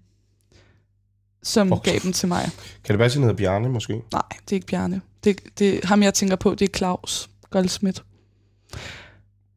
som 1.43 1.71
Voksen. 1.71 1.93
gav 1.93 2.01
dem 2.03 2.13
til 2.13 2.29
mig. 2.29 2.51
Kan 2.85 2.93
det 2.93 2.99
være, 2.99 3.07
at 3.07 3.13
han 3.15 3.23
hedder 3.23 3.37
Bjarne, 3.37 3.69
måske? 3.69 3.93
Nej, 4.13 4.23
det 4.45 4.53
er 4.53 4.55
ikke 4.55 4.67
Bjarne. 4.67 5.01
Det, 5.25 5.41
det, 5.59 5.85
ham, 5.85 6.03
jeg 6.03 6.15
tænker 6.15 6.37
på, 6.37 6.55
det 6.55 6.69
er 6.69 6.79
Claus 6.79 7.31
Goldsmith. 7.51 8.01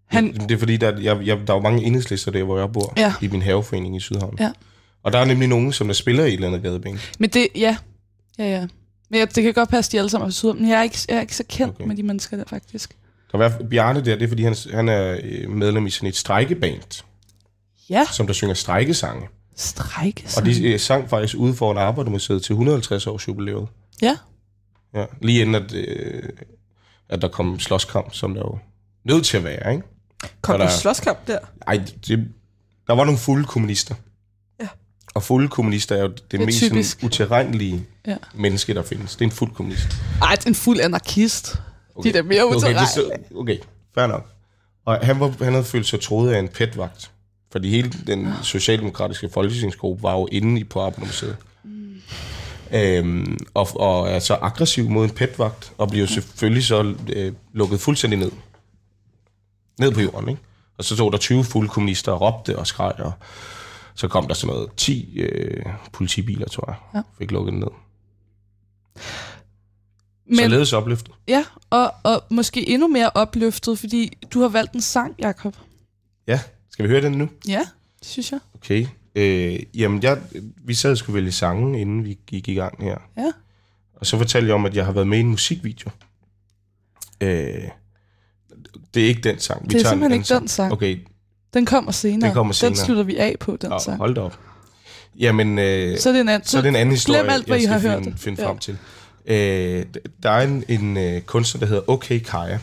Han, 0.08 0.34
Det 0.34 0.52
er 0.52 0.58
fordi, 0.58 0.78
der, 0.78 1.00
jeg, 1.00 1.26
jeg, 1.26 1.38
der 1.48 1.54
er 1.54 1.58
jo 1.58 1.62
mange 1.64 1.84
enhedslister 1.84 2.32
der, 2.32 2.44
hvor 2.44 2.60
jeg 2.60 2.72
bor. 2.72 2.94
Ja. 2.98 3.14
I 3.22 3.28
min 3.28 3.42
haveforening 3.42 3.96
i 3.98 4.00
Sydhavn. 4.00 4.38
Ja. 4.40 4.52
Og 5.04 5.14
der 5.14 5.20
er 5.20 5.26
nemlig 5.26 5.48
nogen, 5.48 5.74
som 5.74 5.88
der 5.88 5.94
spiller 5.94 6.24
i 6.24 6.28
et 6.28 6.34
eller 6.34 6.48
andet 6.48 6.62
gadebane. 6.64 7.00
men 7.20 7.30
det, 7.30 7.48
ja, 7.56 7.78
ja, 8.38 8.46
ja. 8.46 8.68
Men 9.10 9.20
jeg, 9.20 9.36
det 9.36 9.44
kan 9.44 9.54
godt 9.54 9.70
passe, 9.70 9.92
de 9.92 9.98
alle 9.98 10.10
sammen 10.10 10.26
er 10.26 10.30
fra 10.30 10.34
Sydhavnen, 10.34 10.62
men 10.64 10.72
jeg 10.72 10.80
er 10.80 10.84
ikke, 10.84 10.98
jeg 11.10 11.18
er 11.18 11.22
ikke 11.22 11.36
så 11.36 11.44
kendt 11.50 11.76
Okay. 11.76 11.86
med 11.88 11.96
de 11.96 12.04
mennesker 12.04 12.38
der, 12.38 12.44
faktisk. 12.48 12.96
Der 13.32 13.38
er 13.40 13.52
Bjarne 13.70 14.06
der, 14.06 14.16
det 14.16 14.22
er 14.24 14.28
fordi, 14.28 14.44
han, 14.44 14.56
han 14.74 14.90
er 14.90 15.18
øh, 15.24 15.50
medlem 15.50 15.88
i 15.88 15.90
sådan 15.90 16.10
et 16.10 16.16
strækkeband, 16.16 17.04
Ja, 17.90 18.06
som 18.12 18.28
der 18.28 18.34
synger 18.34 18.54
strækkesange. 18.54 19.28
strække 19.56 20.24
Og 20.38 20.46
de 20.46 20.68
øh, 20.68 20.80
sang 20.80 21.10
faktisk 21.10 21.36
ude 21.38 21.54
foran 21.54 21.78
Arbejdermuseet 21.78 22.44
til 22.44 22.54
150 22.54 23.08
års 23.08 23.28
jubilæet. 23.28 23.68
Ja, 24.02 24.18
Ja, 24.96 25.06
lige 25.22 25.42
inden 25.42 25.56
at, 25.56 25.74
øh, 25.74 26.24
at 27.10 27.22
der 27.22 27.28
kom 27.28 27.60
slåskamp, 27.60 28.14
som 28.14 28.34
der 28.34 28.42
jo 28.42 28.58
nødt 29.04 29.26
til 29.26 29.38
at 29.38 29.44
være, 29.44 29.72
ikke? 29.74 29.88
Kom 30.42 30.60
der 30.60 30.70
slåskamp 30.70 31.28
der? 31.28 31.40
Ej, 31.68 31.82
det, 32.08 32.28
der 32.88 32.94
var 32.94 33.04
nogle 33.04 33.20
fulde 33.20 33.46
kommunister. 33.46 33.96
Ja. 34.62 34.68
Og 35.16 35.24
fulde 35.24 35.48
kommunister 35.48 35.96
er 35.96 36.02
jo 36.02 36.08
det, 36.08 36.32
det 36.32 36.42
er 36.42 36.46
mest 36.46 36.60
sådan, 36.60 36.84
utilregnelige 37.04 37.86
Ja. 38.08 38.18
menneske, 38.36 38.74
der 38.74 38.84
findes. 38.84 39.16
Det 39.16 39.22
er 39.22 39.26
en 39.26 39.32
fuld 39.32 39.52
kommunist. 39.54 39.88
ej, 40.22 40.36
det 40.36 40.44
er 40.44 40.50
en 40.50 40.56
fuld 40.56 40.80
anarkist. 40.80 41.56
Okay. 41.96 42.12
De 42.12 42.18
er 42.18 42.22
da 42.22 42.28
mere 42.28 42.44
okay, 42.44 42.74
det, 42.74 43.38
okay, 43.38 43.58
fair 43.96 44.08
nok. 44.08 44.26
Og 44.86 45.00
han, 45.06 45.20
var, 45.20 45.34
han 45.44 45.54
havde 45.54 45.66
følt 45.66 45.88
sig 45.88 46.02
troet 46.02 46.32
af 46.32 46.40
en 46.40 46.48
petvagt. 46.48 47.12
Fordi 47.52 47.70
hele 47.70 47.92
den 48.08 48.28
socialdemokratiske 48.44 49.30
folketingsgruppe 49.34 50.04
var 50.04 50.14
jo 50.14 50.28
inde 50.32 50.62
i 50.62 50.64
på 50.64 50.82
Arbejdermuseet. 50.82 51.36
Mm. 51.64 52.02
Øhm, 52.72 53.38
og, 53.54 53.68
og 53.76 54.10
er 54.10 54.20
så 54.20 54.34
aggressiv 54.42 54.90
mod 54.90 55.04
en 55.04 55.10
petvagt, 55.10 55.72
og 55.78 55.90
bliver 55.90 56.06
selvfølgelig 56.08 56.66
så 56.66 56.94
øh, 57.14 57.34
lukket 57.54 57.80
fuldstændig 57.80 58.20
ned. 58.20 58.32
Ned 59.80 59.92
på 59.92 60.02
jorden, 60.02 60.30
ikke? 60.30 60.42
Og 60.78 60.84
så 60.84 60.96
stod 60.96 61.12
der 61.12 61.18
20 61.18 61.44
fulde 61.44 61.70
kommunister 61.70 62.12
og 62.12 62.22
råbte 62.22 62.60
og 62.60 62.68
skreg, 62.68 62.94
og 63.00 63.12
så 63.96 64.08
kom 64.08 64.28
der 64.28 64.34
sådan 64.34 64.56
noget 64.56 64.70
10 64.78 65.20
øh, 65.20 65.66
politibiler, 65.92 66.48
tror 66.50 66.64
jeg, 66.72 66.76
Ja. 66.96 67.02
fik 67.18 67.32
lukket 67.32 67.54
ned. 67.54 67.68
Men, 70.30 70.38
Således 70.40 70.74
opløftet. 70.74 71.14
ja, 71.28 71.46
og, 71.70 71.94
og 72.04 72.24
måske 72.30 72.70
endnu 72.70 72.88
mere 72.88 73.10
opløftet, 73.10 73.80
fordi 73.80 74.18
du 74.34 74.42
har 74.42 74.48
valgt 74.48 74.74
en 74.74 74.82
sang, 74.82 75.16
Jakob. 75.20 75.56
Ja, 76.28 76.40
skal 76.70 76.84
vi 76.86 76.90
høre 76.90 77.02
den 77.02 77.12
nu? 77.12 77.30
Ja, 77.48 77.60
det 78.00 78.08
synes 78.08 78.32
jeg. 78.32 78.40
Okay. 78.56 78.88
Øh, 79.16 79.60
jamen, 79.74 80.04
jeg, 80.04 80.22
vi 80.64 80.74
sad 80.74 80.92
og 80.92 80.98
skulle 80.98 81.14
vælge 81.16 81.32
sange, 81.32 81.82
inden 81.82 82.06
vi 82.06 82.18
gik 82.28 82.48
i 82.48 82.54
gang 82.54 82.84
her. 82.84 82.98
Ja. 83.18 83.32
Og 83.96 84.06
så 84.06 84.18
fortalte 84.18 84.48
jeg 84.48 84.56
om, 84.56 84.66
at 84.66 84.76
jeg 84.76 84.86
har 84.86 84.92
været 84.92 85.08
med 85.08 85.18
i 85.18 85.22
en 85.22 85.28
musikvideo. 85.28 85.90
Øh, 87.22 87.64
det 88.94 89.04
er 89.04 89.08
ikke 89.08 89.22
den 89.22 89.40
sang. 89.40 89.64
Vi 89.64 89.68
Det 89.68 89.76
er 89.76 89.80
tager 89.80 89.92
en 89.94 90.00
simpelthen 90.00 90.22
ikke 90.22 90.34
den 90.40 90.48
sang. 90.48 90.74
Okay, 90.74 91.00
Den 91.54 91.66
kommer 91.66 91.92
senere. 91.92 92.28
Den 92.28 92.34
kommer 92.36 92.54
senere. 92.54 92.70
Den 92.76 92.86
slutter 92.86 93.04
vi 93.04 93.18
af 93.18 93.36
på, 93.40 93.58
den 93.62 93.70
Nå, 93.70 93.80
sang. 93.80 93.98
hold 93.98 94.16
da 94.16 94.22
op. 94.22 94.40
Jamen, 95.20 95.60
øh, 95.60 95.98
Så 96.00 96.10
er 96.10 96.14
det 96.14 96.22
en 96.22 96.30
anden, 96.30 96.48
så 96.48 96.58
er 96.58 96.62
det 96.62 96.70
en 96.70 96.76
anden 96.76 96.94
historie, 96.96 97.20
glem 97.20 97.30
alt, 97.30 97.46
hvad 97.48 97.58
jeg 97.58 97.64
I 97.64 97.68
har 97.68 97.80
finde, 97.80 97.96
hørt. 98.12 98.20
finde 98.20 98.42
Ja. 98.42 98.48
frem 98.50 98.58
til. 98.58 98.78
Øh, 99.26 99.86
der 100.24 100.30
er 100.30 100.42
en, 100.48 100.64
en 100.68 100.98
øh, 100.98 101.22
kunstner, 101.22 101.60
der 101.60 101.66
hedder 101.68 101.82
OK 101.90 102.08
Kaja, 102.08 102.60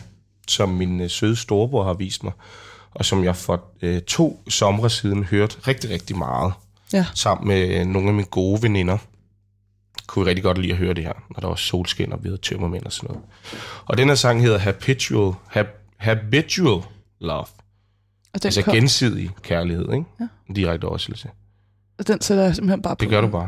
som 0.47 0.69
min 0.69 1.01
øh, 1.01 1.09
søde 1.09 1.35
storebror 1.35 1.83
har 1.83 1.93
vist 1.93 2.23
mig, 2.23 2.33
og 2.91 3.05
som 3.05 3.23
jeg 3.23 3.35
for 3.35 3.63
øh, 3.81 4.01
to 4.01 4.39
somre 4.49 4.89
siden 4.89 5.23
hørte 5.23 5.55
rigtig, 5.67 5.89
rigtig 5.89 6.17
meget, 6.17 6.53
Ja. 6.93 7.05
sammen 7.15 7.47
med 7.47 7.79
øh, 7.79 7.85
nogle 7.85 8.07
af 8.07 8.13
mine 8.13 8.27
gode 8.27 8.61
veninder. 8.63 8.97
kunne 10.07 10.25
vi 10.25 10.29
rigtig 10.29 10.43
godt 10.43 10.57
lide 10.57 10.71
at 10.71 10.77
høre 10.77 10.93
det 10.93 11.03
her, 11.03 11.13
når 11.35 11.39
der 11.41 11.47
var 11.47 11.55
solskin 11.55 12.11
og 12.13 12.19
hvide 12.19 12.37
tømmermænd 12.37 12.83
og 12.85 12.91
sådan 12.91 13.07
noget. 13.07 13.23
Og 13.85 13.97
den 13.97 14.07
her 14.07 14.15
sang 14.15 14.41
hedder 14.41 14.57
Habitual, 14.57 15.33
Hab, 15.47 15.67
Habitual 16.05 16.81
Love. 17.19 17.39
Og 17.41 17.47
den, 18.43 18.47
Altså 18.47 18.61
kom, 18.61 18.73
gensidig 18.73 19.29
kærlighed, 19.41 19.93
ikke? 19.93 20.05
Ja. 20.19 20.27
Direkte 20.55 20.85
oversættelse. 20.85 21.29
og 21.99 22.07
den 22.07 22.21
sætter 22.21 22.43
jeg 22.43 22.55
simpelthen 22.55 22.81
bare 22.81 22.95
på. 22.95 22.99
Det 23.01 23.09
gør 23.09 23.21
du 23.21 23.27
bare. 23.27 23.47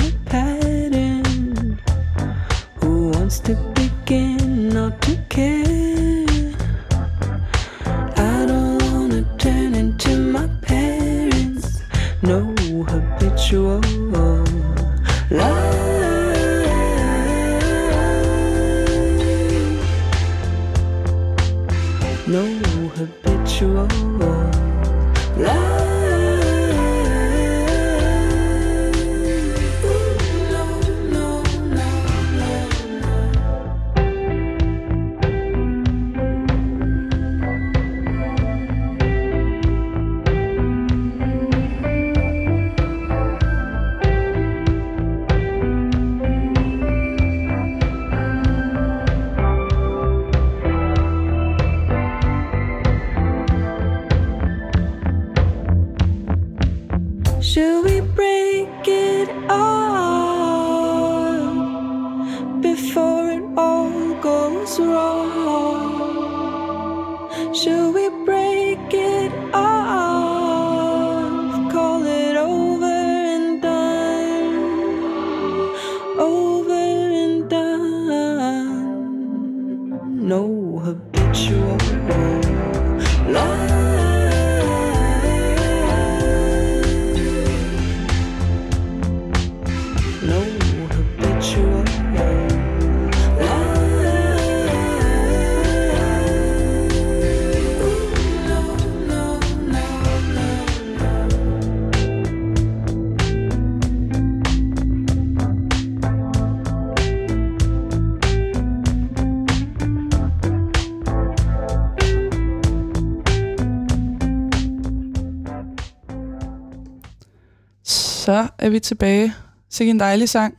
er 118.61 118.69
vi 118.69 118.79
tilbage. 118.79 119.33
Sikke 119.69 119.89
en 119.89 119.99
dejlig 119.99 120.29
sang. 120.29 120.57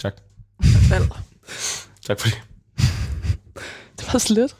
Tak. 0.00 0.12
Tak 2.06 2.20
for 2.20 2.28
det. 2.28 2.42
Det 3.98 4.12
var 4.12 4.18
slet. 4.18 4.56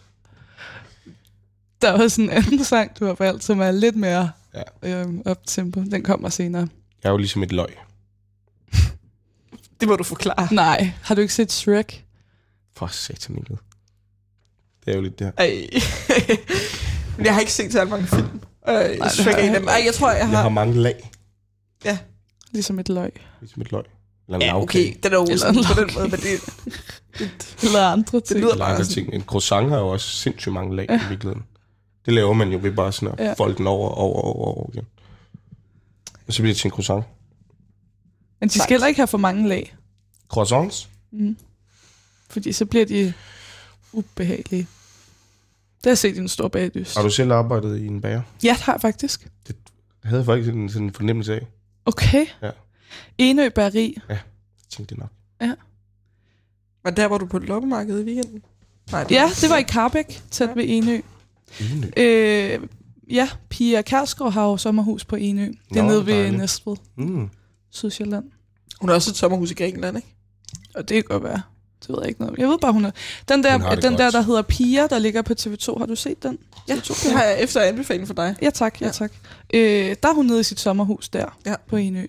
Der 1.83 1.91
var 1.99 2.09
sådan 2.09 2.25
en 2.25 2.31
anden 2.31 2.65
sang, 2.65 2.99
du 3.01 3.07
har 3.07 3.17
valgt, 3.19 3.45
som 3.45 3.61
er 3.61 3.71
lidt 3.71 3.97
mere 3.97 4.31
Ja. 4.55 4.63
øhm, 5.01 5.23
up-tempo. 5.31 5.81
Den 5.81 6.03
kommer 6.03 6.29
senere. 6.29 6.69
Jeg 7.03 7.09
er 7.09 7.13
jo 7.13 7.17
ligesom 7.17 7.43
et 7.43 7.53
løg. 7.53 7.79
Det 9.81 9.89
må 9.89 9.97
du 9.97 10.05
forklare. 10.05 10.55
Nej, 10.55 10.93
har 11.03 11.15
du 11.15 11.21
ikke 11.21 11.35
set 11.35 11.53
Shrek? 11.53 12.05
For 12.77 12.87
satan 12.87 13.37
ikke. 13.39 13.57
Det 14.85 14.91
er 14.93 14.95
jo 14.95 15.01
lidt 15.03 15.19
det 15.19 15.27
her. 15.27 15.33
Ej. 15.39 15.67
Men 17.17 17.27
jeg 17.27 17.35
har 17.35 17.41
ikke 17.41 17.53
set 17.53 17.73
så 17.73 17.85
mange 17.85 18.07
film. 18.07 18.41
Øh, 18.69 18.75
har 18.75 18.83
ikke, 18.83 19.31
jeg 19.31 19.47
en 19.49 19.55
af 19.55 19.61
dem. 19.61 19.69
Ej, 19.69 19.83
jeg 19.87 19.95
tror, 19.95 20.11
jeg 20.11 20.27
har... 20.27 20.33
Jeg 20.33 20.43
har 20.43 20.49
mange 20.49 20.75
lag. 20.75 21.11
Ja, 21.85 21.99
Ligesom 22.53 22.79
et 22.79 22.89
løg. 22.89 23.13
Ligesom 23.41 23.63
et 23.63 23.73
løg. 23.73 23.85
Eller 24.29 24.37
en 24.39 24.43
ja 24.43 24.47
lavkage. 24.53 24.89
okay. 24.89 24.99
Den 25.03 25.13
er 25.13 25.17
jo 25.17 25.37
sådan 25.37 25.55
på 25.75 25.81
den 25.81 25.91
måde, 25.95 26.09
men 26.09 26.21
det, 26.21 26.41
Eller 27.65 27.87
andre 27.87 28.21
ting. 28.21 28.41
lyder 28.41 28.53
Eller 28.53 28.65
andre 28.65 28.85
ting. 28.85 29.15
En 29.15 29.23
croissant 29.23 29.69
har 29.71 29.79
jo 29.79 29.89
også 29.89 30.09
sindssygt 30.17 30.53
mange 30.53 30.77
lag 30.77 30.85
i 30.91 31.09
virkeligheden. 31.09 31.43
Det 32.07 32.15
laver 32.15 32.33
man 32.33 32.49
jo 32.53 32.59
ved 32.63 32.73
bare 32.73 32.93
sådan 32.93 33.09
at 33.09 33.19
Ja. 33.19 33.25
ja. 33.29 33.33
folde 33.33 33.57
den 33.59 33.67
over, 33.67 33.89
over, 33.89 34.21
over, 34.21 34.45
over 34.47 34.71
igen. 34.73 34.85
Og 36.27 36.33
så 36.33 36.43
bliver 36.43 36.53
det 36.55 36.61
til 36.61 36.67
en 36.69 36.73
croissant. 36.73 37.05
Men 38.41 38.49
de 38.49 38.55
skal 38.59 38.69
heller 38.75 38.87
ikke 38.87 38.99
have 38.99 39.07
for 39.07 39.19
mange 39.19 39.49
lag, 39.49 39.75
Croissants? 40.29 40.89
fordi 42.31 42.53
så 42.53 42.65
bliver 42.67 42.87
de 42.87 43.13
ubehagelige. 43.93 44.61
Det 44.61 45.85
har 45.85 45.91
jeg 45.91 45.99
set 45.99 46.17
i 46.17 46.19
en 46.19 46.29
stor 46.29 46.49
bagdyst. 46.49 46.97
Har 46.97 47.03
du 47.03 47.11
selv 47.11 47.33
arbejdet 47.33 47.79
i 47.79 47.87
en 47.87 48.01
bager? 48.01 48.23
Ja, 48.45 48.49
det 48.53 48.61
har 48.61 48.73
jeg 48.73 48.81
faktisk. 48.81 49.29
Det 49.47 49.57
havde 50.05 50.19
jeg 50.19 50.27
faktisk 50.27 50.55
en, 50.55 50.69
sådan 50.69 50.87
en 50.87 50.93
fornemmelse 50.95 51.35
af. 51.35 51.47
Okay. 51.85 52.27
Ja. 52.43 52.51
Enø 53.19 53.49
Bageri. 53.49 53.97
Jeg 54.09 54.19
tænkte 54.71 54.95
det 54.95 54.99
nok. 55.03 55.11
Var 56.85 56.91
der, 56.91 57.09
hvor 57.09 57.19
du 57.19 57.27
på 57.27 57.39
loppemarkedet 57.39 58.01
i 58.03 58.05
weekenden? 58.05 58.43
Nej, 58.93 59.07
Ja, 59.11 59.31
det 59.41 59.51
var 59.51 59.57
i 59.57 59.63
Karbæk, 59.63 60.23
tæt 60.31 60.51
ved 60.57 60.65
Enø. 60.69 61.01
Enø. 61.61 61.91
Øh, 61.97 62.61
ja, 63.11 63.29
Pia 63.49 63.83
Kærsgaard 63.83 64.33
har 64.33 64.45
jo 64.45 64.57
sommerhus 64.57 65.05
på 65.05 65.17
Enø. 65.17 65.47
Det 65.69 65.79
er 65.79 65.83
Nå, 65.83 65.89
nede 65.89 66.07
ved 66.07 66.15
dejligt. 66.15 66.39
Næstved, 66.39 66.77
Mm. 66.97 67.31
Sydsjælland. 67.71 68.25
Hun 68.81 68.89
har 68.89 68.95
også 68.97 69.11
et 69.11 69.17
sommerhus 69.17 69.51
i 69.51 69.55
Grækenland, 69.55 69.97
ikke? 69.97 70.09
Og 70.75 70.89
det 70.89 70.95
kan 70.95 71.05
godt 71.05 71.23
være. 71.25 71.43
Det 71.83 71.89
ved 71.89 71.97
jeg 72.01 72.09
ikke 72.09 72.21
noget 72.21 72.31
om. 72.31 72.41
Jeg 72.41 72.49
ved 72.49 72.59
bare, 72.59 72.73
hun 72.73 72.85
er... 72.85 72.91
Den 73.29 73.45
der, 73.45 73.59
den 73.75 73.93
der, 73.93 73.99
godt. 74.05 74.13
der 74.15 74.21
hedder 74.23 74.43
Pia, 74.43 74.87
der 74.87 74.99
ligger 74.99 75.23
på 75.23 75.33
TV2. 75.41 75.79
Har 75.79 75.87
du 75.87 75.97
set 75.97 76.23
den? 76.23 76.39
Ja, 76.69 76.75
TV2 76.75 77.05
det 77.05 77.13
har 77.13 77.23
jeg 77.25 77.41
efter 77.41 77.61
anbefaling 77.61 78.07
for 78.07 78.15
dig. 78.15 78.35
Ja 78.43 78.51
tak, 78.51 78.81
ja, 78.81 78.87
Ja. 78.87 78.93
tak. 78.93 79.13
Øh, 79.55 79.97
der 80.03 80.09
er 80.09 80.15
hun 80.15 80.27
nede 80.27 80.41
i 80.41 80.43
sit 80.43 80.61
sommerhus 80.61 81.09
der 81.09 81.39
Ja. 81.47 81.55
på 81.69 81.77
Enø. 81.77 82.07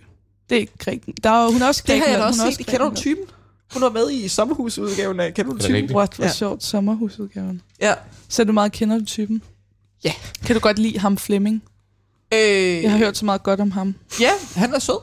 Det 0.50 0.56
er 0.56 0.60
ikke 0.60 0.74
Græken. 0.78 1.14
Der 1.24 1.30
er, 1.30 1.52
hun 1.52 1.62
er 1.62 1.68
også 1.68 1.84
Det 1.88 1.90
har 1.90 1.96
jeg 1.96 2.02
Grækenland. 2.04 2.22
da 2.22 2.28
også 2.28 2.42
hun 2.42 2.48
er 2.48 2.52
set. 2.56 2.66
Kender 2.66 2.78
du 2.78 2.84
Grækenland. 2.90 3.18
typen? 3.18 3.26
Hun 3.74 3.82
var 3.82 3.90
med 3.90 4.12
i 4.12 4.28
sommerhusudgaven 4.28 5.20
af 5.20 5.34
Kender 5.34 5.52
du 5.52 5.58
det 5.58 5.66
typen? 5.66 5.96
What, 5.96 6.14
hvor 6.16 6.26
Ja. 6.26 6.32
sjovt. 6.32 6.64
Sommerhusudgaven. 6.64 7.62
Ja. 7.82 7.94
Så 8.30 8.44
du 8.44 8.52
meget 8.52 8.72
kender 8.72 8.98
du 9.00 9.06
typen? 9.06 9.42
Ja. 10.04 10.14
Kan 10.46 10.56
du 10.56 10.60
godt 10.60 10.80
lide 10.80 11.00
ham 11.00 11.18
Flemming? 11.18 11.64
Øh, 12.34 12.40
Jeg 12.84 12.92
har 12.92 12.98
hørt 12.98 13.18
så 13.18 13.26
meget 13.26 13.44
godt 13.44 13.60
om 13.60 13.72
ham. 13.72 13.96
Ja, 14.20 14.32
han 14.56 14.74
er 14.74 14.80
sød. 14.80 15.00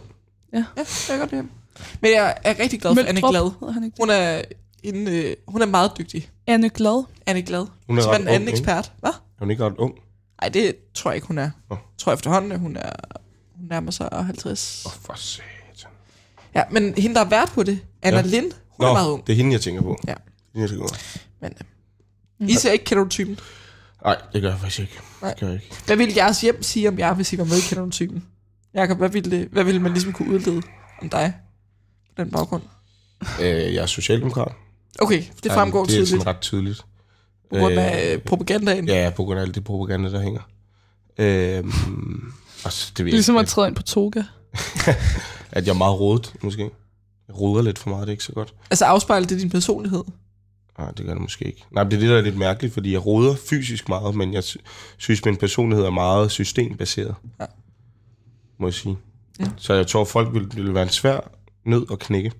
Ja. 0.52 0.58
Ja, 0.58 0.64
jeg 0.76 0.86
kan 1.08 1.18
godt 1.18 1.30
lide 1.30 1.42
ham. 1.42 1.50
Men 2.00 2.10
jeg 2.10 2.36
er 2.44 2.58
rigtig 2.58 2.80
glad 2.80 2.94
for 2.94 3.00
Anne 3.02 3.12
Møldrup 3.12 3.30
Glad. 3.32 3.42
hedder 3.60 3.72
han 3.72 3.84
ikke 3.84 3.94
det? 3.96 4.02
Hun 4.02 4.10
er, 4.10 4.42
en, 4.82 5.08
øh, 5.08 5.36
hun 5.48 5.62
er 5.62 5.66
meget 5.66 5.92
dygtig. 5.98 6.30
Anne 6.46 6.70
Glad. 6.70 7.04
Anne 7.26 7.42
Glad. 7.42 7.66
Hun 7.86 7.98
er 7.98 8.02
Som 8.02 8.10
er 8.10 8.14
ret 8.14 8.20
en 8.20 8.28
anden 8.28 8.48
ikke? 8.48 8.58
ekspert. 8.58 8.92
Hvad? 9.00 9.10
Er 9.10 9.14
hun 9.38 9.50
ikke 9.50 9.64
ret 9.66 9.76
ung? 9.78 9.94
Nej, 10.42 10.48
det 10.48 10.74
tror 10.94 11.10
jeg 11.10 11.16
ikke, 11.16 11.26
hun 11.26 11.38
er. 11.38 11.50
Nå. 11.70 11.76
Jeg 11.76 11.98
tror 11.98 12.12
efterhånden, 12.12 12.52
at 12.52 12.58
hun 12.58 12.76
er 12.76 12.92
hun 13.56 13.66
nærmer 13.70 13.90
sig 13.90 14.08
50. 14.12 14.82
Åh, 14.86 14.92
oh, 14.92 14.98
for 15.02 15.14
satan. 15.16 15.90
Ja, 16.54 16.62
men 16.70 16.94
hende, 16.94 17.14
der 17.14 17.20
er 17.20 17.28
vært 17.28 17.50
på 17.54 17.62
det, 17.62 17.80
Anna 18.02 18.18
Ja. 18.18 18.24
ja. 18.24 18.30
Lind, 18.30 18.52
hun 18.68 18.86
er 18.86 18.92
meget 18.92 19.10
ung. 19.10 19.26
det 19.26 19.32
er 19.32 19.36
hende, 19.36 19.52
jeg 19.52 19.60
tænker 19.60 19.82
på. 19.82 19.96
Ja. 20.08 20.14
Hende, 20.54 20.60
jeg 20.62 20.68
tænker 20.68 20.88
på. 20.88 20.94
Men, 21.40 21.52
øh, 22.40 22.48
I 22.48 22.54
ser 22.54 22.72
ikke 22.72 22.84
Kender 22.84 23.04
du 23.04 23.10
typen? 23.10 23.38
Nej, 24.04 24.16
det 24.32 24.42
gør 24.42 24.50
jeg 24.50 24.58
faktisk 24.58 24.80
ikke. 24.80 24.98
Nej. 25.22 25.30
Det 25.30 25.40
gør 25.40 25.46
jeg 25.46 25.54
ikke. 25.54 25.76
Hvad 25.86 25.96
ville 25.96 26.14
jeres 26.16 26.40
hjem 26.40 26.62
sige 26.62 26.88
om 26.88 26.98
jer, 26.98 27.14
hvis 27.14 27.32
I 27.32 27.38
var 27.38 27.44
med 27.44 27.56
i 27.56 27.60
Kender 27.68 27.84
du 27.84 27.90
typen? 27.90 28.24
Jakob, 28.74 28.98
hvad 28.98 29.08
ville, 29.08 29.30
det, 29.30 29.48
hvad 29.52 29.64
ville 29.64 29.80
man 29.80 29.92
ligesom 29.92 30.12
kunne 30.12 30.30
udlede 30.34 30.62
om 31.02 31.08
dig? 31.08 31.34
På 32.20 32.24
den 32.24 32.32
baggrund. 32.32 32.62
Øh, 33.40 33.74
jeg 33.74 33.82
er 33.82 33.86
socialdemokrat. 33.86 34.52
Okay, 35.00 35.22
det 35.42 35.52
fremgår 35.52 35.84
det 35.84 35.90
er 35.90 35.92
tydeligt. 35.92 36.08
sådan 36.08 36.26
ret 36.26 36.40
tydeligt. 36.40 36.80
På 37.50 37.56
grund 37.58 37.74
af 37.74 38.12
øh, 38.14 38.18
propagandaen. 38.20 38.88
Ja, 38.88 39.12
på 39.16 39.24
grund 39.24 39.38
af 39.38 39.42
alt 39.42 39.54
det 39.54 39.64
propaganda, 39.64 40.10
der 40.10 40.20
hænger. 40.20 40.40
Øh, 41.18 41.64
altså, 42.64 42.92
det 42.96 43.04
ved 43.04 43.12
Ligesom 43.12 43.36
at 43.36 43.46
træde 43.46 43.68
ind 43.68 43.76
på 43.76 43.82
toga. 43.82 44.22
At 45.52 45.66
jeg 45.66 45.72
er 45.72 45.78
meget 45.78 46.00
rodet, 46.00 46.34
måske. 46.42 46.62
Jeg 47.28 47.40
roder 47.40 47.62
lidt 47.62 47.78
for 47.78 47.90
meget, 47.90 48.02
det 48.02 48.08
er 48.08 48.12
ikke 48.12 48.24
så 48.24 48.32
godt. 48.32 48.54
Altså 48.70 48.84
afspejler 48.84 49.26
det 49.26 49.40
din 49.40 49.50
personlighed? 49.50 50.02
Nej, 50.78 50.90
det 50.90 51.06
gør 51.06 51.12
det 51.12 51.22
måske 51.22 51.44
ikke. 51.44 51.64
Nej, 51.70 51.84
men 51.84 51.90
det 51.90 51.96
er 51.96 52.00
det, 52.00 52.10
der 52.10 52.16
er 52.16 52.20
lidt 52.22 52.36
mærkeligt, 52.36 52.74
fordi 52.74 52.92
jeg 52.92 53.06
roder 53.06 53.34
fysisk 53.50 53.88
meget, 53.88 54.14
men 54.14 54.34
jeg 54.34 54.44
sy- 54.44 54.56
synes, 54.96 55.24
min 55.24 55.36
personlighed 55.36 55.86
er 55.86 55.90
meget 55.90 56.30
systembaseret. 56.30 57.14
Ja. 57.40 57.44
Må 58.58 58.66
jeg 58.66 58.74
sige. 58.74 58.96
Ja. 59.40 59.44
Så 59.56 59.74
jeg 59.74 59.86
tror, 59.86 60.04
folk 60.04 60.34
vil, 60.34 60.46
vil 60.64 60.74
være 60.74 60.82
en 60.82 60.88
svær 60.88 61.30
nød 61.64 61.86
at 61.92 61.98
knække. 61.98 62.32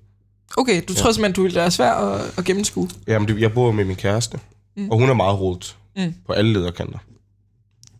Okay, 0.56 0.82
du 0.88 0.92
Ja. 0.92 0.98
tror 1.00 1.12
simpelthen, 1.12 1.32
du 1.34 1.42
ville 1.42 1.56
være 1.56 1.70
svær 1.70 1.92
at, 1.92 2.32
at 2.38 2.44
gennemskue? 2.44 2.88
Jamen, 3.06 3.28
det, 3.28 3.40
jeg 3.40 3.52
bor 3.54 3.72
med 3.72 3.84
min 3.84 3.96
kæreste, 3.96 4.40
Mm. 4.76 4.90
og 4.90 4.98
hun 4.98 5.08
er 5.10 5.14
meget 5.14 5.40
rodet 5.40 5.76
Mm. 5.96 6.14
på 6.26 6.32
alle 6.32 6.52
lederkanter. 6.52 6.98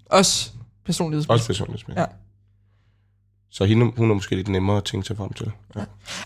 Også 0.06 0.51
personlighedsmæssigt? 0.84 1.30
Også 1.32 1.47
personlighedsmæssigt. 1.47 2.01
Ja. 2.01 2.05
Så 3.51 3.64
hende, 3.64 3.92
hun 3.97 4.10
er 4.10 4.14
måske 4.14 4.36
lidt 4.36 4.48
nemmere 4.48 4.76
at 4.76 4.84
tænke 4.84 5.06
sig 5.06 5.16
frem 5.16 5.32
til. 5.32 5.51
Ja. 5.76 5.80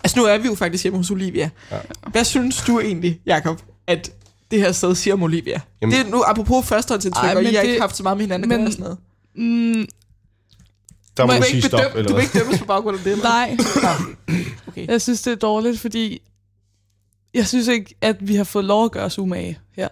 Altså 0.05 0.19
nu 0.21 0.25
er 0.25 0.39
vi 0.39 0.47
jo 0.49 0.55
faktisk 0.55 0.85
hjemme 0.85 0.97
hos 0.99 1.11
Olivia. 1.11 1.51
Ja. 1.71 1.79
Hvad 2.09 2.25
synes 2.25 2.63
du 2.67 2.81
egentlig, 2.81 3.21
Jakob, 3.27 3.63
at 3.87 4.11
det 4.51 4.61
her 4.61 4.73
sted 4.73 4.95
siger 4.95 5.15
om 5.15 5.23
Olivia? 5.23 5.61
Jamen, 5.83 5.93
det 5.99 6.07
er 6.07 6.11
nu 6.11 6.23
apropos 6.27 6.67
førstehåndsindtryk, 6.67 7.37
og 7.37 7.43
I 7.43 7.55
har 7.55 7.63
det- 7.63 7.69
ikke 7.69 7.81
haft 7.81 7.97
så 7.97 8.03
meget 8.03 8.17
med 8.19 8.25
hinanden 8.25 8.53
at 8.53 8.59
men- 8.59 8.59
gøre 8.59 8.69
og 8.69 8.73
sådan 8.73 8.83
noget. 8.83 9.79
Mm, 9.79 9.87
Der 11.17 11.27
må 11.27 11.33
du, 11.33 11.37
du 11.37 11.41
må 11.41 11.45
sige 11.45 11.57
ikke 11.57 11.69
stop, 11.69 11.79
bedømme, 11.81 11.99
eller 11.99 12.09
du 12.09 12.13
må 12.13 12.17
hvad? 12.17 12.25
ikke 12.25 12.39
dømmes 12.39 12.59
på 12.59 12.65
baggrund 12.67 12.97
af 12.99 13.03
det. 13.05 13.13
eller? 13.13 13.25
nej, 13.25 13.57
Okay. 14.67 14.87
jeg 14.89 15.03
synes, 15.03 15.23
det 15.23 15.33
er 15.33 15.37
dårligt, 15.37 15.81
fordi 15.81 16.23
jeg 17.35 17.47
synes 17.47 17.69
ikke, 17.69 17.95
at 18.01 18.29
vi 18.29 18.35
har 18.37 18.45
fået 18.45 18.65
lov 18.65 18.85
at 18.85 18.93
gøre 18.93 19.05
os 19.05 19.19
umage 19.19 19.59
her. 19.73 19.89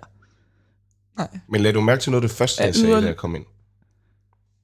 Nej. 1.19 1.29
Men 1.49 1.61
lad 1.61 1.73
du 1.73 1.81
mærke 1.81 2.01
til 2.03 2.11
noget 2.13 2.23
af 2.25 2.29
det 2.29 2.37
første, 2.37 2.63
jeg 2.63 2.75
sagde, 2.75 3.01
da 3.03 3.07
jeg 3.07 3.17
kom 3.17 3.35
ind. 3.35 3.45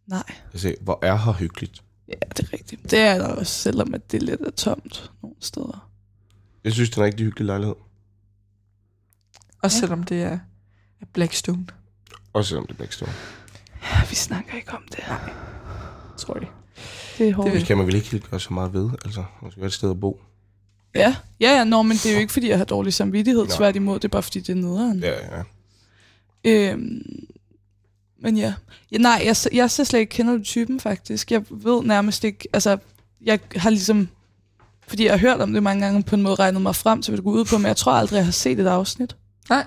Nej, 0.06 0.22
Jeg 0.52 0.60
sagde, 0.60 0.76
hvor 0.80 0.98
er 1.02 1.16
her 1.16 1.32
hyggeligt. 1.32 1.82
ja, 2.08 2.14
det 2.36 2.40
er 2.44 2.52
rigtigt. 2.52 2.90
Det 2.90 2.98
er 2.98 3.18
der 3.18 3.26
også, 3.28 3.52
selvom 3.52 3.94
at 3.94 4.12
det 4.12 4.22
er 4.22 4.26
lidt 4.26 4.40
er 4.40 4.50
tomt 4.50 5.10
nogle 5.22 5.36
steder. 5.40 5.90
Jeg 6.64 6.72
synes, 6.72 6.90
det 6.90 6.96
er 6.96 7.00
en 7.02 7.06
rigtig 7.06 7.26
hyggelig 7.26 7.46
lejlighed. 7.46 7.74
Også 9.62 9.76
Ja. 9.76 9.80
selvom 9.80 10.02
det 10.04 10.22
er 10.22 10.38
er 11.00 11.06
Blackstone, 11.12 11.66
Også 12.32 12.48
selvom 12.48 12.66
det 12.66 12.72
er 12.74 12.76
Blackstone. 12.76 13.12
Ja, 13.82 14.06
vi 14.08 14.14
snakker 14.14 14.54
ikke 14.56 14.72
om 14.72 14.82
det. 14.90 15.04
Tror 16.18 16.38
jeg. 16.40 16.48
Det 17.18 17.28
er 17.28 17.34
hårdt. 17.34 17.52
Det 17.52 17.66
kan 17.66 17.76
man 17.76 17.86
vel 17.86 17.94
ikke 17.94 18.10
helt 18.10 18.30
gøre 18.30 18.40
så 18.40 18.54
meget 18.54 18.72
ved. 18.72 18.90
Altså, 19.04 19.24
man 19.42 19.50
skal 19.50 19.60
være 19.60 19.66
et 19.66 19.72
sted 19.72 19.90
at 19.90 20.00
bo. 20.00 20.20
Ja, 20.94 21.16
ja, 21.40 21.56
ja, 21.56 21.64
nå, 21.64 21.82
men 21.82 21.96
det 21.96 22.06
er 22.06 22.12
jo 22.12 22.18
ikke, 22.18 22.32
fordi 22.32 22.48
jeg 22.48 22.58
har 22.58 22.64
dårlig 22.64 22.94
samvittighed. 22.94 23.42
Nej. 23.46 23.56
Tværtimod, 23.56 23.94
det 23.94 24.04
er 24.04 24.08
bare, 24.08 24.22
fordi 24.22 24.40
det 24.40 24.48
er 24.48 24.54
nederen. 24.54 24.98
Ja, 24.98 25.12
ja. 25.36 25.42
Øhm, 26.44 27.02
men 28.22 28.36
ja. 28.36 28.54
ja 28.92 28.98
nej, 28.98 29.22
jeg, 29.24 29.36
jeg 29.52 29.70
så 29.70 29.84
slet 29.84 30.00
ikke 30.00 30.10
kender 30.10 30.36
du 30.36 30.44
typen, 30.44 30.80
faktisk. 30.80 31.32
Jeg 31.32 31.44
ved 31.50 31.82
nærmest 31.82 32.24
ikke, 32.24 32.48
altså, 32.52 32.78
jeg 33.20 33.40
har 33.56 33.70
ligesom, 33.70 34.08
fordi 34.88 35.04
jeg 35.04 35.12
har 35.12 35.18
hørt 35.18 35.40
om 35.40 35.52
det 35.52 35.62
mange 35.62 35.84
gange, 35.84 36.02
på 36.02 36.14
en 36.14 36.22
måde 36.22 36.34
regnet 36.34 36.62
mig 36.62 36.76
frem 36.76 37.02
til, 37.02 37.10
hvad 37.10 37.16
det 37.16 37.24
går 37.24 37.30
ud 37.30 37.44
på, 37.44 37.58
men 37.58 37.66
jeg 37.66 37.76
tror 37.76 37.92
aldrig, 37.92 38.16
jeg 38.16 38.24
har 38.24 38.32
set 38.32 38.60
et 38.60 38.66
afsnit. 38.66 39.16
Nej. 39.48 39.64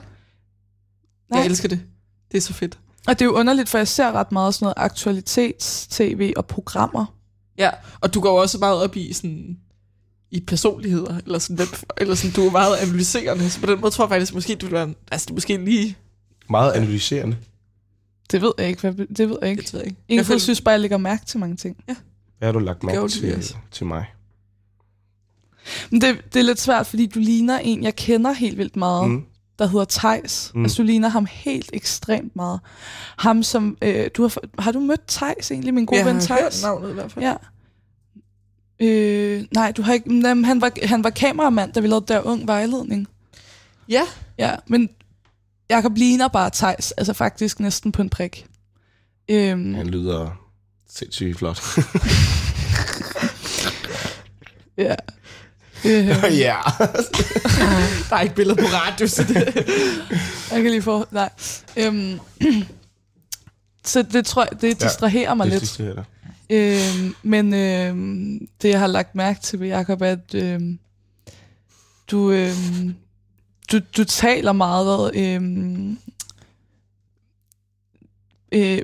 Nej. 1.30 1.40
Jeg 1.40 1.46
elsker 1.46 1.70
det. 1.70 1.82
Det 2.32 2.38
er 2.38 2.42
så 2.42 2.54
fedt. 2.54 2.80
Og 3.08 3.20
det 3.20 3.22
er 3.22 3.26
jo 3.26 3.32
underligt, 3.36 3.70
for 3.70 3.78
jeg 3.78 3.88
ser 3.88 4.12
ret 4.12 4.32
meget 4.32 4.54
sådan 4.54 4.66
noget 4.66 4.74
aktualitets-tv 4.78 6.34
og 6.38 6.46
programmer. 6.46 7.06
Ja, 7.58 7.70
og 8.02 8.14
du 8.14 8.22
går 8.22 8.42
også 8.42 8.58
meget 8.58 8.84
op 8.84 8.96
i 8.96 9.14
sådan 9.14 9.58
i 10.32 10.40
personligheder, 10.40 11.18
eller 11.26 11.40
sådan, 11.40 11.56
hvem, 11.56 11.68
eller 11.98 12.16
sådan, 12.16 12.32
du 12.36 12.48
er 12.48 12.52
meget 12.52 12.78
analyserende, 12.78 13.50
så 13.50 13.60
på 13.60 13.66
den 13.66 13.82
måde 13.82 13.92
tror 13.92 14.04
jeg 14.06 14.10
faktisk, 14.10 14.34
måske 14.34 14.56
du 14.56 14.66
vil 14.66 14.74
være, 14.74 14.94
altså 15.12 15.26
du 15.30 15.34
måske 15.34 15.58
lige, 15.66 15.98
Meget 16.50 16.72
analyserende. 16.74 17.38
Det 18.32 18.42
ved 18.42 18.52
jeg 18.58 18.68
ikke, 18.68 18.82
hvad, 18.82 19.06
det 19.08 19.30
ved 19.30 19.38
jeg 19.42 19.50
ikke. 19.50 19.62
det 19.62 19.74
ved 19.74 19.80
jeg 19.80 19.88
ikke. 19.88 20.00
Ingen 20.08 20.18
Jeg 20.18 20.26
føler- 20.26 20.40
synes 20.40 20.62
bare, 20.62 20.72
jeg 20.72 20.80
lægger 20.80 20.98
mærke 20.98 21.26
til 21.26 21.40
mange 21.40 21.56
ting. 21.56 21.84
Hvad 21.86 21.96
har 22.48 22.52
du 22.52 22.60
lagt 22.60 22.84
mærke 22.84 23.08
til, 23.08 23.36
også. 23.36 23.56
til 23.72 23.86
mig? 23.86 24.06
Men 25.90 26.02
det, 26.02 26.22
det 26.34 26.40
er 26.40 26.44
lidt 26.44 26.60
svært, 26.62 26.88
fordi 26.88 27.06
du 27.06 27.20
ligner 27.20 27.60
en, 27.60 27.84
jeg 27.84 27.96
kender 27.96 28.32
helt 28.32 28.58
vildt 28.58 28.76
meget, 28.76 29.10
mm. 29.10 29.24
Der 29.62 29.68
hedder 29.68 29.86
Tejs. 29.86 30.52
Mm. 30.56 30.64
Altså, 30.64 30.78
du 30.78 30.84
ligner 30.84 31.10
ham 31.10 31.28
helt 31.32 31.70
ekstremt 31.74 32.36
meget. 32.36 32.60
Ham 33.18 33.44
som, 33.44 33.78
øh, 33.82 34.10
du 34.18 34.22
har, 34.22 34.62
har 34.62 34.72
du 34.72 34.80
mødt 34.80 35.02
Tejs 35.08 35.52
egentlig, 35.52 35.74
min 35.74 35.86
gode 35.86 35.98
jeg 36.00 36.06
ven 36.06 36.16
har 36.16 36.22
hørt 36.22 36.40
Tejs? 36.40 36.64
navnet 36.64 36.90
i 36.90 36.94
hvert 36.94 37.12
fald. 37.12 37.26
Ja. 37.26 37.36
Øh, 38.80 39.44
nej, 39.54 39.72
du 39.72 39.82
har 39.82 39.94
ikke, 39.94 40.10
men, 40.10 40.26
jamen, 40.26 40.46
han, 40.46 40.62
var, 40.62 40.72
han 40.84 41.04
var 41.04 41.10
kameramand, 41.10 41.74
da 41.74 41.80
vi 41.80 41.88
lavede 41.88 42.06
der 42.08 42.22
ung 42.22 42.48
vejledning. 42.48 43.08
Ja, 43.90 44.02
Ja, 44.38 44.56
men 44.68 44.90
Jacob 45.70 45.98
ligner 45.98 46.28
bare 46.28 46.50
Tejs, 46.50 46.92
altså 46.92 47.14
faktisk 47.14 47.60
næsten 47.60 47.92
på 47.92 48.02
en 48.02 48.10
prik. 48.10 48.48
Øhm, 49.30 49.74
Han 49.74 49.88
lyder 49.88 50.30
sindssygt 50.90 51.38
flot. 51.38 51.62
ja. 54.78 54.96
Øh, 55.86 56.08
ja. 56.46 56.58
der 58.10 58.16
er 58.16 58.22
ikke 58.22 58.36
billeder 58.36 58.56
på 58.64 58.68
radio, 58.74 59.08
så 59.08 59.24
det, 59.24 59.36
jeg 60.52 60.62
kan 60.62 60.72
lige 60.72 60.82
få... 60.82 61.06
Nej. 61.12 61.30
Øhm, 61.78 62.20
så 63.86 64.02
det 64.02 64.26
tror 64.26 64.48
jeg, 64.52 64.62
det 64.62 64.82
distraherer 64.82 65.34
mig 65.34 65.46
det 65.46 65.52
lidt. 65.54 65.62
distraherer 65.62 65.96
dig. 65.96 66.04
Øhm, 66.50 67.16
men 67.24 67.54
øhm, 67.54 68.40
det, 68.62 68.70
jeg 68.70 68.80
har 68.80 68.88
lagt 68.88 69.16
mærke 69.16 69.42
til 69.42 69.60
ved 69.60 69.68
Jacob, 69.68 70.02
er, 70.02 70.12
at 70.12 70.36
øhm, 70.36 70.80
du, 72.12 72.32
øhm, 72.32 72.96
du, 73.72 73.80
du 73.98 74.04
taler 74.04 74.52
meget 74.52 75.16
øhm, 75.16 75.98
øh, 78.52 78.82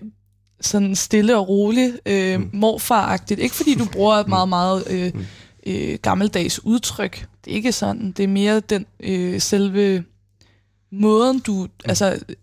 sådan 0.62 0.96
stille 0.96 1.38
og 1.38 1.50
roligt, 1.50 2.00
øh, 2.06 2.40
Mm. 2.40 2.50
morfaragtigt. 2.54 3.40
Ikke 3.40 3.56
fordi 3.56 3.76
du 3.76 3.86
bruger 3.86 4.16
et 4.16 4.28
meget, 4.28 4.50
meget 4.50 4.84
øh, 4.90 5.12
Mm. 5.16 5.26
Øh, 5.68 6.00
gammeldags 6.02 6.64
udtryk. 6.66 7.28
Det 7.46 7.52
er 7.52 7.56
ikke 7.56 7.72
sådan. 7.72 8.12
Det 8.12 8.24
er 8.24 8.28
mere 8.28 8.60
den 8.60 8.86
øh, 9.00 9.42
selve 9.42 10.04
måden, 10.92 11.40
du 11.40 11.54
Mm. 11.64 11.70
altså, 11.86 12.20
øh, 12.30 12.36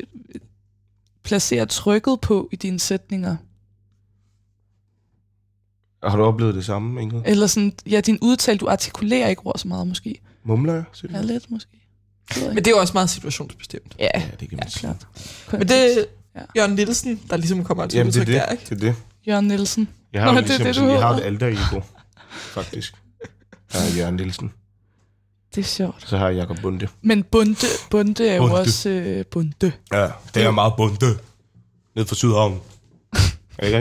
placerer 1.23 1.65
trykket 1.65 2.21
på 2.21 2.49
i 2.53 2.57
dine 2.57 2.81
sætninger. 2.81 3.37
Har 6.03 6.17
du 6.17 6.23
oplevet 6.25 6.55
det 6.55 6.65
samme, 6.65 7.03
Ingrid? 7.03 7.23
Eller 7.27 7.47
sådan, 7.47 7.73
ja, 7.87 8.01
din 8.01 8.19
udtale, 8.23 8.59
du 8.59 8.69
artikulerer 8.69 9.29
ikke 9.29 9.47
ord 9.47 9.59
så 9.59 9.69
meget 9.69 9.87
måske. 9.87 10.21
Mumler 10.45 10.75
jeg? 10.75 10.85
Ja, 11.11 11.23
lidt 11.23 11.51
måske. 11.51 11.71
Det 12.35 12.47
men 12.47 12.57
det 12.57 12.67
er 12.67 12.71
jo 12.71 12.79
også 12.79 12.93
meget 12.93 13.11
situationsbestemt. 13.11 13.95
Ja, 13.99 14.09
Ja, 14.15 14.23
det 14.41 14.49
kan 14.49 14.57
man 14.57 14.65
ja, 14.65 14.71
sige. 14.71 14.81
klart. 14.81 15.07
Men 15.53 15.69
det 15.69 15.99
er 15.99 16.05
Ja. 16.37 16.41
Jørgen 16.57 16.75
Nielsen, 16.75 17.21
der 17.31 17.37
ligesom 17.37 17.65
kommer 17.65 17.87
til 17.87 17.97
Jamen, 17.99 18.13
det 18.13 18.21
udtryk 18.21 18.27
det. 18.27 18.35
der, 18.35 18.47
ikke? 18.53 18.65
det 18.65 18.73
er 18.73 18.77
det. 18.93 18.95
Jørgen 19.27 19.49
Nielsen. 19.49 19.89
Jeg 20.13 20.23
har, 20.23 20.33
Nå, 20.33 20.41
det 20.41 20.45
er 20.45 20.49
ligesom, 20.49 20.65
det, 20.67 20.75
du 20.75 20.75
sådan, 20.75 20.91
jeg 20.91 21.01
har 21.03 21.15
et 21.15 21.21
alter 21.25 21.47
ego, 21.47 21.81
faktisk. 22.31 22.95
Jeg 23.75 23.83
har 23.83 23.99
Jørgen 23.99 24.15
Nielsen. 24.17 24.53
Det 25.55 25.61
er 25.61 25.65
sjovt. 25.67 26.09
Så 26.09 26.17
har 26.19 26.29
jeg 26.29 26.37
Jacob 26.37 26.57
Bunde. 26.63 26.89
Men 27.03 27.23
bunde, 27.23 27.57
bunde 27.91 28.29
er 28.29 28.35
jo 28.37 28.43
Bunde. 28.43 28.55
også 28.61 28.89
øh, 28.91 29.25
bunde. 29.27 29.73
Ja, 29.93 30.09
det 30.35 30.43
er 30.43 30.51
meget 30.51 30.73
bunde. 30.77 31.19
Ned 31.97 32.05
fra 32.07 32.15
Sydhavn. 32.15 32.61
Er 33.13 33.19
det 33.59 33.67
ikke? 33.67 33.79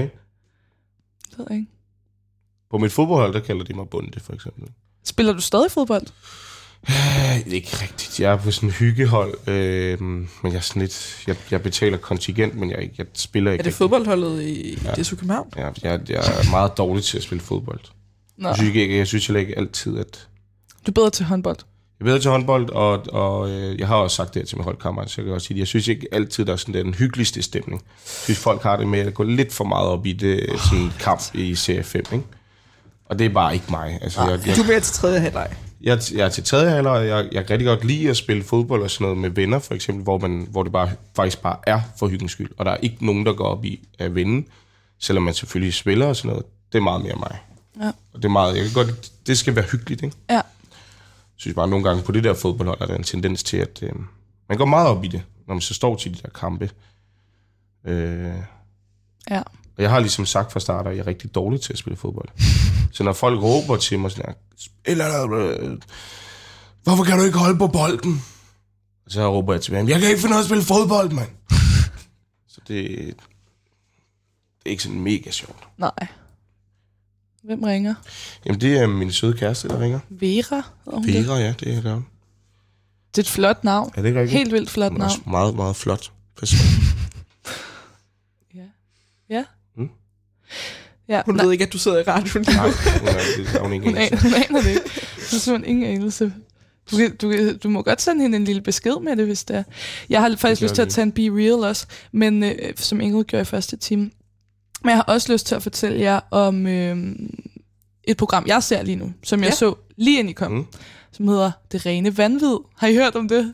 Det 1.29 1.37
ved 1.39 1.45
jeg 1.49 1.57
ikke. 1.59 1.71
På 2.71 2.77
mit 2.77 2.91
fodboldhold, 2.91 3.33
der 3.33 3.39
kalder 3.39 3.63
de 3.63 3.73
mig 3.73 3.89
Bunde, 3.89 4.19
for 4.19 4.33
eksempel. 4.33 4.63
Spiller 5.03 5.33
du 5.33 5.41
stadig 5.41 5.71
fodbold? 5.71 6.07
Øh, 6.89 7.47
ikke 7.47 7.69
rigtigt. 7.81 8.19
Jeg 8.19 8.31
er 8.33 8.37
på 8.37 8.51
sådan 8.51 8.69
en 8.69 8.73
hyggehold, 8.73 9.47
øh, 9.49 10.01
men 10.01 10.27
jeg 10.43 10.53
er 10.55 10.59
sådan 10.59 10.81
lidt... 10.81 11.23
Jeg, 11.27 11.35
jeg 11.51 11.61
betaler 11.63 11.97
kontingent, 11.97 12.55
men 12.55 12.69
jeg, 12.71 12.89
jeg 12.97 13.05
spiller 13.13 13.51
ikke 13.51 13.59
Er 13.61 13.63
det 13.63 13.65
rigtig. 13.67 13.77
fodboldholdet 13.77 14.41
i 14.43 14.77
ja. 14.85 14.91
DSU 15.01 15.15
København? 15.15 15.53
Ja, 15.57 15.69
jeg, 15.83 16.09
jeg 16.09 16.17
er 16.17 16.49
meget 16.51 16.77
dårlig 16.77 17.03
til 17.03 17.17
at 17.17 17.23
spille 17.23 17.41
fodbold. 17.41 17.79
Nå, 18.37 18.47
Jeg 18.47 18.57
synes, 18.57 18.75
ikke, 18.75 18.97
jeg 18.97 19.07
synes 19.07 19.27
heller 19.27 19.39
ikke 19.41 19.57
altid, 19.57 19.97
at... 19.99 20.27
du 20.85 20.91
er 20.91 20.93
bedre 20.93 21.09
til 21.09 21.25
håndbold. 21.25 21.57
er 21.99 22.05
bedre 22.05 22.19
til 22.19 22.31
håndbold, 22.31 22.69
og, 22.69 23.03
og 23.13 23.49
øh, 23.51 23.79
jeg 23.79 23.87
har 23.87 23.95
også 23.95 24.15
sagt 24.15 24.33
det 24.33 24.41
her 24.41 24.45
til 24.47 24.57
min 24.57 24.63
holdkammerat, 24.63 25.09
så 25.09 25.21
jeg 25.21 25.25
kan 25.25 25.33
også 25.33 25.47
sige 25.47 25.55
det. 25.55 25.59
Jeg 25.59 25.67
synes 25.67 25.87
ikke 25.87 26.07
altid, 26.11 26.45
der 26.45 26.53
er 26.53 26.57
sådan 26.57 26.85
den 26.85 26.93
hyggeligste 26.93 27.41
stemning. 27.41 27.81
Jeg 27.81 28.23
synes, 28.23 28.39
folk 28.39 28.63
har 28.63 28.75
det 28.77 28.87
med 28.87 28.99
at 28.99 29.13
gå 29.13 29.23
lidt 29.23 29.53
for 29.53 29.63
meget 29.63 29.87
op 29.87 30.05
i 30.05 30.13
det 30.13 30.45
sådan 30.69 30.89
kamp 30.99 31.21
i 31.33 31.55
serie 31.55 31.83
5, 31.83 32.03
ikke? 32.13 32.25
Og 33.05 33.19
det 33.19 33.25
er 33.25 33.29
bare 33.29 33.53
ikke 33.53 33.65
mig. 33.69 33.99
Altså, 34.01 34.21
jeg, 34.21 34.47
jeg, 34.47 34.55
Du 34.55 34.61
er 34.61 34.67
mere 34.67 34.79
til 34.79 34.93
tredje 34.93 35.19
halvleg. 35.19 35.49
jeg, 35.81 35.99
jeg 36.13 36.25
er 36.25 36.29
til 36.29 36.43
tredje 36.43 36.69
halvleg, 36.69 36.91
og 36.93 37.07
jeg, 37.07 37.27
jeg 37.31 37.45
kan 37.45 37.49
rigtig 37.53 37.67
godt 37.67 37.85
lide 37.85 38.09
at 38.09 38.17
spille 38.17 38.43
fodbold 38.43 38.81
og 38.81 38.91
sådan 38.91 39.05
noget 39.05 39.17
med 39.17 39.29
venner, 39.29 39.59
for 39.59 39.73
eksempel, 39.73 40.03
hvor, 40.03 40.17
man, 40.17 40.47
hvor 40.51 40.63
det 40.63 40.71
bare, 40.71 40.89
faktisk 41.15 41.41
bare 41.41 41.57
er 41.67 41.81
for 41.99 42.07
hyggens 42.07 42.31
skyld. 42.31 42.49
Og 42.57 42.65
der 42.65 42.71
er 42.71 42.77
ikke 42.77 43.05
nogen, 43.05 43.25
der 43.25 43.33
går 43.33 43.45
op 43.45 43.65
i 43.65 43.87
at 43.99 44.15
vinde, 44.15 44.47
selvom 44.99 45.23
man 45.23 45.33
selvfølgelig 45.33 45.73
spiller 45.73 46.05
og 46.05 46.15
sådan 46.15 46.29
noget. 46.29 46.45
Det 46.71 46.77
er 46.77 46.83
meget 46.83 47.01
mere 47.03 47.15
mig. 47.15 47.37
Ja. 47.79 47.87
Og 47.87 48.15
det 48.21 48.25
er 48.25 48.29
meget, 48.29 48.55
jeg 48.57 48.63
kan 48.63 48.73
godt, 48.73 49.11
det 49.27 49.37
skal 49.37 49.55
være 49.55 49.65
hyggeligt, 49.71 50.03
ikke? 50.03 50.15
Ja. 50.29 50.35
Jeg 50.35 50.43
synes 51.35 51.55
bare, 51.55 51.63
at 51.63 51.69
nogle 51.69 51.85
gange 51.89 52.03
på 52.03 52.11
det 52.11 52.23
der 52.23 52.33
fodboldhold, 52.33 52.81
er 52.81 52.85
der 52.85 52.95
en 52.95 53.03
tendens 53.03 53.43
til, 53.43 53.57
at 53.57 53.79
øh, 53.83 53.91
man 54.49 54.57
går 54.57 54.65
meget 54.65 54.87
op 54.87 55.03
i 55.03 55.07
det, 55.07 55.23
når 55.47 55.53
man 55.53 55.61
så 55.61 55.73
står 55.73 55.95
til 55.95 56.17
de 56.17 56.21
der 56.21 56.29
kampe. 56.29 56.69
Øh, 57.85 58.33
Ja. 59.29 59.39
og 59.77 59.83
jeg 59.83 59.89
har 59.89 59.99
ligesom 59.99 60.25
sagt 60.25 60.51
fra 60.51 60.59
start, 60.59 60.87
at 60.87 60.93
jeg 60.95 61.01
er 61.01 61.07
rigtig 61.07 61.35
dårlig 61.35 61.61
til 61.61 61.73
at 61.73 61.79
spille 61.79 61.97
fodbold. 61.97 62.29
så 62.95 63.03
når 63.03 63.13
folk 63.13 63.41
råber 63.43 63.77
til 63.77 63.99
mig 63.99 64.11
sådan 64.11 64.25
her, 64.27 64.33
"Spiller 64.57 65.25
du, 65.27 65.37
øh, 65.39 65.77
hvorfor 66.83 67.03
kan 67.03 67.17
du 67.17 67.23
ikke 67.23 67.37
holde 67.37 67.57
på 67.57 67.67
bolden? 67.67 68.23
Og 69.05 69.11
så 69.11 69.31
råber 69.33 69.53
jeg 69.53 69.61
til 69.61 69.73
dem, 69.73 69.89
jeg 69.89 69.99
kan 69.99 70.09
ikke 70.09 70.21
finde 70.21 70.33
ud 70.33 70.37
af 70.37 70.41
at 70.41 70.45
spille 70.45 70.63
fodbold, 70.63 71.09
mand. 71.11 71.29
så 72.53 72.61
det, 72.67 72.87
det 72.97 74.65
er 74.65 74.69
ikke 74.69 74.83
sådan 74.83 74.99
mega 75.01 75.31
sjovt. 75.31 75.67
Nej. 75.77 76.07
Hvem 77.43 77.63
ringer? 77.63 77.95
Jamen, 78.45 78.61
det 78.61 78.77
er 78.77 78.87
min 78.87 79.11
søde 79.11 79.33
kæreste, 79.37 79.67
der 79.67 79.79
ringer. 79.81 79.99
Vera? 80.09 80.55
hedder 80.85 80.97
hun 80.99 81.03
det? 81.07 81.27
Vera, 81.27 81.37
ja, 81.39 81.53
det 81.59 81.67
er 81.73 81.81
det. 81.81 82.03
Det 83.15 83.17
er 83.17 83.23
et 83.23 83.27
flot 83.29 83.63
navn. 83.63 83.91
Er 83.95 84.01
det 84.01 84.07
ikke 84.09 84.19
rigtigt? 84.21 84.37
Helt 84.37 84.51
vildt 84.51 84.69
flot 84.69 84.91
Hun 84.91 85.01
er 85.01 85.05
også 85.05 85.17
navn. 85.25 85.31
meget, 85.31 85.55
meget 85.55 85.75
flot 85.75 86.11
person. 86.37 86.59
Ja. 89.29 89.43
Mm. 89.77 89.89
Ja, 91.07 91.21
Hun 91.25 91.35
nej, 91.35 91.45
ved 91.45 91.51
ikke, 91.51 91.65
at 91.65 91.73
du 91.73 91.77
sidder 91.77 91.99
i 91.99 92.03
radioen. 92.03 92.45
Nej, 92.47 92.69
hun 92.99 93.07
er, 93.07 93.13
det 93.37 93.47
har 93.47 93.59
hun 93.59 93.73
ikke 93.73 93.85
hun, 93.85 93.95
aner, 93.97 94.17
hun 94.21 94.33
aner 94.33 94.61
det 94.61 94.69
ikke. 94.69 94.81
Hun 94.81 95.29
har 95.31 95.37
simpelthen 95.39 95.75
ingen 95.75 95.95
anelse. 95.95 96.33
Du, 96.91 96.97
kan- 96.97 97.15
du, 97.15 97.31
kan- 97.31 97.57
du 97.57 97.69
må 97.69 97.81
godt 97.81 98.01
sende 98.01 98.21
hende 98.21 98.37
en 98.37 98.45
lille 98.45 98.61
besked 98.61 98.99
med 99.03 99.15
det, 99.15 99.25
hvis 99.25 99.43
det 99.43 99.55
er. 99.55 99.63
Jeg 100.09 100.21
har 100.21 100.35
faktisk 100.35 100.61
lyst 100.61 100.75
til 100.75 100.81
at 100.81 100.89
tage 100.89 101.03
en 101.03 101.11
Be 101.11 101.21
Real 101.21 101.53
også, 101.69 101.87
men 102.11 102.43
øh, 102.43 102.53
som 102.75 103.01
Ingrid 103.01 103.23
gjorde 103.23 103.41
i 103.41 103.45
første 103.45 103.77
time. 103.77 104.11
Men 104.83 104.89
jeg 104.89 104.95
har 104.97 105.03
også 105.03 105.31
lyst 105.31 105.45
til 105.47 105.55
at 105.55 105.63
fortælle 105.63 105.99
jer 106.01 106.19
om 106.31 106.67
øh, 106.67 107.15
et 108.03 108.17
program, 108.17 108.43
jeg 108.47 108.63
ser 108.63 108.83
lige 108.83 108.95
nu, 108.95 109.13
som 109.23 109.39
jeg 109.39 109.49
Ja. 109.49 109.55
så 109.55 109.75
lige 109.97 110.19
ind 110.19 110.29
i 110.29 110.33
kom, 110.33 110.51
Mm. 110.51 110.65
som 111.11 111.27
hedder 111.27 111.51
Det 111.71 111.85
Rene 111.85 112.17
Vanvid. 112.17 112.57
Har 112.77 112.87
I 112.87 112.95
hørt 112.95 113.15
om 113.15 113.27
det? 113.27 113.53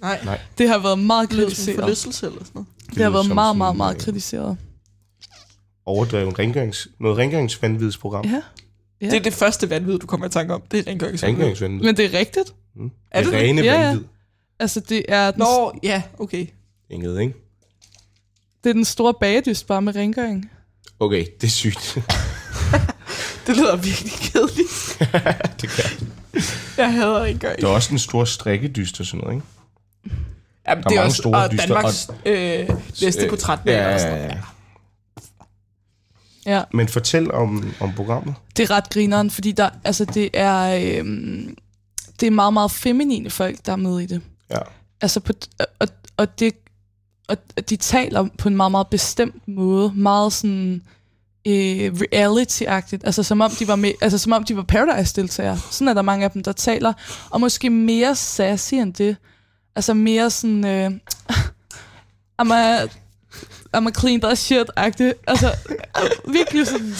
Nej. 0.00 0.20
Nej. 0.24 0.40
Det 0.58 0.68
har 0.68 0.78
været 0.78 0.98
meget 0.98 1.28
kritiseret. 1.30 1.78
forlystelse 1.80 2.26
eller 2.26 2.38
sådan 2.38 2.50
noget. 2.54 2.68
Det 2.94 3.02
har 3.02 3.10
været 3.10 3.34
meget, 3.34 3.56
meget, 3.56 3.76
meget 3.76 3.94
øh, 3.94 4.00
kritiseret. 4.00 4.56
Overdrevet 5.86 6.38
rengørings, 6.38 6.88
noget 7.00 7.18
rengøringsvandvidsprogram. 7.18 8.24
Ja. 8.24 8.42
Ja. 9.00 9.06
Det 9.06 9.16
er 9.16 9.20
det 9.20 9.32
første 9.34 9.70
vanvid, 9.70 9.98
du 9.98 10.06
kommer 10.06 10.26
i 10.26 10.30
tanke 10.30 10.54
om. 10.54 10.62
Det 10.70 10.78
er 10.80 10.90
rengøringsvanvid. 10.90 11.34
Rengøringsvandvid. 11.36 11.84
Men 11.86 11.96
det 11.96 12.04
er 12.14 12.18
rigtigt. 12.18 12.54
Mm. 12.76 12.90
Er 13.10 13.22
det 13.22 13.32
det 13.32 13.40
rene 13.40 13.62
Ja, 13.62 13.80
ja. 13.80 13.86
vanvid. 13.86 14.04
Altså, 14.58 14.80
det 14.80 15.04
er 15.08 15.30
den, 15.30 15.38
Nå, 15.38 15.78
ja, 15.82 16.02
okay. 16.18 16.46
Inget, 16.90 17.20
ikke? 17.20 17.34
det 18.64 18.70
er 18.70 18.74
den 18.74 18.84
store 18.84 19.14
bagedyst 19.20 19.66
bare 19.66 19.82
med 19.82 19.96
rengøring. 19.96 20.50
Okay, 21.00 21.26
det 21.40 21.46
er 21.46 21.50
sygt. 21.50 21.98
Det 23.46 23.56
lyder 23.56 23.76
virkelig 23.76 24.12
kedeligt. 24.12 24.98
det 25.60 25.68
kan. 25.70 26.08
Jeg 26.76 26.92
hader 26.92 27.22
rengøring. 27.22 27.60
Der 27.60 27.68
er 27.68 27.72
også 27.72 27.92
en 27.92 27.98
stor 27.98 28.24
strikkedyst 28.24 29.00
og 29.00 29.06
sådan 29.06 29.20
noget, 29.20 29.34
ikke? 29.34 29.46
Jamen, 30.68 30.84
Der 30.84 30.88
er 30.88 30.90
det 30.90 30.96
er 30.96 31.00
mange 31.00 31.06
også 31.08 31.16
store 31.16 31.44
og 31.44 31.52
dyster, 31.52 31.66
Danmarks 31.66 32.10
øh, 32.26 32.68
næste 33.02 33.24
Øh, 33.24 33.30
portrætmaler. 33.30 33.78
ja, 33.78 33.94
og 33.94 34.00
ja, 34.00 34.16
ja. 34.16 34.26
noget. 34.28 34.40
Ja. 36.46 36.62
Men 36.72 36.88
fortæl 36.88 37.32
om, 37.32 37.74
om 37.80 37.92
programmet. 37.94 38.34
Det 38.56 38.70
er 38.70 38.76
ret 38.76 38.90
grineren, 38.90 39.30
fordi 39.30 39.52
der, 39.52 39.70
altså, 39.84 40.04
det 40.04 40.30
er, 40.34 40.98
øhm, 40.98 41.56
det 42.20 42.26
er 42.26 42.30
meget, 42.30 42.52
meget 42.52 42.70
feminine 42.70 43.30
folk, 43.30 43.56
der 43.66 43.72
er 43.72 43.76
med 43.76 44.00
i 44.00 44.06
det. 44.06 44.20
Ja. 44.50 44.58
Altså, 45.00 45.20
på, 45.20 45.32
og, 45.78 45.88
og, 46.16 46.38
det, 46.38 46.54
og 47.28 47.36
de 47.70 47.76
taler 47.76 48.28
på 48.38 48.48
en 48.48 48.56
meget, 48.56 48.70
meget 48.70 48.86
bestemt 48.86 49.48
måde. 49.48 49.92
Meget 49.94 50.32
sådan 50.32 50.82
øh, 51.46 51.92
reality-agtigt. 52.14 53.04
Altså, 53.04 53.22
som 53.22 53.40
om 53.40 53.50
de 53.50 53.68
var, 53.68 53.76
med, 53.76 53.92
altså, 54.00 54.18
som 54.18 54.32
om 54.32 54.44
de 54.44 54.56
var 54.56 54.62
Paradise-deltagere. 54.62 55.58
Sådan 55.70 55.88
er 55.88 55.94
der 55.94 56.02
mange 56.02 56.24
af 56.24 56.30
dem, 56.30 56.42
der 56.42 56.52
taler. 56.52 56.92
Og 57.30 57.40
måske 57.40 57.70
mere 57.70 58.14
sassy 58.14 58.74
end 58.74 58.94
det. 58.94 59.16
Altså 59.76 59.94
mere 59.94 60.30
sådan... 60.30 60.64
Øh, 60.66 60.90
I'm 62.42 62.52
a, 62.52 62.84
I'm 63.76 63.86
a 63.88 63.90
clean 64.00 64.20
that 64.20 64.38
shit-agtigt. 64.38 65.12
Altså, 65.26 65.54
virkelig 66.32 66.66
sådan... 66.66 66.94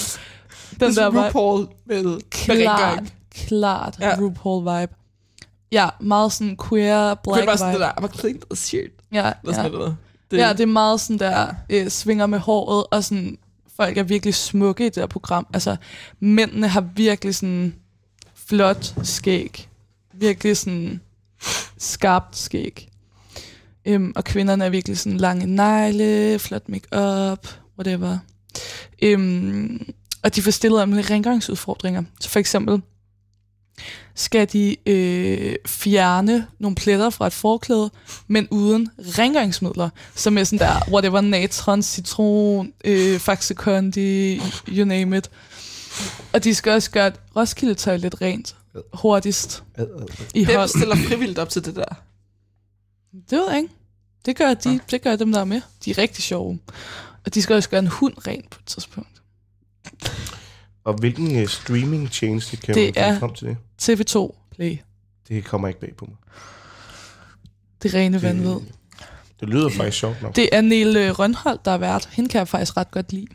Den 0.81 0.89
Det 0.89 0.97
der 0.97 1.07
er 1.07 1.11
vibe. 1.11 1.21
RuPaul 1.27 1.67
med, 1.87 2.21
Klart, 2.31 3.03
klart 3.35 3.97
Ja. 4.01 4.15
RuPaul-vibe. 4.17 4.95
Ja, 5.73 5.89
meget 6.01 6.33
sådan 6.33 6.57
queer, 6.69 7.09
Det 7.09 7.19
black 7.23 7.43
er 7.43 7.47
bare 7.47 7.59
sådan 7.59 7.75
det 7.75 7.81
vibe. 7.81 7.85
der, 7.85 8.09
I'm 8.09 8.15
a 8.15 8.19
clean 8.21 8.41
this 8.51 8.59
shit. 8.65 8.91
Ja, 9.13 9.27
ja. 9.27 9.53
sådan 9.53 9.73
noget. 9.73 9.97
Det, 10.31 10.39
ja, 10.39 10.53
det 10.53 10.61
er 10.61 10.67
meget 10.67 11.01
sådan 11.01 11.19
der, 11.19 11.55
øh, 11.71 11.89
svinger 11.91 12.27
med 12.27 12.39
håret, 12.39 12.87
og 12.91 13.05
sådan, 13.05 13.39
folk 13.77 13.97
er 13.97 14.03
virkelig 14.03 14.35
smukke 14.35 14.87
i 14.87 14.89
det 14.89 14.97
her 14.97 15.07
program. 15.07 15.47
Altså, 15.53 15.77
mændene 16.21 16.69
har 16.69 16.81
virkelig 16.81 17.35
sådan 17.35 17.75
flot 18.35 18.95
skæg. 19.03 19.69
Virkelig 20.15 20.57
sådan 20.57 21.01
skarpt 21.79 22.37
skæg. 22.37 22.89
Øhm, 23.85 24.13
og 24.17 24.25
kvinderne 24.25 24.65
er 24.65 24.71
virkelig 24.71 24.99
sådan 24.99 25.19
lange 25.19 25.47
negle, 25.47 26.39
flot 26.39 26.69
makeup, 26.69 27.49
whatever. 27.79 28.19
Øhm, 29.03 29.93
og 30.23 30.35
de 30.35 30.43
får 30.43 30.51
stillet 30.51 30.83
om 30.83 30.93
rengøringsudfordringer. 30.93 32.03
Så 32.21 32.29
for 32.29 32.39
eksempel 32.39 32.83
skal 34.15 34.49
de 34.53 34.77
øh, 34.87 35.57
fjerne 35.67 36.47
nogle 36.59 36.75
pletter 36.75 37.11
fra 37.11 37.27
et 37.27 37.33
forklæde, 37.33 37.91
men 38.27 38.49
uden 38.51 38.89
rengøringsmidler, 38.99 39.91
som 40.15 40.39
er 40.39 40.45
sådan 40.45 40.59
der, 40.59 40.93
whatever, 40.93 41.21
natron, 41.21 41.83
citron, 41.83 42.73
øh, 42.85 43.19
Faxe 43.19 43.55
Kondi, 43.55 44.41
you 44.69 44.85
name 44.85 45.17
it. 45.19 45.31
Og 46.33 46.45
de 46.45 46.55
skal 46.55 46.73
også 46.73 46.91
gøre 46.91 47.07
et 47.07 47.21
Roskilde 47.37 47.75
toilet 47.75 48.21
rent 48.23 48.57
hurtigst 48.93 49.63
i 50.35 50.45
Hvem 50.45 50.57
hold. 50.57 50.69
stiller 50.69 50.97
frivilligt 50.97 51.39
op 51.39 51.49
til 51.49 51.65
det 51.65 51.77
der? 51.77 51.95
Det 53.31 53.39
ved 53.39 53.47
jeg 53.51 53.57
ikke. 53.57 53.75
Det 54.27 54.37
gør, 54.37 54.55
de, 54.55 54.81
det 54.91 55.03
gør 55.03 55.17
dem, 55.17 55.33
der 55.33 55.41
er 55.41 55.45
med. 55.45 55.61
De 55.85 55.91
er 55.91 55.99
rigtig 55.99 56.25
sjove. 56.25 56.59
Og 57.27 57.35
de 57.35 57.43
skal 57.43 57.57
også 57.57 57.69
gøre 57.69 57.81
en 57.81 57.87
hund 57.87 58.15
rent 58.27 58.51
på 58.51 58.59
et 58.63 58.67
tidspunkt. 58.67 59.23
Og 60.89 60.95
hvilken 60.95 61.43
uh, 61.43 61.49
streaming 61.49 62.11
tjeneste 62.11 62.57
kan 62.57 62.75
Det 62.75 62.95
man 62.97 63.05
er- 63.05 63.19
frem 63.19 63.35
til 63.35 63.47
det? 63.49 63.57
TV2 63.83 64.37
Play. 64.55 64.79
Det 65.29 65.45
kommer 65.45 65.69
ikke 65.69 65.81
bag 65.81 65.97
på 65.97 66.05
mig. 66.05 66.17
Det 67.83 67.95
rene 67.95 68.23
vanvid. 68.23 68.57
Det 69.41 69.49
lyder 69.49 69.69
faktisk 69.71 69.99
sjovt 69.99 70.23
nok. 70.23 70.37
Det 70.37 70.49
er 70.53 70.61
Nele 70.61 71.11
Rønholdt, 71.13 71.65
der 71.65 71.71
er 71.71 71.79
vært. 71.79 72.09
Hende 72.13 72.31
kan 72.31 72.39
jeg 72.39 72.49
faktisk 72.49 72.77
ret 72.77 72.91
godt 72.91 73.13
lide. 73.13 73.27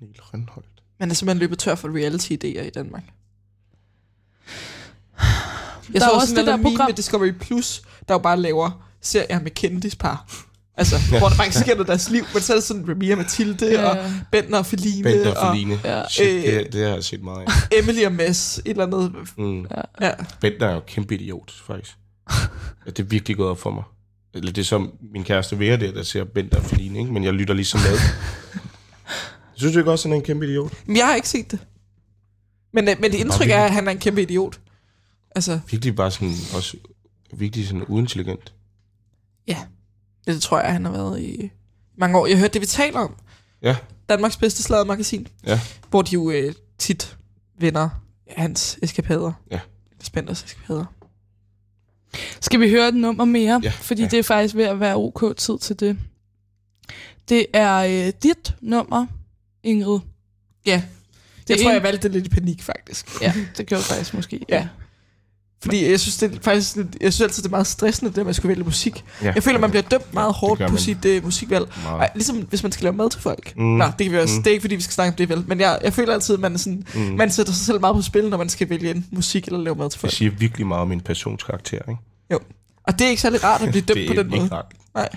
Niel 0.00 0.20
Rønholdt. 0.20 0.82
Man 1.00 1.10
er 1.10 1.14
simpelthen 1.14 1.38
løbet 1.38 1.58
tør 1.58 1.74
for 1.74 1.88
reality-idéer 1.88 2.66
i 2.66 2.70
Danmark. 2.70 3.02
Jeg 5.18 5.92
Der 5.92 6.00
er 6.00 6.08
så 6.08 6.10
også 6.10 6.14
også 6.14 6.34
det 6.34 6.36
det 6.36 6.46
der 6.46 6.62
program- 6.62 6.88
med 6.88 6.94
Discovery 6.96 7.30
Plus, 7.32 7.82
der 8.08 8.14
jo 8.14 8.18
bare 8.18 8.40
laver 8.40 8.86
serier 9.00 9.40
med 9.40 9.50
kendispar. 9.50 10.45
Altså, 10.78 10.96
hvor 11.18 11.28
der 11.28 11.34
faktisk 11.36 11.60
sker 11.60 11.74
noget 11.74 11.86
i 11.86 11.88
deres 11.88 12.10
liv, 12.10 12.24
men 12.32 12.42
så 12.42 12.52
er 12.52 12.56
det 12.56 12.64
sådan 12.64 12.88
Ramia 12.88 13.16
Mathilde 13.16 13.66
Ja. 13.70 13.88
og 13.88 14.10
Bentner 14.32 14.58
og 14.58 14.66
Feline 14.66 15.02
Bent 15.02 15.26
og 15.26 15.36
og 15.36 15.54
Feline. 15.54 15.80
Ja. 15.84 16.02
Shit, 16.08 16.26
Øh, 16.26 16.42
det, 16.42 16.72
det 16.72 16.86
har 16.86 16.94
jeg 16.94 17.04
set 17.04 17.22
meget 17.22 17.40
af. 17.46 17.78
Emily 17.82 18.04
og 18.04 18.12
Mads, 18.12 18.58
et 18.58 18.62
eller 18.66 18.86
andet. 18.86 19.12
Mm. 19.38 19.66
Ja. 20.00 20.10
Bent 20.40 20.62
er 20.62 20.72
jo 20.72 20.80
kæmpe 20.86 21.14
idiot, 21.14 21.52
faktisk. 21.66 21.96
Ja, 22.86 22.90
det 22.90 22.98
er 22.98 23.02
virkelig 23.02 23.36
gået 23.36 23.48
op 23.50 23.58
for 23.60 23.70
mig. 23.70 23.84
Eller 24.34 24.52
det 24.52 24.60
er 24.60 24.64
som 24.64 24.92
min 25.12 25.24
kæreste 25.24 25.58
Vera 25.58 25.76
der, 25.76 25.92
der 25.92 26.02
ser 26.02 26.24
Bent 26.24 26.54
og 26.54 26.62
Feline, 26.62 26.98
ikke? 26.98 27.12
men 27.12 27.24
jeg 27.24 27.32
lytter 27.32 27.54
ligesom 27.54 27.80
med. 27.80 27.98
Synes 29.56 29.72
du 29.72 29.78
ikke 29.78 29.90
også, 29.90 30.08
at 30.08 30.10
han 30.10 30.12
er 30.12 30.16
en 30.20 30.26
kæmpe 30.26 30.46
idiot? 30.46 30.72
Men 30.86 30.96
jeg 30.96 31.06
har 31.06 31.14
ikke 31.14 31.28
set 31.28 31.50
det. 31.50 31.58
Men, 32.72 32.88
øh, 32.88 32.96
men 33.00 33.12
det 33.12 33.18
indtryk 33.18 33.50
er, 33.50 33.64
at 33.64 33.70
han 33.72 33.86
er 33.88 33.90
en 33.92 33.98
kæmpe 33.98 34.22
idiot. 34.22 34.60
Altså, 35.34 35.60
Virkelig 35.70 35.96
bare 35.96 36.10
sådan, 36.10 36.34
også 36.54 36.76
virkelig 37.36 37.66
sådan 37.66 37.84
uintelligent. 37.88 38.52
ja. 39.48 39.56
Det 40.26 40.42
tror 40.42 40.60
jeg, 40.60 40.72
han 40.72 40.84
har 40.84 40.92
været 40.92 41.20
i 41.20 41.50
mange 41.98 42.18
år. 42.18 42.26
Jeg 42.26 42.38
hørte 42.38 42.52
det, 42.52 42.60
vi 42.60 42.66
taler 42.66 42.98
om. 43.00 43.14
Ja. 43.62 43.76
Danmarks 44.08 44.36
bedste 44.36 44.62
sladdermagasin. 44.62 45.28
Ja. 45.46 45.60
Hvor 45.90 46.02
de 46.02 46.12
jo 46.14 46.30
øh, 46.30 46.54
tit 46.78 47.16
vinder 47.58 47.88
hans 48.36 48.78
eskapader. 48.82 49.32
Ja. 49.50 49.60
Spænders 50.02 50.44
eskapader. 50.44 50.84
Skal 52.40 52.60
vi 52.60 52.70
høre 52.70 52.88
et 52.88 52.94
nummer 52.94 53.24
mere? 53.24 53.60
Ja, 53.64 53.70
Fordi 53.70 54.02
ja. 54.02 54.08
det 54.08 54.18
er 54.18 54.22
faktisk 54.22 54.54
ved 54.54 54.64
at 54.64 54.80
være 54.80 54.96
ok 54.96 55.36
tid 55.36 55.58
til 55.58 55.80
det. 55.80 55.98
Det 57.28 57.46
er 57.52 57.76
øh, 58.06 58.12
dit 58.22 58.56
nummer, 58.60 59.06
Ingrid. 59.62 59.98
Ja. 60.66 60.82
Det 61.48 61.50
jeg 61.50 61.58
tror, 61.58 61.68
en- 61.70 61.74
jeg 61.74 61.82
valgte 61.82 62.02
det 62.08 62.12
lidt 62.12 62.26
i 62.26 62.30
panik, 62.40 62.62
faktisk. 62.62 63.22
Ja, 63.22 63.32
det 63.56 63.66
gjorde 63.66 63.80
jeg 63.80 63.96
faktisk 63.96 64.14
måske. 64.14 64.40
Ja. 64.48 64.68
Fordi 65.66 65.90
jeg 65.90 66.00
synes, 66.00 66.16
det 66.16 66.34
er 66.34 66.38
faktisk 66.42 66.76
lidt, 66.76 66.88
jeg 67.00 67.12
synes 67.12 67.20
altid, 67.28 67.42
det 67.42 67.48
er 67.48 67.50
meget 67.50 67.66
stressende, 67.66 68.10
det 68.12 68.18
at 68.18 68.24
man 68.24 68.34
skulle 68.34 68.48
vælge 68.48 68.64
musik. 68.64 69.04
Ja. 69.22 69.32
Jeg 69.34 69.42
føler, 69.42 69.58
man 69.58 69.70
bliver 69.70 69.82
dømt 69.82 70.14
meget 70.14 70.32
hårdt 70.34 70.62
på 70.70 70.76
sit 70.76 71.04
uh, 71.04 71.24
musikvalg. 71.24 71.66
Meget. 71.82 71.98
Ej, 72.00 72.10
ligesom 72.14 72.36
hvis 72.36 72.62
man 72.62 72.72
skal 72.72 72.84
lave 72.84 72.96
mad 72.96 73.10
til 73.10 73.20
folk. 73.20 73.52
Mm. 73.56 73.62
Nå, 73.64 73.84
det 73.84 74.04
kan 74.06 74.12
vi 74.12 74.18
også. 74.18 74.34
Mm. 74.36 74.42
Det 74.42 74.50
er 74.50 74.52
ikke, 74.52 74.60
fordi 74.62 74.74
vi 74.74 74.82
skal 74.82 74.92
snakke 74.92 75.10
om 75.10 75.16
det, 75.16 75.28
vel? 75.28 75.44
Men 75.46 75.60
jeg, 75.60 75.78
jeg 75.84 75.92
føler 75.92 76.12
altid, 76.14 76.34
at 76.34 76.40
man, 76.40 76.54
er 76.54 76.58
sådan, 76.58 76.86
Mm. 76.94 77.00
man 77.00 77.30
sætter 77.30 77.52
sig 77.52 77.66
selv 77.66 77.80
meget 77.80 77.96
på 77.96 78.02
spil, 78.02 78.28
når 78.28 78.36
man 78.36 78.48
skal 78.48 78.70
vælge 78.70 78.90
en 78.90 79.06
musik 79.10 79.44
eller 79.46 79.58
lave 79.60 79.76
mad 79.76 79.90
til 79.90 79.94
Det 79.94 80.00
folk. 80.00 80.12
siger 80.12 80.30
virkelig 80.30 80.66
meget 80.66 80.80
om 80.82 80.88
min 80.88 81.00
personskarakter, 81.00 81.78
ikke? 81.88 82.00
Jo. 82.32 82.38
Og 82.84 82.98
det 82.98 83.04
er 83.04 83.08
ikke 83.08 83.22
særlig 83.22 83.44
rart 83.44 83.62
at 83.62 83.68
blive 83.70 83.82
dømt 83.88 83.98
det 83.98 84.08
på 84.08 84.14
den 84.22 84.30
måde. 84.30 84.48
rart. 84.52 84.66
Nej. 84.94 85.08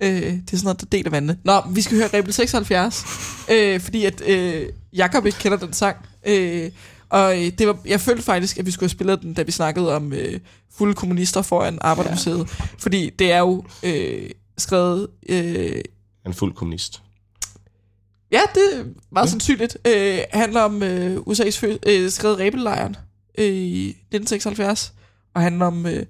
Øh, 0.00 0.08
det 0.10 0.22
er 0.52 0.56
sådan 0.56 0.64
noget, 0.64 0.80
der 0.80 0.86
deler 0.92 1.10
vandene. 1.10 1.36
Nå, 1.44 1.60
vi 1.70 1.80
skal 1.82 1.96
høre 1.96 2.08
Rebel 2.14 2.32
76, 2.32 3.04
øh, 3.50 3.80
fordi 3.80 4.04
at 4.04 4.22
øh, 4.28 4.66
Jakob 4.92 5.26
ikke 5.26 5.38
kender 5.38 5.58
den 5.58 5.72
sang. 5.72 5.96
Øh, 6.26 6.70
og 7.10 7.38
øh, 7.44 7.52
det 7.58 7.66
var, 7.66 7.78
jeg 7.86 8.00
følte 8.00 8.22
faktisk, 8.22 8.58
at 8.58 8.66
vi 8.66 8.70
skulle 8.70 8.84
have 8.84 8.90
spillet 8.96 9.22
den, 9.22 9.34
da 9.34 9.42
vi 9.42 9.50
snakkede 9.52 9.96
om 9.96 10.12
øh, 10.12 10.40
fulde 10.76 10.94
kommunister 10.94 11.42
foran 11.42 11.78
Arbejdermuseet. 11.80 12.38
Ja. 12.38 12.64
Fordi 12.78 13.10
det 13.10 13.32
er 13.32 13.38
jo 13.38 13.64
øh, 13.82 14.30
skrevet... 14.58 15.08
Øh, 15.28 15.80
En 16.26 16.34
fuld 16.34 16.52
kommunist. 16.54 17.02
ja, 18.32 18.40
det 18.54 18.78
er 18.80 18.84
meget 19.12 19.26
ja. 19.26 19.30
sandsynligt. 19.30 19.76
Øh, 19.86 20.18
handler 20.32 20.60
om 20.60 20.82
øh, 20.82 21.16
USA's 21.16 21.64
fø- 21.64 21.78
øh, 21.86 22.10
skrevet 22.10 22.38
Rebellejren 22.38 22.96
øh, 23.38 23.44
i 23.46 23.88
1976. 23.88 24.92
Og 25.34 25.42
handler 25.42 25.66
om 25.66 25.86
øh, 25.86 26.02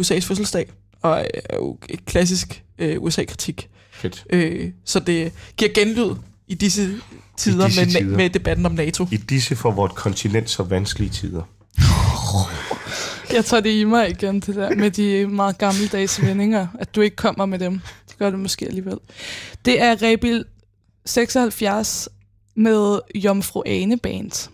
USA's 0.00 0.18
fødselsdag. 0.20 0.72
Og 1.02 1.20
øh, 1.20 1.40
er 1.50 1.56
jo 1.56 1.78
et 1.88 2.04
klassisk 2.04 2.64
øh, 2.78 3.02
USA-kritik. 3.02 3.68
Fedt. 3.92 4.24
Øh, 4.30 4.72
så 4.84 5.00
det 5.00 5.32
giver 5.56 5.70
genlyd 5.74 6.14
i 6.48 6.54
disse 6.54 7.00
tider, 7.36 7.66
disse 7.66 7.80
med, 7.80 7.90
tider. 7.90 8.16
med 8.16 8.30
debatten 8.30 8.66
om 8.66 8.72
NATO. 8.72 9.06
I 9.10 9.16
disse 9.16 9.56
for 9.56 9.70
vort 9.70 9.94
kontinent 9.94 10.50
så 10.50 10.62
vanskelige 10.62 11.10
tider. 11.10 11.42
Jeg 13.32 13.44
tager 13.44 13.60
det 13.60 13.70
i 13.70 13.84
mig 13.84 14.10
igen, 14.10 14.40
det 14.40 14.54
der 14.54 14.74
med 14.74 14.90
de 14.90 15.26
meget 15.26 15.58
gammeldags 15.58 16.22
vendinger, 16.22 16.66
at 16.78 16.94
du 16.94 17.00
ikke 17.00 17.16
kommer 17.16 17.46
med 17.46 17.58
dem. 17.58 17.80
Det 18.08 18.18
gør 18.18 18.30
du 18.30 18.36
måske 18.36 18.66
alligevel. 18.66 18.98
Det 19.64 19.82
er 19.82 20.02
Rebil 20.02 20.44
76 21.06 22.08
med 22.56 22.98
Jomfru 23.14 23.62
Ane 23.66 23.98
Band. 23.98 24.30
Det 24.30 24.48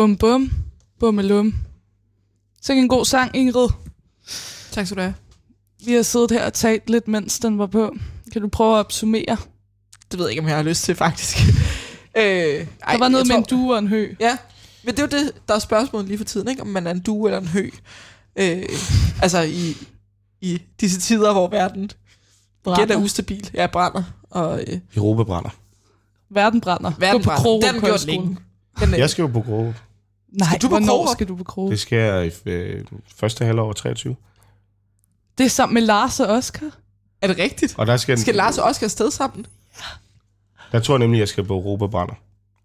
Bum, 0.00 0.16
bum. 0.16 0.50
Bummelum. 1.00 1.54
Så 2.62 2.72
en 2.72 2.88
god 2.88 3.04
sang, 3.04 3.36
Ingrid. 3.36 3.68
Tak 4.70 4.86
skal 4.86 4.96
du 4.96 5.02
have. 5.02 5.14
Vi 5.84 5.92
har 5.92 6.02
siddet 6.02 6.30
her 6.30 6.46
og 6.46 6.52
talt 6.52 6.90
lidt, 6.90 7.08
mens 7.08 7.38
den 7.38 7.58
var 7.58 7.66
på. 7.66 7.94
Kan 8.32 8.42
du 8.42 8.48
prøve 8.48 8.74
at 8.74 8.78
opsummere? 8.78 9.36
Det 10.10 10.18
ved 10.18 10.20
jeg 10.26 10.30
ikke, 10.30 10.42
om 10.42 10.48
jeg 10.48 10.56
har 10.56 10.62
lyst 10.62 10.84
til, 10.84 10.94
faktisk. 10.94 11.36
øh, 12.16 12.22
ej, 12.22 12.66
Der 12.92 12.98
var 12.98 13.08
noget 13.08 13.28
med 13.28 13.36
en 13.36 13.42
tror- 13.44 13.56
due 13.56 13.72
og 13.74 13.78
en 13.78 13.88
hø. 13.88 14.14
Ja, 14.20 14.36
men 14.84 14.94
det 14.94 14.98
er 14.98 15.18
jo 15.18 15.24
det, 15.24 15.32
der 15.48 15.54
er 15.54 15.58
spørgsmålet 15.58 16.08
lige 16.08 16.18
for 16.18 16.24
tiden, 16.24 16.48
ikke? 16.48 16.62
om 16.62 16.68
man 16.68 16.86
er 16.86 16.90
en 16.90 17.00
due 17.00 17.28
eller 17.28 17.40
en 17.40 17.46
hø. 17.48 17.70
Øh, 18.36 18.62
altså 19.22 19.40
i, 19.42 19.76
i 20.40 20.62
disse 20.80 21.00
tider, 21.00 21.32
hvor 21.32 21.48
verden 21.48 21.90
Brænder. 22.64 22.84
igen 22.84 22.90
er 22.98 23.04
ustabil. 23.04 23.50
Ja, 23.54 23.66
brænder. 23.66 24.02
Og 24.30 24.60
øh, 24.66 24.78
Europa 24.96 25.22
brænder. 25.24 25.50
Verden 26.30 26.60
brænder. 26.60 26.92
verden 26.98 27.22
Gå 27.22 27.30
på 27.30 27.36
brænder. 27.42 27.72
Den 27.72 27.80
Højskole. 27.80 28.12
længe. 28.12 28.36
Men, 28.80 28.94
øh, 28.94 28.98
Jeg 29.00 29.10
skal 29.10 29.22
jo 29.22 29.28
på 29.28 29.40
Grove. 29.40 29.74
Nej, 30.32 30.48
Skal 30.48 30.60
du 30.62 30.66
på 30.66 30.68
hvornår 30.68 31.12
skal 31.12 31.28
du 31.28 31.36
på 31.36 31.44
Krogerup? 31.44 31.70
Det 31.70 31.80
skal 31.80 31.98
jeg 31.98 32.26
i 32.26 32.48
øh, 32.48 32.84
første 33.16 33.44
halvår 33.44 33.68
af 33.68 33.74
23. 33.74 34.16
Det 35.38 35.44
er 35.44 35.50
sammen 35.50 35.74
med 35.74 35.82
Lars 35.82 36.20
og 36.20 36.26
Oscar. 36.26 36.70
er 37.22 37.26
det 37.26 37.38
rigtigt? 37.38 37.74
Og 37.78 37.86
der 37.86 37.96
skal, 37.96 38.18
Skal 38.18 38.34
Lars 38.34 38.58
og 38.58 38.64
Oscar 38.64 38.84
afsted 38.84 39.10
sammen? 39.10 39.46
Der 40.72 40.80
tror 40.80 40.94
jeg 40.94 40.98
nemlig, 40.98 41.18
at 41.18 41.20
jeg 41.20 41.28
skal 41.28 41.44
på 41.44 41.54
Europa 41.54 41.86
brænder. 41.86 42.14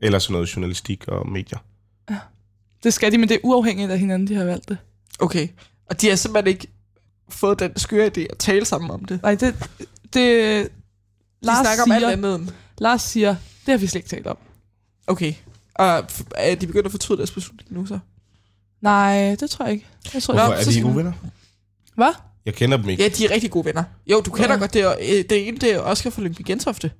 Eller 0.01 0.19
sådan 0.19 0.33
noget 0.33 0.55
journalistik 0.55 1.07
og 1.07 1.29
medier. 1.29 1.57
Det 2.83 2.93
skal 2.93 3.11
de, 3.11 3.17
men 3.17 3.29
det 3.29 3.35
er 3.35 3.39
uafhængigt 3.43 3.91
af 3.91 3.99
hinanden, 3.99 4.27
de 4.27 4.35
har 4.35 4.43
valgt 4.43 4.69
det. 4.69 4.77
Okay. 5.19 5.47
Og 5.89 6.01
de 6.01 6.09
har 6.09 6.15
simpelthen 6.15 6.47
ikke 6.53 6.67
fået 7.29 7.59
den 7.59 7.77
skøre 7.77 8.11
idé 8.17 8.21
at 8.29 8.37
tale 8.37 8.65
sammen 8.65 8.91
om 8.91 9.05
det. 9.05 9.21
Nej, 9.21 9.35
det... 9.35 9.55
det 10.13 10.13
De 10.13 10.69
Lars 11.41 11.65
snakker 11.65 11.83
om 11.83 11.91
alt 11.91 12.01
siger, 12.01 12.11
andet. 12.11 12.53
Lars 12.77 13.01
siger, 13.01 13.35
det 13.65 13.71
har 13.71 13.77
vi 13.77 13.87
slet 13.87 13.99
ikke 13.99 14.09
talt 14.09 14.27
om. 14.27 14.37
Okay. 15.07 15.33
Og 15.75 16.03
er 16.35 16.55
de 16.55 16.67
begyndt 16.67 16.85
at 16.85 16.91
fortryde 16.91 17.17
deres 17.17 17.31
beslutning 17.31 17.73
nu 17.79 17.85
så? 17.85 17.99
Nej, 18.81 19.35
det 19.39 19.49
tror 19.49 19.65
jeg 19.65 19.73
ikke. 19.73 19.85
Jeg 20.13 20.23
tror, 20.23 20.33
Hvorfor 20.33 20.47
Nå, 20.47 20.53
er 20.53 20.63
de 20.63 20.71
skal- 20.73 20.85
uvenner? 20.85 21.11
Hvad? 21.95 22.13
Jeg 22.45 22.53
kender 22.53 22.77
dem 22.77 22.89
ikke. 22.89 23.03
Ja, 23.03 23.09
de 23.09 23.25
er 23.25 23.31
rigtig 23.31 23.51
gode 23.51 23.65
venner. 23.65 23.83
Jo, 24.07 24.21
du 24.21 24.31
kender 24.31 24.53
Ja. 24.53 24.59
godt 24.59 24.73
det. 24.73 24.81
er- 24.81 24.95
øh, 25.01 25.23
Det 25.29 25.47
ene, 25.47 25.57
det 25.57 25.73
er 25.73 25.79
Oscar 25.79 26.09
fra 26.09 26.21
Lyngby 26.21 26.41
Gentofte. 26.45 26.91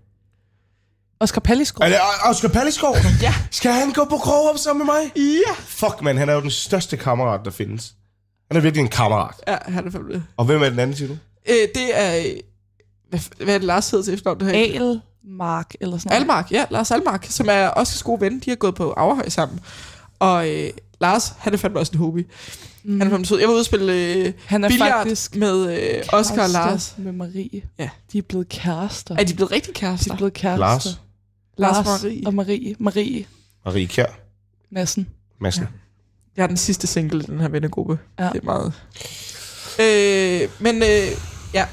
Oscar 1.20 1.42
Pallisgaard. 1.42 1.92
Er 1.92 1.96
det 1.96 2.02
O- 2.02 2.30
Oscar 2.30 2.48
Palleskov? 2.50 2.96
Ja. 3.22 3.34
Skal 3.52 3.72
han 3.72 3.92
gå 3.92 4.06
på 4.10 4.18
Krogerup 4.18 4.58
sammen 4.58 4.86
med 4.88 4.94
mig? 4.96 5.12
Ja. 5.16 5.54
Fuck, 5.60 6.02
man, 6.02 6.18
han 6.18 6.30
er 6.30 6.34
jo 6.34 6.42
den 6.42 6.52
største 6.52 6.98
kammerat, 6.98 7.42
der 7.46 7.52
findes. 7.52 7.94
Han 8.52 8.58
er 8.58 8.62
virkelig 8.62 8.82
en 8.82 8.90
kammerat. 8.90 9.36
Ja, 9.48 9.58
han 9.66 9.88
er 9.88 9.92
fandme... 9.92 10.26
Og 10.38 10.46
hvem 10.46 10.62
er 10.64 10.70
den 10.70 10.80
anden, 10.80 10.96
siger 10.98 11.08
du? 11.08 11.18
Øh, 11.50 11.56
det 11.76 12.00
er... 12.00 12.18
øh, 12.18 12.26
Hvad, 13.10 13.20
hvad 13.46 13.54
er 13.54 13.58
det, 13.58 13.68
Lars 13.68 13.90
hedder 13.92 14.06
til 14.06 14.14
efternavn? 14.14 14.40
Det 14.40 14.48
her? 14.72 15.00
Almark 15.28 15.74
eller 15.82 15.98
sådan 15.98 16.10
noget. 16.10 16.22
Almark, 16.22 16.52
ja, 16.52 16.66
Lars 16.70 16.92
Almark, 16.92 17.26
som 17.30 17.48
er 17.50 17.70
Oscars 17.76 18.04
gode 18.04 18.22
ven. 18.22 18.40
De 18.40 18.50
har 18.52 18.56
gået 18.56 18.76
på 18.76 18.94
Averhøj 18.98 19.30
sammen. 19.30 19.60
Og 20.20 20.50
øh, 20.50 20.70
Lars, 21.02 21.34
han 21.38 21.54
er 21.54 21.58
fandme 21.58 21.80
også 21.80 21.92
en 21.94 22.00
hobby. 22.00 22.28
Mm. 22.84 23.00
Han 23.00 23.08
er 23.08 23.12
fandme 23.12 23.26
sød. 23.26 23.40
Jeg 23.40 23.48
var 23.48 23.54
ude 23.54 23.62
og 23.62 23.66
spille 23.66 23.94
øh, 23.94 24.34
Han 24.46 24.64
er 24.64 24.70
faktisk 24.78 25.36
med 25.36 25.80
øh, 25.80 26.04
Oscar 26.14 26.44
og 26.44 26.50
Lars. 26.50 26.96
med 26.98 27.12
Marie. 27.12 27.62
Ja. 27.80 27.90
De 28.12 28.18
er 28.18 28.22
blevet 28.22 28.50
kærester. 28.50 29.16
Er 29.20 29.24
de 29.24 29.34
blevet 29.34 29.52
rigtig 29.52 29.76
De 29.76 29.80
kærester? 29.80 30.12
er 30.14 30.18
blevet 30.18 30.34
kærester. 30.34 30.58
Lars. 30.60 30.86
Lars 31.58 31.76
Lars 31.86 31.88
og 32.04 32.04
Marie. 32.04 32.24
og 32.28 32.34
Marie. 32.34 32.76
Marie 32.80 33.26
Marie 33.66 33.88
Kjær 33.88 34.06
Madsen. 34.72 35.08
Madsen. 35.42 35.68
Jeg 36.38 36.44
er 36.44 36.48
den 36.48 36.58
sidste 36.58 36.88
single 36.88 37.20
i 37.24 37.26
den 37.26 37.40
her 37.40 37.48
vennegruppe. 37.48 38.00
Ja. 38.20 38.30
Det 38.34 38.42
er 38.42 38.46
meget... 38.46 38.74
Øh, 39.80 40.50
men 40.60 40.76
øh, 40.84 41.08
ja, 41.54 41.66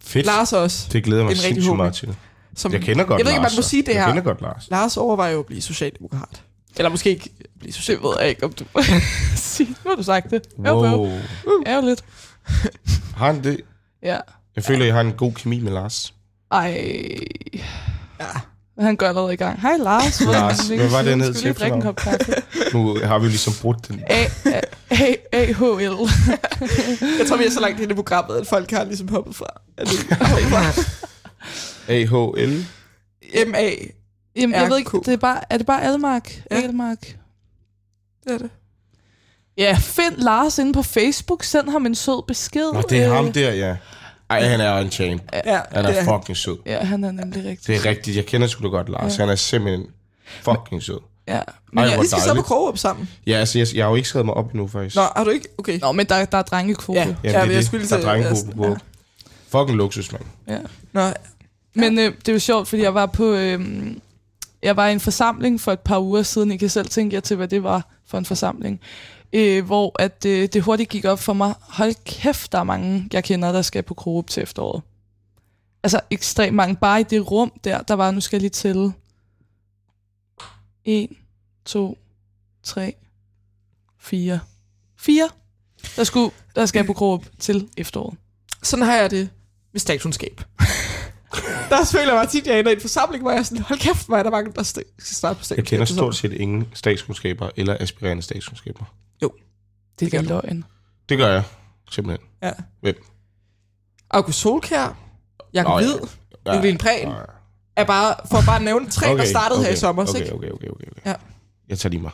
Fedt. 0.00 0.26
Lars 0.26 0.52
også. 0.52 0.88
Det 0.92 1.04
glæder 1.04 1.24
mig 1.24 1.36
sindssygt 1.36 1.76
meget 1.76 1.94
til. 1.94 2.16
Som, 2.58 2.72
Jeg 2.72 2.80
kender 2.80 3.04
godt 3.04 3.18
Jeg 3.18 3.24
ved 3.26 3.32
ikke, 3.32 3.38
om 3.38 3.42
Lars. 3.42 3.52
man 3.52 3.58
må 3.58 3.62
sige 3.62 3.82
det 3.82 3.88
jeg 3.94 4.00
her. 4.04 4.08
kender 4.08 4.22
godt 4.22 4.40
Lars. 4.42 4.66
Lars 4.70 4.96
overvejer 4.96 5.32
jo 5.32 5.38
at 5.40 5.46
blive 5.46 5.62
socialdemokrat. 5.62 6.42
Eller 6.76 6.90
måske 6.90 7.10
ikke 7.10 7.30
blive 7.58 7.72
socialdemokrat. 7.72 8.16
ved 8.16 8.22
jeg 8.22 8.28
ikke, 8.30 8.44
om 8.44 8.52
du 8.52 8.64
må 8.74 8.82
sige. 9.36 9.68
Nu 9.84 9.90
har 9.90 9.96
du 9.96 10.02
sagt 10.02 10.30
det. 10.30 10.42
Jo, 10.66 10.84
jo. 10.84 10.96
Wow. 10.96 11.10
Ærgerligt. 11.66 12.04
Har 13.16 13.26
han 13.26 13.44
det? 13.44 13.60
Ja. 14.02 14.18
Jeg 14.56 14.64
føler, 14.64 14.84
jeg 14.84 14.94
har 14.94 15.00
en 15.00 15.12
god 15.12 15.32
kemi 15.32 15.60
med 15.60 15.72
Lars. 15.72 16.14
Ej. 16.50 16.90
Ja. 18.20 18.26
Han 18.80 18.96
gør 18.96 19.08
allerede 19.08 19.32
i 19.32 19.36
gang. 19.36 19.60
Hej 19.60 19.76
Lars. 19.76 20.20
Lars, 20.20 20.68
hvad 20.68 20.88
var 20.88 21.02
det, 21.02 21.10
han 21.10 21.20
hed 21.20 21.34
til 21.34 21.54
drikke 21.54 21.76
en 21.76 21.82
kop 21.82 21.96
kaffe? 21.96 22.34
Nu 22.74 22.98
har 23.04 23.18
vi 23.18 23.24
jo 23.24 23.28
ligesom 23.28 23.52
brudt 23.62 23.88
den. 23.88 24.02
A- 24.06 24.24
A- 24.46 24.60
A- 24.90 25.14
AHL. 25.32 25.82
Jeg 27.18 27.26
tror, 27.28 27.36
vi 27.36 27.44
er 27.44 27.50
så 27.50 27.60
langt 27.60 27.80
inde 27.80 27.92
i 27.92 27.94
programmet, 27.94 28.36
at 28.36 28.46
folk 28.46 28.70
har 28.70 28.84
ligesom 28.84 29.08
hoppet 29.08 29.36
fra. 29.36 29.46
Er 29.76 29.84
det- 29.84 30.06
AHL. 31.88 32.64
M.A. 33.48 33.70
Jamen, 34.36 34.54
jeg 34.54 34.70
ved 34.70 34.78
ikke, 34.78 34.90
det 35.04 35.08
er, 35.12 35.16
bare, 35.16 35.40
er 35.52 35.56
det 35.56 35.66
bare 35.66 35.82
Almark? 35.82 36.42
Ja. 36.50 36.56
Ja. 36.56 36.62
Almark. 36.62 37.16
Det 38.24 38.32
er 38.34 38.38
det. 38.38 38.50
Ja, 39.58 39.76
find 39.80 40.16
Lars 40.16 40.58
inde 40.58 40.72
på 40.72 40.82
Facebook. 40.82 41.44
Send 41.44 41.68
ham 41.70 41.86
en 41.86 41.94
sød 41.94 42.26
besked. 42.26 42.72
Nå, 42.72 42.82
det 42.88 42.98
er 43.02 43.08
Øh, 43.08 43.14
ham 43.16 43.32
der, 43.32 43.52
ja. 43.52 43.76
Ej, 44.30 44.42
han 44.42 44.60
er 44.60 44.78
en 44.78 44.90
champ. 44.90 45.22
Ja, 45.32 45.60
Han 45.72 45.84
det 45.84 45.96
er 45.96 46.00
er 46.00 46.04
fucking 46.18 46.36
sød. 46.36 46.56
Ja, 46.66 46.78
han 46.84 47.04
er 47.04 47.10
nemlig 47.10 47.44
rigtig. 47.44 47.66
Det 47.66 47.76
er 47.76 47.90
rigtigt. 47.90 48.16
Jeg 48.16 48.26
kender 48.26 48.46
sgu 48.46 48.62
da 48.62 48.68
godt 48.68 48.88
Lars. 48.88 49.16
Han 49.16 49.28
er 49.28 49.34
simpelthen 49.34 49.86
fucking 50.42 50.82
sød. 50.82 50.98
Ja. 51.28 51.32
Ej, 51.76 51.84
Ja, 51.84 52.00
vi 52.00 52.06
skal 52.06 52.20
så 52.22 52.34
på. 52.34 52.42
Krogerup 52.42 52.78
sammen. 52.78 53.08
Ja, 53.26 53.32
altså, 53.32 53.58
jeg, 53.58 53.66
jeg 53.74 53.84
har 53.84 53.90
jo 53.90 53.96
ikke 53.96 54.08
skrevet 54.08 54.26
mig 54.26 54.34
op 54.34 54.50
endnu, 54.50 54.68
faktisk. 54.68 54.96
Nå, 54.96 55.02
har 55.16 55.24
du 55.24 55.30
ikke? 55.30 55.48
Okay. 55.58 55.78
Nå, 55.80 55.92
men 55.92 56.06
der, 56.06 56.24
der 56.24 56.38
er 56.38 56.42
drengekvote. 56.42 57.00
Ja. 57.00 57.06
Ja. 57.06 57.30
ja, 57.30 57.38
ja, 57.38 57.44
det 57.46 57.50
jeg 57.52 57.58
er 57.58 57.62
skulle 57.62 57.88
Der 57.88 57.96
er 57.96 58.00
drengegruppe 58.02 58.52
på. 58.56 58.76
Fucking 59.48 59.76
luksus, 59.76 60.12
mand. 60.12 60.24
ja. 60.48 60.58
Nå, 60.92 61.12
men 61.78 61.98
øh, 61.98 62.14
det 62.26 62.34
var 62.34 62.38
sjovt, 62.38 62.68
fordi 62.68 62.82
jeg 62.82 62.94
var 62.94 63.06
på... 63.06 63.24
Øh, 63.34 63.60
jeg 64.62 64.76
var 64.76 64.88
i 64.88 64.92
en 64.92 65.00
forsamling 65.00 65.60
for 65.60 65.72
et 65.72 65.80
par 65.80 65.98
uger 66.00 66.22
siden. 66.22 66.52
I 66.52 66.56
kan 66.56 66.68
selv 66.68 66.88
tænke 66.88 67.14
jer 67.14 67.20
til, 67.20 67.36
hvad 67.36 67.48
det 67.48 67.62
var 67.62 67.88
for 68.06 68.18
en 68.18 68.24
forsamling. 68.24 68.80
Øh, 69.32 69.64
hvor 69.64 70.02
at, 70.02 70.24
øh, 70.26 70.48
det 70.52 70.62
hurtigt 70.62 70.90
gik 70.90 71.04
op 71.04 71.18
for 71.18 71.32
mig. 71.32 71.54
Hold 71.60 71.94
kæft, 72.04 72.52
der 72.52 72.58
er 72.58 72.64
mange, 72.64 73.08
jeg 73.12 73.24
kender, 73.24 73.52
der 73.52 73.62
skal 73.62 73.82
på 73.82 73.94
Coop 73.94 74.26
til 74.26 74.42
efteråret. 74.42 74.82
Altså 75.82 76.00
ekstremt 76.10 76.56
mange. 76.56 76.76
Bare 76.76 77.00
i 77.00 77.02
det 77.02 77.30
rum 77.30 77.52
der, 77.64 77.82
der 77.82 77.94
var, 77.94 78.10
nu 78.10 78.20
skal 78.20 78.36
jeg 78.36 78.40
lige 78.40 78.50
tælle. 78.50 78.92
1, 80.84 81.08
2, 81.64 81.98
3, 82.62 82.94
4. 83.98 84.40
4. 84.96 85.28
Der, 85.96 86.04
skulle, 86.04 86.30
der 86.54 86.66
skal 86.66 86.78
jeg 86.78 86.86
på 86.86 86.94
Coop 86.94 87.24
til 87.38 87.68
efteråret. 87.76 88.16
sådan 88.62 88.84
har 88.84 88.96
jeg 88.96 89.10
det 89.10 89.30
med 89.72 89.80
statskundskab. 89.80 90.42
der 91.70 91.84
føler 91.92 92.04
jeg 92.12 92.14
mig 92.14 92.28
tit, 92.28 92.46
jeg 92.46 92.58
ender 92.58 92.70
i 92.70 92.74
en 92.74 92.80
forsamling, 92.80 93.22
hvor 93.22 93.30
jeg 93.30 93.38
er 93.38 93.42
sådan, 93.42 93.62
hold 93.62 93.78
kæft, 93.78 94.06
hvor 94.06 94.16
er 94.16 94.22
der 94.22 94.30
mange, 94.30 94.52
der 94.52 94.62
skal 94.62 94.84
starte 94.98 95.34
på 95.34 95.38
Jeg 95.38 95.44
statskundskab. 95.44 95.64
kender 95.64 95.84
stort 95.84 96.16
set 96.16 96.32
ingen 96.32 96.68
statskundskaber 96.74 97.50
eller 97.56 97.76
aspirerende 97.80 98.22
statskundskaber. 98.22 98.84
Det 100.00 100.14
er 100.14 100.22
løgn. 100.22 100.64
Det 101.08 101.18
gør 101.18 101.28
jeg, 101.32 101.42
simpelthen. 101.90 102.28
Ja. 102.42 102.52
Hvem? 102.80 103.04
August 104.10 104.38
Solkær, 104.38 104.96
Jakob 105.54 105.80
ja. 105.80 105.86
Hvid, 105.86 105.94
Ja. 106.46 106.58
Evelyn 106.58 106.78
Prehn, 106.78 107.08
Ja. 107.08 107.14
er 107.76 107.84
bare, 107.84 108.14
for 108.30 108.42
bare 108.46 108.56
at 108.56 108.62
nævne 108.62 108.90
tre, 108.90 109.06
der 109.16 109.24
startede 109.24 109.62
her 109.64 109.70
i 109.70 109.76
sommer. 109.76 110.02
okay, 110.08 110.20
ikke? 110.20 110.34
okay, 110.34 110.50
okay, 110.50 110.68
okay, 110.68 110.86
okay. 110.90 111.00
Ja. 111.06 111.14
Jeg 111.68 111.78
tager 111.78 111.90
lige 111.90 112.02
mig. 112.02 112.10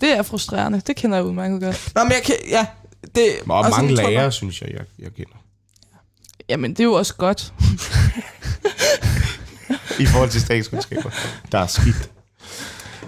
Det 0.00 0.12
er 0.12 0.22
frustrerende. 0.22 0.80
Det 0.80 0.96
kender 0.96 1.16
jeg 1.16 1.24
udmærket 1.26 1.60
godt. 1.62 1.92
Nå, 1.94 2.02
men 2.02 2.12
jeg 2.12 2.22
kan, 2.24 2.34
ja, 2.50 2.66
det, 3.14 3.24
Og 3.48 3.64
sådan 3.64 3.84
mange 3.86 4.02
jeg- 4.02 4.10
lærere, 4.12 4.32
synes 4.32 4.62
jeg, 4.62 4.70
jeg, 4.72 4.84
jeg 4.98 5.12
kender. 5.14 5.41
Jamen, 6.48 6.70
det 6.70 6.80
er 6.80 6.84
jo 6.84 6.92
også 6.92 7.14
godt. 7.14 7.52
I 9.98 10.06
forhold 10.06 10.30
til 10.30 10.40
statskundskaber. 10.40 11.10
Der 11.52 11.58
er 11.58 11.66
skidt. 11.66 12.10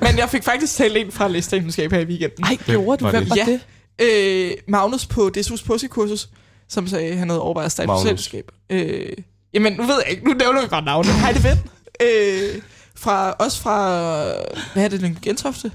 Men 0.01 0.19
jeg 0.19 0.31
fik 0.31 0.45
faktisk 0.45 0.77
talt 0.77 0.97
en 0.97 1.13
fra 1.13 1.29
lægestatskundskab 1.29 1.93
her 1.93 1.99
i 2.01 2.05
weekenden. 2.05 2.45
Ej, 2.45 2.57
gjorde 2.67 2.97
du? 3.01 3.05
var 3.05 3.11
Hvem 3.11 3.23
det? 3.23 3.31
var 3.31 3.37
Ja. 3.37 3.59
det? 3.99 4.51
øh, 4.51 4.53
Magnus 4.69 5.07
på 5.07 5.31
DSU's 5.39 5.65
Pussy-kursus, 5.65 6.29
som 6.69 6.89
sagde, 6.89 7.07
at 7.09 7.19
han 7.19 7.29
havde 7.29 7.41
overvejet 7.41 7.67
at 7.67 7.73
starte 7.73 7.87
Magnus. 7.87 8.09
selskab. 8.09 8.51
Øh, 8.71 9.13
jamen, 9.55 9.73
nu 9.73 9.83
ved 9.83 9.95
jeg 10.05 10.11
ikke, 10.11 10.25
nu 10.29 10.33
nævner 10.35 10.63
vi 10.63 10.69
bare 10.69 10.83
navnet. 10.85 11.13
Hej, 11.15 11.33
det 11.33 11.45
ven. 11.45 11.59
Øh, 12.03 12.63
fra, 12.97 13.31
også 13.31 13.63
fra, 13.63 13.89
hvad 14.73 14.85
er 14.85 14.89
det, 14.89 15.03
Lyngby 15.03 15.19
Gentofte? 15.23 15.73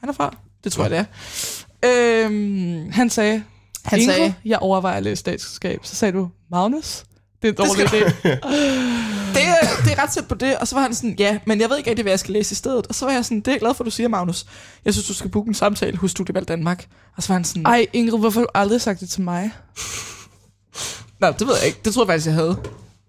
Han 0.00 0.08
er 0.08 0.12
fra? 0.12 0.36
Det 0.64 0.72
tror 0.72 0.84
jeg, 0.84 0.90
det 0.90 0.98
er. 0.98 2.26
Øh, 2.28 2.92
Han 2.92 3.10
sagde, 3.10 3.42
han 3.84 4.00
Ingo, 4.00 4.12
sagde, 4.12 4.34
jeg 4.44 4.58
overvejer 4.58 4.96
at 4.96 5.02
læse 5.02 5.16
statskundskab. 5.16 5.80
Så 5.82 5.96
sagde 5.96 6.12
du, 6.12 6.28
Magnus, 6.50 7.04
det 7.42 7.48
er 7.48 7.62
en 7.62 7.68
dårlig 7.68 7.84
idé. 7.84 8.04
det, 9.34 9.42
det 9.84 9.92
er 9.92 10.02
ret 10.02 10.10
tæt 10.10 10.28
på 10.28 10.34
det. 10.34 10.58
Og 10.58 10.68
så 10.68 10.74
var 10.74 10.82
han 10.82 10.94
sådan, 10.94 11.16
ja, 11.18 11.38
men 11.46 11.60
jeg 11.60 11.70
ved 11.70 11.78
ikke 11.78 11.90
rigtig, 11.90 12.02
hvad 12.02 12.12
jeg 12.12 12.18
skal 12.18 12.32
læse 12.32 12.52
i 12.52 12.54
stedet. 12.54 12.86
Og 12.86 12.94
så 12.94 13.04
var 13.04 13.12
jeg 13.12 13.24
sådan, 13.24 13.38
det 13.38 13.48
er 13.48 13.52
jeg 13.52 13.60
glad 13.60 13.74
for, 13.74 13.84
du 13.84 13.90
siger, 13.90 14.08
Magnus. 14.08 14.46
Jeg 14.84 14.92
synes, 14.94 15.06
du 15.06 15.14
skal 15.14 15.30
booke 15.30 15.48
en 15.48 15.54
samtale 15.54 15.96
hos 15.96 16.10
Studievalg 16.10 16.48
Danmark. 16.48 16.86
Og 17.16 17.22
så 17.22 17.28
var 17.28 17.34
han 17.34 17.44
sådan, 17.44 17.66
Ej, 17.66 17.86
Ingrid, 17.92 18.18
hvorfor 18.18 18.40
har 18.40 18.44
du 18.44 18.50
aldrig 18.54 18.80
sagt 18.80 19.00
det 19.00 19.10
til 19.10 19.22
mig? 19.22 19.50
Nej, 21.20 21.30
det 21.30 21.46
ved 21.46 21.54
jeg 21.56 21.66
ikke. 21.66 21.78
Det 21.84 21.94
tror 21.94 22.02
jeg 22.02 22.08
faktisk, 22.08 22.26
jeg 22.26 22.34
havde. 22.34 22.56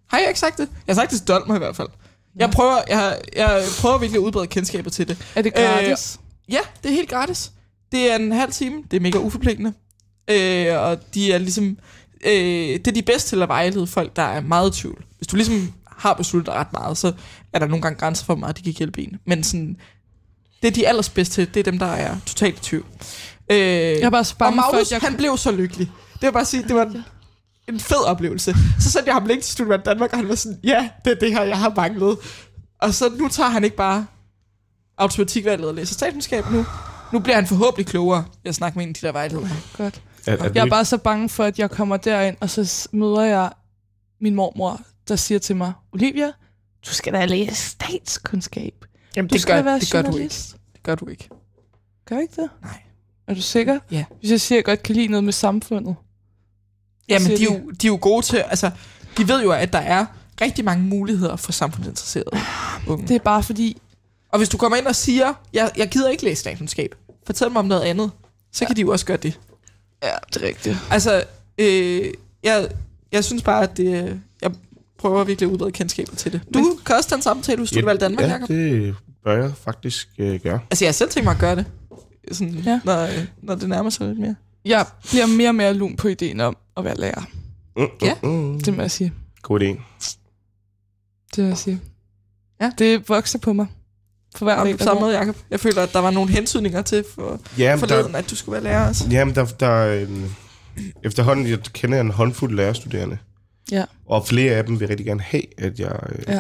Har 0.10 0.18
jeg 0.18 0.27
ikke 0.27 0.39
sagt 0.39 0.57
det? 0.57 0.69
Jeg 0.88 0.95
har 0.95 1.02
sagt 1.02 1.11
det 1.11 1.19
til 1.19 1.27
Dolmer 1.27 1.56
i 1.56 1.57
hvert 1.57 1.76
fald. 1.76 1.88
Jeg 2.35 2.52
prøver, 2.52 2.77
jeg, 2.89 3.18
jeg 3.35 3.64
prøver 3.81 3.97
virkelig 3.97 4.19
at 4.19 4.23
udbrede 4.23 4.47
kendskabet 4.47 4.93
til 4.93 5.07
det. 5.07 5.18
Er 5.35 5.41
det 5.41 5.53
gratis? 5.53 6.19
Ja, 6.49 6.60
det 6.84 6.89
er 6.89 6.95
helt 6.95 7.10
gratis. 7.10 7.52
Det 7.91 8.11
er 8.11 8.15
en 8.15 8.31
halv 8.31 8.52
time. 8.52 8.84
Det 8.91 8.97
er 8.97 9.02
mega 9.02 9.18
uforpligtende. 9.18 9.73
Øh, 10.27 10.80
og 10.80 11.14
de 11.14 11.31
er 11.34 11.38
ligesom... 11.38 11.77
Øh, 12.26 12.31
det 12.80 12.88
er 12.88 12.91
de 12.91 13.02
bedste 13.02 13.30
til 13.30 13.41
at 13.41 13.47
vejlede 13.49 13.88
folk, 13.88 14.15
der 14.15 14.22
er 14.22 14.41
meget 14.41 14.77
i 14.77 14.81
tvivl. 14.81 15.03
Hvis 15.18 15.27
du 15.27 15.35
ligesom 15.35 15.73
har 15.97 16.14
besluttet 16.14 16.53
ret 16.53 16.73
meget, 16.73 16.97
så 16.97 17.14
er 17.53 17.60
der 17.60 17.68
nogle 17.68 17.81
gange 17.81 17.99
grænser 17.99 18.26
for, 18.26 18.34
hvor 18.34 18.39
meget 18.39 18.57
de 18.57 18.64
kan 18.64 18.73
hjælpe 18.77 19.02
en. 19.02 19.19
Men 19.26 19.43
sådan, 19.43 19.77
Det, 20.64 20.76
de 20.76 20.85
er 20.85 20.89
allerbedst 20.89 21.31
til, 21.31 21.53
det 21.53 21.60
er 21.60 21.64
dem, 21.64 21.80
der 21.80 21.85
er 21.85 22.15
totalt 22.26 22.57
i 22.60 22.61
tvivl. 22.61 22.85
Øh, 23.52 23.57
Jeg 23.57 24.11
bare 24.11 24.23
så 24.23 24.34
og 24.34 24.38
bange 24.38 24.61
for, 24.64 24.72
Magnus, 24.72 24.88
at 24.88 24.91
jeg... 24.91 25.10
han 25.10 25.18
blev 25.18 25.38
så 25.38 25.52
lykkelig. 25.52 25.91
Det 26.14 26.22
vil 26.22 26.31
bare 26.31 26.45
sige, 26.45 26.64
det 26.64 26.76
var 26.76 26.85
en, 26.85 27.03
en 27.69 27.80
fed 27.80 28.06
oplevelse. 28.06 28.56
Så 28.80 28.91
sendte 28.91 29.07
jeg 29.07 29.15
ham 29.15 29.26
link 29.26 29.41
til 29.43 29.52
Studievalg 29.53 29.85
Danmark, 29.85 30.11
og 30.11 30.18
han 30.19 30.30
var 30.30 30.35
sådan, 30.35 30.60
ja, 30.64 30.89
det 31.06 31.11
er 31.11 31.15
det 31.19 31.31
her, 31.31 31.43
jeg 31.43 31.57
har 31.60 31.73
manglet. 31.76 32.18
Og 32.81 32.93
så 32.93 33.10
nu 33.18 33.27
tager 33.27 33.49
han 33.49 33.64
ikke 33.64 33.76
bare 33.76 34.06
automatikvalget 34.97 35.68
og 35.68 35.76
læser 35.76 35.93
statskundskab 35.93 36.52
nu. 36.52 36.65
Nu 37.14 37.19
bliver 37.19 37.35
han 37.35 37.47
forhåbentlig 37.47 37.85
klogere. 37.85 38.26
Jeg 38.45 38.56
snakker 38.56 38.77
med 38.77 38.84
en 38.85 38.89
af 38.89 38.95
de 38.95 39.07
der 39.07 39.11
vejledere. 39.11 39.49
Godt. 39.77 40.02
Er, 40.27 40.31
er 40.38 40.52
Jeg 40.56 40.65
er 40.65 40.69
bare 40.69 40.85
så 40.85 40.97
bange 40.97 41.30
for, 41.30 41.43
at 41.43 41.60
jeg 41.60 41.72
kommer 41.72 41.97
derind, 41.97 42.38
og 42.39 42.49
så 42.49 42.89
møder 42.91 43.22
jeg 43.22 43.52
min 44.22 44.35
mormor, 44.35 44.81
der 45.07 45.15
siger 45.15 45.39
til 45.39 45.56
mig, 45.56 45.73
Olivia, 45.93 46.31
du 46.88 46.93
skal 46.93 47.14
da 47.14 47.26
læse 47.26 47.56
statskundskab. 47.56 48.85
Jamen, 49.15 49.30
Du 49.30 49.34
det 49.34 49.41
skal 49.41 49.56
gør, 49.56 49.61
være 49.61 49.80
det 49.80 49.91
gør 49.91 50.02
du 50.02 50.07
ikke. 50.07 50.11
journalist. 50.18 50.56
Det 50.73 50.84
gør 50.84 50.95
du 50.95 51.07
ikke. 51.07 51.30
Gør 52.06 52.19
ikke 52.19 52.41
det? 52.41 52.49
Nej. 52.61 52.81
Er 53.27 53.34
du 53.34 53.41
sikker? 53.41 53.80
Ja. 53.91 54.06
Hvis 54.19 54.31
jeg 54.31 54.41
siger, 54.41 54.56
at 54.56 54.60
jeg 54.60 54.65
godt 54.65 54.84
kan 54.84 54.95
lide 54.95 55.07
noget 55.07 55.23
med 55.23 55.34
samfundet. 55.34 55.95
Jamen, 57.10 57.27
de 57.27 57.34
er, 57.34 57.53
jo, 57.53 57.72
de 57.81 57.88
er 57.88 57.91
jo 57.91 57.97
gode 58.02 58.26
til, 58.26 58.38
altså, 58.38 58.72
de 59.18 59.27
ved 59.27 59.43
jo, 59.43 59.52
at 59.52 59.73
der 59.73 59.80
er 59.80 60.06
rigtig 60.41 60.65
mange 60.65 60.84
muligheder 60.84 61.35
for 61.35 61.52
samfundsinteresserede 61.52 62.30
unge. 62.88 63.07
Det 63.07 63.15
er 63.15 63.19
bare 63.19 63.43
fordi, 63.43 63.81
Og 64.30 64.38
hvis 64.38 64.49
du 64.49 64.57
kommer 64.57 64.77
ind 64.77 64.85
og 64.88 64.95
siger, 64.95 65.34
jeg, 65.53 65.72
jeg 65.77 65.89
gider 65.89 66.10
ikke 66.10 66.23
læse 66.23 66.39
statskundskab, 66.39 66.95
fortæl 67.26 67.52
mig 67.52 67.60
om 67.60 67.65
noget 67.65 67.81
andet, 67.81 68.11
så 68.52 68.65
kan 68.65 68.76
de 68.76 68.81
jo 68.81 68.91
også 68.91 69.06
gøre 69.06 69.18
det. 69.18 69.39
Ja, 70.03 70.11
det 70.34 70.43
er 70.43 70.47
rigtigt. 70.47 70.77
Altså, 70.91 71.23
øh, 71.57 72.13
jeg, 72.43 72.69
jeg 73.11 73.23
synes 73.23 73.43
bare, 73.43 73.63
at 73.63 73.77
det, 73.77 74.22
jeg 74.41 74.51
prøver 74.97 75.23
virkelig 75.23 75.47
at 75.47 75.53
udbrede 75.53 75.72
kendskabet 75.72 76.17
til 76.17 76.31
det. 76.31 76.41
Du 76.53 76.77
kan 76.85 76.95
også 76.95 77.09
tage 77.09 77.17
en 77.17 77.22
samtale 77.23 77.59
hos 77.59 77.69
Studievalg 77.69 77.99
Danmark, 77.99 78.23
ja, 78.26 78.31
Jacob. 78.31 78.47
det 78.47 78.95
bør 79.23 79.41
jeg 79.43 79.51
faktisk 79.57 80.09
øh, 80.17 80.39
gøre. 80.39 80.59
Altså, 80.72 80.85
jeg 80.85 80.89
har 80.89 80.93
selv 80.93 81.09
tænkt 81.09 81.23
mig 81.23 81.31
at 81.34 81.39
gøre 81.39 81.55
det, 81.55 81.65
sådan, 82.31 82.53
Ja. 82.53 82.72
ja. 82.72 82.80
når, 82.84 83.01
øh, 83.03 83.26
når 83.41 83.55
det 83.55 83.69
nærmer 83.69 83.89
sig 83.89 84.07
lidt 84.07 84.19
mere. 84.19 84.35
Jeg 84.65 84.85
bliver 85.09 85.26
mere 85.26 85.49
og 85.49 85.55
mere 85.55 85.73
lun 85.73 85.95
på 85.95 86.07
ideen 86.07 86.39
om 86.39 86.57
at 86.77 86.84
være 86.84 86.95
lærer. 86.97 87.22
Mm, 87.77 87.88
Ja. 88.01 88.13
mm, 88.23 88.30
mm. 88.30 88.61
Det 88.61 88.76
må 88.76 88.81
jeg 88.81 88.91
sige. 88.91 89.13
God 89.41 89.59
idé. 89.61 89.65
Det 91.35 91.43
må 91.43 91.47
jeg 91.47 91.57
sige. 91.57 91.81
Ja. 92.61 92.72
Det 92.77 93.09
vokser 93.09 93.39
på 93.39 93.53
mig. 93.53 93.67
For 94.35 94.45
hver 94.45 94.63
der 94.63 94.83
samme 94.83 94.99
måde, 94.99 95.17
Jacob. 95.17 95.35
Jeg 95.51 95.59
føler, 95.59 95.81
at 95.81 95.93
der 95.93 95.99
var 95.99 96.11
nogle 96.11 96.31
hentydninger 96.31 96.81
til 96.81 97.03
for, 97.15 97.39
Jamen, 97.57 97.79
forleden, 97.79 98.11
der, 98.11 98.17
at 98.17 98.29
du 98.29 98.35
skulle 98.35 98.53
være 98.53 98.63
lærer 98.63 98.87
også. 98.87 99.05
jamen, 99.11 99.35
der, 99.35 99.45
der 99.45 99.67
er 99.67 99.99
en, 100.05 100.35
efterhånden, 101.03 101.47
jeg 101.47 101.59
kender 101.73 102.01
en 102.01 102.11
håndfuld 102.11 102.55
lærerstuderende. 102.55 103.17
Ja. 103.71 103.83
Og 104.05 104.27
flere 104.27 104.53
af 104.55 104.65
dem 104.65 104.79
vil 104.79 104.87
rigtig 104.87 105.05
gerne 105.05 105.21
have, 105.21 105.43
at 105.59 105.79
jeg 105.79 105.99
øh, 106.09 106.23
Ja. 106.27 106.39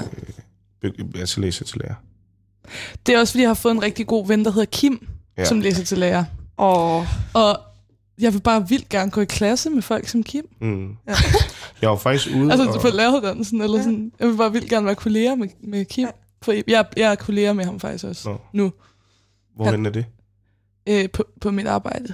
ja. 0.83 0.89
altså 1.19 1.41
læser 1.41 1.65
til 1.65 1.81
lærer. 1.83 1.95
Det 3.05 3.15
er 3.15 3.19
også, 3.19 3.33
fordi 3.33 3.41
jeg 3.41 3.49
har 3.49 3.53
fået 3.53 3.71
en 3.75 3.81
rigtig 3.81 4.07
god 4.07 4.27
ven, 4.27 4.45
der 4.45 4.51
hedder 4.51 4.65
Kim, 4.71 5.07
ja. 5.37 5.41
Ja. 5.41 5.47
som 5.47 5.59
læser 5.61 5.83
til 5.83 5.97
lærer. 5.97 6.23
Og 6.57 7.07
Og 7.33 7.59
jeg 8.19 8.33
vil 8.33 8.39
bare 8.39 8.69
vildt 8.69 8.89
gerne 8.89 9.11
gå 9.11 9.21
i 9.21 9.25
klasse 9.25 9.69
med 9.69 9.81
folk 9.81 10.07
som 10.07 10.23
Kim. 10.23 10.45
Mm. 10.61 10.89
Jeg 11.81 11.89
var 11.89 11.95
faktisk 11.95 12.35
ude 12.35 12.51
Altså 12.51 12.69
og... 12.69 12.81
på 12.81 12.87
læreruddannelsen, 12.93 13.61
eller 13.61 13.77
sådan. 13.77 14.11
Jeg 14.19 14.27
vil 14.27 14.35
bare 14.37 14.51
vildt 14.51 14.69
gerne 14.69 14.85
være 14.85 14.95
kollega 14.95 15.35
med, 15.35 15.47
med 15.63 15.85
Kim. 15.85 16.07
For 16.41 16.51
jeg, 16.71 16.85
jeg 16.97 17.11
er 17.11 17.15
kollega 17.15 17.53
med 17.53 17.65
ham 17.65 17.79
faktisk 17.79 18.03
også. 18.05 18.29
Nå. 18.29 18.37
Nu. 18.53 18.73
Hvorhen 19.55 19.85
er 19.85 19.89
det? 19.89 20.05
øh, 20.87 21.09
på, 21.09 21.23
på 21.41 21.51
mit 21.51 21.67
arbejde. 21.67 22.13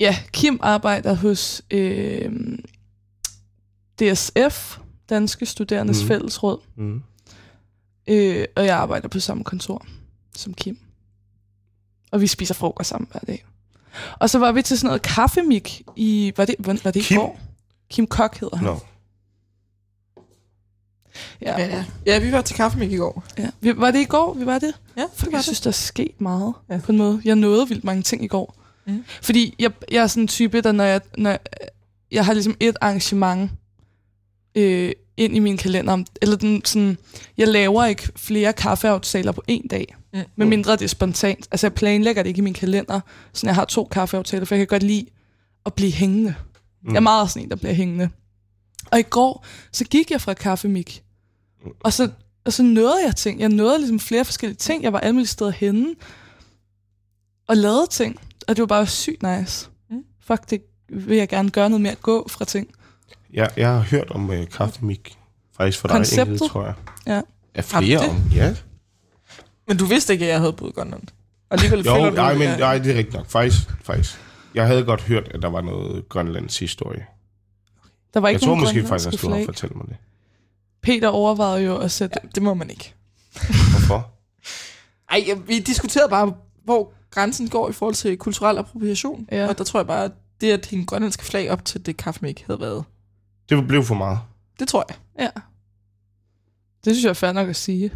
Ja, 0.00 0.16
Kim 0.32 0.58
arbejder 0.62 1.14
hos 1.14 1.62
øh, 1.70 2.32
DSF, 4.00 4.78
Danske 5.08 5.46
Studerendes 5.46 6.02
mm. 6.02 6.08
Fællesråd, 6.08 6.58
Mm. 6.76 7.02
øh, 8.06 8.44
og 8.56 8.64
jeg 8.66 8.76
arbejder 8.76 9.08
på 9.08 9.20
samme 9.20 9.44
kontor 9.44 9.86
som 10.36 10.54
Kim. 10.54 10.78
Og 12.12 12.20
vi 12.20 12.26
spiser 12.26 12.54
frokost 12.54 12.88
sammen 12.88 13.08
hver 13.12 13.20
dag. 13.20 13.44
Og 14.20 14.30
så 14.30 14.38
var 14.38 14.52
vi 14.52 14.62
til 14.62 14.78
sådan 14.78 14.86
noget 14.88 15.02
kaffemik 15.02 15.82
i... 15.96 16.32
Var 16.36 16.44
det, 16.44 16.54
var, 16.58 16.72
det 16.72 16.96
i 16.96 17.00
Kim? 17.02 17.16
går? 17.18 17.40
Kim 17.90 18.06
Kok 18.06 18.38
hedder 18.40 18.56
han. 18.56 18.64
Nå. 18.66 18.78
Ja. 21.42 21.60
ja, 21.60 21.66
ja. 21.66 21.84
ja, 22.06 22.18
vi 22.18 22.32
var 22.32 22.40
til 22.40 22.56
kaffemik 22.56 22.92
i 22.92 22.96
går. 22.96 23.24
ja. 23.38 23.48
Vi, 23.60 23.72
var 23.76 23.90
det 23.90 24.00
i 24.00 24.04
går, 24.04 24.34
vi 24.34 24.46
var 24.46 24.58
det? 24.58 24.72
Ja, 24.96 25.02
det 25.02 25.22
var 25.22 25.28
jeg 25.30 25.36
det. 25.36 25.44
synes, 25.44 25.60
der 25.60 25.68
er 25.70 25.72
sket 25.72 26.20
meget 26.20 26.52
Ja. 26.70 26.78
på 26.78 26.92
en 26.92 26.98
måde. 26.98 27.20
Jeg 27.24 27.36
nåede 27.36 27.68
vildt 27.68 27.84
mange 27.84 28.02
ting 28.02 28.24
i 28.24 28.26
går. 28.26 28.54
Mm. 28.86 29.04
Fordi 29.22 29.54
jeg, 29.58 29.70
jeg 29.90 30.02
er 30.02 30.06
sådan 30.06 30.22
en 30.22 30.28
type, 30.28 30.60
der 30.60 30.72
når 30.72 30.84
jeg, 30.84 31.00
når 31.18 31.30
jeg, 31.30 31.38
jeg 32.12 32.24
har 32.26 32.32
ligesom 32.32 32.56
et 32.60 32.76
arrangement 32.80 33.50
øh, 34.54 34.92
ind 35.16 35.36
i 35.36 35.38
min 35.38 35.56
kalender, 35.56 36.04
eller 36.22 36.36
den, 36.36 36.64
sådan, 36.64 36.98
jeg 37.38 37.48
laver 37.48 37.84
ikke 37.84 38.08
flere 38.16 38.52
kaffeaftaler 38.52 39.32
på 39.32 39.42
en 39.48 39.66
dag, 39.68 39.94
Mm. 40.14 40.18
mm. 40.18 40.24
med 40.36 40.46
mindre 40.46 40.72
det 40.72 40.82
er 40.82 40.88
spontant. 40.88 41.48
Altså 41.50 41.66
jeg 41.66 41.74
planlægger 41.74 42.22
det 42.22 42.28
ikke 42.28 42.38
i 42.38 42.42
min 42.42 42.54
kalender, 42.54 43.00
så 43.32 43.46
jeg 43.46 43.54
har 43.54 43.64
to 43.64 43.84
kaffeaftaler, 43.84 44.44
for 44.44 44.54
jeg 44.54 44.60
kan 44.60 44.66
godt 44.66 44.82
lide 44.82 45.06
at 45.66 45.74
blive 45.74 45.92
hængende. 45.92 46.34
Mm. 46.82 46.88
Jeg 46.90 46.96
er 46.96 47.00
meget 47.00 47.30
sådan 47.30 47.42
en, 47.42 47.50
der 47.50 47.56
bliver 47.56 47.74
hængende. 47.74 48.08
Og 48.92 48.98
i 48.98 49.02
går, 49.02 49.44
så 49.72 49.84
gik 49.84 50.10
jeg 50.10 50.20
fra 50.20 50.34
kaffemik, 50.34 51.02
og 51.80 51.92
så, 51.92 52.10
og 52.44 52.52
så 52.52 52.62
nåede 52.62 53.04
jeg 53.06 53.16
ting. 53.16 53.40
Jeg 53.40 53.48
nåede 53.48 53.78
ligesom 53.78 54.00
flere 54.00 54.24
forskellige 54.24 54.56
ting. 54.56 54.82
Jeg 54.82 54.92
var 54.92 55.00
alle 55.00 55.12
mulige 55.12 55.26
steder 55.28 55.50
henne, 55.50 55.94
og 57.48 57.56
lavede 57.56 57.86
ting. 57.90 58.20
Og 58.48 58.56
det 58.56 58.62
var 58.62 58.66
bare 58.66 58.86
sygt 58.86 59.22
nice. 59.22 59.68
Mm. 59.90 60.04
Fuck, 60.20 60.50
det 60.50 60.62
vil 60.88 61.16
jeg 61.16 61.28
gerne 61.28 61.50
gøre 61.50 61.68
noget 61.70 61.80
mere. 61.80 61.94
Gå 61.94 62.28
fra 62.28 62.44
ting. 62.44 62.68
Jeg, 63.32 63.50
jeg 63.56 63.68
har 63.68 63.80
hørt 63.80 64.10
om 64.10 64.30
uh, 64.30 64.44
kaffemik. 64.56 65.18
Faktisk 65.56 65.78
for 65.78 65.88
dig, 65.88 65.96
Konceptet? 65.96 66.34
Ingrid, 66.34 66.48
tror 66.48 66.64
jeg. 66.64 66.74
Ja. 67.06 67.20
Er 67.54 67.62
flere 67.62 67.98
om, 67.98 68.16
ja. 68.34 68.54
Men 69.68 69.76
du 69.76 69.84
vidste 69.84 70.12
ikke, 70.12 70.24
at 70.24 70.30
jeg 70.30 70.38
havde 70.40 70.52
boet 70.52 70.70
i 70.70 70.72
Grønland. 70.74 71.02
Og 71.50 71.54
alligevel 71.54 71.84
Jo, 71.84 71.94
føler 71.94 72.10
du, 72.10 72.16
nej, 72.16 72.34
men 72.34 72.48
at- 72.48 72.58
nej, 72.58 72.78
det 72.78 72.92
er 72.92 72.96
rigtigt 72.98 73.14
nok. 73.16 73.26
Faktisk, 73.30 73.58
faktisk. 73.84 74.18
Jeg 74.54 74.66
havde 74.66 74.84
godt 74.84 75.02
hørt, 75.02 75.28
at 75.28 75.42
der 75.42 75.48
var 75.48 75.60
noget 75.60 76.08
Grønlands 76.08 76.58
historie. 76.58 77.06
Der 78.14 78.20
var 78.20 78.28
ikke 78.28 78.40
Jeg 78.40 78.46
tror 78.46 78.54
måske 78.54 78.86
faktisk, 78.86 79.12
at 79.14 79.22
du 79.22 79.28
har 79.28 79.36
flag. 79.36 79.44
fortalt 79.44 79.76
mig 79.76 79.86
det. 79.88 79.96
Peter 80.82 81.08
overvejede 81.08 81.64
jo 81.66 81.78
at 81.78 81.90
sætte... 81.90 82.16
Ja, 82.22 82.28
det 82.34 82.42
må 82.42 82.54
man 82.54 82.70
ikke. 82.70 82.94
Hvorfor? 83.70 84.10
Ej, 85.12 85.24
ja, 85.26 85.34
vi 85.34 85.58
diskuterede 85.58 86.08
bare, 86.08 86.34
hvor 86.64 86.92
grænsen 87.10 87.48
går 87.48 87.68
i 87.68 87.72
forhold 87.72 87.94
til 87.94 88.16
kulturel 88.16 88.58
appropriation. 88.58 89.28
Ja. 89.32 89.48
Og 89.48 89.58
der 89.58 89.64
tror 89.64 89.80
jeg 89.80 89.86
bare, 89.86 90.04
at 90.04 90.12
det 90.40 90.52
at 90.52 90.66
hænge 90.66 90.86
grønlandske 90.86 91.24
flag 91.24 91.50
op 91.50 91.64
til 91.64 91.86
det 91.86 91.96
kaffemik 91.96 92.44
havde 92.46 92.60
været. 92.60 92.84
Det 93.48 93.68
blev 93.68 93.84
for 93.84 93.94
meget. 93.94 94.18
Det 94.58 94.68
tror 94.68 94.84
jeg. 94.88 94.96
Ja. 95.18 95.40
Det 96.84 96.94
synes 96.94 97.04
jeg 97.04 97.10
er 97.10 97.14
fair 97.14 97.32
nok 97.32 97.48
at 97.48 97.56
sige. 97.56 97.90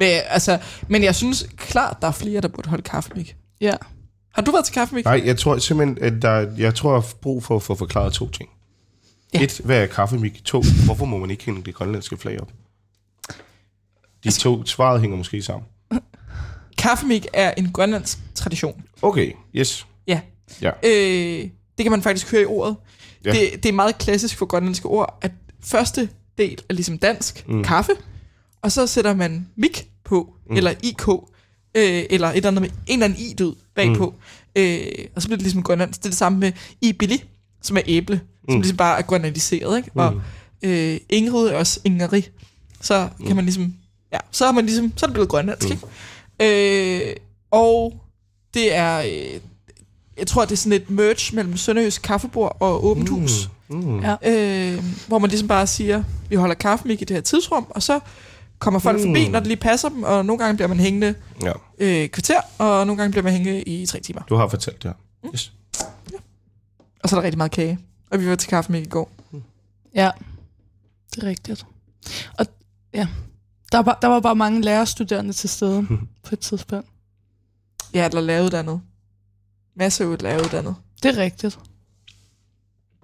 Men, 0.00 0.08
altså, 0.26 0.58
men 0.88 1.02
jeg 1.02 1.14
synes 1.14 1.46
klart, 1.56 1.96
der 2.02 2.08
er 2.08 2.12
flere, 2.12 2.40
der 2.40 2.48
burde 2.48 2.68
holde 2.68 2.82
kaffemik. 2.82 3.36
Ja. 3.60 3.74
Har 4.34 4.42
du 4.42 4.50
været 4.50 4.64
til 4.64 4.74
kaffemik? 4.74 5.04
Nej, 5.04 5.22
jeg 5.24 5.38
tror 5.38 5.58
simpelthen, 5.58 5.98
at 6.14 6.22
der, 6.22 6.52
jeg 6.58 6.74
tror, 6.74 6.92
jeg 6.92 7.02
har 7.02 7.08
brug 7.20 7.42
for 7.44 7.56
at 7.56 7.62
få 7.62 7.74
forklaret 7.74 8.12
to 8.12 8.28
ting. 8.28 8.50
Ja. 9.34 9.42
Et, 9.42 9.60
hvad 9.64 9.82
er 9.82 9.86
kaffemik? 9.86 10.44
To, 10.44 10.62
hvorfor 10.84 11.04
må 11.04 11.18
man 11.18 11.30
ikke 11.30 11.44
hænge 11.44 11.62
det 11.62 11.74
grønlandske 11.74 12.16
flag 12.16 12.40
op? 12.40 12.52
De 13.28 13.34
Altså- 14.24 14.40
to 14.40 14.66
svaret 14.66 15.00
hænger 15.00 15.16
måske 15.16 15.42
sammen. 15.42 15.66
Kaffemik 16.78 17.26
er 17.32 17.54
en 17.56 17.72
grønlandsk 17.72 18.18
tradition. 18.34 18.82
Okay, 19.02 19.32
yes. 19.56 19.86
Ja. 20.06 20.20
Ja. 20.62 20.70
Øh, 20.82 21.48
det 21.78 21.84
kan 21.84 21.90
man 21.90 22.02
faktisk 22.02 22.30
høre 22.30 22.42
i 22.42 22.44
ordet. 22.44 22.76
Ja. 23.24 23.30
Det, 23.32 23.62
det 23.62 23.68
er 23.68 23.72
meget 23.72 23.98
klassisk 23.98 24.36
for 24.36 24.46
grønlandske 24.46 24.86
ord, 24.88 25.18
at 25.22 25.32
første 25.60 26.08
del 26.38 26.58
er 26.68 26.74
ligesom 26.74 26.98
dansk, 26.98 27.48
mm. 27.48 27.64
Kaffe, 27.64 27.92
og 28.62 28.72
så 28.72 28.86
sætter 28.86 29.14
man 29.14 29.48
mik 29.56 29.88
på, 30.04 30.34
mm. 30.50 30.56
eller 30.56 30.74
ik, 30.82 31.08
øh, 31.08 32.04
eller 32.10 32.28
et 32.28 32.36
eller 32.36 32.48
andet 32.48 32.62
med 32.62 32.70
en 32.70 32.76
eller 32.92 33.04
anden 33.04 33.18
i-død 33.18 33.54
bagpå. 33.74 34.14
Mm. 34.56 34.62
Øh, 34.62 34.86
og 35.16 35.22
så 35.22 35.28
bliver 35.28 35.36
det 35.36 35.42
ligesom 35.42 35.62
grønlandsk. 35.62 36.00
Det 36.00 36.06
er 36.06 36.10
det 36.10 36.18
samme 36.18 36.38
med 36.38 36.52
i 36.80 36.92
billig, 36.92 37.24
som 37.62 37.76
er 37.76 37.82
æble. 37.86 38.20
Som 38.50 38.56
Mm. 38.56 38.60
ligesom 38.60 38.76
bare 38.76 38.98
er 38.98 39.02
grønlandiseret, 39.02 39.76
ikke? 39.76 39.90
Og 39.94 40.12
Mm. 40.12 40.20
øh, 40.62 40.98
Ingrid 41.08 41.46
er 41.48 41.56
også 41.56 41.80
Ingeri. 41.84 42.28
Så 42.80 43.08
kan 43.26 43.36
man 43.36 43.44
ligesom, 43.44 43.74
ja, 44.12 44.18
så 44.30 44.46
er 44.46 44.52
man 44.52 44.66
ligesom, 44.66 44.92
så 44.96 45.06
er 45.06 45.08
det 45.08 45.14
blevet 45.14 45.28
grønlandsk, 45.28 45.68
Mm. 45.68 45.72
ikke? 46.40 47.06
Øh, 47.10 47.16
og 47.50 47.94
det 48.54 48.74
er, 48.74 48.98
øh, 48.98 49.40
jeg 50.18 50.26
tror, 50.26 50.44
det 50.44 50.52
er 50.52 50.56
sådan 50.56 50.72
et 50.72 50.90
merge 50.90 51.36
mellem 51.36 51.56
Sønderjysk 51.56 52.02
Kaffebord 52.02 52.56
og 52.60 52.84
Åbent 52.86 53.08
Hus. 53.08 53.50
Mm. 53.68 54.00
Ja. 54.00 54.16
Øh, 54.26 54.84
hvor 55.08 55.18
man 55.18 55.30
ligesom 55.30 55.48
bare 55.48 55.66
siger, 55.66 56.02
vi 56.28 56.36
holder 56.36 56.54
kaffemik 56.54 57.02
i 57.02 57.04
det 57.04 57.16
her 57.16 57.20
tidsrum, 57.22 57.66
og 57.70 57.82
så 57.82 58.00
kommer 58.58 58.80
folk 58.80 58.96
Mm. 58.96 59.02
forbi, 59.06 59.28
når 59.28 59.38
det 59.38 59.46
lige 59.48 59.56
passer 59.56 59.88
dem, 59.88 60.02
og 60.02 60.26
nogle 60.26 60.38
gange 60.44 60.56
bliver 60.56 60.68
man 60.68 60.80
hængende 60.80 61.14
Ja, 61.42 61.52
øh, 61.78 62.08
kvarter, 62.08 62.40
og 62.58 62.86
nogle 62.86 62.96
gange 63.02 63.10
bliver 63.10 63.24
man 63.24 63.32
hængende 63.32 63.62
i 63.62 63.86
tre 63.86 64.00
timer. 64.00 64.20
du 64.28 64.34
har 64.36 64.48
fortalt 64.48 64.82
det 64.82 64.90
her. 64.90 64.94
Mm. 65.28 65.30
Yes. 65.34 65.52
Og 67.02 67.08
så 67.08 67.16
er 67.16 67.20
der 67.20 67.24
rigtig 67.24 67.38
meget 67.38 67.52
kage. 67.52 67.78
Og 68.10 68.20
vi 68.20 68.28
var 68.28 68.36
til 68.36 68.48
kaffemik 68.48 68.86
i 68.86 68.88
går. 68.88 69.10
Ja, 69.94 70.10
det 71.14 71.22
er 71.22 71.26
rigtigt. 71.26 71.66
Og 72.38 72.46
ja, 72.94 73.08
der 73.72 73.78
var, 73.78 73.98
der 74.02 74.08
var 74.08 74.20
bare 74.20 74.36
mange 74.36 74.60
lærerstuderende 74.62 75.32
til 75.32 75.48
stede 75.48 75.86
på 76.24 76.28
et 76.32 76.38
tidspunkt. 76.40 76.88
Ja, 77.94 78.06
eller 78.08 78.20
læreruddannet. 78.20 78.80
Masser 79.76 80.12
af 80.12 80.22
læreruddannet. 80.22 80.74
Det 81.02 81.18
er 81.18 81.22
rigtigt. 81.22 81.58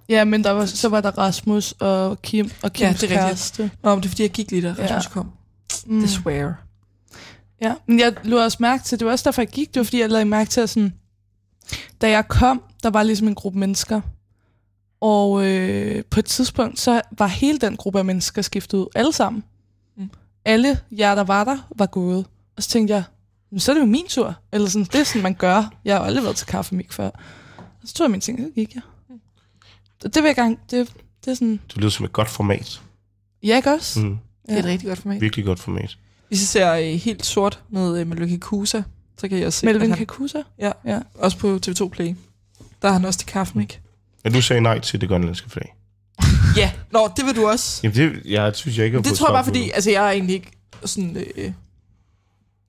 Ja, 0.09 0.23
men 0.23 0.43
der 0.43 0.51
var, 0.51 0.65
så 0.65 0.89
var 0.89 1.01
der 1.01 1.17
Rasmus 1.17 1.71
og 1.79 2.21
Kim 2.21 2.51
og 2.63 2.73
Kims 2.73 2.81
Ja, 2.81 2.87
det 2.87 2.95
er 2.97 3.01
rigtigt. 3.03 3.19
kæreste. 3.19 3.71
Nå, 3.83 3.89
men 3.95 3.99
det 4.03 4.05
er 4.05 4.09
fordi, 4.09 4.23
jeg 4.23 4.31
gik 4.31 4.51
lige 4.51 4.61
der, 4.61 4.75
Ja. 4.77 4.95
Rasmus 4.95 5.13
kom. 5.13 5.31
Mm. 5.85 6.01
Desware. 6.01 6.55
Ja, 7.61 7.75
men 7.87 7.99
jeg 7.99 8.15
lå 8.23 8.43
også 8.43 8.57
mærke 8.59 8.83
til, 8.83 8.99
det 8.99 9.05
var 9.05 9.11
også 9.11 9.23
derfor, 9.29 9.41
jeg 9.41 9.49
gik, 9.49 9.73
det 9.73 9.79
var 9.79 9.83
fordi, 9.83 9.99
jeg 10.01 10.09
lagde 10.09 10.25
mærke 10.25 10.49
til, 10.49 10.61
at 10.61 10.69
sådan, 10.69 10.93
da 12.01 12.09
jeg 12.09 12.27
kom, 12.27 12.61
der 12.83 12.89
var 12.89 13.03
ligesom 13.03 13.27
en 13.27 13.35
gruppe 13.35 13.59
mennesker, 13.59 14.01
og 15.01 15.45
øh, 15.45 16.03
på 16.05 16.19
et 16.19 16.25
tidspunkt, 16.25 16.79
så 16.79 17.01
var 17.17 17.27
hele 17.27 17.57
den 17.59 17.77
gruppe 17.77 17.99
af 17.99 18.05
mennesker 18.05 18.41
skiftet 18.41 18.77
ud, 18.77 18.87
alle 18.95 19.13
sammen. 19.13 19.43
Mm. 19.97 20.03
Mm. 20.03 20.09
Alle 20.45 20.79
jer, 20.91 21.15
der 21.15 21.23
var 21.23 21.43
der, 21.43 21.57
var 21.75 21.85
gået. 21.85 22.25
Og 22.57 22.63
så 22.63 22.69
tænkte 22.69 22.93
jeg, 22.93 23.03
"Men 23.51 23.59
så 23.59 23.71
er 23.71 23.73
det 23.73 23.81
jo 23.81 23.85
min 23.85 24.07
tur. 24.07 24.35
Eller 24.51 24.69
sådan, 24.69 24.85
det 24.85 24.95
er 24.95 25.03
sådan, 25.03 25.21
man 25.23 25.33
gør. 25.33 25.73
Jeg 25.85 25.95
har 25.95 25.99
jo 26.01 26.05
aldrig 26.05 26.23
været 26.23 26.35
til 26.35 26.47
kaffemik 26.47 26.91
før. 26.93 27.09
Og 27.57 27.63
så 27.87 27.93
tog 27.93 28.05
jeg 28.05 28.11
mine 28.11 28.21
ting, 28.21 28.39
og 28.39 28.45
så 28.45 28.51
gik 28.55 28.75
jeg. 28.75 28.81
Det, 30.03 30.15
det 30.15 30.23
vil 30.23 30.29
jeg 30.29 30.35
gerne, 30.35 30.57
det, 30.71 30.93
det 31.25 31.31
er 31.31 31.35
sådan, 31.35 31.59
Det 31.67 31.77
lyder 31.77 31.89
som 31.89 32.05
et 32.05 32.13
godt 32.13 32.29
format. 32.29 32.81
ja, 33.43 33.55
ikke 33.55 33.71
også? 33.73 33.99
Mm. 33.99 34.17
Det 34.49 34.55
er 34.55 34.59
et 34.59 34.65
rigtig 34.65 34.87
godt 34.87 34.99
format. 34.99 35.21
Virkelig 35.21 35.45
godt 35.45 35.59
format. 35.59 35.97
Hvis 36.27 36.41
I 36.43 36.45
ser 36.45 36.73
øh, 36.73 36.83
helt 36.83 37.25
sort 37.25 37.63
med 37.69 37.99
øh, 37.99 38.07
Melvin 38.07 38.39
Kusa, 38.39 38.81
så 39.17 39.27
kan 39.27 39.39
jeg 39.39 39.53
se, 39.53 39.65
Melvin 39.65 39.91
Kakusa? 39.93 40.41
ja, 40.59 40.71
Ja. 40.85 40.99
også 41.15 41.37
på 41.37 41.59
TV2 41.67 41.87
Play. 41.89 42.15
Der 42.81 42.87
er 42.87 42.93
han 42.93 43.05
også 43.05 43.19
til 43.19 43.27
kaffen, 43.27 43.61
ikke? 43.61 43.79
Men 44.23 44.33
du 44.33 44.41
sagde 44.41 44.61
nej 44.61 44.79
til 44.79 45.01
det 45.01 45.09
grønlandske 45.09 45.49
flag. 45.49 45.73
Ja, 46.57 46.71
nå, 46.91 47.09
det 47.17 47.25
vil 47.25 47.35
du 47.35 47.47
også. 47.47 47.79
Jamen 47.83 47.95
det, 47.97 48.21
jeg 48.25 48.55
synes 48.55 48.77
jeg 48.77 48.85
ikke 48.85 48.97
har 48.97 49.01
Det 49.03 49.13
tror 49.13 49.27
jeg 49.27 49.33
bare, 49.33 49.43
fordi 49.45 49.69
altså, 49.73 49.91
jeg 49.91 50.07
er 50.07 50.11
egentlig 50.11 50.33
ikke 50.33 50.51
sådan... 50.85 51.17
Øh, 51.37 51.51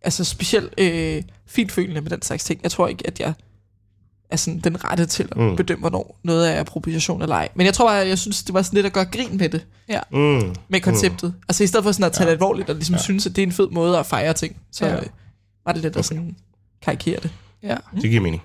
altså 0.03 0.25
specielt 0.25 0.75
øh, 0.79 1.23
finfølende 1.47 2.01
med 2.01 2.11
den 2.11 2.23
slags 2.23 2.45
ting. 2.45 2.61
Jeg 2.63 2.71
tror 2.71 2.89
ikke, 2.89 3.07
at 3.07 3.21
jeg 3.21 3.33
er 4.31 4.37
sådan 4.37 4.61
den 4.61 4.85
rette 4.85 5.07
til 5.07 5.23
at 5.31 5.37
Mm. 5.37 5.43
mm. 5.43 5.57
bedømme, 5.57 5.81
hvornår 5.81 6.19
noget 6.23 6.51
er 6.57 6.61
appropriation 6.61 7.23
eller 7.23 7.35
ej. 7.37 7.49
Men 7.55 7.67
jeg 7.67 7.75
tror 7.75 7.87
bare, 7.87 7.95
jeg 8.09 8.19
synes, 8.19 8.43
det 8.43 8.55
var 8.55 8.63
sådan 8.63 8.77
lidt 8.77 8.87
at 8.87 8.93
gøre 8.93 9.05
grin 9.05 9.37
med 9.37 9.49
det, 9.49 9.67
Mm. 10.11 10.55
med 10.69 10.81
konceptet. 10.81 11.31
Mm. 11.35 11.41
Altså 11.49 11.65
i 11.65 11.67
stedet 11.67 11.85
for 11.85 11.93
sådan 11.93 12.05
at 12.07 12.13
tage 12.13 12.25
Ja. 12.25 12.31
det 12.31 12.37
alvorligt 12.37 12.69
og 12.71 12.75
ligesom 12.77 12.93
Ja. 12.93 12.99
ja. 12.99 13.03
synes, 13.03 13.27
at 13.27 13.37
det 13.37 13.43
er 13.43 13.47
en 13.47 13.53
fed 13.53 13.69
måde 13.71 13.99
at 13.99 14.07
fejre 14.07 14.33
ting, 14.33 14.57
så 14.73 14.87
Ja. 14.87 14.95
ja. 14.95 15.01
var 15.65 15.73
det 15.73 15.83
lidt 15.83 15.97
at 15.97 16.05
sådan 16.05 16.37
karikere 16.83 17.21
det. 17.23 17.31
Ja. 17.63 17.77
Det 17.95 18.11
giver 18.11 18.21
mening. 18.23 18.43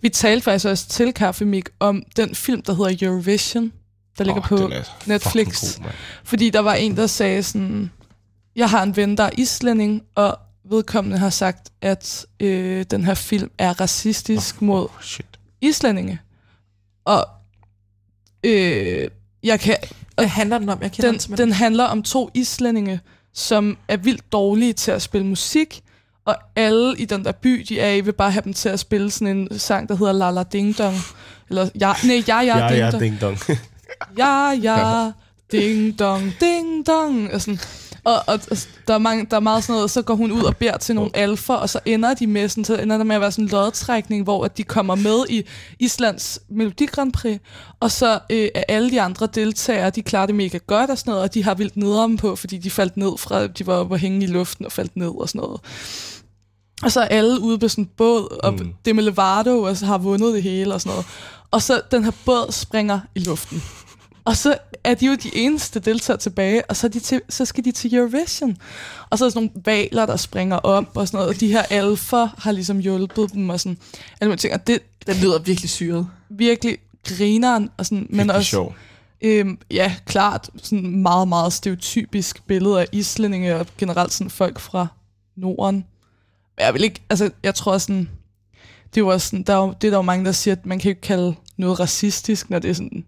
Vi 0.00 0.08
talte 0.08 0.44
faktisk 0.44 0.66
også 0.66 0.88
til 0.88 1.12
Kaffemik 1.12 1.68
om 1.80 2.02
den 2.16 2.34
film, 2.34 2.62
der 2.62 2.74
hedder 2.74 3.06
Eurovision, 3.08 3.72
der 4.18 4.24
ligger 4.24 4.40
Åh, 4.42 4.48
på 4.48 4.56
er 4.56 4.82
Netflix. 5.06 5.78
god. 5.78 5.90
Fordi 6.24 6.50
der 6.50 6.60
var 6.60 6.74
en, 6.74 6.96
der 6.96 7.06
sagde 7.06 7.42
sådan, 7.42 7.90
jeg 8.56 8.70
har 8.70 8.82
en 8.82 8.96
ven, 8.96 9.16
der 9.16 9.24
er 9.24 9.30
islænding, 9.38 10.02
og 10.14 10.38
vedkommende 10.70 11.18
har 11.18 11.30
sagt, 11.30 11.70
at 11.80 12.26
øh, 12.40 12.84
den 12.90 13.04
her 13.04 13.14
film 13.14 13.50
er 13.58 13.80
racistisk 13.80 14.62
mod 14.62 14.82
Oh, 14.82 14.88
shit. 15.02 15.26
islændinge. 15.60 16.20
Og 17.04 17.26
øh, 18.44 19.08
jeg 19.42 19.60
kan, 19.60 19.76
Hvad 20.14 20.26
handler 20.26 20.58
den 20.58 20.68
om? 20.68 20.78
Jeg 20.82 20.92
kender 20.92 21.10
den, 21.10 21.20
den, 21.20 21.38
den 21.38 21.52
handler 21.52 21.84
om 21.84 22.02
to 22.02 22.30
islændinge, 22.34 23.00
som 23.34 23.78
er 23.88 23.96
vildt 23.96 24.32
dårlige 24.32 24.72
til 24.72 24.90
at 24.90 25.02
spille 25.02 25.26
musik, 25.26 25.80
og 26.26 26.36
alle 26.56 26.98
i 26.98 27.04
den 27.04 27.24
der 27.24 27.32
by, 27.32 27.64
de 27.68 27.80
er 27.80 27.92
i, 27.92 28.00
vil 28.00 28.12
bare 28.12 28.30
have 28.30 28.42
dem 28.44 28.52
til 28.52 28.68
at 28.68 28.80
spille 28.80 29.10
sådan 29.10 29.36
en 29.36 29.58
sang, 29.58 29.88
der 29.88 29.96
hedder 29.96 30.12
La 30.12 30.30
La 30.30 30.42
Ding 30.42 30.78
Dong. 30.78 30.96
Eller, 31.48 31.68
ja, 31.80 31.92
nej, 32.04 32.22
ja, 32.28 32.40
ja, 32.40 32.58
Ja, 32.58 32.68
ding 32.68 32.78
ja, 32.78 32.98
ding 32.98 33.20
dong. 33.20 33.38
Ja, 34.18 34.50
ja, 34.50 35.10
ding 35.52 35.98
dong, 35.98 36.32
ding 36.40 36.86
dong. 36.86 37.32
Og, 37.32 37.40
sådan. 37.40 37.58
Og, 38.04 38.14
og, 38.26 38.40
og 38.50 38.56
der, 38.88 38.94
er 38.94 38.98
mange, 38.98 39.26
der 39.30 39.36
er 39.36 39.40
meget 39.40 39.64
sådan 39.64 39.74
noget, 39.74 39.90
så 39.90 40.02
går 40.02 40.14
hun 40.14 40.32
ud 40.32 40.42
og 40.42 40.56
beder 40.56 40.76
til 40.76 40.94
nogle 40.94 41.10
alfer, 41.14 41.54
og 41.54 41.68
så 41.68 41.80
ender 41.84 42.14
de 42.14 42.26
med, 42.26 42.48
sådan, 42.48 42.64
så 42.64 42.76
ender 42.76 42.96
der 42.96 43.04
med 43.04 43.14
at 43.14 43.20
være 43.20 43.32
sådan 43.32 43.44
en 43.44 43.48
lodtrækning, 43.48 44.24
hvor 44.24 44.44
at 44.44 44.58
de 44.58 44.62
kommer 44.62 44.94
med 44.94 45.24
i 45.28 45.42
Islands 45.78 46.40
Melodi 46.48 46.86
Grand 46.86 47.12
Prix, 47.12 47.38
og 47.80 47.90
så 47.90 48.18
øh, 48.30 48.48
er 48.54 48.64
alle 48.68 48.90
de 48.90 49.00
andre 49.00 49.28
deltagere, 49.34 49.90
de 49.90 50.02
klarer 50.02 50.26
det 50.26 50.34
mega 50.34 50.58
godt 50.66 50.90
og 50.90 50.98
sådan 50.98 51.10
noget, 51.10 51.22
og 51.22 51.34
de 51.34 51.44
har 51.44 51.54
vildt 51.54 51.76
nedom 51.76 52.16
på, 52.16 52.36
fordi 52.36 52.58
de 52.58 52.70
faldt 52.70 52.96
ned 52.96 53.18
fra, 53.18 53.46
de 53.46 53.66
var 53.66 53.74
oppe 53.74 53.94
og 53.94 53.98
hænge 53.98 54.24
i 54.24 54.26
luften 54.26 54.64
og 54.66 54.72
faldt 54.72 54.96
ned 54.96 55.20
og 55.20 55.28
sådan 55.28 55.40
noget. 55.40 55.60
Og 56.82 56.92
så 56.92 57.00
er 57.00 57.04
alle 57.04 57.40
ude 57.40 57.58
på 57.58 57.68
sådan 57.68 57.84
en 57.84 57.90
båd, 57.96 58.38
og 58.42 58.52
Mm. 58.52 58.58
mm. 58.58 58.72
Demi 58.84 59.02
Lovato 59.02 59.62
og 59.62 59.76
så 59.76 59.86
har 59.86 59.98
vundet 59.98 60.34
det 60.34 60.42
hele 60.42 60.74
og 60.74 60.80
sådan 60.80 60.90
noget. 60.90 61.06
Og 61.50 61.62
så 61.62 61.80
den 61.90 62.04
her 62.04 62.12
båd 62.24 62.52
springer 62.52 63.00
i 63.14 63.18
luften. 63.20 63.62
Og 64.24 64.36
så 64.36 64.58
er 64.84 64.94
de 64.94 65.06
jo 65.06 65.14
de 65.14 65.30
eneste 65.36 65.80
deltagere 65.80 66.18
tilbage, 66.20 66.70
og 66.70 66.76
så, 66.76 66.88
de 66.88 67.00
til, 67.00 67.20
så 67.28 67.44
skal 67.44 67.64
de 67.64 67.72
til 67.72 67.94
Eurovision. 67.94 68.56
Og 69.10 69.18
så 69.18 69.24
er 69.24 69.28
der 69.28 69.32
sådan 69.32 69.50
nogle 69.54 69.62
valer, 69.64 70.06
der 70.06 70.16
springer 70.16 70.56
op 70.56 70.84
og 70.96 71.06
sådan 71.08 71.18
noget, 71.18 71.34
og 71.34 71.40
de 71.40 71.48
her 71.52 71.62
alfer 71.62 72.28
har 72.38 72.52
ligesom 72.52 72.78
hjulpet 72.78 73.32
dem 73.32 73.48
og 73.50 73.60
sådan. 73.60 73.78
Alle 74.20 74.28
mulige 74.28 74.36
ting. 74.38 74.54
Og 74.54 74.66
det 74.66 74.78
Den 75.06 75.16
lyder 75.16 75.38
virkelig 75.38 75.70
syret. 75.70 76.08
virkelig 76.30 76.78
grineren, 77.08 77.70
og 77.76 77.86
sådan, 77.86 78.06
men 78.10 78.30
også 78.30 78.50
sjov. 78.50 78.74
Øhm, 79.22 79.58
ja, 79.70 79.94
klart. 80.06 80.50
Sådan 80.62 81.02
meget, 81.02 81.28
meget 81.28 81.52
stereotypisk 81.52 82.42
billede 82.46 82.80
af 82.80 82.86
islændinge 82.92 83.56
og 83.56 83.66
generelt 83.78 84.12
sådan 84.12 84.30
folk 84.30 84.58
fra 84.58 84.86
Norden. 85.36 85.84
Jeg 86.58 86.74
vil 86.74 86.84
ikke, 86.84 87.02
altså 87.10 87.30
jeg 87.42 87.54
tror 87.54 87.78
sådan, 87.78 88.10
det 88.94 88.96
er 88.96 89.04
jo 89.04 89.08
også 89.08 89.28
sådan, 89.28 89.42
der 89.42 89.52
er 89.52 89.58
jo, 89.58 89.74
det 89.80 89.86
er 89.86 89.90
der 89.90 89.98
jo 89.98 90.02
mange, 90.02 90.24
der 90.24 90.32
siger, 90.32 90.54
at 90.54 90.66
man 90.66 90.78
kan 90.78 90.88
ikke 90.88 91.00
kalde 91.00 91.34
noget 91.56 91.80
racistisk, 91.80 92.50
når 92.50 92.58
det 92.58 92.70
er 92.70 92.74
sådan 92.74 93.04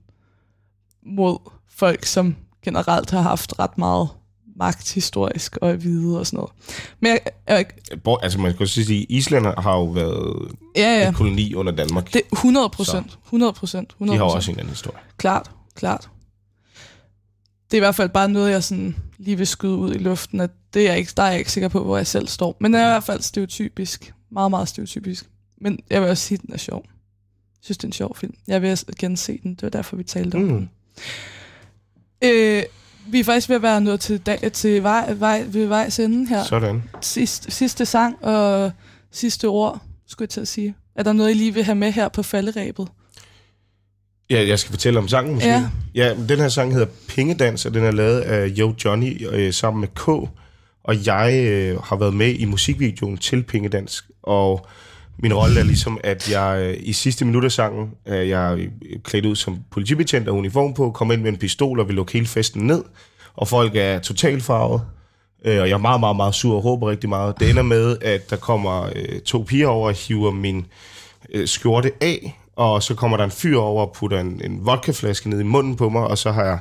mod 1.07 1.39
folk, 1.69 2.05
som 2.05 2.37
generelt 2.65 3.11
har 3.11 3.21
haft 3.23 3.59
ret 3.59 3.79
meget 3.79 4.09
magt 4.57 4.93
historisk 4.95 5.57
og 5.57 5.71
er 5.71 5.77
hvide 5.77 6.19
og 6.19 6.27
sådan 6.27 6.37
noget. 6.37 6.53
Men 7.01 7.11
jeg, 7.11 7.21
jeg, 7.49 7.67
Bor- 8.05 8.19
Altså 8.23 8.39
man 8.41 8.57
kan 8.57 8.67
sige, 8.67 9.03
at 9.03 9.07
Island 9.09 9.47
har 9.59 9.77
jo 9.77 9.85
været 9.85 10.53
ja, 10.77 10.99
ja. 11.01 11.09
en 11.09 11.15
koloni 11.15 11.55
under 11.55 11.73
Danmark. 11.73 12.13
det 12.13 12.23
er 12.33 12.37
100 12.37 12.69
procent, 12.71 13.19
100 13.25 13.53
procent, 13.53 13.91
100 13.91 14.19
De 14.19 14.25
har 14.25 14.35
også 14.35 14.51
en 14.51 14.59
anden 14.59 14.71
historie. 14.71 14.99
Klart, 15.17 15.51
klart. 15.75 16.09
Det 17.71 17.77
er 17.77 17.79
i 17.79 17.81
hvert 17.81 17.95
fald 17.95 18.09
bare 18.09 18.29
noget, 18.29 18.51
jeg 18.51 18.65
sådan 18.65 18.97
lige 19.19 19.37
vil 19.37 19.47
skyde 19.47 19.77
ud 19.77 19.95
i 19.95 19.99
luften, 19.99 20.41
at 20.41 20.51
det 20.75 20.83
er 20.83 20.89
jeg 20.91 20.99
ikke, 20.99 21.13
der 21.17 21.23
er 21.23 21.31
jeg 21.31 21.39
ikke 21.39 21.53
sikker 21.53 21.69
på, 21.69 21.85
hvor 21.85 21.97
jeg 21.97 22.07
selv 22.07 22.29
står. 22.29 22.57
Men 22.61 22.73
det 22.75 22.81
er 22.81 22.87
i 22.87 22.91
hvert 22.91 23.05
fald 23.05 23.21
stereotypisk. 23.23 24.15
Meget, 24.31 24.51
meget 24.51 24.69
stereotypisk. 24.69 25.27
Men 25.61 25.79
jeg 25.91 26.01
vil 26.03 26.11
også 26.11 26.23
sige, 26.23 26.37
at 26.39 26.43
den 26.47 26.55
er 26.55 26.59
sjov. 26.59 26.83
Jeg 26.87 27.65
synes, 27.65 27.79
det 27.79 27.85
er 27.85 27.89
en 27.89 27.93
sjov 27.93 28.17
film. 28.17 28.35
Jeg 28.47 28.63
vil 28.63 28.79
gense 28.99 29.39
den. 29.43 29.55
Det 29.55 29.63
var 29.63 29.69
derfor, 29.69 29.97
vi 29.97 30.05
talte 30.05 30.35
om 30.35 30.41
Mm. 30.43 30.49
den. 30.49 30.71
Øh, 32.25 32.63
vi 33.11 33.21
er 33.21 33.25
faktisk 33.25 33.49
ved 33.49 33.57
at 33.57 33.63
være 33.63 33.81
nået 33.81 34.01
til, 34.01 34.19
dag, 34.19 34.53
til 34.53 34.83
vej, 34.83 35.13
vej, 35.13 35.45
ved 35.49 35.67
vejs 35.67 35.99
ende 35.99 36.29
her. 36.29 36.45
Sådan. 36.45 36.83
Sidste, 37.01 37.51
sidste 37.51 37.87
sang 37.87 38.25
og 38.25 38.73
sidste 39.13 39.49
ord, 39.49 39.83
skulle 40.07 40.25
jeg 40.27 40.31
til 40.31 40.41
at 40.41 40.49
sige. 40.49 40.75
Er 40.97 41.03
der 41.03 41.13
noget, 41.13 41.31
I 41.31 41.35
lige 41.35 41.55
vil 41.55 41.65
have 41.65 41.75
med 41.75 41.93
her 41.93 42.09
på 42.09 42.23
falderæbet? 42.23 42.89
Ja, 44.31 44.47
jeg 44.49 44.59
skal 44.59 44.71
fortælle 44.71 44.99
om 44.99 45.09
sangen 45.09 45.35
måske. 45.35 45.49
Ja. 45.49 45.69
ja 45.95 46.15
den 46.29 46.39
her 46.39 46.49
sang 46.49 46.73
hedder 46.73 46.87
Pengedans, 47.09 47.67
og 47.67 47.75
den 47.75 47.85
er 47.85 47.91
lavet 47.91 48.21
af 48.21 48.51
Yo 48.59 48.75
Johnny 48.85 49.27
øh, 49.31 49.53
sammen 49.53 49.81
med 49.81 49.89
K. 49.89 50.31
Og 50.89 51.07
jeg 51.07 51.45
øh, 51.47 51.83
har 51.83 51.97
været 51.97 52.15
med 52.15 52.35
i 52.35 52.45
musikvideoen 52.45 53.17
til 53.17 53.43
Pingedansk, 53.43 54.05
og 54.23 54.67
min 55.19 55.35
rolle 55.35 55.61
er 55.61 55.65
ligesom, 55.65 55.99
at 56.05 56.31
jeg 56.31 56.61
øh, 56.63 56.77
i 56.81 56.93
sidste 56.93 57.25
minut 57.25 57.45
af 57.45 57.53
sangen, 57.53 57.91
øh, 58.07 58.29
jeg 58.29 58.53
er 58.53 58.67
klædt 59.05 59.27
ud 59.27 59.37
som 59.37 59.59
politibetjent 59.71 60.29
og 60.29 60.37
uniform 60.37 60.75
på, 60.75 60.91
kommer 60.91 61.15
ind 61.15 61.23
med 61.23 61.31
en 61.31 61.37
pistol 61.37 61.81
og 61.81 61.89
vil 61.89 61.95
lukke 61.95 62.13
hele 62.13 62.27
festen 62.27 62.67
ned, 62.67 62.85
og 63.35 63.49
folk 63.49 63.77
er 63.77 63.99
totalt 63.99 64.43
farvet. 64.43 64.83
Øh, 65.45 65.61
og 65.61 65.69
jeg 65.69 65.75
er 65.75 65.79
meget, 65.79 66.01
meget, 66.01 66.17
meget 66.17 66.35
sur 66.35 66.57
og 66.57 66.63
håber 66.63 66.91
rigtig 66.91 67.09
meget. 67.09 67.41
Det 67.41 67.51
ender 67.51 67.63
med, 67.63 67.97
at 68.01 68.31
der 68.31 68.37
kommer 68.37 68.91
øh, 68.97 69.21
to 69.21 69.45
piger 69.49 69.69
over 69.69 69.89
og 69.89 69.95
hiver 69.95 70.31
min 70.31 70.67
øh, 71.35 71.49
skjorte 71.49 71.93
af, 72.01 72.41
og 72.57 72.83
så 72.83 72.95
kommer 72.95 73.17
der 73.17 73.25
en 73.25 73.31
fyr 73.31 73.59
over 73.59 73.87
og 73.87 73.93
putter 73.93 74.21
en, 74.21 74.41
en 74.45 74.67
vodkaflaske 74.67 75.31
ned 75.31 75.41
i 75.41 75.45
munden 75.45 75.77
på 75.77 75.89
mig, 75.89 76.07
og 76.07 76.19
så 76.19 76.33
har 76.33 76.45
jeg 76.45 76.59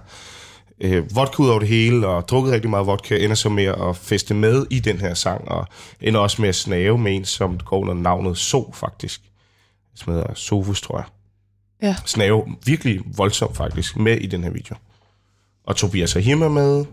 øh, 0.82 1.16
vodka 1.16 1.44
ud 1.44 1.50
over 1.50 1.60
det 1.60 1.68
hele, 1.68 2.08
og 2.08 2.28
drukket 2.28 2.54
rigtig 2.54 2.70
meget 2.70 2.88
vodka, 2.88 3.18
ender 3.18 3.36
så 3.36 3.50
med 3.50 3.66
at 3.66 3.98
feste 3.98 4.34
med 4.34 4.66
i 4.70 4.80
den 4.80 4.98
her 4.98 5.14
sang, 5.14 5.48
og 5.48 5.68
ender 6.02 6.20
også 6.20 6.42
med 6.42 6.50
at 6.50 6.56
snave 6.56 6.98
med 6.98 7.16
en, 7.16 7.26
som 7.26 7.58
går 7.58 7.80
under 7.80 7.94
navnet 7.94 8.38
So, 8.38 8.72
faktisk. 8.74 9.22
Som 9.96 10.14
hedder 10.14 10.34
Sofus, 10.34 10.82
tror 10.82 10.98
jeg. 10.98 11.06
Ja. 11.82 11.96
Snave 12.06 12.44
virkelig 12.66 13.02
voldsomt, 13.18 13.58
faktisk, 13.58 13.98
med 13.98 14.18
i 14.18 14.28
den 14.28 14.44
her 14.44 14.52
video. 14.52 14.76
Og 15.64 15.76
Tobias 15.76 16.16
Rahim 16.16 16.42
er 16.42 16.50
med, 16.50 16.86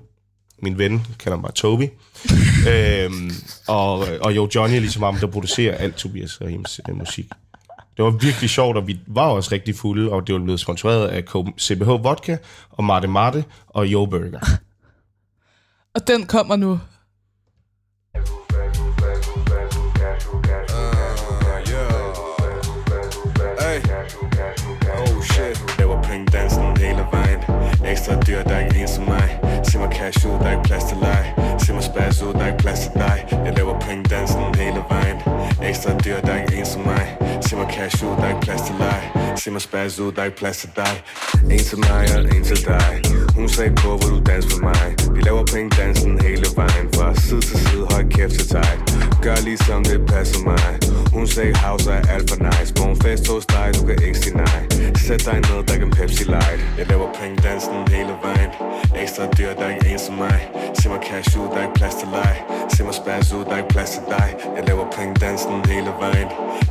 min 0.63 0.79
ven, 0.79 1.07
kalder 1.19 1.39
mig 1.39 1.55
Toby. 1.55 1.89
øhm, 2.71 3.31
og, 3.69 3.99
og 4.21 4.37
jo, 4.37 4.49
Johnny 4.55 4.77
er 4.77 4.81
ligesom 4.81 5.03
ham, 5.03 5.17
der 5.17 5.27
producerer 5.27 5.77
alt 5.77 5.95
Tobias 5.95 6.41
Rahims 6.41 6.81
øh, 6.89 6.97
musik. 6.97 7.27
Det 7.97 8.05
var 8.05 8.11
virkelig 8.11 8.51
sjovt, 8.51 8.77
og 8.77 8.87
vi 8.87 9.01
var 9.07 9.29
også 9.29 9.53
rigtig 9.53 9.77
fulde, 9.77 10.13
og 10.13 10.27
det 10.27 10.35
var 10.35 10.41
blevet 10.41 10.61
sponsoreret 10.61 11.09
af 11.09 11.25
CBH 11.61 11.89
Vodka, 11.89 12.37
og 12.71 12.85
Marte 12.85 13.09
Marte, 13.09 13.45
og 13.69 13.87
Yo 13.87 14.07
Burger. 14.07 14.41
Og 15.95 16.07
den 16.07 16.27
kommer 16.27 16.57
nu. 16.57 16.71
Oh 16.71 16.81
hele 26.79 27.07
vejen. 27.13 27.41
Ekstra 27.85 28.21
dyr, 28.21 28.43
der 28.43 28.55
er 28.55 28.67
ikke 28.67 28.81
en 28.81 28.89
som 28.89 29.05
mig. 29.05 29.29
Se 29.65 29.79
mig 29.79 29.93
cash 29.93 30.27
ud, 30.27 30.33
der 30.33 30.47
er 30.47 30.51
ikke 30.51 30.63
plads 30.63 30.85
til 30.85 30.97
leg. 30.97 31.25
Se 31.59 31.73
mig 31.73 31.83
spas 31.83 32.23
ud, 32.23 32.33
der 32.33 32.41
er 32.41 32.47
ikke 32.47 32.59
plads 32.59 32.81
til 32.81 32.93
dig. 32.95 33.27
Jeg 33.45 33.53
laver 33.57 33.81
pengdansen 33.81 34.55
hele 34.55 34.83
vejen. 34.89 35.17
Ekstra 35.63 35.99
dyr, 36.05 36.21
der 36.21 36.33
er 36.33 36.43
ikke 36.43 36.57
en 36.59 36.67
som 36.67 36.83
mig 36.83 37.04
Se 37.91 38.07
mig 38.07 38.41
cash 38.41 38.71
ud, 38.71 39.14
Se 39.37 39.51
mig 39.51 39.61
spaz 39.61 39.99
ud, 39.99 40.13
der 40.13 40.21
er 40.21 40.25
ikke 40.25 40.37
plads 40.37 40.57
til 40.57 40.71
dig 40.77 40.95
En 41.51 41.59
til 41.59 41.79
mig 41.79 42.07
og 42.17 42.37
en 42.37 42.45
til 42.45 42.65
dig 42.65 43.03
Hun 43.35 43.49
sagde 43.49 43.75
på, 43.75 43.89
hvor 43.89 44.09
du 44.15 44.21
danser 44.27 44.51
for 44.51 44.63
mig. 44.71 44.87
Vi 45.15 45.21
laver 45.21 45.45
penge 45.55 45.71
dansen 45.81 46.21
hele 46.27 46.47
vejen. 46.57 46.87
Fra 46.95 47.15
side 47.15 47.41
til 47.41 47.59
side, 47.67 47.87
høj 47.91 48.03
kæft 48.15 48.35
til 48.39 48.49
tight. 48.49 48.79
Gør 49.23 49.37
ligesom 49.45 49.85
det 49.85 50.07
passer 50.07 50.41
mig. 50.51 50.71
Hun 51.15 51.27
sagde 51.27 51.55
house 51.65 51.91
er 51.91 52.03
alt 52.15 52.31
for 52.31 52.39
nice. 52.49 52.75
På 52.75 52.83
en 52.91 52.97
fest 53.03 53.29
hos 53.29 53.47
dig, 53.47 53.69
du 53.77 53.87
kan 53.87 53.97
ikke 54.07 54.19
sige 54.19 54.37
nej. 54.37 54.61
Sæt 55.07 55.25
dig 55.27 55.39
ned, 55.49 55.61
der 55.69 55.77
kan 55.81 55.91
Pepsi 55.91 56.25
Light. 56.25 56.61
Jeg 56.79 56.87
laver 56.91 57.09
penge 57.21 57.37
dansen 57.49 57.89
hele 57.95 58.15
vejen. 58.25 58.51
Ekstra 59.03 59.25
dyr, 59.39 59.51
der 59.59 59.65
er 59.67 59.75
ikke 59.75 59.89
en 59.93 59.99
som 59.99 60.15
mig. 60.15 60.41
Se 60.79 60.89
mig 60.89 61.01
cash 61.09 61.39
ud, 61.39 61.47
der 61.53 61.59
er 61.61 61.67
ikke 61.69 61.79
plads 61.81 61.95
til 61.95 62.09
leg. 62.17 62.37
Se 62.75 62.85
mig 62.85 62.95
spaz 62.95 63.33
ud, 63.33 63.45
der 63.45 63.55
er 63.57 63.57
ikke 63.57 63.73
plads 63.77 63.91
til 63.91 64.03
dig. 64.15 64.29
Jeg 64.57 64.63
laver 64.69 64.87
penge 64.97 65.15
dansen 65.25 65.65
hele 65.73 65.91
vejen. 66.03 66.29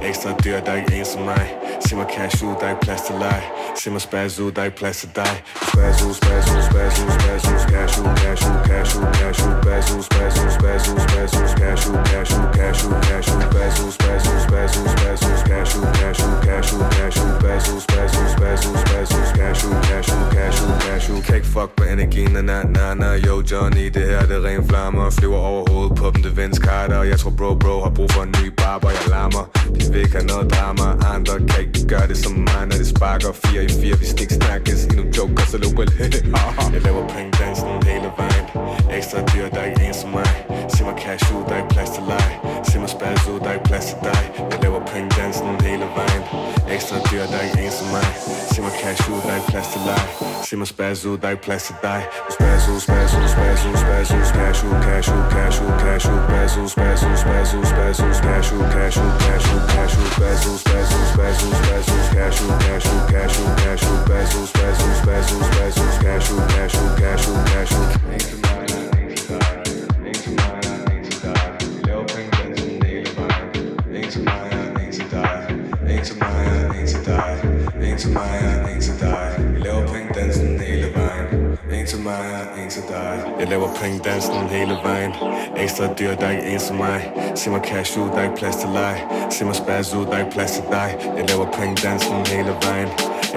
Ekstra 0.10 0.30
dyr, 0.44 0.60
der 0.66 0.72
er 0.72 0.78
ikke 0.82 0.96
en 1.00 1.06
som 1.06 1.22
mig. 1.22 1.46
Se 1.86 1.96
mig 1.96 2.08
cash 2.16 2.44
ud, 2.48 2.53
ud, 2.54 2.60
der 2.60 2.66
er 2.66 2.70
ikke 2.70 2.86
plads 2.88 3.02
til 3.02 3.16
leg 3.24 3.42
Se 3.80 3.90
mig 3.92 4.02
spaz 4.02 4.40
ud, 4.40 4.52
der 4.52 4.62
er 4.62 4.66
ikke 4.66 4.78
plads 4.78 4.98
til 4.98 5.10
dig 5.16 5.34
Spaz 5.70 6.02
ud, 6.06 6.14
spaz 6.14 6.46
ud, 6.54 6.62
spaz 6.70 6.94
ud, 7.04 7.10
spaz 7.18 7.44
ud 7.50 7.60
Cash 7.72 8.00
ud, 8.02 8.10
cash 8.20 8.44
ud, 8.48 8.58
cash 8.70 8.92
ud, 8.98 9.06
cash 9.20 9.40
ud 9.46 9.54
Spaz 9.64 9.86
ud, 9.94 10.02
spaz 10.10 10.34
ud, 10.42 10.50
spaz 10.58 10.84
ud, 10.92 11.00
spaz 11.08 11.34
ud 11.38 11.48
Cash 11.60 11.90
ud, 11.90 11.98
cash 12.10 12.32
ud, 12.38 12.46
cash 12.58 12.82
ud, 12.86 12.96
cash 13.08 13.30
ud 13.32 13.42
Spaz 13.50 13.76
ud, 13.84 13.92
spaz 13.98 14.24
ud, 14.30 14.40
spaz 14.46 14.72
ud, 14.78 14.88
spaz 14.98 15.20
ud 15.26 15.36
Cash 15.50 15.72
ud, 15.78 15.88
cash 15.98 16.22
ud, 16.26 16.36
cash 16.46 16.74
ud, 16.76 16.84
cash 16.96 17.18
ud 17.24 17.32
Spaz 17.40 17.66
ud, 17.72 17.80
spaz 17.86 18.12
ud, 18.20 18.28
spaz 18.36 18.66
ud, 18.68 18.78
spaz 18.78 19.10
ud 19.16 19.26
Cash 19.40 19.66
ud, 19.68 19.76
cash 19.88 20.10
ud, 20.16 20.24
cash 20.36 20.60
ud, 20.64 20.74
cash 20.86 21.12
ud 21.12 21.22
Kan 21.22 21.36
ikke 21.36 21.48
fuck 21.48 21.72
med 21.80 21.88
energien, 21.96 22.32
na 22.32 22.42
na 22.76 22.94
na 22.94 23.10
Yo 23.28 23.36
Johnny, 23.52 23.86
det 23.96 24.04
her 24.10 24.26
det 24.30 24.36
er 24.36 24.44
ren 24.46 24.68
flammer 24.70 25.10
Flyver 25.10 25.38
over 25.38 25.64
hovedet 25.72 25.98
på 25.98 26.12
dem, 26.14 26.24
det 26.24 26.38
vends 26.38 26.60
karter 26.60 27.04
Jeg 27.04 27.20
tror 27.20 27.32
bro 27.32 27.56
bro 27.56 27.84
har 27.84 27.90
brug 27.90 28.12
for 28.12 28.24
en 28.24 28.36
ny 28.42 28.48
barber 28.58 28.90
Jeg 28.90 29.10
larmer, 29.10 29.44
de 29.80 29.92
vil 29.92 30.02
ikke 30.02 30.12
have 30.12 30.26
noget 30.26 30.54
drama 30.54 30.88
Andre 31.16 31.34
kan 31.50 31.60
ikke 31.66 31.88
gøre 31.88 32.08
det 32.08 32.18
som 32.18 32.43
mig, 32.50 32.62
når 32.70 32.78
det 32.82 32.88
sparker 32.96 33.32
Fire 33.44 33.64
i 33.70 33.72
fire, 33.82 33.96
vi 34.02 34.06
stik 34.06 34.32
snakkes 34.40 34.80
I 34.86 34.96
nogle 34.98 35.12
jokers, 35.18 35.52
eller 35.56 35.70
well 35.78 35.92
Jeg 36.74 36.82
laver 36.88 37.04
penge 37.14 37.32
dansen 37.40 37.68
hele 37.90 38.10
vejen. 38.20 38.46
Ekstra 38.98 39.20
dyr, 39.32 39.48
der 39.54 39.60
er 39.64 39.68
ikke 39.72 39.84
en 39.88 39.94
som 40.02 40.10
mig. 40.18 40.32
Se 40.74 40.84
mig 40.88 40.96
cash 41.04 41.26
ud, 41.36 41.44
der 41.48 41.54
er 41.56 41.62
ikke 41.64 41.74
plads 41.76 41.92
til 41.96 42.04
leg. 42.12 42.30
Se 42.70 42.76
mig 42.80 42.90
spaz 42.90 43.20
ud, 43.32 43.40
der 43.44 43.50
er 43.52 43.56
ikke 43.58 43.70
plads 43.72 43.86
til 43.92 43.98
dig. 44.08 44.22
Jeg 44.52 44.60
laver 44.64 44.82
penge 44.92 45.10
dansen 45.20 45.48
Ekstra 46.76 46.98
dyr, 47.12 47.26
der 47.32 47.38
er 47.38 47.46
ikke 47.48 47.66
en 47.66 47.72
som 47.72 47.88
mig 47.94 48.06
Se 48.54 48.62
mig 48.62 48.74
cash 48.82 49.10
ud, 49.12 49.20
der 49.24 49.32
er 49.34 49.36
ikke 49.40 49.50
plads 49.54 49.68
til 49.74 49.82
leg 49.88 50.04
Se 50.48 50.54
mig 50.58 50.68
spaz 50.68 51.06
ud, 51.06 51.18
der 51.18 51.28
er 51.28 51.32
ikke 51.36 51.46
plads 51.48 51.64
til 51.68 51.76
dig 51.86 52.02
Spaz 52.36 52.62
ud, 52.72 52.80
spaz 52.86 53.10
ud, 53.20 53.28
spaz 53.36 53.60
ud, 53.68 53.76
spaz 53.84 54.08
ud 54.14 54.24
Cash 54.36 54.66
ud, 54.66 54.76
cash 54.84 55.10
ud, 55.14 55.24
cash 55.34 55.58
ud, 55.64 55.72
cash 55.84 56.06
ud 56.12 56.20
Spaz 56.26 56.56
ud, 56.62 56.68
spaz 56.76 57.00
ud, 57.08 57.16
spaz 57.24 57.54
ud, 57.54 57.66
spaz 57.70 58.00
ud 58.06 58.14
Cash 58.26 58.54
ud, 58.54 58.64
cash 58.74 58.98
ud, 59.00 59.12
cash 59.22 59.40
ud, 59.42 59.50
cash 59.70 59.86
ud 59.90 60.00
Spaz 60.16 60.40
ud, 60.40 60.58
spaz 60.64 60.80
ud, 60.86 61.24
spaz 65.02 65.26
ud, 65.34 65.46
spaz 65.50 65.76
ud 65.78 65.92
Cash 66.04 66.32
ud, 66.34 66.44
cash 66.52 66.84
dig. 77.14 77.34
En 77.88 77.98
til 77.98 78.12
mig 78.20 78.34
og 78.64 78.72
en 78.72 78.82
til 78.82 78.96
dig. 79.02 79.30
Vi 79.54 79.60
laver 79.60 79.88
penge 79.94 80.10
dansen 80.20 80.60
hele 80.60 80.88
vejen. 80.96 81.28
En 81.74 81.86
til 81.86 82.00
mig 82.00 82.26
og 82.42 82.64
en 82.64 82.70
til 82.70 82.84
dig. 82.90 83.16
Jeg 83.40 83.48
laver 83.48 83.70
penge 83.82 84.00
dansen 84.10 84.48
hele 84.56 84.76
vejen. 84.84 85.12
Ekstra 85.58 85.86
dyr, 86.00 86.16
der 86.16 86.26
er 86.28 86.32
ikke 86.32 86.48
en 86.54 86.60
som 86.60 86.76
mig. 86.76 87.00
Se 87.36 87.50
mig 87.50 87.62
cash 87.70 88.00
ud, 88.00 88.10
der 88.10 88.20
er 88.22 88.24
ikke 88.24 88.36
plads 88.36 88.56
til 88.56 88.70
leg. 88.70 88.98
Se 89.30 89.46
mig 89.46 89.56
spaz 89.56 89.94
ud, 89.94 90.06
der 90.06 90.14
er 90.18 90.20
ikke 90.20 90.32
plads 90.32 90.52
til 90.52 90.64
dig. 90.72 90.90
Jeg 91.18 91.26
laver 91.30 91.48
penge 91.58 91.76
dansen 91.88 92.16
hele 92.34 92.54
vejen. 92.66 92.90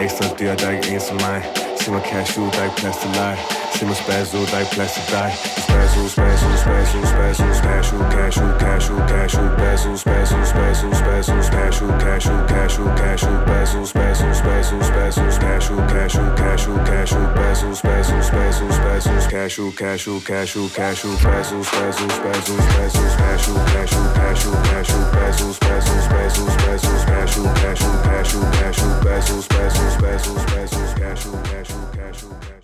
Ekstra 0.05 0.24
dyr, 0.39 0.55
der 0.55 0.66
er 0.66 0.74
ikke 0.77 0.94
en 0.94 1.01
som 1.01 1.16
mig. 1.27 1.40
See 1.87 1.93
my 1.93 2.01
cash, 2.01 2.35
do 2.35 2.51
casual, 2.51 2.51
daj 2.51 2.71
plasty 2.75 3.09
lie 3.15 3.39
my 3.87 3.95
spazzo, 3.95 4.45
daj 4.51 4.67
plasty 4.75 5.01
die 5.07 5.31
Spazzo, 5.63 6.09
spazzo, 6.09 6.57
spazzo, 6.59 7.07
spazzo, 7.07 7.55
spazzo 7.55 7.99
Casual, 8.11 8.59
casual, 8.59 9.07
casual 9.07 9.55
Spazzo, 9.55 9.97
spazzo, 9.97 10.45
spazzo, 10.45 10.91
spazzo 10.93 11.43
Spazzo, 11.43 11.87
casual, 12.03 12.45
casual, 12.49 12.95
casual 12.97 13.47
Spazzo, 13.47 13.85
spazzo, 13.87 14.35
spazzo, 14.35 14.83
spazzo 14.83 15.31
Spazzo, 15.31 15.77
casual, 15.87 16.35
casual, 16.35 16.83
casual 16.83 17.37
Spazzo, 17.37 17.75
spazzo, 17.77 18.21
spazzo, 18.21 18.73
spazzo 18.73 19.31
Casual, 19.31 19.73
casual, 19.73 20.21
casual, 20.27 20.69
casual 20.75 21.05
Spazzo, 21.07 21.37
spazzo, 21.37 22.01
spazzo, 22.17 22.53
spazzo 22.57 23.03
Spazzo, 23.07 23.55
casual, 23.73 24.11
casual, 24.13 24.59
casual 24.67 25.05
Spazzo, 25.15 25.53
spazzo, 25.53 25.95
spazzo, 26.03 26.51
spazzo 26.51 26.91
Spazzo, 26.99 27.43
casual, 27.55 28.03
casual, 28.03 28.51
casual 28.59 29.03
Spazzo, 29.03 29.41
spazzo, 29.43 29.91
spazzo, 29.91 30.39
spazzo 30.39 30.47
Spazzo, 30.47 30.95
casual, 30.99 31.43
casual 31.43 31.76
casual, 31.93 32.31
casual. 32.40 32.56